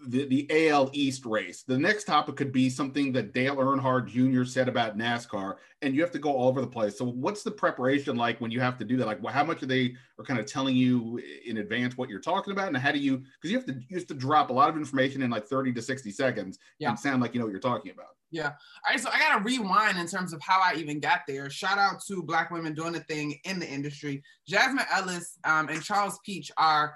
the, 0.06 0.26
the 0.26 0.68
AL 0.68 0.90
East 0.92 1.24
race. 1.26 1.62
The 1.62 1.78
next 1.78 2.04
topic 2.04 2.36
could 2.36 2.52
be 2.52 2.70
something 2.70 3.12
that 3.12 3.34
Dale 3.34 3.56
Earnhardt 3.56 4.06
Jr. 4.06 4.44
said 4.44 4.68
about 4.68 4.96
NASCAR, 4.96 5.56
and 5.82 5.94
you 5.94 6.00
have 6.00 6.12
to 6.12 6.18
go 6.18 6.32
all 6.32 6.48
over 6.48 6.60
the 6.60 6.66
place. 6.66 6.96
So, 6.96 7.04
what's 7.04 7.42
the 7.42 7.50
preparation 7.50 8.16
like 8.16 8.40
when 8.40 8.50
you 8.50 8.60
have 8.60 8.78
to 8.78 8.84
do 8.84 8.96
that? 8.98 9.06
Like, 9.06 9.22
well, 9.22 9.32
how 9.32 9.44
much 9.44 9.62
are 9.62 9.66
they 9.66 9.94
are 10.18 10.24
kind 10.24 10.38
of 10.38 10.46
telling 10.46 10.76
you 10.76 11.20
in 11.44 11.58
advance 11.58 11.96
what 11.96 12.08
you're 12.08 12.20
talking 12.20 12.52
about, 12.52 12.68
and 12.68 12.76
how 12.76 12.92
do 12.92 12.98
you? 12.98 13.18
Because 13.18 13.50
you 13.50 13.56
have 13.56 13.66
to 13.66 13.74
you 13.88 13.96
have 13.96 14.06
to 14.06 14.14
drop 14.14 14.50
a 14.50 14.52
lot 14.52 14.68
of 14.68 14.76
information 14.76 15.22
in 15.22 15.30
like 15.30 15.46
30 15.46 15.72
to 15.72 15.82
60 15.82 16.10
seconds 16.12 16.58
yeah. 16.78 16.90
and 16.90 16.98
sound 16.98 17.20
like 17.20 17.34
you 17.34 17.40
know 17.40 17.46
what 17.46 17.52
you're 17.52 17.60
talking 17.60 17.90
about. 17.90 18.10
Yeah. 18.30 18.46
All 18.46 18.90
right. 18.90 19.00
So 19.00 19.10
I 19.12 19.18
got 19.18 19.38
to 19.38 19.44
rewind 19.44 19.98
in 19.98 20.06
terms 20.06 20.32
of 20.32 20.40
how 20.40 20.60
I 20.62 20.74
even 20.76 21.00
got 21.00 21.22
there. 21.26 21.50
Shout 21.50 21.78
out 21.78 22.00
to 22.06 22.22
Black 22.22 22.52
women 22.52 22.74
doing 22.74 22.92
the 22.92 23.00
thing 23.00 23.40
in 23.44 23.58
the 23.58 23.68
industry. 23.68 24.22
Jasmine 24.46 24.84
Ellis 24.92 25.36
um, 25.42 25.68
and 25.68 25.82
Charles 25.82 26.20
Peach 26.24 26.52
are 26.56 26.94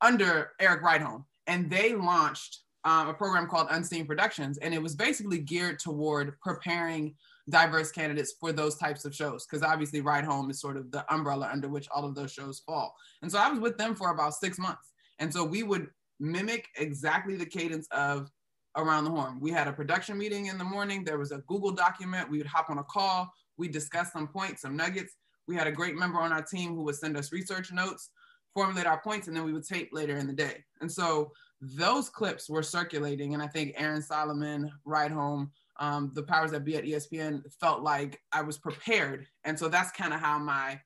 under 0.00 0.52
Eric 0.60 0.82
Rydholm, 0.82 1.24
and 1.46 1.70
they 1.70 1.94
launched 1.94 2.60
um, 2.84 3.08
a 3.08 3.14
program 3.14 3.48
called 3.48 3.66
Unseen 3.70 4.06
Productions. 4.06 4.58
And 4.58 4.72
it 4.72 4.80
was 4.80 4.94
basically 4.94 5.38
geared 5.38 5.78
toward 5.80 6.38
preparing 6.40 7.14
diverse 7.50 7.90
candidates 7.90 8.34
for 8.38 8.52
those 8.52 8.76
types 8.76 9.04
of 9.04 9.14
shows. 9.14 9.44
Because 9.44 9.62
obviously, 9.62 10.00
Rydholm 10.00 10.50
is 10.50 10.60
sort 10.60 10.76
of 10.76 10.90
the 10.92 11.04
umbrella 11.12 11.50
under 11.52 11.68
which 11.68 11.88
all 11.90 12.04
of 12.04 12.14
those 12.14 12.32
shows 12.32 12.62
fall. 12.64 12.94
And 13.22 13.30
so 13.30 13.38
I 13.38 13.50
was 13.50 13.58
with 13.58 13.76
them 13.76 13.94
for 13.94 14.10
about 14.10 14.34
six 14.34 14.58
months. 14.58 14.92
And 15.18 15.32
so 15.32 15.44
we 15.44 15.62
would 15.64 15.88
mimic 16.20 16.68
exactly 16.76 17.36
the 17.36 17.46
cadence 17.46 17.88
of 17.90 18.30
around 18.76 19.04
the 19.04 19.10
horn. 19.10 19.38
We 19.40 19.50
had 19.50 19.68
a 19.68 19.72
production 19.72 20.16
meeting 20.18 20.46
in 20.46 20.58
the 20.58 20.64
morning. 20.64 21.02
There 21.02 21.18
was 21.18 21.32
a 21.32 21.38
Google 21.48 21.72
document. 21.72 22.30
We 22.30 22.38
would 22.38 22.46
hop 22.46 22.70
on 22.70 22.78
a 22.78 22.84
call. 22.84 23.30
We 23.56 23.68
discussed 23.68 24.12
some 24.12 24.28
points, 24.28 24.62
some 24.62 24.76
nuggets. 24.76 25.14
We 25.48 25.56
had 25.56 25.66
a 25.66 25.72
great 25.72 25.96
member 25.96 26.20
on 26.20 26.32
our 26.32 26.42
team 26.42 26.74
who 26.74 26.82
would 26.82 26.96
send 26.96 27.16
us 27.16 27.32
research 27.32 27.72
notes, 27.72 28.10
formulate 28.56 28.86
our 28.86 29.00
points, 29.00 29.28
and 29.28 29.36
then 29.36 29.44
we 29.44 29.52
would 29.52 29.68
tape 29.68 29.90
later 29.92 30.16
in 30.16 30.26
the 30.26 30.32
day. 30.32 30.64
And 30.80 30.90
so 30.90 31.30
those 31.60 32.08
clips 32.08 32.48
were 32.48 32.62
circulating. 32.62 33.34
And 33.34 33.42
I 33.42 33.46
think 33.46 33.74
Aaron 33.76 34.00
Solomon, 34.00 34.72
Rydholm, 34.86 35.50
um, 35.78 36.10
the 36.14 36.22
powers 36.22 36.52
that 36.52 36.64
be 36.64 36.76
at 36.76 36.84
ESPN 36.84 37.42
felt 37.60 37.82
like 37.82 38.18
I 38.32 38.40
was 38.40 38.56
prepared. 38.56 39.26
And 39.44 39.58
so 39.58 39.68
that's 39.68 39.92
kind 39.92 40.14
of 40.14 40.20
how 40.20 40.38
my 40.38 40.80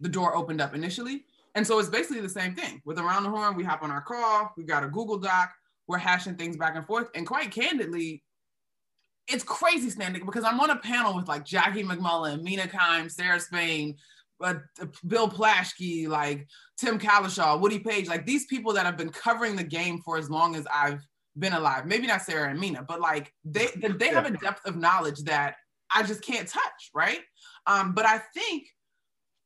the 0.00 0.08
door 0.08 0.36
opened 0.36 0.60
up 0.60 0.74
initially. 0.74 1.24
And 1.56 1.66
so 1.66 1.78
it's 1.78 1.88
basically 1.88 2.20
the 2.20 2.28
same 2.28 2.54
thing. 2.54 2.80
With 2.84 2.98
Around 2.98 3.24
the 3.24 3.30
Horn, 3.30 3.56
we 3.56 3.64
hop 3.64 3.82
on 3.82 3.90
our 3.90 4.00
call, 4.00 4.52
we 4.56 4.64
got 4.64 4.84
a 4.84 4.88
Google 4.88 5.18
Doc, 5.18 5.52
we're 5.88 5.98
hashing 5.98 6.36
things 6.36 6.56
back 6.56 6.76
and 6.76 6.86
forth. 6.86 7.08
And 7.14 7.26
quite 7.26 7.50
candidly, 7.50 8.22
it's 9.28 9.44
crazy 9.44 9.90
Standig 9.90 10.24
because 10.24 10.44
I'm 10.44 10.60
on 10.60 10.70
a 10.70 10.76
panel 10.76 11.14
with 11.14 11.28
like 11.28 11.44
Jackie 11.44 11.84
MacMullan, 11.84 12.42
Mina 12.42 12.66
Kimes, 12.66 13.12
Sarah 13.12 13.40
Spain, 13.40 13.96
uh, 14.42 14.54
Bill 15.06 15.28
Plaschke, 15.28 16.08
like 16.08 16.46
Tim 16.76 16.98
Cowlishaw, 16.98 17.60
Woody 17.60 17.78
Paige, 17.78 18.08
like 18.08 18.26
these 18.26 18.46
people 18.46 18.72
that 18.74 18.86
have 18.86 18.96
been 18.96 19.10
covering 19.10 19.56
the 19.56 19.64
game 19.64 20.00
for 20.04 20.18
as 20.18 20.30
long 20.30 20.56
as 20.56 20.66
I've 20.72 21.00
been 21.38 21.52
alive. 21.52 21.86
Maybe 21.86 22.06
not 22.06 22.22
Sarah 22.22 22.50
and 22.50 22.60
Mina, 22.60 22.84
but 22.86 23.00
like 23.00 23.32
they 23.44 23.68
they 23.76 24.08
have 24.08 24.26
a 24.26 24.36
depth 24.36 24.66
of 24.66 24.76
knowledge 24.76 25.20
that 25.24 25.56
I 25.94 26.02
just 26.02 26.22
can't 26.22 26.48
touch, 26.48 26.90
right? 26.94 27.20
Um, 27.66 27.94
but 27.94 28.06
I 28.06 28.18
think 28.34 28.66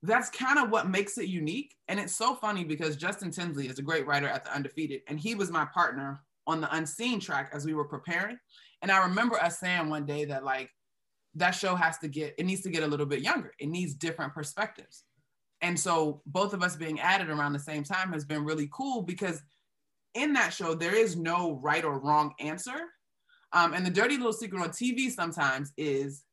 that's 0.03 0.31
kind 0.31 0.59
of 0.59 0.71
what 0.71 0.89
makes 0.89 1.19
it 1.19 1.29
unique. 1.29 1.75
And 1.89 1.99
it's 1.99 2.17
so 2.17 2.35
funny 2.35 2.65
because 2.65 2.97
Justin 2.97 3.31
Tinsley 3.31 3.67
is 3.67 3.79
a 3.79 3.83
great 3.83 4.07
writer 4.07 4.29
at 4.29 4.45
the 4.45 4.55
Undefeated, 4.55 5.03
and 5.09 5.19
he 5.19 5.35
was 5.35 5.51
my 5.51 5.67
partner 5.67 6.21
on 6.47 6.61
the 6.61 6.75
Unseen 6.75 7.21
track 7.21 7.51
as 7.53 7.67
we 7.67 7.75
were 7.75 7.89
preparing. 7.89 8.39
And 8.83 8.91
I 8.91 9.05
remember 9.07 9.37
us 9.37 9.59
saying 9.59 9.89
one 9.89 10.07
day 10.07 10.27
that 10.27 10.45
like 10.45 10.71
that 11.37 11.53
show 11.53 11.75
has 11.75 11.99
to 11.99 12.09
get 12.09 12.35
it 12.39 12.47
needs 12.47 12.63
to 12.63 12.71
get 12.71 12.83
a 12.83 12.87
little 12.87 13.07
bit 13.07 13.21
younger. 13.21 13.53
It 13.59 13.69
needs 13.69 13.95
different 13.95 14.35
perspectives. 14.35 15.05
And 15.63 15.79
so 15.79 16.23
both 16.27 16.53
of 16.53 16.63
us 16.63 16.77
being 16.77 17.01
added 17.01 17.31
around 17.31 17.53
the 17.53 17.59
same 17.59 17.83
time 17.83 18.13
has 18.13 18.25
been 18.25 18.45
really 18.45 18.69
cool 18.73 19.03
because 19.03 19.43
in 20.15 20.33
that 20.35 20.53
show 20.53 20.75
there 20.75 20.95
is 20.95 21.17
no 21.17 21.59
right 21.63 21.85
or 21.85 21.99
wrong 21.99 22.35
answer. 22.41 22.77
Um, 23.53 23.73
and 23.73 23.87
the 23.87 23.91
dirty 23.91 24.17
little 24.17 24.33
secret 24.33 24.63
on 24.63 24.71
TV 24.71 25.11
sometimes 25.11 25.73
is 25.77 26.25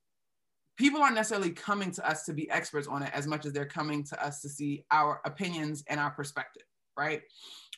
people 0.77 1.01
aren't 1.01 1.15
necessarily 1.15 1.51
coming 1.51 1.91
to 1.91 2.07
us 2.07 2.25
to 2.25 2.33
be 2.33 2.49
experts 2.49 2.87
on 2.87 3.03
it 3.03 3.11
as 3.13 3.27
much 3.27 3.45
as 3.45 3.53
they're 3.53 3.65
coming 3.65 4.03
to 4.05 4.25
us 4.25 4.41
to 4.41 4.49
see 4.49 4.83
our 4.91 5.21
opinions 5.25 5.83
and 5.87 5.99
our 5.99 6.11
perspective, 6.11 6.63
right? 6.97 7.21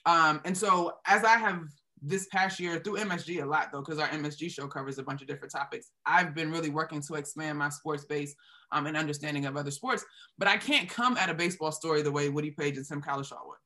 Um, 0.06 0.42
and 0.46 0.58
so 0.58 0.94
as 1.06 1.24
I 1.24 1.38
have 1.38 1.64
this 2.06 2.28
past 2.32 2.60
year 2.60 2.80
through 2.80 2.98
MSG 2.98 3.42
a 3.42 3.46
lot 3.46 3.70
though, 3.72 3.82
because 3.82 4.00
our 4.00 4.08
MSG 4.10 4.52
show 4.52 4.68
covers 4.68 4.98
a 4.98 5.04
bunch 5.04 5.22
of 5.22 5.28
different 5.28 5.52
topics. 5.52 5.92
I've 6.06 6.36
been 6.36 6.52
really 6.52 6.70
working 6.70 7.02
to 7.02 7.16
expand 7.16 7.58
my 7.58 7.70
sports 7.70 8.06
base 8.06 8.36
um, 8.72 8.86
and 8.86 8.96
understanding 8.96 9.46
of 9.46 9.58
other 9.58 9.72
sports, 9.72 10.06
but 10.38 10.48
I 10.48 10.58
can't 10.58 10.88
come 10.88 11.18
at 11.18 11.30
a 11.30 11.34
baseball 11.34 11.72
story 11.72 12.02
the 12.02 12.12
way 12.12 12.30
Woody 12.30 12.52
Paige 12.52 12.78
and 12.78 12.88
Tim 12.88 13.02
Cowlishaw 13.02 13.46
would. 13.46 13.58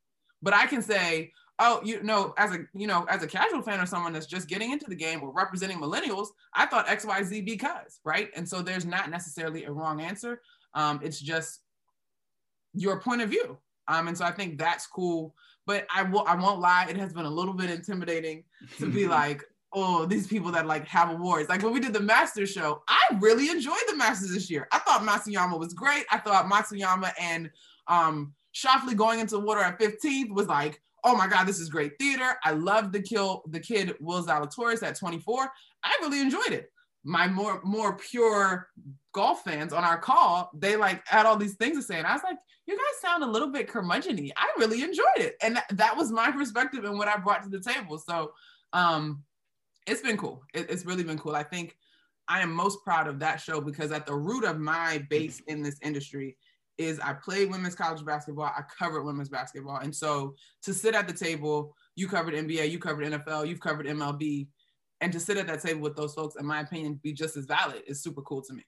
But 0.41 0.53
I 0.53 0.67
can 0.67 0.81
say, 0.81 1.31
oh, 1.59 1.81
you 1.83 2.01
know, 2.01 2.33
as 2.37 2.53
a 2.53 2.59
you 2.73 2.87
know, 2.87 3.05
as 3.09 3.23
a 3.23 3.27
casual 3.27 3.61
fan 3.61 3.79
or 3.81 3.85
someone 3.85 4.13
that's 4.13 4.25
just 4.25 4.47
getting 4.47 4.71
into 4.71 4.85
the 4.87 4.95
game 4.95 5.21
or 5.21 5.31
representing 5.33 5.79
millennials, 5.79 6.27
I 6.53 6.65
thought 6.65 6.89
X, 6.89 7.05
Y, 7.05 7.23
Z 7.23 7.41
because, 7.41 7.99
right? 8.05 8.29
And 8.35 8.47
so 8.47 8.61
there's 8.61 8.85
not 8.85 9.09
necessarily 9.09 9.65
a 9.65 9.71
wrong 9.71 10.01
answer. 10.01 10.41
Um, 10.73 11.01
it's 11.03 11.19
just 11.19 11.59
your 12.73 13.01
point 13.01 13.21
of 13.21 13.29
view. 13.29 13.57
Um, 13.89 14.07
and 14.07 14.17
so 14.17 14.23
I 14.23 14.31
think 14.31 14.57
that's 14.57 14.87
cool. 14.87 15.33
But 15.69 15.85
I 15.95 16.01
will 16.01 16.25
I 16.25 16.33
won't 16.33 16.59
lie, 16.59 16.87
it 16.89 16.97
has 16.97 17.13
been 17.13 17.25
a 17.25 17.29
little 17.29 17.53
bit 17.53 17.69
intimidating 17.69 18.43
to 18.79 18.89
be 18.89 19.05
like, 19.19 19.43
oh, 19.71 20.07
these 20.07 20.25
people 20.25 20.51
that 20.53 20.65
like 20.65 20.87
have 20.87 21.11
awards. 21.11 21.47
Like 21.47 21.61
when 21.61 21.71
we 21.71 21.79
did 21.79 21.93
the 21.93 21.99
Masters 21.99 22.51
show, 22.51 22.81
I 22.87 22.99
really 23.19 23.49
enjoyed 23.49 23.77
the 23.87 23.95
Masters 23.95 24.33
this 24.33 24.49
year. 24.49 24.67
I 24.71 24.79
thought 24.79 25.03
Matsuyama 25.03 25.59
was 25.59 25.75
great. 25.75 26.05
I 26.11 26.17
thought 26.17 26.51
Matsuyama 26.51 27.11
and 27.21 27.51
um 27.85 28.33
Schauffele 28.51 28.95
going 28.95 29.19
into 29.19 29.37
water 29.37 29.61
at 29.61 29.79
15th 29.79 30.31
was 30.31 30.47
like, 30.47 30.81
oh 31.03 31.15
my 31.15 31.27
God, 31.27 31.45
this 31.45 31.59
is 31.59 31.69
great 31.69 31.91
theater. 31.99 32.33
I 32.43 32.53
love 32.53 32.91
the 32.91 33.03
kill 33.03 33.43
the 33.47 33.59
kid 33.59 33.93
Will 33.99 34.25
Zalatoris 34.25 34.81
at 34.81 34.95
24. 34.95 35.51
I 35.83 35.97
really 36.01 36.19
enjoyed 36.19 36.51
it. 36.51 36.71
My 37.03 37.27
more 37.27 37.61
more 37.63 37.95
pure 37.95 38.69
golf 39.19 39.43
fans 39.43 39.73
on 39.73 39.83
our 39.83 39.97
call, 39.97 40.49
they 40.53 40.77
like 40.77 41.05
had 41.05 41.25
all 41.25 41.35
these 41.35 41.55
things 41.55 41.75
to 41.75 41.83
say. 41.83 41.97
And 41.97 42.07
I 42.07 42.13
was 42.13 42.23
like, 42.23 42.37
you 42.65 42.73
guys 42.73 43.01
sound 43.01 43.21
a 43.21 43.27
little 43.27 43.49
bit 43.49 43.67
curmudgeony. 43.67 44.31
I 44.37 44.49
really 44.57 44.81
enjoyed 44.81 45.17
it. 45.17 45.35
And 45.43 45.57
that, 45.57 45.65
that 45.73 45.97
was 45.97 46.09
my 46.09 46.31
perspective 46.31 46.85
and 46.85 46.97
what 46.97 47.09
I 47.09 47.17
brought 47.17 47.43
to 47.43 47.49
the 47.49 47.59
table. 47.59 47.97
So 47.97 48.31
um 48.71 49.23
it's 49.85 50.01
been 50.01 50.15
cool. 50.15 50.41
It, 50.53 50.69
it's 50.69 50.85
really 50.85 51.03
been 51.03 51.19
cool. 51.19 51.35
I 51.35 51.43
think 51.43 51.75
I 52.29 52.39
am 52.39 52.53
most 52.53 52.77
proud 52.85 53.07
of 53.07 53.19
that 53.19 53.41
show 53.41 53.59
because 53.59 53.91
at 53.91 54.05
the 54.05 54.15
root 54.15 54.45
of 54.45 54.57
my 54.57 55.05
base 55.09 55.41
in 55.47 55.63
this 55.63 55.75
industry 55.81 56.37
is 56.77 56.97
I 57.01 57.11
played 57.11 57.51
women's 57.51 57.75
college 57.75 58.05
basketball. 58.05 58.45
I 58.45 58.63
covered 58.79 59.03
women's 59.03 59.27
basketball. 59.27 59.79
And 59.79 59.93
so 59.93 60.33
to 60.63 60.73
sit 60.73 60.95
at 60.95 61.09
the 61.09 61.13
table, 61.13 61.75
you 61.97 62.07
covered 62.07 62.35
NBA, 62.35 62.71
you 62.71 62.79
covered 62.79 63.05
NFL, 63.05 63.49
you've 63.49 63.59
covered 63.59 63.85
MLB, 63.85 64.47
and 65.01 65.11
to 65.11 65.19
sit 65.19 65.35
at 65.35 65.47
that 65.47 65.61
table 65.61 65.81
with 65.81 65.97
those 65.97 66.13
folks, 66.13 66.35
in 66.39 66.45
my 66.45 66.61
opinion, 66.61 67.01
be 67.03 67.11
just 67.11 67.35
as 67.35 67.45
valid 67.45 67.83
is 67.85 68.01
super 68.01 68.21
cool 68.21 68.41
to 68.43 68.53
me. 68.53 68.63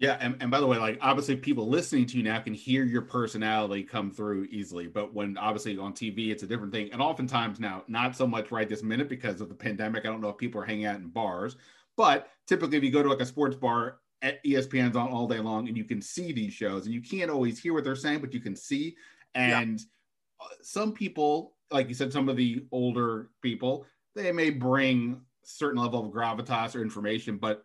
Yeah, 0.00 0.18
and, 0.20 0.36
and 0.40 0.50
by 0.50 0.58
the 0.58 0.66
way, 0.66 0.76
like 0.76 0.98
obviously 1.00 1.36
people 1.36 1.68
listening 1.68 2.06
to 2.06 2.16
you 2.16 2.24
now 2.24 2.40
can 2.40 2.52
hear 2.52 2.84
your 2.84 3.02
personality 3.02 3.84
come 3.84 4.10
through 4.10 4.44
easily, 4.50 4.88
but 4.88 5.14
when 5.14 5.38
obviously 5.38 5.78
on 5.78 5.92
TV 5.92 6.30
it's 6.30 6.42
a 6.42 6.46
different 6.48 6.72
thing. 6.72 6.92
And 6.92 7.00
oftentimes 7.00 7.60
now, 7.60 7.84
not 7.86 8.16
so 8.16 8.26
much 8.26 8.50
right 8.50 8.68
this 8.68 8.82
minute 8.82 9.08
because 9.08 9.40
of 9.40 9.48
the 9.48 9.54
pandemic. 9.54 10.04
I 10.04 10.08
don't 10.08 10.20
know 10.20 10.30
if 10.30 10.36
people 10.36 10.60
are 10.60 10.64
hanging 10.64 10.86
out 10.86 10.96
in 10.96 11.08
bars, 11.08 11.56
but 11.96 12.28
typically 12.48 12.76
if 12.76 12.82
you 12.82 12.90
go 12.90 13.04
to 13.04 13.08
like 13.08 13.20
a 13.20 13.26
sports 13.26 13.54
bar, 13.54 13.98
ESPN's 14.44 14.96
on 14.96 15.10
all 15.10 15.28
day 15.28 15.38
long, 15.38 15.68
and 15.68 15.76
you 15.76 15.84
can 15.84 16.00
see 16.00 16.32
these 16.32 16.52
shows, 16.52 16.86
and 16.86 16.94
you 16.94 17.02
can't 17.02 17.30
always 17.30 17.58
hear 17.58 17.74
what 17.74 17.84
they're 17.84 17.94
saying, 17.94 18.20
but 18.20 18.32
you 18.32 18.40
can 18.40 18.56
see. 18.56 18.96
And 19.34 19.80
yeah. 19.80 20.48
some 20.62 20.92
people, 20.92 21.54
like 21.70 21.88
you 21.88 21.94
said, 21.94 22.12
some 22.12 22.28
of 22.28 22.36
the 22.36 22.64
older 22.72 23.30
people, 23.42 23.86
they 24.14 24.32
may 24.32 24.50
bring 24.50 25.20
certain 25.44 25.80
level 25.80 26.06
of 26.06 26.12
gravitas 26.12 26.74
or 26.74 26.82
information, 26.82 27.36
but 27.36 27.64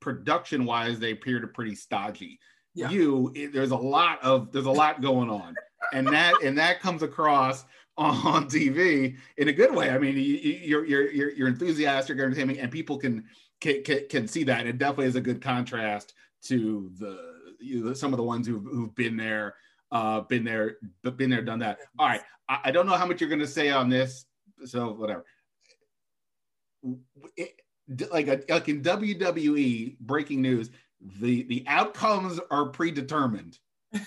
production 0.00 0.64
wise, 0.64 0.98
they 0.98 1.12
appear 1.12 1.40
to 1.40 1.46
pretty 1.46 1.74
stodgy. 1.74 2.38
Yeah. 2.74 2.90
You, 2.90 3.32
it, 3.34 3.52
there's 3.52 3.72
a 3.72 3.76
lot 3.76 4.22
of 4.22 4.52
there's 4.52 4.66
a 4.66 4.70
lot 4.70 5.00
going 5.02 5.28
on, 5.28 5.54
and 5.92 6.06
that 6.08 6.34
and 6.42 6.56
that 6.58 6.80
comes 6.80 7.02
across 7.02 7.64
on 7.96 8.48
TV 8.48 9.16
in 9.36 9.48
a 9.48 9.52
good 9.52 9.74
way. 9.74 9.90
I 9.90 9.98
mean, 9.98 10.14
you, 10.14 10.22
you're 10.22 10.84
you're 10.84 11.10
you're 11.10 11.30
you're 11.32 11.48
enthusiastic, 11.48 12.16
you're 12.16 12.26
entertaining, 12.26 12.60
and 12.60 12.70
people 12.70 12.96
can 12.96 13.24
can, 13.60 13.82
can, 13.82 14.06
can 14.08 14.28
see 14.28 14.44
that. 14.44 14.66
It 14.66 14.78
definitely 14.78 15.06
is 15.06 15.16
a 15.16 15.20
good 15.20 15.42
contrast 15.42 16.14
to 16.44 16.90
the 16.98 17.40
you 17.60 17.84
know, 17.84 17.92
some 17.92 18.12
of 18.12 18.16
the 18.16 18.22
ones 18.22 18.46
who've, 18.46 18.64
who've 18.64 18.94
been 18.94 19.16
there, 19.16 19.54
uh, 19.92 20.20
been 20.22 20.44
there, 20.44 20.76
been 21.02 21.30
there, 21.30 21.42
done 21.42 21.58
that. 21.58 21.78
All 21.98 22.08
right, 22.08 22.22
I, 22.48 22.60
I 22.64 22.70
don't 22.70 22.86
know 22.86 22.96
how 22.96 23.06
much 23.06 23.20
you're 23.20 23.28
going 23.28 23.40
to 23.40 23.46
say 23.46 23.70
on 23.70 23.88
this, 23.88 24.24
so 24.64 24.92
whatever. 24.92 25.24
It, 27.36 27.60
like 28.10 28.28
a, 28.28 28.42
like 28.48 28.68
in 28.68 28.82
WWE, 28.82 29.98
breaking 30.00 30.42
news: 30.42 30.70
the 31.20 31.42
the 31.44 31.64
outcomes 31.66 32.40
are 32.50 32.66
predetermined. 32.66 33.58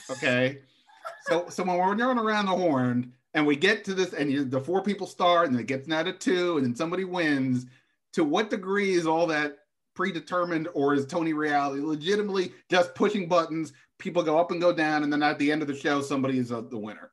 Okay, 0.09 0.59
so 1.27 1.47
so 1.49 1.63
when 1.63 1.77
we're 1.77 1.95
running 1.95 2.23
around 2.23 2.45
the 2.45 2.51
horn 2.51 3.13
and 3.33 3.45
we 3.45 3.55
get 3.55 3.83
to 3.85 3.93
this, 3.93 4.13
and 4.13 4.31
you, 4.31 4.43
the 4.43 4.59
four 4.59 4.81
people 4.81 5.07
start, 5.07 5.49
and 5.49 5.59
it 5.59 5.67
gets 5.67 5.87
down 5.87 6.05
to 6.05 6.13
two, 6.13 6.57
and 6.57 6.65
then 6.65 6.75
somebody 6.75 7.03
wins 7.03 7.65
to 8.13 8.23
what 8.23 8.49
degree 8.49 8.93
is 8.93 9.07
all 9.07 9.27
that 9.27 9.57
predetermined 9.95 10.67
or 10.73 10.93
is 10.93 11.05
Tony 11.05 11.33
Reali 11.33 11.83
legitimately 11.83 12.51
just 12.69 12.95
pushing 12.95 13.27
buttons? 13.27 13.73
People 13.99 14.23
go 14.23 14.37
up 14.37 14.51
and 14.51 14.61
go 14.61 14.73
down, 14.73 15.03
and 15.03 15.11
then 15.11 15.23
at 15.23 15.39
the 15.39 15.51
end 15.51 15.61
of 15.61 15.67
the 15.67 15.75
show, 15.75 16.01
somebody 16.01 16.37
is 16.37 16.51
uh, 16.51 16.61
the 16.61 16.77
winner. 16.77 17.11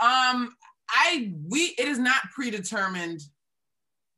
Um, 0.00 0.54
I 0.88 1.32
we 1.48 1.74
it 1.78 1.86
is 1.86 1.98
not 1.98 2.22
predetermined 2.34 3.20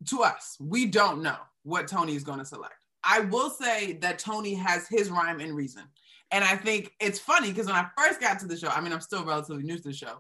to 0.09 0.23
us. 0.23 0.57
We 0.61 0.87
don't 0.87 1.23
know 1.23 1.39
what 1.67 1.89
Tony 1.89 2.17
is 2.17 2.25
going 2.25 2.39
to 2.39 2.45
select. 2.45 2.75
I 3.05 3.21
will 3.21 3.51
say 3.51 3.95
that 4.01 4.19
Tony 4.19 4.55
has 4.55 4.89
his 4.89 5.11
rhyme 5.11 5.41
and 5.41 5.55
reason. 5.55 5.83
And 6.33 6.43
I 6.43 6.57
think 6.57 6.93
it's 6.99 7.19
funny 7.19 7.51
because 7.51 7.67
when 7.67 7.77
I 7.77 7.87
first 7.97 8.21
got 8.21 8.41
to 8.41 8.47
the 8.47 8.57
show, 8.57 8.69
I 8.69 8.81
mean, 8.81 8.93
I'm 8.93 9.01
still 9.01 9.25
relatively 9.25 9.63
new 9.63 9.77
to 9.77 9.83
the 9.83 9.93
show 9.93 10.19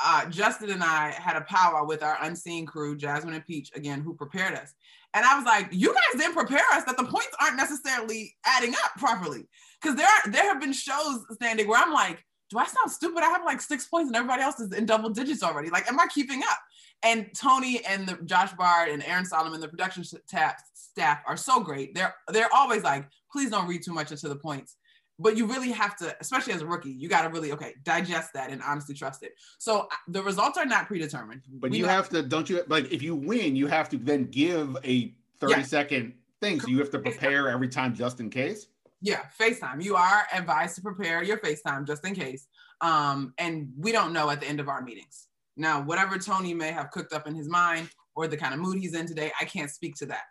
uh, 0.00 0.26
Justin 0.26 0.70
and 0.70 0.82
I 0.82 1.10
had 1.10 1.36
a 1.36 1.40
powwow 1.42 1.84
with 1.84 2.02
our 2.02 2.16
unseen 2.22 2.66
crew, 2.66 2.96
Jasmine 2.96 3.34
and 3.34 3.44
Peach, 3.44 3.70
again, 3.74 4.00
who 4.00 4.14
prepared 4.14 4.54
us. 4.54 4.74
And 5.14 5.24
I 5.24 5.36
was 5.36 5.44
like, 5.44 5.68
you 5.72 5.92
guys 5.92 6.20
didn't 6.20 6.34
prepare 6.34 6.64
us 6.72 6.84
that 6.84 6.96
the 6.96 7.04
points 7.04 7.34
aren't 7.40 7.56
necessarily 7.56 8.34
adding 8.44 8.74
up 8.84 8.92
properly. 8.98 9.48
Because 9.80 9.96
there 9.96 10.06
are 10.06 10.30
there 10.30 10.44
have 10.44 10.60
been 10.60 10.72
shows 10.72 11.24
Standig 11.40 11.66
where 11.66 11.82
I'm 11.82 11.92
like, 11.92 12.24
do 12.50 12.58
I 12.58 12.66
sound 12.66 12.90
stupid? 12.90 13.22
I 13.22 13.28
have 13.28 13.44
like 13.44 13.60
six 13.60 13.86
points 13.86 14.08
and 14.08 14.16
everybody 14.16 14.42
else 14.42 14.60
is 14.60 14.72
in 14.72 14.86
double 14.86 15.10
digits 15.10 15.42
already. 15.42 15.70
Like, 15.70 15.88
am 15.88 15.98
I 15.98 16.06
keeping 16.12 16.42
up? 16.42 16.58
And 17.02 17.30
Tony 17.34 17.80
and 17.86 18.08
the 18.08 18.18
Josh 18.24 18.52
Bard 18.54 18.88
and 18.88 19.04
Aaron 19.04 19.24
Solomon, 19.24 19.60
the 19.60 19.68
production 19.68 20.02
staff, 20.04 20.62
staff 20.74 21.20
are 21.26 21.36
so 21.36 21.60
great. 21.60 21.94
They're 21.94 22.14
they're 22.32 22.52
always 22.52 22.82
like, 22.82 23.08
please 23.30 23.50
don't 23.50 23.68
read 23.68 23.82
too 23.84 23.92
much 23.92 24.10
into 24.10 24.28
the 24.28 24.36
points 24.36 24.76
but 25.18 25.36
you 25.36 25.46
really 25.46 25.70
have 25.72 25.96
to, 25.96 26.16
especially 26.20 26.52
as 26.52 26.62
a 26.62 26.66
rookie, 26.66 26.90
you 26.90 27.08
got 27.08 27.22
to 27.22 27.28
really 27.28 27.52
okay 27.52 27.74
digest 27.82 28.32
that 28.34 28.50
and 28.50 28.62
honestly 28.62 28.94
trust 28.94 29.22
it. 29.22 29.32
So 29.58 29.80
uh, 29.80 29.86
the 30.08 30.22
results 30.22 30.56
are 30.58 30.66
not 30.66 30.86
predetermined. 30.86 31.42
But 31.54 31.70
we 31.70 31.78
you 31.78 31.86
have 31.86 32.08
to, 32.10 32.22
don't 32.22 32.48
you? 32.48 32.62
Like 32.68 32.92
if 32.92 33.02
you 33.02 33.14
win, 33.14 33.56
you 33.56 33.66
have 33.66 33.88
to 33.90 33.98
then 33.98 34.24
give 34.26 34.76
a 34.84 35.12
thirty 35.40 35.54
yeah. 35.54 35.62
second 35.62 36.14
thing. 36.40 36.60
So 36.60 36.68
you 36.68 36.78
have 36.78 36.90
to 36.90 36.98
prepare 37.00 37.48
every 37.48 37.68
time 37.68 37.94
just 37.94 38.20
in 38.20 38.30
case. 38.30 38.68
Yeah, 39.00 39.20
FaceTime. 39.38 39.82
You 39.82 39.96
are 39.96 40.26
advised 40.32 40.76
to 40.76 40.82
prepare 40.82 41.22
your 41.22 41.38
FaceTime 41.38 41.86
just 41.86 42.04
in 42.04 42.14
case. 42.14 42.46
Um, 42.80 43.32
and 43.38 43.72
we 43.76 43.92
don't 43.92 44.12
know 44.12 44.30
at 44.30 44.40
the 44.40 44.48
end 44.48 44.60
of 44.60 44.68
our 44.68 44.82
meetings. 44.82 45.28
Now, 45.58 45.82
whatever 45.82 46.18
Tony 46.18 46.54
may 46.54 46.70
have 46.70 46.90
cooked 46.90 47.12
up 47.12 47.26
in 47.26 47.34
his 47.34 47.48
mind 47.48 47.90
or 48.14 48.26
the 48.26 48.36
kind 48.36 48.54
of 48.54 48.60
mood 48.60 48.78
he's 48.78 48.94
in 48.94 49.06
today, 49.06 49.32
I 49.40 49.44
can't 49.44 49.70
speak 49.70 49.96
to 49.96 50.06
that. 50.06 50.22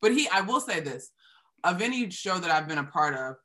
But 0.00 0.12
he, 0.12 0.28
I 0.28 0.42
will 0.42 0.60
say 0.60 0.80
this 0.80 1.10
of 1.64 1.82
any 1.82 2.08
show 2.10 2.38
that 2.38 2.50
I've 2.50 2.68
been 2.68 2.78
a 2.78 2.84
part 2.84 3.14
of, 3.14 3.36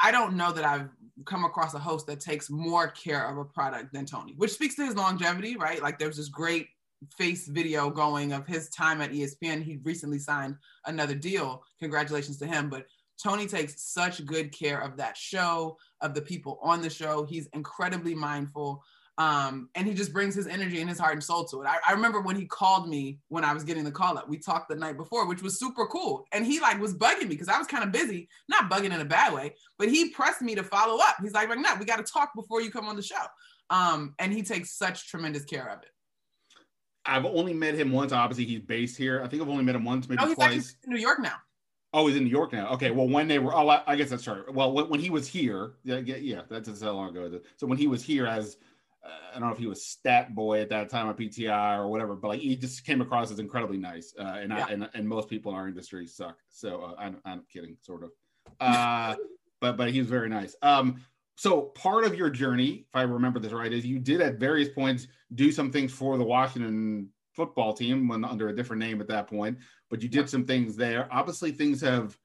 I 0.00 0.10
don't 0.10 0.36
know 0.36 0.52
that 0.52 0.64
I've 0.64 0.88
come 1.24 1.44
across 1.44 1.74
a 1.74 1.78
host 1.78 2.06
that 2.06 2.20
takes 2.20 2.50
more 2.50 2.88
care 2.88 3.28
of 3.28 3.38
a 3.38 3.44
product 3.44 3.92
than 3.92 4.06
Tony, 4.06 4.34
which 4.36 4.52
speaks 4.52 4.74
to 4.76 4.84
his 4.84 4.94
longevity, 4.94 5.56
right? 5.56 5.82
Like 5.82 5.98
there's 5.98 6.16
this 6.16 6.28
great 6.28 6.68
face 7.18 7.48
video 7.48 7.90
going 7.90 8.32
of 8.32 8.46
his 8.46 8.68
time 8.70 9.00
at 9.00 9.12
ESPN. 9.12 9.62
He 9.62 9.78
recently 9.82 10.18
signed 10.18 10.56
another 10.86 11.14
deal. 11.14 11.62
Congratulations 11.80 12.38
to 12.38 12.46
him. 12.46 12.68
But 12.68 12.86
Tony 13.22 13.46
takes 13.46 13.82
such 13.82 14.24
good 14.26 14.52
care 14.52 14.80
of 14.80 14.96
that 14.98 15.16
show, 15.16 15.78
of 16.02 16.14
the 16.14 16.22
people 16.22 16.58
on 16.62 16.82
the 16.82 16.90
show. 16.90 17.24
He's 17.24 17.48
incredibly 17.54 18.14
mindful. 18.14 18.82
Um, 19.18 19.70
and 19.74 19.86
he 19.86 19.94
just 19.94 20.12
brings 20.12 20.34
his 20.34 20.46
energy 20.46 20.80
and 20.80 20.90
his 20.90 20.98
heart 20.98 21.14
and 21.14 21.24
soul 21.24 21.46
to 21.46 21.62
it. 21.62 21.66
I, 21.66 21.78
I, 21.88 21.92
remember 21.92 22.20
when 22.20 22.36
he 22.36 22.44
called 22.44 22.86
me 22.86 23.18
when 23.28 23.44
I 23.44 23.54
was 23.54 23.64
getting 23.64 23.82
the 23.82 23.90
call 23.90 24.18
up. 24.18 24.28
We 24.28 24.36
talked 24.36 24.68
the 24.68 24.76
night 24.76 24.98
before, 24.98 25.26
which 25.26 25.40
was 25.40 25.58
super 25.58 25.86
cool. 25.86 26.26
And 26.32 26.44
he 26.44 26.60
like 26.60 26.78
was 26.78 26.94
bugging 26.94 27.22
me 27.22 27.28
because 27.28 27.48
I 27.48 27.56
was 27.56 27.66
kind 27.66 27.82
of 27.82 27.92
busy, 27.92 28.28
not 28.50 28.70
bugging 28.70 28.92
in 28.92 29.00
a 29.00 29.06
bad 29.06 29.32
way, 29.32 29.54
but 29.78 29.88
he 29.88 30.10
pressed 30.10 30.42
me 30.42 30.54
to 30.54 30.62
follow 30.62 30.98
up. 31.02 31.16
He's 31.22 31.32
like, 31.32 31.48
no, 31.48 31.76
we 31.78 31.86
got 31.86 31.96
to 31.96 32.12
talk 32.12 32.34
before 32.34 32.60
you 32.60 32.70
come 32.70 32.88
on 32.88 32.94
the 32.94 33.02
show. 33.02 33.16
Um, 33.70 34.14
and 34.18 34.34
he 34.34 34.42
takes 34.42 34.76
such 34.76 35.08
tremendous 35.08 35.46
care 35.46 35.66
of 35.66 35.82
it. 35.82 35.88
I've 37.06 37.24
only 37.24 37.54
met 37.54 37.74
him 37.74 37.92
once. 37.92 38.12
Obviously, 38.12 38.44
he's 38.44 38.60
based 38.60 38.98
here. 38.98 39.22
I 39.22 39.28
think 39.28 39.40
I've 39.40 39.48
only 39.48 39.64
met 39.64 39.76
him 39.76 39.84
once, 39.84 40.08
maybe 40.08 40.22
oh, 40.22 40.26
he's 40.26 40.34
twice. 40.34 40.76
in 40.84 40.92
New 40.92 40.98
York 40.98 41.20
now. 41.20 41.36
Oh, 41.94 42.06
he's 42.06 42.16
in 42.16 42.24
New 42.24 42.30
York 42.30 42.52
now. 42.52 42.68
Okay. 42.74 42.90
Well, 42.90 43.08
when 43.08 43.28
they 43.28 43.38
were, 43.38 43.54
oh, 43.54 43.68
I, 43.68 43.82
I 43.86 43.96
guess 43.96 44.10
that's 44.10 44.24
true. 44.24 44.44
Well, 44.52 44.72
when, 44.72 44.90
when, 44.90 45.00
he 45.00 45.08
was 45.08 45.26
here, 45.26 45.74
yeah, 45.84 45.98
yeah, 45.98 46.42
that's 46.50 46.82
how 46.82 46.92
long 46.92 47.16
ago. 47.16 47.40
So 47.56 47.66
when 47.66 47.78
he 47.78 47.86
was 47.86 48.02
here 48.02 48.26
as, 48.26 48.58
I 49.34 49.38
don't 49.38 49.48
know 49.48 49.54
if 49.54 49.58
he 49.58 49.66
was 49.66 49.84
stat 49.84 50.34
boy 50.34 50.60
at 50.60 50.70
that 50.70 50.88
time 50.88 51.08
at 51.08 51.16
PTI 51.16 51.78
or 51.78 51.88
whatever, 51.88 52.14
but 52.14 52.28
like 52.28 52.40
he 52.40 52.56
just 52.56 52.84
came 52.84 53.00
across 53.00 53.30
as 53.30 53.38
incredibly 53.38 53.78
nice. 53.78 54.14
Uh, 54.18 54.38
and, 54.40 54.50
yeah. 54.50 54.66
I, 54.66 54.70
and 54.70 54.88
and 54.94 55.08
most 55.08 55.28
people 55.28 55.52
in 55.52 55.58
our 55.58 55.68
industry 55.68 56.06
suck. 56.06 56.38
So 56.50 56.82
uh, 56.82 56.94
I'm 56.98 57.18
I'm 57.24 57.42
kidding, 57.52 57.76
sort 57.82 58.04
of. 58.04 58.10
Uh, 58.60 59.16
but 59.60 59.76
but 59.76 59.90
he 59.90 59.98
was 59.98 60.08
very 60.08 60.28
nice. 60.28 60.56
Um, 60.62 61.02
so 61.36 61.62
part 61.62 62.04
of 62.04 62.14
your 62.14 62.30
journey, 62.30 62.86
if 62.88 62.94
I 62.94 63.02
remember 63.02 63.38
this 63.38 63.52
right, 63.52 63.72
is 63.72 63.84
you 63.84 63.98
did 63.98 64.22
at 64.22 64.38
various 64.38 64.70
points 64.70 65.06
do 65.34 65.52
some 65.52 65.70
things 65.70 65.92
for 65.92 66.16
the 66.16 66.24
Washington 66.24 67.10
football 67.34 67.74
team 67.74 68.08
when 68.08 68.24
under 68.24 68.48
a 68.48 68.56
different 68.56 68.80
name 68.80 69.00
at 69.02 69.08
that 69.08 69.28
point, 69.28 69.58
but 69.90 70.02
you 70.02 70.08
did 70.08 70.30
some 70.30 70.46
things 70.46 70.76
there. 70.76 71.06
Obviously, 71.12 71.52
things 71.52 71.82
have 71.82 72.16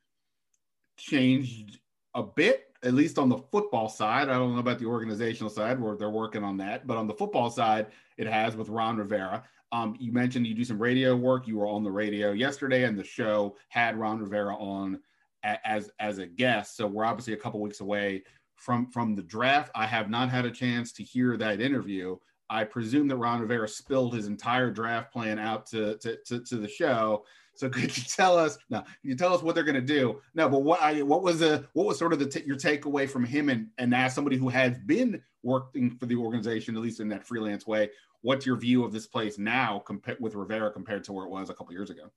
changed 0.97 1.79
a 2.13 2.23
bit, 2.23 2.70
at 2.83 2.93
least 2.93 3.19
on 3.19 3.29
the 3.29 3.37
football 3.37 3.87
side. 3.87 4.29
I 4.29 4.33
don't 4.33 4.53
know 4.53 4.59
about 4.59 4.79
the 4.79 4.85
organizational 4.85 5.49
side 5.49 5.79
where 5.79 5.95
they're 5.95 6.09
working 6.09 6.43
on 6.43 6.57
that, 6.57 6.87
but 6.87 6.97
on 6.97 7.07
the 7.07 7.13
football 7.13 7.49
side, 7.49 7.87
it 8.17 8.27
has 8.27 8.55
with 8.55 8.69
Ron 8.69 8.97
Rivera. 8.97 9.43
Um, 9.71 9.95
you 9.99 10.11
mentioned 10.11 10.47
you 10.47 10.53
do 10.53 10.65
some 10.65 10.81
radio 10.81 11.15
work. 11.15 11.47
You 11.47 11.57
were 11.57 11.67
on 11.67 11.83
the 11.83 11.91
radio 11.91 12.31
yesterday, 12.31 12.83
and 12.83 12.97
the 12.97 13.03
show 13.03 13.55
had 13.69 13.95
Ron 13.97 14.19
Rivera 14.19 14.55
on 14.55 14.99
as 15.43 15.89
as 15.99 16.17
a 16.17 16.25
guest. 16.25 16.75
So 16.75 16.87
we're 16.87 17.05
obviously 17.05 17.33
a 17.33 17.37
couple 17.37 17.61
weeks 17.61 17.79
away 17.79 18.23
from 18.55 18.87
from 18.87 19.15
the 19.15 19.23
draft. 19.23 19.71
I 19.73 19.85
have 19.85 20.09
not 20.09 20.29
had 20.29 20.45
a 20.45 20.51
chance 20.51 20.91
to 20.93 21.03
hear 21.03 21.37
that 21.37 21.61
interview. 21.61 22.17
I 22.49 22.65
presume 22.65 23.07
that 23.07 23.15
Ron 23.15 23.39
Rivera 23.39 23.67
spilled 23.67 24.13
his 24.13 24.27
entire 24.27 24.71
draft 24.71 25.13
plan 25.13 25.39
out 25.39 25.65
to, 25.67 25.97
to, 25.99 26.17
to, 26.25 26.41
to 26.41 26.57
the 26.57 26.67
show. 26.67 27.23
So 27.61 27.69
could 27.69 27.95
you 27.95 28.03
tell 28.03 28.39
us? 28.39 28.57
No, 28.71 28.83
you 29.03 29.15
tell 29.15 29.35
us 29.35 29.43
what 29.43 29.53
they're 29.53 29.63
going 29.63 29.75
to 29.75 29.81
do. 29.81 30.19
No, 30.33 30.49
but 30.49 30.63
what 30.63 30.81
I, 30.81 31.03
what 31.03 31.21
was 31.21 31.37
the 31.37 31.67
what 31.73 31.85
was 31.85 31.99
sort 31.99 32.11
of 32.11 32.17
the 32.17 32.25
t- 32.25 32.43
your 32.43 32.57
takeaway 32.57 33.07
from 33.07 33.23
him 33.23 33.49
and 33.49 33.67
and 33.77 33.93
as 33.93 34.15
somebody 34.15 34.35
who 34.35 34.49
has 34.49 34.79
been 34.79 35.21
working 35.43 35.95
for 35.99 36.07
the 36.07 36.15
organization 36.15 36.75
at 36.75 36.81
least 36.81 36.99
in 36.99 37.07
that 37.09 37.23
freelance 37.23 37.67
way, 37.67 37.91
what's 38.21 38.47
your 38.47 38.55
view 38.55 38.83
of 38.83 38.91
this 38.91 39.05
place 39.05 39.37
now 39.37 39.77
compared 39.85 40.19
with 40.19 40.33
Rivera 40.33 40.71
compared 40.71 41.03
to 41.03 41.13
where 41.13 41.25
it 41.25 41.29
was 41.29 41.51
a 41.51 41.53
couple 41.53 41.71
years 41.73 41.91
ago? 41.91 42.11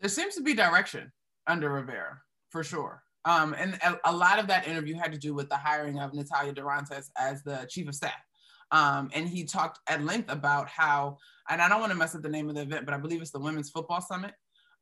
There 0.00 0.08
seems 0.08 0.34
to 0.34 0.42
be 0.42 0.52
direction 0.52 1.12
under 1.46 1.70
Rivera 1.70 2.20
for 2.50 2.64
sure. 2.64 3.04
Um, 3.24 3.54
and 3.56 3.74
a, 3.84 4.00
a 4.06 4.12
lot 4.12 4.40
of 4.40 4.48
that 4.48 4.66
interview 4.66 4.96
had 4.96 5.12
to 5.12 5.18
do 5.18 5.32
with 5.32 5.48
the 5.48 5.56
hiring 5.56 6.00
of 6.00 6.12
Natalia 6.12 6.52
Durantes 6.52 7.08
as 7.16 7.44
the 7.44 7.68
chief 7.70 7.86
of 7.86 7.94
staff. 7.94 8.20
Um, 8.72 9.10
and 9.14 9.28
he 9.28 9.44
talked 9.44 9.78
at 9.88 10.02
length 10.02 10.32
about 10.32 10.66
how, 10.66 11.18
and 11.48 11.62
I 11.62 11.68
don't 11.68 11.78
want 11.78 11.92
to 11.92 11.98
mess 11.98 12.16
up 12.16 12.22
the 12.22 12.28
name 12.28 12.48
of 12.48 12.56
the 12.56 12.62
event, 12.62 12.84
but 12.84 12.94
I 12.94 12.98
believe 12.98 13.20
it's 13.20 13.30
the 13.30 13.38
Women's 13.38 13.70
Football 13.70 14.00
Summit. 14.00 14.32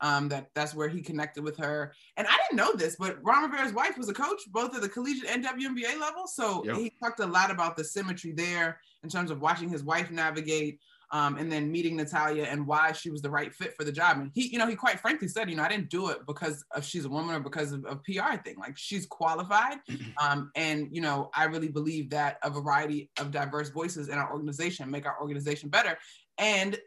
Um, 0.02 0.28
that 0.30 0.46
that's 0.54 0.74
where 0.74 0.88
he 0.88 1.02
connected 1.02 1.44
with 1.44 1.58
her. 1.58 1.92
And 2.16 2.26
I 2.26 2.34
didn't 2.36 2.56
know 2.56 2.72
this, 2.72 2.96
but 2.98 3.18
Ron 3.22 3.50
Rivera's 3.50 3.74
wife 3.74 3.98
was 3.98 4.08
a 4.08 4.14
coach, 4.14 4.40
both 4.50 4.74
at 4.74 4.80
the 4.80 4.88
collegiate 4.88 5.28
and 5.28 5.44
WNBA 5.44 6.00
level. 6.00 6.26
So 6.26 6.64
yep. 6.64 6.76
he 6.76 6.90
talked 7.02 7.20
a 7.20 7.26
lot 7.26 7.50
about 7.50 7.76
the 7.76 7.84
symmetry 7.84 8.32
there 8.32 8.80
in 9.02 9.10
terms 9.10 9.30
of 9.30 9.42
watching 9.42 9.68
his 9.68 9.84
wife 9.84 10.10
navigate 10.10 10.80
um, 11.12 11.36
and 11.36 11.50
then 11.50 11.70
meeting 11.70 11.96
Natalia 11.96 12.44
and 12.44 12.66
why 12.66 12.92
she 12.92 13.10
was 13.10 13.20
the 13.20 13.30
right 13.30 13.52
fit 13.52 13.74
for 13.76 13.84
the 13.84 13.90
job. 13.90 14.18
And 14.18 14.30
he, 14.34 14.48
you 14.48 14.58
know, 14.58 14.66
he 14.66 14.76
quite 14.76 15.00
frankly 15.00 15.28
said, 15.28 15.50
you 15.50 15.56
know, 15.56 15.62
I 15.62 15.68
didn't 15.68 15.90
do 15.90 16.08
it 16.08 16.18
because 16.26 16.64
of 16.74 16.84
she's 16.84 17.04
a 17.04 17.08
woman 17.08 17.34
or 17.34 17.40
because 17.40 17.72
of 17.72 17.84
a 17.84 17.96
PR 17.96 18.36
thing. 18.44 18.56
Like 18.58 18.76
she's 18.76 19.06
qualified, 19.06 19.78
um, 20.22 20.50
and 20.54 20.88
you 20.92 21.00
know, 21.00 21.30
I 21.34 21.44
really 21.44 21.68
believe 21.68 22.10
that 22.10 22.38
a 22.44 22.50
variety 22.50 23.10
of 23.18 23.32
diverse 23.32 23.70
voices 23.70 24.08
in 24.08 24.18
our 24.18 24.32
organization 24.32 24.90
make 24.90 25.06
our 25.06 25.20
organization 25.20 25.68
better. 25.68 25.98
And 26.38 26.78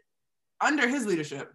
under 0.60 0.88
his 0.88 1.04
leadership, 1.04 1.52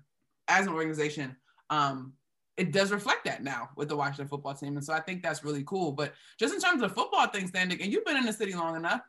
as 0.48 0.68
an 0.68 0.74
organization, 0.74 1.36
um, 1.70 2.14
it 2.58 2.74
does 2.74 2.92
reflect 2.92 3.24
that 3.26 3.42
now 3.42 3.70
with 3.78 3.88
the 3.88 3.96
Washington 3.96 4.28
football 4.28 4.54
team. 4.54 4.76
And 4.76 4.86
so 4.86 4.94
I 4.94 5.00
think 5.00 5.24
that's 5.24 5.44
really 5.46 5.64
cool. 5.66 5.94
But 5.94 6.14
just 6.38 6.54
in 6.54 6.60
terms 6.60 6.82
of 6.82 6.94
football 6.94 7.26
things, 7.28 7.52
Standig, 7.52 7.82
and 7.82 7.92
you've 7.92 8.06
been 8.06 8.18
in 8.18 8.26
the 8.26 8.34
city 8.34 8.54
long 8.54 8.76
enough, 8.76 9.02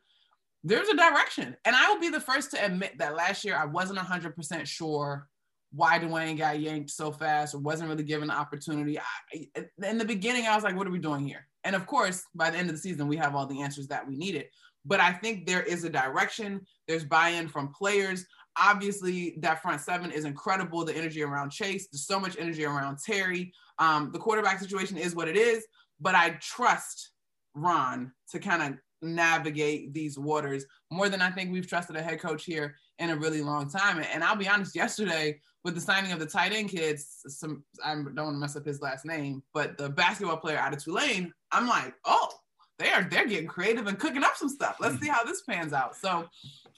there's 0.63 0.89
a 0.89 0.97
direction. 0.97 1.57
And 1.65 1.75
I 1.75 1.91
will 1.91 1.99
be 1.99 2.11
the 2.11 2.21
first 2.21 2.53
to 2.53 2.65
admit 2.65 2.99
that 2.99 3.17
last 3.17 3.45
year 3.45 3.57
I 3.57 3.65
wasn't 3.65 3.99
100% 3.99 4.67
sure 4.67 5.27
why 5.73 5.99
Dwayne 5.99 6.39
got 6.39 6.61
yanked 6.61 6.91
so 6.91 7.11
fast 7.11 7.55
or 7.55 7.59
wasn't 7.59 7.89
really 7.89 8.03
given 8.03 8.29
the 8.29 8.35
opportunity. 8.35 8.99
I, 8.99 9.47
in 9.85 9.99
the 9.99 10.05
beginning, 10.05 10.47
I 10.47 10.55
was 10.55 10.65
like, 10.65 10.77
what 10.77 10.87
are 10.87 10.93
we 10.93 10.99
doing 10.99 11.27
here? 11.27 11.47
And 11.65 11.77
of 11.77 11.87
course, 11.87 12.25
by 12.35 12.51
the 12.51 12.59
end 12.59 12.71
of 12.71 12.77
the 12.77 12.81
season, 12.83 13.09
we 13.09 13.17
have 13.17 13.35
all 13.35 13.47
the 13.47 13.63
answers 13.63 13.87
that 13.89 14.07
we 14.07 14.17
needed. 14.17 14.47
But 14.85 15.01
I 15.01 15.13
think 15.13 15.47
there 15.47 15.63
is 15.63 15.85
a 15.85 15.91
direction, 15.91 16.63
there's 16.89 17.05
buy 17.05 17.31
in 17.31 17.49
from 17.49 17.73
players. 17.73 18.27
Obviously, 18.59 19.36
that 19.40 19.62
front 19.62 19.80
seven 19.80 20.11
is 20.11 20.24
incredible. 20.24 20.84
The 20.84 20.96
energy 20.96 21.22
around 21.22 21.51
Chase, 21.51 21.88
there's 21.90 22.07
so 22.07 22.18
much 22.18 22.36
energy 22.38 22.64
around 22.64 22.98
Terry. 23.05 23.53
Um, 23.78 24.11
the 24.12 24.18
quarterback 24.18 24.59
situation 24.59 24.96
is 24.96 25.14
what 25.14 25.28
it 25.28 25.36
is, 25.36 25.66
but 26.01 26.14
I 26.14 26.30
trust 26.40 27.11
Ron 27.55 28.12
to 28.30 28.38
kind 28.38 28.62
of 28.62 28.78
navigate 29.03 29.94
these 29.94 30.18
waters 30.18 30.64
more 30.90 31.09
than 31.09 31.22
I 31.22 31.30
think 31.30 31.51
we've 31.51 31.66
trusted 31.66 31.96
a 31.96 32.03
head 32.03 32.20
coach 32.20 32.44
here 32.44 32.74
in 32.98 33.11
a 33.11 33.16
really 33.16 33.40
long 33.40 33.70
time. 33.70 34.05
And 34.12 34.22
I'll 34.22 34.36
be 34.36 34.48
honest, 34.48 34.76
yesterday 34.76 35.40
with 35.64 35.74
the 35.74 35.80
signing 35.80 36.12
of 36.12 36.18
the 36.18 36.26
tight 36.26 36.53
end 36.53 36.70
kid, 36.70 36.96
Sammis 36.96 37.62
I 37.84 37.94
don't 37.94 38.14
want 38.14 38.16
to 38.16 38.38
mess 38.38 38.57
up 38.57 38.66
his 38.66 38.80
last 38.80 39.05
name, 39.05 39.42
but 39.55 39.76
the 39.78 39.88
basketball 39.88 40.36
player 40.36 40.59
out 40.59 40.72
of 40.72 40.82
Tulane, 40.82 41.32
I'm 41.53 41.66
like, 41.66 41.94
oh, 42.05 42.30
they 42.78 42.90
are 42.90 43.03
they're 43.03 43.26
getting 43.26 43.46
creative 43.46 43.86
and 43.86 43.98
cooking 43.98 44.24
up 44.24 44.36
some 44.36 44.48
stuff. 44.48 44.76
Let's 44.80 44.98
see 45.01 45.09
how 45.09 45.22
this 45.22 45.42
pans 45.42 45.74
out. 45.74 45.96
So 45.96 46.26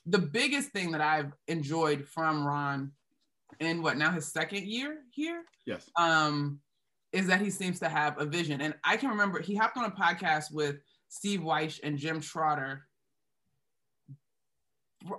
the 0.06 0.18
biggest 0.18 0.70
thing 0.70 0.92
that 0.92 1.00
I've 1.00 1.32
enjoyed 1.48 2.06
from 2.06 2.46
Ron 2.46 2.92
in 3.60 3.82
what 3.82 3.96
now 3.96 4.10
his 4.10 4.32
second 4.32 4.66
year 4.66 4.98
here, 5.10 5.42
yes, 5.66 5.88
um, 5.96 6.60
is 7.12 7.26
that 7.26 7.40
he 7.40 7.50
seems 7.50 7.78
to 7.80 7.88
have 7.88 8.20
a 8.20 8.24
vision. 8.24 8.60
And 8.60 8.74
I 8.84 8.96
can 8.96 9.10
remember 9.10 9.40
he 9.40 9.54
hopped 9.54 9.76
on 9.76 9.84
a 9.84 9.90
podcast 9.90 10.52
with 10.52 10.76
Steve 11.08 11.40
Wyche 11.40 11.80
and 11.82 11.98
Jim 11.98 12.20
Trotter. 12.20 12.86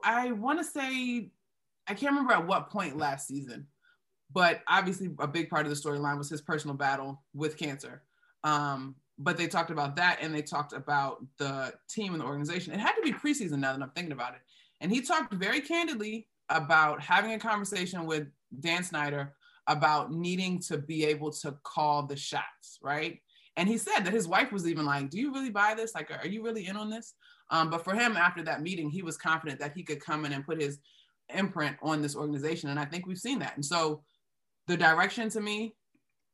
I 0.03 0.31
want 0.31 0.59
to 0.59 0.65
say, 0.65 1.29
I 1.87 1.93
can't 1.93 2.11
remember 2.11 2.33
at 2.33 2.47
what 2.47 2.69
point 2.69 2.97
last 2.97 3.27
season, 3.27 3.67
but 4.31 4.61
obviously 4.67 5.09
a 5.19 5.27
big 5.27 5.49
part 5.49 5.65
of 5.65 5.69
the 5.69 5.75
storyline 5.75 6.17
was 6.17 6.29
his 6.29 6.41
personal 6.41 6.75
battle 6.75 7.21
with 7.33 7.57
cancer. 7.57 8.01
Um, 8.43 8.95
but 9.19 9.37
they 9.37 9.47
talked 9.47 9.69
about 9.69 9.95
that 9.97 10.17
and 10.21 10.33
they 10.33 10.41
talked 10.41 10.73
about 10.73 11.23
the 11.37 11.73
team 11.87 12.13
and 12.13 12.21
the 12.21 12.25
organization. 12.25 12.73
It 12.73 12.79
had 12.79 12.93
to 12.93 13.01
be 13.01 13.11
preseason 13.11 13.59
now 13.59 13.73
that 13.73 13.81
I'm 13.81 13.91
thinking 13.91 14.11
about 14.11 14.33
it. 14.33 14.41
And 14.83 14.91
he 14.91 15.01
talked 15.01 15.33
very 15.33 15.61
candidly 15.61 16.27
about 16.49 17.01
having 17.01 17.31
a 17.31 17.39
conversation 17.39 18.05
with 18.05 18.27
Dan 18.59 18.83
Snyder 18.83 19.33
about 19.67 20.11
needing 20.11 20.59
to 20.59 20.77
be 20.77 21.05
able 21.05 21.31
to 21.31 21.55
call 21.63 22.03
the 22.05 22.17
shots, 22.17 22.79
right? 22.83 23.19
And 23.55 23.69
he 23.69 23.77
said 23.77 24.01
that 24.01 24.13
his 24.13 24.27
wife 24.27 24.51
was 24.51 24.67
even 24.67 24.85
like, 24.85 25.09
Do 25.09 25.19
you 25.19 25.33
really 25.33 25.49
buy 25.49 25.73
this? 25.73 25.95
Like, 25.95 26.11
are 26.11 26.27
you 26.27 26.43
really 26.43 26.67
in 26.67 26.75
on 26.75 26.89
this? 26.89 27.13
Um, 27.49 27.69
but 27.69 27.85
for 27.85 27.93
him, 27.93 28.17
after 28.17 28.43
that 28.43 28.61
meeting, 28.61 28.89
he 28.89 29.03
was 29.03 29.15
confident 29.15 29.59
that 29.61 29.73
he 29.73 29.83
could 29.83 30.03
come 30.03 30.25
in 30.25 30.33
and 30.33 30.45
put 30.45 30.61
his 30.61 30.79
imprint 31.33 31.77
on 31.81 32.01
this 32.01 32.15
organization. 32.15 32.69
And 32.69 32.79
I 32.79 32.85
think 32.85 33.05
we've 33.05 33.17
seen 33.17 33.39
that. 33.39 33.55
And 33.55 33.65
so 33.65 34.03
the 34.67 34.75
direction 34.75 35.29
to 35.29 35.39
me, 35.39 35.75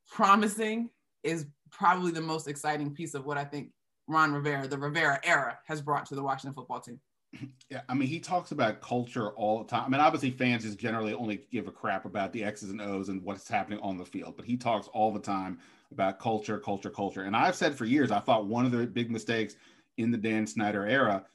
promising, 0.09 0.89
is 1.23 1.45
probably 1.71 2.11
the 2.11 2.21
most 2.21 2.47
exciting 2.47 2.95
piece 2.95 3.13
of 3.13 3.25
what 3.25 3.37
I 3.37 3.43
think 3.43 3.69
Ron 4.07 4.33
Rivera, 4.33 4.67
the 4.67 4.77
Rivera 4.77 5.19
era, 5.23 5.59
has 5.67 5.81
brought 5.81 6.07
to 6.07 6.15
the 6.15 6.23
Washington 6.23 6.55
football 6.55 6.79
team. 6.79 6.99
Yeah, 7.69 7.81
I 7.87 7.93
mean, 7.93 8.07
he 8.07 8.19
talks 8.19 8.51
about 8.51 8.81
culture 8.81 9.29
all 9.33 9.59
the 9.59 9.69
time. 9.69 9.83
I 9.85 9.89
mean, 9.89 10.01
obviously, 10.01 10.31
fans 10.31 10.63
just 10.63 10.79
generally 10.79 11.13
only 11.13 11.41
give 11.51 11.67
a 11.67 11.71
crap 11.71 12.05
about 12.05 12.33
the 12.33 12.43
X's 12.43 12.71
and 12.71 12.81
O's 12.81 13.09
and 13.09 13.23
what's 13.23 13.47
happening 13.47 13.77
on 13.83 13.95
the 13.95 14.05
field, 14.05 14.35
but 14.35 14.45
he 14.47 14.57
talks 14.57 14.87
all 14.87 15.13
the 15.13 15.19
time 15.19 15.59
about 15.91 16.17
culture, 16.17 16.57
culture, 16.57 16.89
culture. 16.89 17.25
And 17.25 17.35
I've 17.35 17.55
said 17.55 17.75
for 17.75 17.85
years, 17.85 18.09
I 18.09 18.21
thought 18.21 18.47
one 18.47 18.65
of 18.65 18.71
the 18.71 18.87
big 18.87 19.11
mistakes 19.11 19.55
in 19.97 20.09
the 20.09 20.17
Dan 20.17 20.47
Snyder 20.47 20.87
era, 20.87 21.25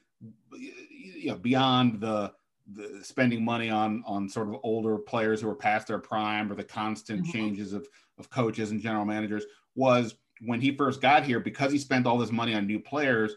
you 0.52 1.30
know, 1.30 1.36
beyond 1.36 2.00
the 2.00 2.32
the 2.72 3.04
spending 3.04 3.44
money 3.44 3.68
on 3.68 4.02
on 4.06 4.28
sort 4.28 4.48
of 4.48 4.56
older 4.62 4.96
players 4.96 5.40
who 5.40 5.48
are 5.48 5.54
past 5.54 5.86
their 5.86 5.98
prime 5.98 6.50
or 6.50 6.54
the 6.54 6.64
constant 6.64 7.22
mm-hmm. 7.22 7.32
changes 7.32 7.72
of 7.72 7.86
of 8.18 8.30
coaches 8.30 8.70
and 8.70 8.80
general 8.80 9.04
managers 9.04 9.44
was 9.74 10.16
when 10.40 10.60
he 10.60 10.74
first 10.74 11.00
got 11.00 11.24
here 11.24 11.40
because 11.40 11.70
he 11.70 11.78
spent 11.78 12.06
all 12.06 12.16
this 12.16 12.32
money 12.32 12.54
on 12.54 12.66
new 12.66 12.80
players 12.80 13.36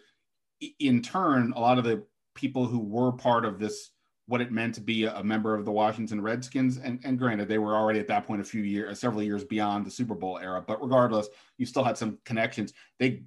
in 0.79 1.01
turn 1.01 1.51
a 1.55 1.59
lot 1.59 1.77
of 1.77 1.83
the 1.83 2.03
people 2.37 2.65
who 2.65 2.79
were 2.79 3.11
part 3.11 3.43
of 3.43 3.59
this 3.59 3.91
what 4.27 4.41
it 4.41 4.51
meant 4.51 4.75
to 4.75 4.81
be 4.81 5.05
a, 5.05 5.23
member 5.23 5.55
of 5.55 5.63
the 5.63 5.71
Washington 5.71 6.19
Redskins. 6.19 6.77
And, 6.77 6.99
and 7.05 7.17
granted, 7.17 7.47
they 7.47 7.59
were 7.59 7.75
already 7.75 7.99
at 7.99 8.07
that 8.07 8.27
point 8.27 8.41
a 8.41 8.43
few 8.43 8.61
years, 8.61 8.99
several 8.99 9.23
years 9.23 9.45
beyond 9.45 9.85
the 9.85 9.91
Super 9.91 10.15
Bowl 10.15 10.37
era. 10.37 10.61
But 10.65 10.81
regardless, 10.81 11.29
you 11.57 11.65
still 11.65 11.83
had 11.83 11.97
some 11.97 12.17
connections. 12.25 12.73
They 12.99 13.23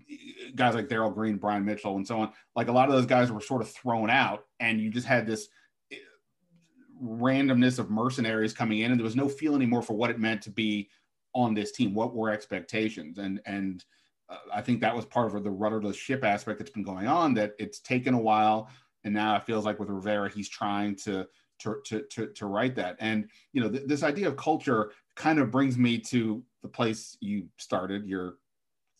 guys 0.54 0.74
like 0.74 0.88
Darrell 0.88 1.10
Green, 1.10 1.38
Brian 1.38 1.64
Mitchell, 1.64 1.96
and 1.96 2.06
so 2.06 2.20
on. 2.20 2.32
Like 2.54 2.68
a 2.68 2.72
lot 2.72 2.90
of 2.90 2.94
those 2.94 3.06
guys 3.06 3.32
were 3.32 3.40
sort 3.40 3.62
of 3.62 3.70
thrown 3.70 4.10
out, 4.10 4.44
and 4.60 4.78
you 4.78 4.90
just 4.90 5.06
had 5.06 5.26
this 5.26 5.48
eh, 5.90 5.96
randomness 7.02 7.78
of 7.78 7.90
mercenaries 7.90 8.52
coming 8.52 8.80
in, 8.80 8.90
and 8.90 9.00
there 9.00 9.04
was 9.04 9.16
no 9.16 9.28
feel 9.28 9.56
anymore 9.56 9.82
for 9.82 9.94
what 9.94 10.10
it 10.10 10.20
meant 10.20 10.42
to 10.42 10.50
be 10.50 10.90
on 11.34 11.54
this 11.54 11.72
team. 11.72 11.94
What 11.94 12.14
were 12.14 12.30
expectations? 12.30 13.16
And 13.16 13.40
and 13.46 13.82
uh, 14.28 14.36
I 14.52 14.60
think 14.60 14.82
that 14.82 14.94
was 14.94 15.06
part 15.06 15.34
of 15.34 15.44
the 15.44 15.50
rudderless 15.50 15.96
ship 15.96 16.24
aspect 16.24 16.58
that's 16.58 16.70
been 16.70 16.82
going 16.82 17.06
on. 17.06 17.32
That 17.32 17.54
it's 17.58 17.80
taken 17.80 18.12
a 18.12 18.20
while 18.20 18.68
and 19.04 19.14
now 19.14 19.36
it 19.36 19.44
feels 19.44 19.64
like 19.64 19.78
with 19.78 19.88
Rivera, 19.88 20.30
he's 20.30 20.48
trying 20.48 20.96
to 20.96 21.26
to 21.60 21.76
to 21.86 22.02
to, 22.10 22.26
to 22.28 22.46
write 22.46 22.74
that. 22.76 22.96
And 23.00 23.28
you 23.52 23.62
know, 23.62 23.70
th- 23.70 23.86
this 23.86 24.02
idea 24.02 24.28
of 24.28 24.36
culture 24.36 24.92
kind 25.16 25.38
of 25.38 25.50
brings 25.50 25.76
me 25.76 25.98
to 25.98 26.42
the 26.62 26.68
place 26.68 27.16
you 27.20 27.46
started 27.58 28.06
your 28.06 28.34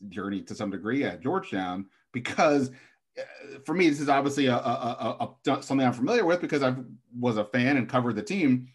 journey 0.08 0.42
to 0.42 0.54
some 0.54 0.70
degree 0.70 1.04
at 1.04 1.20
Georgetown, 1.20 1.86
because 2.12 2.70
uh, 3.18 3.22
for 3.64 3.74
me, 3.74 3.88
this 3.88 4.00
is 4.00 4.08
obviously 4.08 4.46
a, 4.46 4.54
a, 4.54 4.56
a, 4.56 5.52
a, 5.52 5.62
something 5.62 5.86
I'm 5.86 5.92
familiar 5.92 6.24
with 6.24 6.40
because 6.40 6.62
I 6.62 6.74
was 7.18 7.36
a 7.36 7.44
fan 7.44 7.76
and 7.76 7.88
covered 7.88 8.16
the 8.16 8.22
team. 8.22 8.68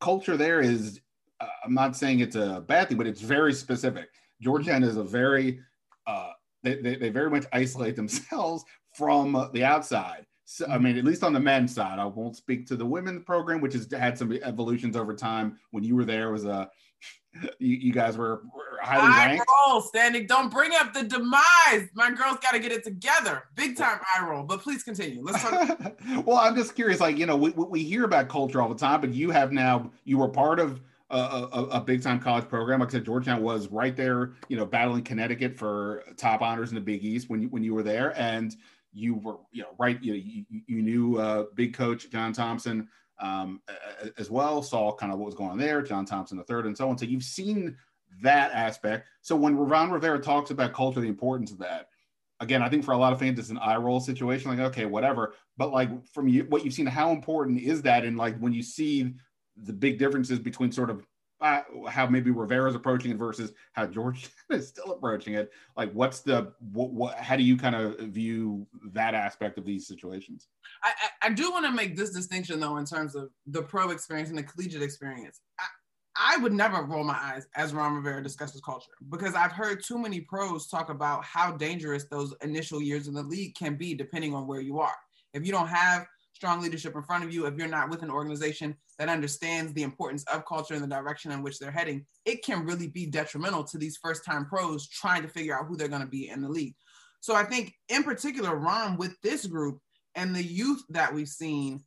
Culture 0.00 0.36
there 0.36 0.60
is, 0.60 1.00
uh, 1.40 1.46
I'm 1.64 1.74
not 1.74 1.96
saying 1.96 2.20
it's 2.20 2.36
a 2.36 2.64
bad 2.66 2.88
thing, 2.88 2.98
but 2.98 3.06
it's 3.06 3.20
very 3.20 3.52
specific. 3.52 4.08
Georgetown 4.40 4.82
is 4.82 4.96
a 4.96 5.04
very, 5.04 5.60
uh, 6.06 6.32
they, 6.62 6.76
they, 6.76 6.96
they 6.96 7.08
very 7.10 7.30
much 7.30 7.44
isolate 7.52 7.96
themselves 7.96 8.64
from 8.96 9.50
the 9.52 9.64
outside. 9.64 10.26
So, 10.44 10.66
I 10.66 10.78
mean, 10.78 10.98
at 10.98 11.04
least 11.04 11.22
on 11.22 11.32
the 11.32 11.40
men's 11.40 11.74
side, 11.74 11.98
I 11.98 12.04
won't 12.04 12.36
speak 12.36 12.66
to 12.66 12.76
the 12.76 12.84
women's 12.84 13.24
program, 13.24 13.60
which 13.60 13.74
has 13.74 13.88
had 13.90 14.18
some 14.18 14.32
evolutions 14.42 14.96
over 14.96 15.14
time. 15.14 15.58
When 15.70 15.84
you 15.84 15.94
were 15.94 16.04
there, 16.04 16.30
was 16.32 16.44
uh, 16.44 16.48
a 16.48 16.68
you, 17.58 17.76
you, 17.76 17.92
guys 17.92 18.16
were, 18.16 18.42
were 18.54 18.78
highly 18.82 19.12
eye 19.12 19.26
ranked. 19.26 19.46
roll, 19.66 19.82
Standig. 19.82 20.28
Don't 20.28 20.50
bring 20.50 20.72
up 20.74 20.92
the 20.92 21.04
demise. 21.04 21.88
My 21.94 22.10
girls 22.10 22.38
got 22.42 22.52
to 22.52 22.58
get 22.58 22.72
it 22.72 22.84
together. 22.84 23.44
Big 23.54 23.76
time 23.76 24.00
eye 24.14 24.26
roll. 24.26 24.44
But 24.44 24.60
please 24.60 24.82
continue. 24.82 25.22
Let's 25.22 25.42
talk. 25.42 25.96
well, 26.26 26.36
I'm 26.36 26.54
just 26.54 26.74
curious. 26.74 27.00
Like 27.00 27.16
you 27.16 27.26
know, 27.26 27.36
we, 27.36 27.50
we 27.50 27.82
hear 27.84 28.04
about 28.04 28.28
culture 28.28 28.60
all 28.60 28.68
the 28.68 28.74
time, 28.74 29.00
but 29.00 29.14
you 29.14 29.30
have 29.30 29.52
now 29.52 29.90
you 30.04 30.18
were 30.18 30.28
part 30.28 30.60
of 30.60 30.80
a, 31.12 31.16
a, 31.52 31.62
a, 31.72 31.80
big 31.80 32.02
time 32.02 32.18
college 32.18 32.48
program. 32.48 32.80
Like 32.80 32.88
I 32.88 32.92
said, 32.92 33.04
Georgetown 33.04 33.42
was 33.42 33.68
right 33.68 33.94
there, 33.94 34.32
you 34.48 34.56
know, 34.56 34.64
battling 34.64 35.04
Connecticut 35.04 35.58
for 35.58 36.04
top 36.16 36.40
honors 36.40 36.70
in 36.70 36.74
the 36.74 36.80
Big 36.80 37.04
East 37.04 37.28
when 37.28 37.42
you 37.42 37.48
when 37.48 37.62
you 37.62 37.74
were 37.74 37.82
there, 37.82 38.18
and 38.18 38.56
you 38.92 39.14
were 39.14 39.36
you 39.50 39.62
know 39.62 39.70
right 39.78 40.02
you 40.02 40.14
you, 40.14 40.44
you 40.66 40.82
knew 40.82 41.18
uh, 41.18 41.44
big 41.54 41.74
coach 41.74 42.10
John 42.10 42.32
Thompson 42.32 42.88
um, 43.20 43.60
as 44.18 44.30
well 44.30 44.62
saw 44.62 44.92
kind 44.92 45.12
of 45.12 45.18
what 45.18 45.26
was 45.26 45.34
going 45.34 45.50
on 45.50 45.58
there 45.58 45.82
John 45.82 46.04
Thompson 46.04 46.36
the 46.36 46.44
third 46.44 46.66
and 46.66 46.76
so 46.76 46.88
on. 46.88 46.98
So 46.98 47.04
you've 47.04 47.22
seen 47.22 47.76
that 48.22 48.52
aspect. 48.52 49.08
So 49.22 49.34
when 49.36 49.56
Ron 49.56 49.90
Rivera 49.90 50.18
talks 50.18 50.50
about 50.50 50.74
culture 50.74 51.00
the 51.00 51.08
importance 51.08 51.50
of 51.50 51.58
that 51.58 51.88
again 52.40 52.62
I 52.62 52.68
think 52.68 52.84
for 52.84 52.92
a 52.92 52.98
lot 52.98 53.12
of 53.12 53.18
fans 53.18 53.38
it's 53.38 53.50
an 53.50 53.58
eye 53.58 53.76
roll 53.76 54.00
situation 54.00 54.50
like 54.50 54.60
okay 54.60 54.84
whatever. 54.84 55.34
But 55.56 55.72
like 55.72 55.90
from 56.08 56.28
you 56.28 56.44
what 56.44 56.64
you've 56.64 56.74
seen 56.74 56.86
how 56.86 57.10
important 57.10 57.60
is 57.60 57.82
that? 57.82 58.04
And 58.04 58.16
like 58.16 58.38
when 58.38 58.52
you 58.52 58.62
see 58.62 59.14
the 59.56 59.72
big 59.72 59.98
differences 59.98 60.38
between 60.38 60.72
sort 60.72 60.90
of 60.90 61.06
uh, 61.42 61.62
how 61.88 62.06
maybe 62.06 62.30
Rivera's 62.30 62.76
approaching 62.76 63.10
it 63.10 63.16
versus 63.16 63.52
how 63.72 63.86
George 63.86 64.30
is 64.50 64.68
still 64.68 64.92
approaching 64.92 65.34
it. 65.34 65.50
Like, 65.76 65.92
what's 65.92 66.20
the 66.20 66.52
what? 66.72 66.90
what 66.90 67.16
how 67.16 67.36
do 67.36 67.42
you 67.42 67.56
kind 67.56 67.74
of 67.74 67.98
view 67.98 68.66
that 68.92 69.14
aspect 69.14 69.58
of 69.58 69.66
these 69.66 69.86
situations? 69.86 70.46
I, 70.84 70.90
I, 70.90 71.26
I 71.26 71.30
do 71.30 71.50
want 71.50 71.66
to 71.66 71.72
make 71.72 71.96
this 71.96 72.10
distinction 72.10 72.60
though 72.60 72.76
in 72.76 72.86
terms 72.86 73.16
of 73.16 73.30
the 73.46 73.62
pro 73.62 73.90
experience 73.90 74.30
and 74.30 74.38
the 74.38 74.44
collegiate 74.44 74.82
experience. 74.82 75.40
I, 75.58 75.64
I 76.16 76.36
would 76.36 76.52
never 76.52 76.82
roll 76.84 77.04
my 77.04 77.18
eyes 77.20 77.46
as 77.56 77.74
Ron 77.74 77.94
Rivera 77.94 78.22
discusses 78.22 78.60
culture 78.60 78.92
because 79.10 79.34
I've 79.34 79.52
heard 79.52 79.82
too 79.82 79.98
many 79.98 80.20
pros 80.20 80.68
talk 80.68 80.90
about 80.90 81.24
how 81.24 81.52
dangerous 81.52 82.04
those 82.04 82.34
initial 82.42 82.80
years 82.80 83.08
in 83.08 83.14
the 83.14 83.22
league 83.22 83.54
can 83.54 83.76
be 83.76 83.94
depending 83.94 84.34
on 84.34 84.46
where 84.46 84.60
you 84.60 84.78
are. 84.78 84.94
If 85.32 85.44
you 85.44 85.52
don't 85.52 85.68
have 85.68 86.06
strong 86.42 86.60
leadership 86.60 86.96
in 86.96 87.02
front 87.04 87.22
of 87.22 87.32
you, 87.32 87.46
if 87.46 87.56
you're 87.56 87.68
not 87.68 87.88
with 87.88 88.02
an 88.02 88.10
organization 88.10 88.74
that 88.98 89.08
understands 89.08 89.72
the 89.74 89.84
importance 89.84 90.24
of 90.24 90.44
culture 90.44 90.74
and 90.74 90.82
the 90.82 90.88
direction 90.88 91.30
in 91.30 91.40
which 91.40 91.60
they're 91.60 91.70
heading, 91.70 92.04
it 92.24 92.44
can 92.44 92.66
really 92.66 92.88
be 92.88 93.06
detrimental 93.06 93.62
to 93.62 93.78
these 93.78 93.96
first 94.02 94.24
time 94.24 94.44
pros 94.46 94.88
trying 94.88 95.22
to 95.22 95.28
figure 95.28 95.56
out 95.56 95.66
who 95.66 95.76
they're 95.76 95.86
going 95.86 96.02
to 96.02 96.08
be 96.08 96.30
in 96.30 96.42
the 96.42 96.48
league. 96.48 96.74
So 97.20 97.36
I 97.36 97.44
think, 97.44 97.72
in 97.88 98.02
particular, 98.02 98.56
Ron, 98.56 98.96
with 98.96 99.14
this 99.22 99.46
group 99.46 99.78
and 100.16 100.34
the 100.34 100.42
youth 100.42 100.82
that 100.88 101.14
we've 101.14 101.28
seen, 101.28 101.84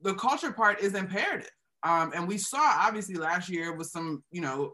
the 0.00 0.14
culture 0.14 0.52
part 0.52 0.80
is 0.80 0.94
imperative. 0.94 1.50
Um, 1.82 2.12
and 2.14 2.26
we 2.26 2.38
saw 2.38 2.78
obviously 2.80 3.16
last 3.16 3.50
year 3.50 3.76
with 3.76 3.88
some, 3.88 4.24
you 4.30 4.40
know, 4.40 4.72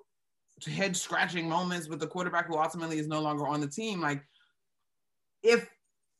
head 0.65 0.97
scratching 0.97 1.49
moments 1.49 1.89
with 1.89 1.99
the 1.99 2.07
quarterback 2.07 2.47
who 2.47 2.57
ultimately 2.57 3.01
is 3.01 3.09
no 3.09 3.21
longer 3.21 3.49
on 3.49 3.61
the 3.61 3.67
team. 3.67 4.01
Like, 4.01 4.23
if 5.43 5.69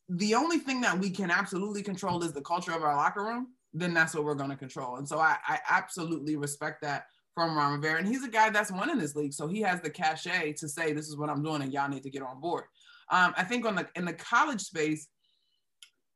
the 0.09 0.35
only 0.35 0.59
thing 0.59 0.81
that 0.83 0.99
we 0.99 1.11
can 1.11 1.31
absolutely 1.31 1.83
control 1.83 2.23
is 2.23 2.33
the 2.33 2.43
culture 2.43 2.73
of 2.73 2.83
our 2.83 2.97
locker 2.97 3.25
room, 3.25 3.49
then 3.73 3.95
that's 3.95 4.15
what 4.15 4.25
we're 4.25 4.35
going 4.35 4.51
to 4.51 4.57
control. 4.57 4.97
And 4.97 5.09
so 5.09 5.19
I, 5.19 5.37
I 5.47 5.59
absolutely 5.69 6.37
respect 6.37 6.83
that 6.83 7.07
from 7.35 7.57
Ron 7.57 7.73
Rivera. 7.73 7.99
And 7.99 8.07
he's 8.07 8.25
a 8.25 8.29
guy 8.29 8.51
that's 8.51 8.71
won 8.71 8.91
in 8.91 8.99
this 8.99 9.15
league. 9.15 9.33
So 9.33 9.47
he 9.47 9.61
has 9.63 9.81
the 9.81 9.91
cachet 9.91 10.55
to 10.55 10.69
say, 10.69 10.93
this 10.93 11.09
is 11.09 11.17
what 11.17 11.31
I'm 11.31 11.43
doing 11.43 11.63
and 11.63 11.73
y'all 11.73 11.89
need 11.89 12.03
to 12.03 12.11
get 12.11 12.23
on 12.23 12.41
board. 12.41 12.65
Um, 13.11 13.33
I 13.37 13.45
think 13.45 13.65
on 13.65 13.75
the 13.75 13.89
in 13.95 14.05
the 14.05 14.13
college 14.13 14.61
space, 14.61 15.09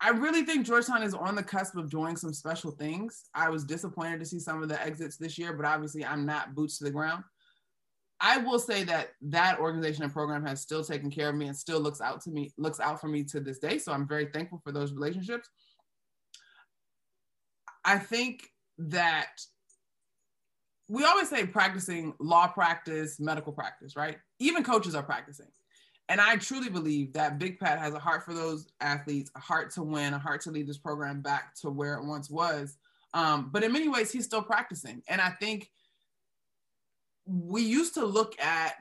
I 0.01 0.11
really 0.11 0.43
think 0.43 0.67
Georgetown 0.67 1.03
is 1.03 1.15
on 1.15 1.35
the 1.35 1.43
cusp 1.43 1.77
of 1.77 1.91
doing 1.91 2.17
some 2.17 2.33
special 2.33 2.71
things. 2.71 3.25
I 3.35 3.49
was 3.49 3.65
disappointed 3.65 4.21
to 4.21 4.27
see 4.27 4.39
some 4.39 4.63
of 4.63 4.69
the 4.69 4.81
exits 4.83 5.17
this 5.17 5.39
year, 5.39 5.55
but 5.55 5.65
obviously 5.65 6.05
I'm 6.05 6.27
not 6.27 6.55
boots 6.55 6.79
to 6.79 6.85
the 6.85 6.91
ground. 6.91 7.25
I 8.21 8.39
will 8.39 8.59
say 8.59 8.85
that 8.85 9.11
that 9.23 9.59
organization 9.59 10.05
and 10.05 10.13
program 10.13 10.45
has 10.47 10.61
still 10.61 10.83
taken 10.83 11.11
care 11.11 11.29
of 11.29 11.35
me 11.35 11.47
and 11.47 11.57
still 11.57 11.81
looks 11.81 12.01
out 12.01 12.23
to 12.23 12.31
me, 12.31 12.51
looks 12.57 12.81
out 12.81 13.01
for 13.01 13.09
me 13.09 13.25
to 13.25 13.41
this 13.41 13.59
day. 13.59 13.79
So 13.79 13.93
I'm 13.93 14.09
very 14.09 14.27
thankful 14.27 14.61
for 14.65 14.73
those 14.73 14.93
relationships. 14.93 15.49
I 17.85 17.99
think 17.99 18.49
that 18.79 19.29
we 20.89 21.05
always 21.05 21.29
say 21.29 21.47
practicing 21.47 22.15
law 22.21 22.47
practice, 22.47 23.21
medical 23.21 23.53
practice, 23.53 23.97
right? 23.97 24.19
Even 24.39 24.65
coaches 24.65 24.95
are 24.95 25.03
practicing. 25.03 25.47
And 26.09 26.21
I 26.21 26.37
truly 26.37 26.71
believe 26.71 27.13
that 27.15 27.39
Big 27.39 27.59
Pat 27.59 27.79
has 27.81 27.93
a 27.93 27.99
heart 27.99 28.25
for 28.25 28.33
those 28.33 28.69
athletes, 28.81 29.31
a 29.35 29.41
heart 29.41 29.73
to 29.73 29.83
win, 29.83 30.15
a 30.15 30.19
heart 30.19 30.41
to 30.43 30.53
lead 30.53 30.69
this 30.69 30.79
program 30.79 31.21
back 31.21 31.55
to 31.63 31.71
where 31.71 31.95
it 31.95 32.05
once 32.05 32.31
was. 32.31 32.77
Um, 33.13 33.51
but 33.53 33.65
in 33.65 33.73
many 33.73 33.89
ways, 33.89 34.13
he's 34.13 34.25
still 34.25 34.43
practicing. 34.43 35.03
And 35.09 35.21
I 35.21 35.31
think 35.31 35.71
we 37.27 37.63
used 37.63 37.95
to 37.95 38.05
look 38.05 38.41
at 38.41 38.75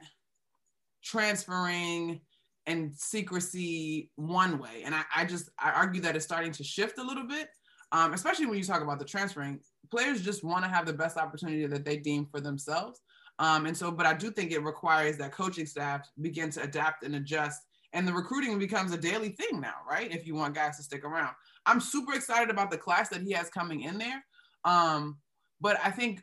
transferring 1.03 2.21
and 2.67 2.95
secrecy 2.95 4.09
one 4.15 4.57
way. 4.57 4.83
And 4.85 4.95
I, 4.95 5.03
I 5.15 5.25
just, 5.25 5.49
I 5.59 5.71
argue 5.71 6.01
that 6.01 6.15
it's 6.15 6.25
starting 6.25 6.51
to 6.53 6.63
shift 6.63 6.97
a 6.97 7.03
little 7.03 7.27
bit, 7.27 7.47
um, 7.91 8.13
especially 8.13 8.45
when 8.45 8.57
you 8.57 8.63
talk 8.63 8.81
about 8.81 8.99
the 8.99 9.05
transferring. 9.05 9.59
Players 9.91 10.21
just 10.21 10.43
want 10.43 10.63
to 10.63 10.69
have 10.69 10.85
the 10.85 10.93
best 10.93 11.17
opportunity 11.17 11.65
that 11.67 11.85
they 11.85 11.97
deem 11.97 12.25
for 12.25 12.39
themselves. 12.39 13.01
Um, 13.37 13.65
and 13.65 13.75
so, 13.75 13.91
but 13.91 14.05
I 14.05 14.13
do 14.13 14.31
think 14.31 14.51
it 14.51 14.63
requires 14.63 15.17
that 15.17 15.31
coaching 15.31 15.65
staff 15.65 16.09
begin 16.21 16.49
to 16.51 16.63
adapt 16.63 17.03
and 17.03 17.15
adjust. 17.15 17.61
And 17.93 18.07
the 18.07 18.13
recruiting 18.13 18.57
becomes 18.57 18.91
a 18.91 18.97
daily 18.97 19.29
thing 19.29 19.61
now, 19.61 19.75
right? 19.89 20.11
If 20.11 20.25
you 20.25 20.35
want 20.35 20.55
guys 20.55 20.77
to 20.77 20.83
stick 20.83 21.03
around. 21.03 21.33
I'm 21.65 21.79
super 21.79 22.13
excited 22.13 22.49
about 22.49 22.71
the 22.71 22.77
class 22.77 23.09
that 23.09 23.21
he 23.21 23.31
has 23.33 23.49
coming 23.49 23.81
in 23.81 23.97
there. 23.97 24.23
Um, 24.63 25.17
but 25.61 25.77
I 25.83 25.91
think 25.91 26.21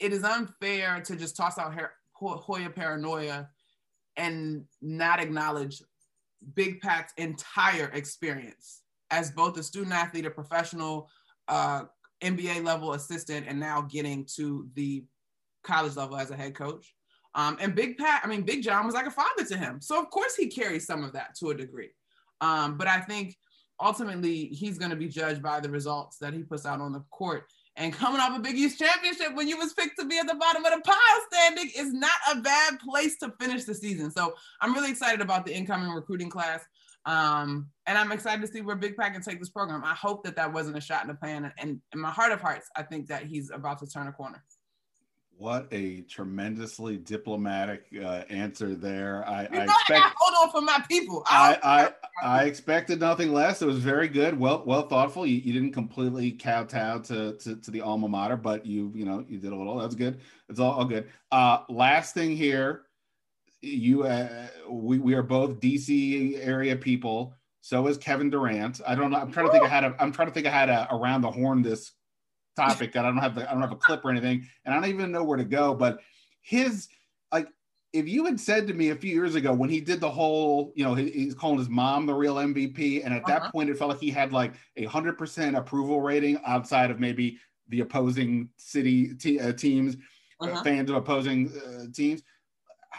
it 0.00 0.12
is 0.12 0.24
unfair 0.24 1.00
to 1.02 1.16
just 1.16 1.36
toss 1.36 1.58
out 1.58 1.74
Hoya 2.14 2.70
paranoia 2.70 3.48
and 4.16 4.64
not 4.82 5.20
acknowledge 5.20 5.82
Big 6.54 6.80
Pat's 6.80 7.12
entire 7.16 7.90
experience 7.92 8.82
as 9.10 9.30
both 9.30 9.58
a 9.58 9.62
student 9.62 9.92
athlete, 9.92 10.26
a 10.26 10.30
professional, 10.30 11.08
uh, 11.48 11.84
NBA 12.22 12.64
level 12.64 12.92
assistant, 12.92 13.46
and 13.48 13.58
now 13.58 13.82
getting 13.82 14.26
to 14.36 14.68
the 14.74 15.04
college 15.64 15.96
level 15.96 16.16
as 16.16 16.30
a 16.30 16.36
head 16.36 16.54
coach. 16.54 16.94
Um, 17.34 17.56
and 17.60 17.74
Big 17.74 17.96
Pat, 17.96 18.22
I 18.24 18.26
mean, 18.26 18.42
Big 18.42 18.62
John 18.62 18.86
was 18.86 18.94
like 18.94 19.06
a 19.06 19.10
father 19.10 19.44
to 19.48 19.56
him. 19.56 19.80
So, 19.80 20.00
of 20.00 20.10
course, 20.10 20.34
he 20.34 20.48
carries 20.48 20.86
some 20.86 21.04
of 21.04 21.12
that 21.12 21.34
to 21.36 21.50
a 21.50 21.54
degree. 21.54 21.90
Um, 22.40 22.76
but 22.76 22.88
I 22.88 23.00
think 23.00 23.36
ultimately 23.80 24.46
he's 24.46 24.78
going 24.78 24.90
to 24.90 24.96
be 24.96 25.08
judged 25.08 25.42
by 25.42 25.60
the 25.60 25.70
results 25.70 26.18
that 26.18 26.34
he 26.34 26.42
puts 26.42 26.66
out 26.66 26.80
on 26.80 26.92
the 26.92 27.04
court. 27.10 27.44
And 27.76 27.92
coming 27.92 28.20
off 28.20 28.36
a 28.36 28.40
Big 28.40 28.56
East 28.56 28.78
championship 28.78 29.34
when 29.34 29.48
you 29.48 29.56
was 29.56 29.72
picked 29.72 29.98
to 29.98 30.04
be 30.04 30.18
at 30.18 30.26
the 30.26 30.34
bottom 30.34 30.64
of 30.64 30.72
the 30.72 30.80
pile 30.80 30.96
Standig 31.32 31.70
is 31.76 31.92
not 31.92 32.10
a 32.32 32.40
bad 32.40 32.78
place 32.80 33.16
to 33.18 33.32
finish 33.40 33.64
the 33.64 33.74
season. 33.74 34.10
So 34.10 34.34
I'm 34.60 34.74
really 34.74 34.90
excited 34.90 35.20
about 35.20 35.46
the 35.46 35.54
incoming 35.54 35.90
recruiting 35.90 36.30
class. 36.30 36.64
Um, 37.06 37.68
and 37.86 37.96
I'm 37.96 38.12
excited 38.12 38.42
to 38.42 38.48
see 38.48 38.60
where 38.60 38.76
Big 38.76 38.96
Pat 38.96 39.14
can 39.14 39.22
take 39.22 39.38
this 39.38 39.48
program. 39.48 39.82
I 39.84 39.94
hope 39.94 40.24
that 40.24 40.36
that 40.36 40.52
wasn't 40.52 40.76
a 40.76 40.80
shot 40.80 41.02
in 41.02 41.08
the 41.08 41.14
pan. 41.14 41.50
And 41.58 41.80
in 41.92 42.00
my 42.00 42.10
heart 42.10 42.32
of 42.32 42.40
hearts, 42.40 42.68
I 42.76 42.82
think 42.82 43.06
that 43.06 43.24
he's 43.24 43.50
about 43.50 43.78
to 43.78 43.86
turn 43.86 44.06
a 44.08 44.12
corner. 44.12 44.44
What 45.38 45.68
a 45.72 46.02
tremendously 46.02 46.98
diplomatic 46.98 47.86
uh, 47.98 48.24
answer 48.28 48.74
there. 48.74 49.26
I, 49.26 49.48
I 49.50 49.62
expect. 49.62 49.90
I 49.90 50.12
hold 50.14 50.48
on 50.48 50.50
for 50.50 50.60
my 50.60 50.84
people. 50.86 51.22
I, 51.26 51.58
I, 51.62 51.99
I 52.22 52.44
expected 52.44 53.00
nothing 53.00 53.32
less. 53.32 53.62
It 53.62 53.66
was 53.66 53.78
very 53.78 54.08
good, 54.08 54.38
well, 54.38 54.62
well 54.66 54.82
thoughtful. 54.82 55.26
You, 55.26 55.36
you 55.36 55.52
didn't 55.52 55.72
completely 55.72 56.32
kowtow 56.32 56.98
to, 57.00 57.32
to 57.32 57.56
to 57.56 57.70
the 57.70 57.80
alma 57.80 58.08
mater, 58.08 58.36
but 58.36 58.66
you, 58.66 58.92
you 58.94 59.04
know, 59.04 59.24
you 59.28 59.38
did 59.38 59.52
a 59.52 59.56
little. 59.56 59.78
That's 59.78 59.94
good. 59.94 60.20
It's 60.48 60.60
all, 60.60 60.72
all 60.72 60.84
good. 60.84 61.08
Uh, 61.32 61.60
last 61.68 62.14
thing 62.14 62.36
here, 62.36 62.82
you, 63.60 64.04
uh, 64.04 64.48
we, 64.68 64.98
we 64.98 65.14
are 65.14 65.22
both 65.22 65.60
DC 65.60 66.38
area 66.44 66.76
people. 66.76 67.34
So 67.60 67.86
is 67.88 67.98
Kevin 67.98 68.30
Durant. 68.30 68.80
I 68.86 68.94
don't 68.94 69.10
know. 69.10 69.18
I'm 69.18 69.32
trying 69.32 69.46
to 69.46 69.52
think. 69.52 69.64
I 69.64 69.68
had 69.68 69.84
a. 69.84 69.94
I'm 69.98 70.12
trying 70.12 70.28
to 70.28 70.34
think. 70.34 70.46
I 70.46 70.50
had 70.50 70.70
a 70.70 70.88
around 70.94 71.20
the 71.20 71.30
horn 71.30 71.62
this 71.62 71.92
topic. 72.56 72.96
I 72.96 73.02
don't 73.02 73.18
have 73.18 73.34
the. 73.34 73.48
I 73.48 73.52
don't 73.52 73.60
have 73.60 73.72
a 73.72 73.76
clip 73.76 74.04
or 74.04 74.10
anything, 74.10 74.46
and 74.64 74.74
I 74.74 74.80
don't 74.80 74.88
even 74.88 75.12
know 75.12 75.24
where 75.24 75.36
to 75.36 75.44
go. 75.44 75.74
But 75.74 75.98
his 76.40 76.88
if 77.92 78.08
you 78.08 78.24
had 78.24 78.38
said 78.38 78.66
to 78.68 78.74
me 78.74 78.90
a 78.90 78.94
few 78.94 79.12
years 79.12 79.34
ago 79.34 79.52
when 79.52 79.68
he 79.68 79.80
did 79.80 80.00
the 80.00 80.10
whole, 80.10 80.72
you 80.76 80.84
know, 80.84 80.94
he, 80.94 81.10
he's 81.10 81.34
calling 81.34 81.58
his 81.58 81.68
mom 81.68 82.06
the 82.06 82.14
real 82.14 82.36
MVP, 82.36 83.04
and 83.04 83.12
at 83.12 83.22
uh-huh. 83.24 83.40
that 83.40 83.52
point 83.52 83.68
it 83.68 83.78
felt 83.78 83.90
like 83.90 84.00
he 84.00 84.10
had 84.10 84.32
like 84.32 84.54
a 84.76 84.84
hundred 84.84 85.18
percent 85.18 85.56
approval 85.56 86.00
rating 86.00 86.40
outside 86.46 86.90
of 86.90 87.00
maybe 87.00 87.38
the 87.68 87.80
opposing 87.80 88.48
city 88.56 89.14
te- 89.14 89.40
uh, 89.40 89.52
teams, 89.52 89.96
uh, 90.40 90.44
uh-huh. 90.44 90.60
uh, 90.60 90.62
fans 90.62 90.90
of 90.90 90.96
opposing 90.96 91.52
uh, 91.66 91.84
teams. 91.92 92.22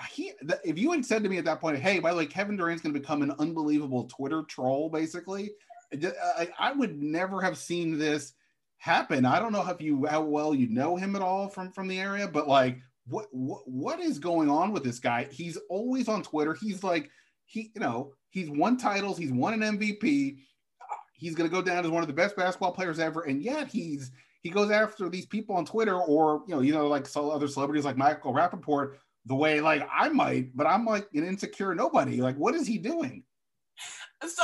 He, 0.09 0.31
if 0.63 0.77
you 0.79 0.91
had 0.91 1.05
said 1.05 1.21
to 1.23 1.29
me 1.29 1.37
at 1.37 1.45
that 1.45 1.61
point, 1.61 1.77
"Hey, 1.77 1.99
by 1.99 2.11
the 2.11 2.17
way, 2.17 2.25
Kevin 2.25 2.57
Durant's 2.57 2.81
going 2.81 2.93
to 2.93 2.99
become 2.99 3.21
an 3.21 3.33
unbelievable 3.39 4.05
Twitter 4.05 4.43
troll," 4.43 4.89
basically, 4.89 5.51
I, 5.93 6.49
I 6.57 6.71
would 6.73 7.01
never 7.01 7.41
have 7.41 7.57
seen 7.57 7.97
this 7.97 8.33
happen. 8.77 9.25
I 9.25 9.39
don't 9.39 9.51
know 9.51 9.67
if 9.67 9.79
you 9.79 10.05
how 10.05 10.21
well 10.21 10.55
you 10.55 10.67
know 10.67 10.95
him 10.95 11.15
at 11.15 11.21
all 11.21 11.47
from 11.47 11.71
from 11.71 11.87
the 11.87 11.99
area, 11.99 12.27
but 12.27 12.47
like 12.47 12.79
what, 13.11 13.27
what 13.65 13.99
is 13.99 14.19
going 14.19 14.49
on 14.49 14.71
with 14.71 14.83
this 14.83 14.99
guy? 14.99 15.27
He's 15.31 15.57
always 15.69 16.07
on 16.07 16.23
Twitter. 16.23 16.53
He's 16.53 16.83
like 16.83 17.09
he 17.45 17.71
you 17.75 17.81
know 17.81 18.13
he's 18.29 18.49
won 18.49 18.77
titles. 18.77 19.17
He's 19.17 19.31
won 19.31 19.61
an 19.61 19.77
MVP. 19.77 20.37
He's 21.13 21.35
going 21.35 21.47
to 21.47 21.55
go 21.55 21.61
down 21.61 21.85
as 21.85 21.91
one 21.91 22.01
of 22.01 22.07
the 22.07 22.13
best 22.13 22.35
basketball 22.35 22.71
players 22.71 22.99
ever, 22.99 23.21
and 23.23 23.43
yet 23.43 23.67
he's 23.67 24.11
he 24.41 24.49
goes 24.49 24.71
after 24.71 25.07
these 25.09 25.25
people 25.25 25.55
on 25.55 25.65
Twitter 25.65 25.99
or 25.99 26.43
you 26.47 26.55
know 26.55 26.61
you 26.61 26.73
know 26.73 26.87
like 26.87 27.07
some 27.07 27.29
other 27.29 27.47
celebrities 27.47 27.85
like 27.85 27.97
Michael 27.97 28.33
Rapaport 28.33 28.95
the 29.25 29.35
way 29.35 29.61
like 29.61 29.87
I 29.91 30.09
might, 30.09 30.55
but 30.55 30.65
I'm 30.65 30.85
like 30.85 31.07
an 31.13 31.25
insecure 31.25 31.75
nobody. 31.75 32.21
Like 32.21 32.37
what 32.37 32.55
is 32.55 32.65
he 32.65 32.77
doing? 32.77 33.23
So 34.23 34.43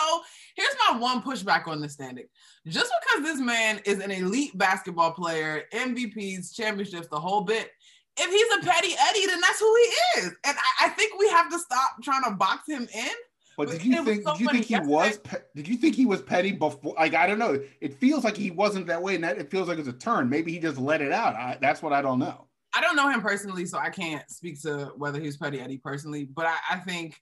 here's 0.56 0.76
my 0.90 0.98
one 0.98 1.22
pushback 1.22 1.68
on 1.68 1.82
this 1.82 1.96
Standig. 1.96 2.26
Just 2.66 2.92
because 3.00 3.24
this 3.24 3.40
man 3.40 3.80
is 3.86 4.00
an 4.00 4.10
elite 4.10 4.58
basketball 4.58 5.12
player, 5.12 5.64
MVPs, 5.72 6.56
championships, 6.56 7.08
the 7.10 7.20
whole 7.20 7.42
bit, 7.42 7.70
if 8.18 8.32
he's 8.32 8.64
a 8.64 8.70
petty 8.70 8.94
Eddie, 9.00 9.28
then 9.28 9.40
that's 9.42 9.60
who 9.60 9.76
he 9.76 10.20
is. 10.20 10.28
And 10.46 10.58
I, 10.58 10.86
I 10.86 10.90
think 10.90 11.20
we 11.20 11.30
have 11.30 11.50
to 11.52 11.60
stop 11.60 12.02
trying 12.04 12.24
to 12.24 12.32
box 12.32 12.68
him 12.68 12.88
in. 12.94 13.10
But 13.58 13.72
did 13.72 13.84
you 13.84 14.06
think? 14.06 14.24
So 14.24 14.34
did 14.34 14.42
you 14.42 14.50
think 14.50 14.66
he 14.66 14.74
yesterday. 14.74 14.94
was? 14.94 15.20
Did 15.56 15.68
you 15.68 15.78
think 15.78 15.96
he 15.96 16.06
was 16.06 16.22
petty 16.22 16.52
before? 16.52 16.94
Like 16.96 17.16
I 17.16 17.26
don't 17.26 17.40
know. 17.40 17.60
It 17.82 17.96
feels 17.96 18.24
like 18.24 18.38
he 18.38 18.52
wasn't 18.52 18.86
that 18.88 19.02
way, 19.02 19.16
and 19.16 19.24
that 19.24 19.40
it 19.40 19.50
feels 19.50 19.68
like 19.68 19.80
it's 19.80 19.88
a 19.88 19.94
turn. 19.94 20.30
Maybe 20.30 20.52
he 20.52 20.60
just 20.60 20.78
let 20.78 21.02
it 21.02 21.12
out. 21.12 21.36
I, 21.36 21.58
that's 21.60 21.82
what 21.82 21.92
I 21.92 22.04
don't 22.04 22.20
know. 22.20 22.48
I 22.76 22.82
don't 22.82 22.96
know 22.96 23.10
him 23.10 23.22
personally, 23.22 23.66
so 23.66 23.80
I 23.80 23.90
can't 23.90 24.30
speak 24.30 24.62
to 24.62 24.92
whether 24.98 25.20
he's 25.20 25.38
petty 25.38 25.60
Eddie 25.60 25.80
personally. 25.80 26.26
But 26.26 26.46
I, 26.46 26.56
I 26.72 26.76
think 26.78 27.20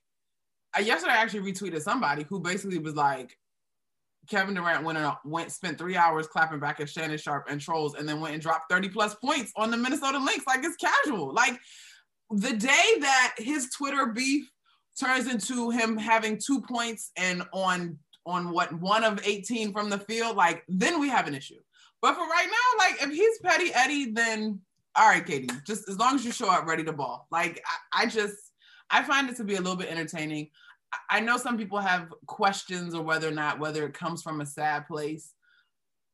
I, 0.74 0.80
yesterday 0.80 1.12
I 1.12 1.16
actually 1.16 1.50
retweeted 1.50 1.80
somebody 1.80 2.24
who 2.28 2.40
basically 2.40 2.78
was 2.78 2.94
like, 2.94 3.38
Kevin 4.28 4.54
Durant 4.54 4.84
went 4.84 4.98
and 4.98 5.12
went 5.24 5.52
spent 5.52 5.78
three 5.78 5.96
hours 5.96 6.26
clapping 6.26 6.60
back 6.60 6.80
at 6.80 6.88
Shannon 6.88 7.18
Sharpe 7.18 7.46
and 7.48 7.60
trolls, 7.60 7.94
and 7.94 8.08
then 8.08 8.20
went 8.20 8.34
and 8.34 8.42
dropped 8.42 8.70
30 8.70 8.88
plus 8.88 9.14
points 9.14 9.52
on 9.56 9.70
the 9.70 9.76
Minnesota 9.76 10.18
Lynx. 10.18 10.46
Like 10.46 10.64
it's 10.64 10.76
casual. 10.76 11.32
Like 11.32 11.58
the 12.30 12.54
day 12.54 12.98
that 13.00 13.34
his 13.38 13.70
Twitter 13.70 14.06
beef 14.06 14.50
turns 14.98 15.30
into 15.30 15.70
him 15.70 15.96
having 15.96 16.38
two 16.38 16.60
points 16.60 17.12
and 17.16 17.42
on 17.52 17.98
on 18.24 18.50
what 18.50 18.72
one 18.80 19.04
of 19.04 19.20
18 19.24 19.72
from 19.72 19.88
the 19.88 19.98
field, 19.98 20.36
like 20.36 20.64
then 20.68 21.00
we 21.00 21.08
have 21.08 21.28
an 21.28 21.34
issue. 21.34 21.60
But 22.02 22.14
for 22.14 22.22
right 22.22 22.48
now, 22.48 22.84
like 22.84 23.02
if 23.02 23.10
he's 23.10 23.38
petty 23.38 23.72
Eddie, 23.72 24.12
then 24.12 24.60
all 24.96 25.08
right, 25.08 25.24
Katie, 25.24 25.50
just 25.66 25.88
as 25.88 25.98
long 25.98 26.14
as 26.14 26.24
you 26.24 26.32
show 26.32 26.50
up 26.50 26.66
ready 26.66 26.82
to 26.84 26.92
ball. 26.92 27.26
Like 27.30 27.62
I, 27.92 28.02
I 28.02 28.06
just 28.06 28.36
I 28.90 29.02
find 29.02 29.28
it 29.28 29.36
to 29.36 29.44
be 29.44 29.54
a 29.54 29.60
little 29.60 29.76
bit 29.76 29.90
entertaining. 29.90 30.50
I 31.10 31.20
know 31.20 31.36
some 31.36 31.58
people 31.58 31.78
have 31.78 32.12
questions 32.26 32.94
or 32.94 33.02
whether 33.02 33.28
or 33.28 33.32
not 33.32 33.58
whether 33.58 33.86
it 33.86 33.94
comes 33.94 34.22
from 34.22 34.40
a 34.40 34.46
sad 34.46 34.86
place. 34.86 35.32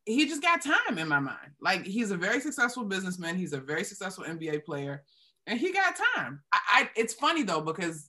He 0.04 0.26
just 0.26 0.42
got 0.42 0.62
time 0.62 0.98
in 0.98 1.08
my 1.08 1.20
mind. 1.20 1.52
Like 1.60 1.84
he's 1.86 2.10
a 2.10 2.16
very 2.16 2.40
successful 2.40 2.84
businessman. 2.84 3.36
He's 3.36 3.52
a 3.52 3.60
very 3.60 3.84
successful 3.84 4.24
NBA 4.24 4.64
player, 4.64 5.04
and 5.46 5.58
he 5.58 5.72
got 5.72 5.98
time. 6.14 6.40
I, 6.52 6.58
I 6.70 6.90
it's 6.96 7.14
funny 7.14 7.42
though 7.42 7.60
because 7.60 8.08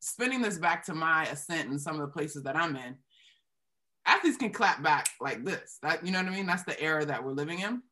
spinning 0.00 0.42
this 0.42 0.58
back 0.58 0.84
to 0.86 0.94
my 0.94 1.26
ascent 1.26 1.68
and 1.68 1.80
some 1.80 1.94
of 1.94 2.00
the 2.00 2.12
places 2.12 2.42
that 2.44 2.56
I'm 2.56 2.74
in, 2.74 2.96
athletes 4.06 4.38
can 4.38 4.50
clap 4.50 4.82
back 4.82 5.08
like 5.20 5.44
this. 5.44 5.78
That 5.82 6.04
you 6.04 6.10
know 6.12 6.18
what 6.18 6.32
I 6.32 6.34
mean? 6.34 6.46
That's 6.46 6.64
the 6.64 6.80
era 6.80 7.04
that 7.04 7.22
we're 7.22 7.32
living 7.32 7.60
in, 7.60 7.82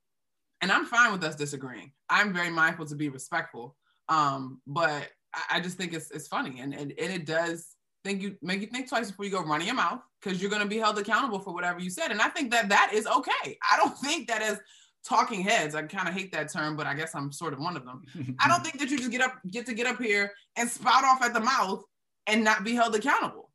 and 0.61 0.73
I'm 0.73 0.85
fine 0.85 1.13
with 1.13 1.23
us 1.23 1.37
disagreeing. 1.37 1.93
I'm 2.11 2.33
very 2.33 2.51
mindful 2.51 2.87
to 2.87 2.97
be 2.97 3.09
respectful, 3.09 3.77
um, 4.09 4.61
but 4.67 5.09
I, 5.35 5.43
I 5.53 5.61
just 5.61 5.77
think 5.77 5.93
it's 5.93 6.11
it's 6.11 6.29
funny, 6.29 6.59
and, 6.59 6.75
and 6.75 6.93
and 6.99 7.13
it 7.13 7.25
does 7.25 7.77
think 8.09 8.23
you 8.23 8.37
make 8.41 8.61
you 8.61 8.67
think 8.67 8.89
twice 8.89 9.11
before 9.11 9.27
you 9.27 9.31
go 9.31 9.43
running 9.43 9.67
your 9.67 9.77
mouth 9.77 10.01
because 10.21 10.41
you're 10.41 10.51
going 10.51 10.63
to 10.63 10.69
be 10.69 10.79
held 10.79 10.99
accountable 10.99 11.39
for 11.39 11.53
whatever 11.53 11.79
you 11.79 11.91
said. 11.91 12.11
And 12.11 12.21
I 12.21 12.29
think 12.29 12.51
that 12.53 12.69
that 12.71 12.91
is 12.95 13.07
okay. 13.07 13.59
I 13.71 13.77
don't 13.77 13.97
think 14.05 14.29
that 14.29 14.43
as 14.43 14.59
talking 15.05 15.43
heads, 15.43 15.75
I 15.75 15.83
kind 15.83 16.09
of 16.09 16.15
hate 16.15 16.33
that 16.33 16.53
term, 16.53 16.77
but 16.77 16.87
I 16.87 16.95
guess 16.95 17.15
I'm 17.15 17.31
sort 17.31 17.53
of 17.53 17.61
one 17.61 17.77
of 17.77 17.85
them. 17.85 18.03
I 18.41 18.49
don't 18.49 18.65
think 18.65 18.79
that 18.79 18.91
you 18.91 18.99
just 18.99 19.11
get 19.11 19.21
up, 19.21 19.35
get 19.51 19.67
to 19.67 19.75
get 19.75 19.87
up 19.87 20.01
here 20.01 20.33
and 20.57 20.69
spout 20.69 21.05
off 21.05 21.23
at 21.23 21.35
the 21.35 21.41
mouth 21.41 21.85
and 22.27 22.43
not 22.43 22.65
be 22.65 22.75
held 22.75 22.95
accountable. 22.95 23.51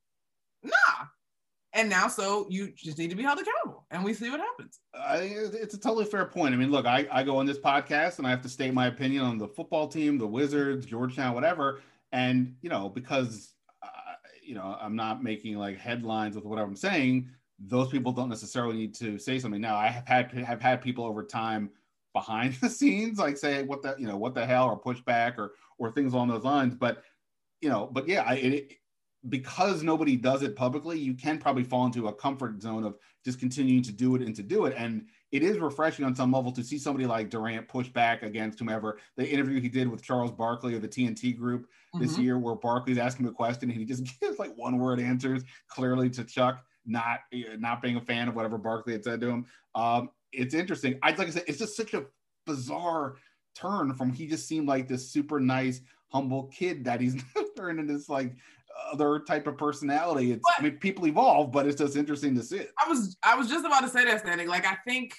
Nah. 0.64 1.06
And 1.76 1.90
now, 1.90 2.08
so 2.08 2.46
you 2.50 2.72
just 2.76 3.00
need 3.00 3.10
to 3.10 3.16
be 3.16 3.24
held 3.24 3.40
accountable, 3.40 3.88
and 3.90 4.04
we 4.04 4.14
see 4.14 4.30
what 4.30 4.40
happens. 4.40 4.80
I, 4.94 5.18
it's 5.54 5.74
a 5.74 5.80
totally 5.80 6.06
fair 6.06 6.26
point. 6.26 6.54
I 6.54 6.58
mean, 6.58 6.70
look, 6.70 6.86
I, 6.86 7.08
I 7.12 7.24
go 7.24 7.38
on 7.38 7.48
this 7.48 7.58
podcast 7.58 8.20
and 8.20 8.28
I 8.28 8.30
have 8.30 8.44
to 8.44 8.50
state 8.50 8.76
my 8.76 8.86
opinion 8.86 9.24
on 9.24 9.40
the 9.40 9.48
football 9.48 9.88
team, 9.88 10.20
the 10.20 10.28
Wizards, 10.28 10.86
Georgetown, 10.86 11.34
whatever. 11.34 11.82
And 12.12 12.56
you 12.62 12.70
know, 12.70 12.90
because 12.90 13.53
you 14.44 14.56
know, 14.56 14.78
I'm 14.80 14.96
not 14.96 15.24
making 15.24 15.58
like 15.58 15.78
headlines 15.78 16.36
with 16.36 16.46
what 16.46 16.60
I'm 16.60 16.76
saying. 16.76 17.30
Those 17.60 17.90
people 17.90 18.12
don't 18.12 18.30
necessarily 18.30 18.76
need 18.76 18.94
to 18.96 19.18
say 19.18 19.40
something. 19.40 19.62
Now, 19.62 19.76
I 19.76 19.88
have 19.88 20.08
had 20.08 20.32
have 20.32 20.62
had 20.62 20.82
people 20.82 21.06
over 21.06 21.24
time 21.24 21.70
behind 22.14 22.54
the 22.62 22.70
scenes 22.70 23.18
like 23.20 23.38
say 23.38 23.64
what 23.64 23.82
the 23.82 23.96
you 23.98 24.08
know 24.08 24.18
what 24.18 24.36
the 24.36 24.46
hell 24.46 24.68
or 24.68 24.80
pushback 24.80 25.38
or 25.38 25.54
or 25.78 25.92
things 25.92 26.14
along 26.14 26.30
those 26.30 26.44
lines. 26.44 26.76
But 26.76 27.04
you 27.62 27.70
know, 27.70 27.90
but 27.92 28.08
yeah, 28.08 28.24
I, 28.28 28.34
it, 28.36 28.74
because 29.30 29.84
nobody 29.84 30.18
does 30.18 30.44
it 30.44 30.56
publicly, 30.56 31.00
you 31.00 31.14
can 31.14 31.38
probably 31.38 31.64
fall 31.64 31.86
into 31.86 32.08
a 32.08 32.14
comfort 32.14 32.62
zone 32.62 32.84
of 32.84 32.98
just 33.24 33.40
continuing 33.40 33.82
to 33.84 33.92
do 33.92 34.16
it 34.16 34.22
and 34.22 34.36
to 34.36 34.44
do 34.44 34.66
it. 34.66 34.74
And 34.78 35.06
it 35.32 35.44
is 35.44 35.60
refreshing 35.60 36.04
on 36.04 36.16
some 36.16 36.32
level 36.32 36.52
to 36.52 36.64
see 36.64 36.78
somebody 36.78 37.06
like 37.06 37.30
Durant 37.30 37.68
push 37.68 37.88
back 37.88 38.24
against 38.24 38.60
whomever. 38.60 39.00
The 39.16 39.28
interview 39.28 39.62
he 39.62 39.70
did 39.70 39.88
with 39.88 40.04
Charles 40.04 40.32
Barkley 40.32 40.76
or 40.76 40.80
the 40.80 40.90
TNT 40.90 41.38
group 41.38 41.68
this 42.00 42.14
mm-hmm. 42.14 42.22
year, 42.22 42.40
where 42.40 42.56
Barkley's 42.56 42.98
asking 42.98 43.26
him 43.26 43.32
a 43.32 43.36
question 43.36 43.70
and 43.70 43.78
he 43.78 43.86
just 43.86 44.04
gives 44.22 44.40
like 44.40 44.56
one 44.56 44.78
word 44.78 45.00
answers 45.00 45.44
clearly 45.68 46.10
to 46.12 46.24
Chuck, 46.24 46.64
not 46.86 47.20
not 47.58 47.82
being 47.82 47.98
a 47.98 48.02
fan 48.02 48.28
of 48.28 48.36
whatever 48.36 48.58
Barkley 48.58 48.94
had 48.94 49.04
said 49.04 49.22
to 49.22 49.30
him. 49.30 49.46
Um, 49.76 50.10
it's 50.32 50.54
interesting. 50.54 51.00
I 51.04 51.12
like 51.12 51.28
I 51.28 51.32
said, 51.32 51.44
it's 51.48 51.60
just 51.60 51.78
such 51.78 51.94
a 51.94 52.06
bizarre 52.46 53.16
turn 53.56 53.94
from 53.94 54.12
he 54.12 54.28
just 54.28 54.48
seemed 54.48 54.68
like 54.68 54.88
this 54.88 55.12
super 55.12 55.40
nice, 55.40 55.82
humble 56.10 56.46
kid 56.46 56.84
that 56.86 57.00
he's 57.00 57.22
turned 57.58 57.80
into 57.80 57.94
this 57.94 58.10
like 58.10 58.36
other 58.92 59.20
type 59.20 59.48
of 59.48 59.58
personality. 59.58 60.32
It's 60.32 60.42
but, 60.44 60.60
I 60.60 60.64
mean 60.64 60.78
people 60.80 61.08
evolve, 61.08 61.52
but 61.52 61.68
it's 61.68 61.80
just 61.80 61.96
interesting 61.96 62.36
to 62.36 62.44
see 62.44 62.58
it. 62.58 62.72
I 62.84 62.90
was 62.90 63.18
I 63.24 63.36
was 63.36 63.48
just 63.50 63.66
about 63.66 63.82
to 63.82 63.90
say 63.90 64.06
that 64.06 64.24
Standig. 64.24 64.48
Like 64.48 64.66
I 64.66 64.78
think 64.88 65.16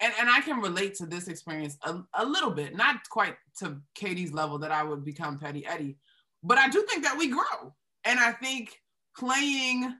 and, 0.00 0.12
and 0.20 0.28
I 0.28 0.40
can 0.40 0.60
relate 0.60 0.94
to 0.96 1.06
this 1.06 1.28
experience 1.28 1.78
a, 1.84 2.00
a 2.14 2.24
little 2.24 2.50
bit, 2.50 2.76
not 2.76 3.08
quite 3.08 3.36
to 3.58 3.80
Katie's 3.94 4.32
level 4.32 4.58
that 4.58 4.70
I 4.70 4.82
would 4.82 5.04
become 5.04 5.38
Petty 5.38 5.64
Eddie, 5.66 5.96
but 6.42 6.58
I 6.58 6.68
do 6.68 6.82
think 6.88 7.02
that 7.04 7.16
we 7.16 7.28
grow. 7.28 7.74
And 8.04 8.20
I 8.20 8.32
think 8.32 8.80
playing 9.18 9.94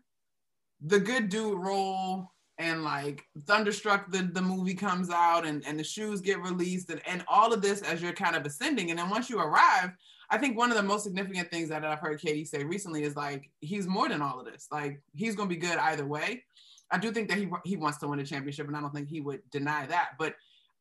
the 0.85 1.01
good 1.01 1.29
dude 1.29 1.59
role 1.59 2.31
and 2.59 2.85
like 2.85 3.25
Thunderstruck, 3.47 4.11
the, 4.11 4.31
the 4.33 4.43
movie 4.43 4.75
comes 4.75 5.11
out 5.11 5.47
and, 5.47 5.65
and 5.67 5.79
the 5.79 5.85
shoes 5.85 6.21
get 6.21 6.41
released 6.41 6.91
and, 6.91 7.01
and 7.07 7.25
all 7.29 7.53
of 7.53 7.63
this 7.63 7.83
as 7.83 8.03
you're 8.03 8.13
kind 8.13 8.37
of 8.37 8.47
ascending. 8.47 8.91
And 8.91 8.99
then 8.99 9.11
once 9.11 9.29
you 9.29 9.39
arrive, 9.39 9.93
I 10.31 10.39
think 10.39 10.57
one 10.57 10.71
of 10.71 10.77
the 10.77 10.83
most 10.83 11.05
significant 11.05 11.51
things 11.51 11.69
that 11.69 11.85
I've 11.85 12.01
heard 12.01 12.21
Katie 12.21 12.45
say 12.45 12.65
recently 12.65 13.03
is 13.05 13.17
like 13.17 13.51
he's 13.61 13.87
more 13.87 14.09
than 14.09 14.23
all 14.23 14.41
of 14.41 14.47
this. 14.47 14.69
Like 14.71 15.01
he's 15.15 15.37
going 15.37 15.49
to 15.49 15.55
be 15.55 15.61
good 15.61 15.79
either 15.79 16.07
way. 16.07 16.45
I 16.91 16.99
do 16.99 17.11
think 17.13 17.29
that 17.29 17.39
he 17.39 17.49
he 17.65 17.77
wants 17.77 17.99
to 17.99 18.09
win 18.09 18.21
a 18.21 18.25
championship, 18.25 18.67
and 18.67 18.77
I 18.77 18.81
don't 18.81 18.95
think 18.95 19.09
he 19.09 19.21
would 19.21 19.41
deny 19.51 19.87
that. 19.87 20.11
But 20.19 20.35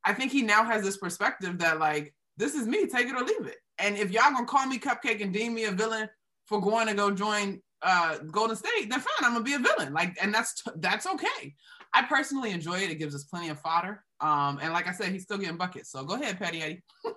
I 0.04 0.12
think 0.12 0.32
he 0.32 0.42
now 0.42 0.64
has 0.64 0.82
this 0.82 0.96
perspective 0.96 1.58
that 1.58 1.78
like 1.78 2.14
this 2.36 2.54
is 2.54 2.66
me, 2.66 2.86
take 2.86 3.08
it 3.08 3.16
or 3.16 3.24
leave 3.24 3.46
it. 3.46 3.56
And 3.78 3.96
if 3.96 4.10
y'all 4.10 4.32
gonna 4.32 4.46
call 4.46 4.66
me 4.66 4.78
cupcake 4.78 5.22
and 5.22 5.32
deem 5.32 5.54
me 5.54 5.64
a 5.64 5.72
villain 5.72 6.08
for 6.46 6.60
going 6.60 6.86
to 6.86 6.94
go 6.94 7.10
join 7.10 7.60
uh, 7.82 8.18
Golden 8.30 8.56
State, 8.56 8.88
then 8.88 9.00
fine, 9.00 9.22
I'm 9.22 9.32
gonna 9.32 9.44
be 9.44 9.54
a 9.54 9.58
villain. 9.58 9.92
Like, 9.92 10.16
and 10.22 10.32
that's 10.32 10.62
that's 10.76 11.06
okay. 11.06 11.54
I 11.92 12.02
personally 12.02 12.50
enjoy 12.50 12.78
it. 12.80 12.90
It 12.90 12.96
gives 12.96 13.14
us 13.14 13.24
plenty 13.24 13.48
of 13.48 13.60
fodder. 13.60 14.04
Um, 14.20 14.58
and 14.62 14.72
like 14.72 14.86
I 14.86 14.92
said, 14.92 15.12
he's 15.12 15.22
still 15.22 15.38
getting 15.38 15.56
buckets. 15.56 15.90
So 15.90 16.04
go 16.04 16.14
ahead, 16.14 16.38
Patty 16.38 16.62
Eddie. 16.62 16.82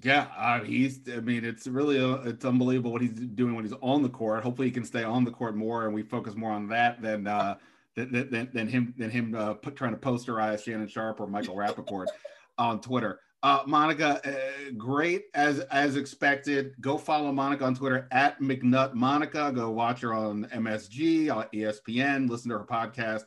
Yeah, 0.00 0.28
uh, 0.36 0.60
he's. 0.60 1.00
I 1.12 1.20
mean, 1.20 1.44
it's 1.44 1.66
really 1.66 2.00
uh, 2.00 2.22
it's 2.22 2.46
unbelievable 2.46 2.92
what 2.92 3.02
he's 3.02 3.10
doing 3.10 3.54
when 3.54 3.64
he's 3.64 3.74
on 3.82 4.02
the 4.02 4.08
court. 4.08 4.42
Hopefully, 4.42 4.68
he 4.68 4.72
can 4.72 4.84
stay 4.84 5.04
on 5.04 5.24
the 5.24 5.30
court 5.30 5.54
more, 5.54 5.84
and 5.84 5.94
we 5.94 6.02
focus 6.02 6.34
more 6.34 6.50
on 6.50 6.66
that 6.68 7.02
than 7.02 7.26
uh, 7.26 7.56
than, 7.96 8.30
than, 8.30 8.50
than 8.52 8.68
him 8.68 8.94
than 8.96 9.10
him 9.10 9.34
uh, 9.34 9.54
put, 9.54 9.76
trying 9.76 9.92
to 9.92 9.98
posterize 9.98 10.64
Shannon 10.64 10.88
Sharpe 10.88 11.20
or 11.20 11.26
Michael 11.26 11.56
Rapaport 11.56 12.06
on 12.58 12.80
Twitter. 12.80 13.20
Uh, 13.42 13.60
Monica, 13.66 14.20
uh, 14.24 14.70
great 14.76 15.24
as 15.34 15.60
as 15.60 15.96
expected. 15.96 16.74
Go 16.80 16.96
follow 16.96 17.32
Monica 17.32 17.64
on 17.64 17.74
Twitter 17.74 18.08
at 18.12 18.40
McNutt 18.40 18.94
Monica. 18.94 19.50
Go 19.52 19.70
watch 19.70 20.00
her 20.00 20.14
on 20.14 20.44
MSG, 20.46 21.34
on 21.34 21.46
ESPN. 21.52 22.30
Listen 22.30 22.50
to 22.50 22.58
her 22.58 22.64
podcast, 22.64 23.24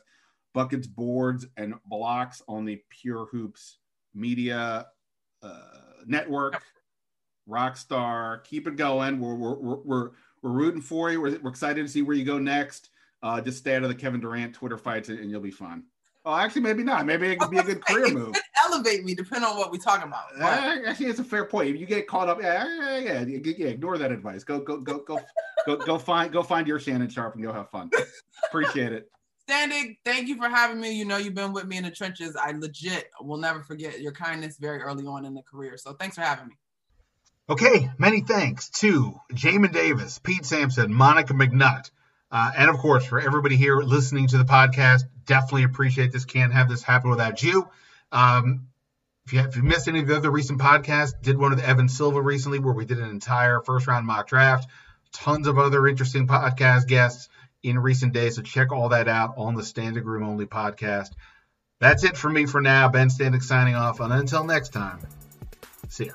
Buckets, 0.54 0.86
Boards, 0.86 1.46
and 1.58 1.74
Blocks 1.84 2.42
on 2.48 2.64
the 2.64 2.80
Pure 2.88 3.26
Hoops 3.26 3.78
Media 4.14 4.86
uh, 5.42 5.60
Network. 6.06 6.62
Rockstar, 7.48 8.42
keep 8.44 8.66
it 8.66 8.76
going. 8.76 9.20
We're 9.20 9.34
we're 9.34 9.54
we're, 9.54 9.80
we're, 9.84 10.10
rooting 10.42 10.80
for 10.80 11.10
you. 11.10 11.20
We're, 11.20 11.38
we're 11.38 11.50
excited 11.50 11.84
to 11.84 11.92
see 11.92 12.02
where 12.02 12.16
you 12.16 12.24
go 12.24 12.38
next. 12.38 12.90
Uh, 13.26 13.40
just 13.40 13.58
stay 13.58 13.74
out 13.74 13.82
of 13.82 13.88
the 13.88 13.94
Kevin 13.94 14.20
Durant 14.20 14.54
Twitter 14.54 14.78
fights, 14.78 15.08
and, 15.08 15.18
and 15.18 15.28
you'll 15.28 15.40
be 15.40 15.50
fine. 15.50 15.82
Oh, 16.24 16.32
actually, 16.32 16.62
maybe 16.62 16.84
not. 16.84 17.06
Maybe 17.06 17.26
it 17.26 17.40
could 17.40 17.50
be 17.50 17.58
a 17.58 17.62
good 17.64 17.84
career 17.84 18.14
move. 18.14 18.36
elevate 18.64 19.04
me, 19.04 19.16
depending 19.16 19.50
on 19.50 19.56
what 19.56 19.72
we're 19.72 19.78
talking 19.78 20.06
about. 20.06 20.26
Uh, 20.40 20.78
actually, 20.86 21.06
it's 21.06 21.18
a 21.18 21.24
fair 21.24 21.44
point. 21.44 21.70
If 21.70 21.80
you 21.80 21.86
get 21.86 22.06
caught 22.06 22.28
up, 22.28 22.40
yeah, 22.40 22.64
yeah, 23.00 23.24
yeah, 23.24 23.38
yeah, 23.44 23.66
ignore 23.66 23.98
that 23.98 24.12
advice. 24.12 24.44
Go, 24.44 24.60
go, 24.60 24.78
go, 24.78 24.98
go, 24.98 25.20
go, 25.66 25.76
go 25.76 25.98
find, 25.98 26.32
go 26.32 26.44
find 26.44 26.68
your 26.68 26.78
Shannon 26.78 27.08
Sharpe 27.08 27.34
and 27.34 27.42
go 27.42 27.52
have 27.52 27.68
fun. 27.70 27.90
Appreciate 28.48 28.92
it. 28.92 29.10
Standig, 29.48 29.98
thank 30.04 30.28
you 30.28 30.36
for 30.36 30.48
having 30.48 30.80
me. 30.80 30.92
You 30.92 31.04
know, 31.04 31.16
you've 31.16 31.34
been 31.34 31.52
with 31.52 31.66
me 31.66 31.78
in 31.78 31.84
the 31.84 31.90
trenches. 31.90 32.36
I 32.36 32.52
legit 32.52 33.10
will 33.20 33.38
never 33.38 33.64
forget 33.64 34.00
your 34.00 34.12
kindness 34.12 34.56
very 34.56 34.82
early 34.82 35.04
on 35.04 35.24
in 35.24 35.34
the 35.34 35.42
career. 35.42 35.76
So 35.78 35.94
thanks 35.94 36.14
for 36.14 36.22
having 36.22 36.46
me. 36.46 36.54
Okay, 37.48 37.90
many 37.98 38.20
thanks 38.20 38.70
to 38.70 39.20
Jamin 39.32 39.72
Davis, 39.72 40.20
Pete 40.20 40.44
Sampson, 40.44 40.92
Monica 40.92 41.32
McNutt, 41.32 41.90
uh, 42.30 42.50
and 42.56 42.70
of 42.70 42.78
course 42.78 43.04
for 43.04 43.20
everybody 43.20 43.56
here 43.56 43.78
listening 43.78 44.26
to 44.28 44.38
the 44.38 44.44
podcast. 44.44 45.02
Definitely 45.26 45.64
appreciate 45.64 46.12
this. 46.12 46.24
Can't 46.24 46.52
have 46.52 46.68
this 46.68 46.82
happen 46.82 47.10
without 47.10 47.42
you. 47.42 47.68
Um, 48.12 48.68
if 49.26 49.32
you, 49.32 49.40
if 49.40 49.56
you 49.56 49.62
missed 49.62 49.88
any 49.88 50.00
of 50.00 50.06
the 50.06 50.16
other 50.16 50.30
recent 50.30 50.60
podcasts, 50.60 51.12
did 51.20 51.36
one 51.36 51.50
with 51.50 51.60
Evan 51.60 51.88
Silva 51.88 52.20
recently 52.22 52.60
where 52.60 52.74
we 52.74 52.84
did 52.84 52.98
an 52.98 53.10
entire 53.10 53.60
first 53.60 53.86
round 53.86 54.06
mock 54.06 54.28
draft. 54.28 54.68
Tons 55.12 55.46
of 55.48 55.58
other 55.58 55.86
interesting 55.86 56.26
podcast 56.26 56.86
guests 56.86 57.28
in 57.62 57.78
recent 57.78 58.12
days. 58.12 58.36
So 58.36 58.42
check 58.42 58.70
all 58.70 58.90
that 58.90 59.08
out 59.08 59.34
on 59.36 59.54
the 59.54 59.62
Standig 59.62 60.04
Room 60.04 60.22
Only 60.22 60.46
podcast. 60.46 61.10
That's 61.80 62.04
it 62.04 62.16
for 62.16 62.30
me 62.30 62.46
for 62.46 62.60
now. 62.60 62.88
Ben 62.88 63.08
Standig 63.08 63.42
signing 63.42 63.74
off. 63.74 64.00
And 64.00 64.12
until 64.12 64.44
next 64.44 64.70
time, 64.70 65.00
see 65.88 66.06
ya. 66.06 66.12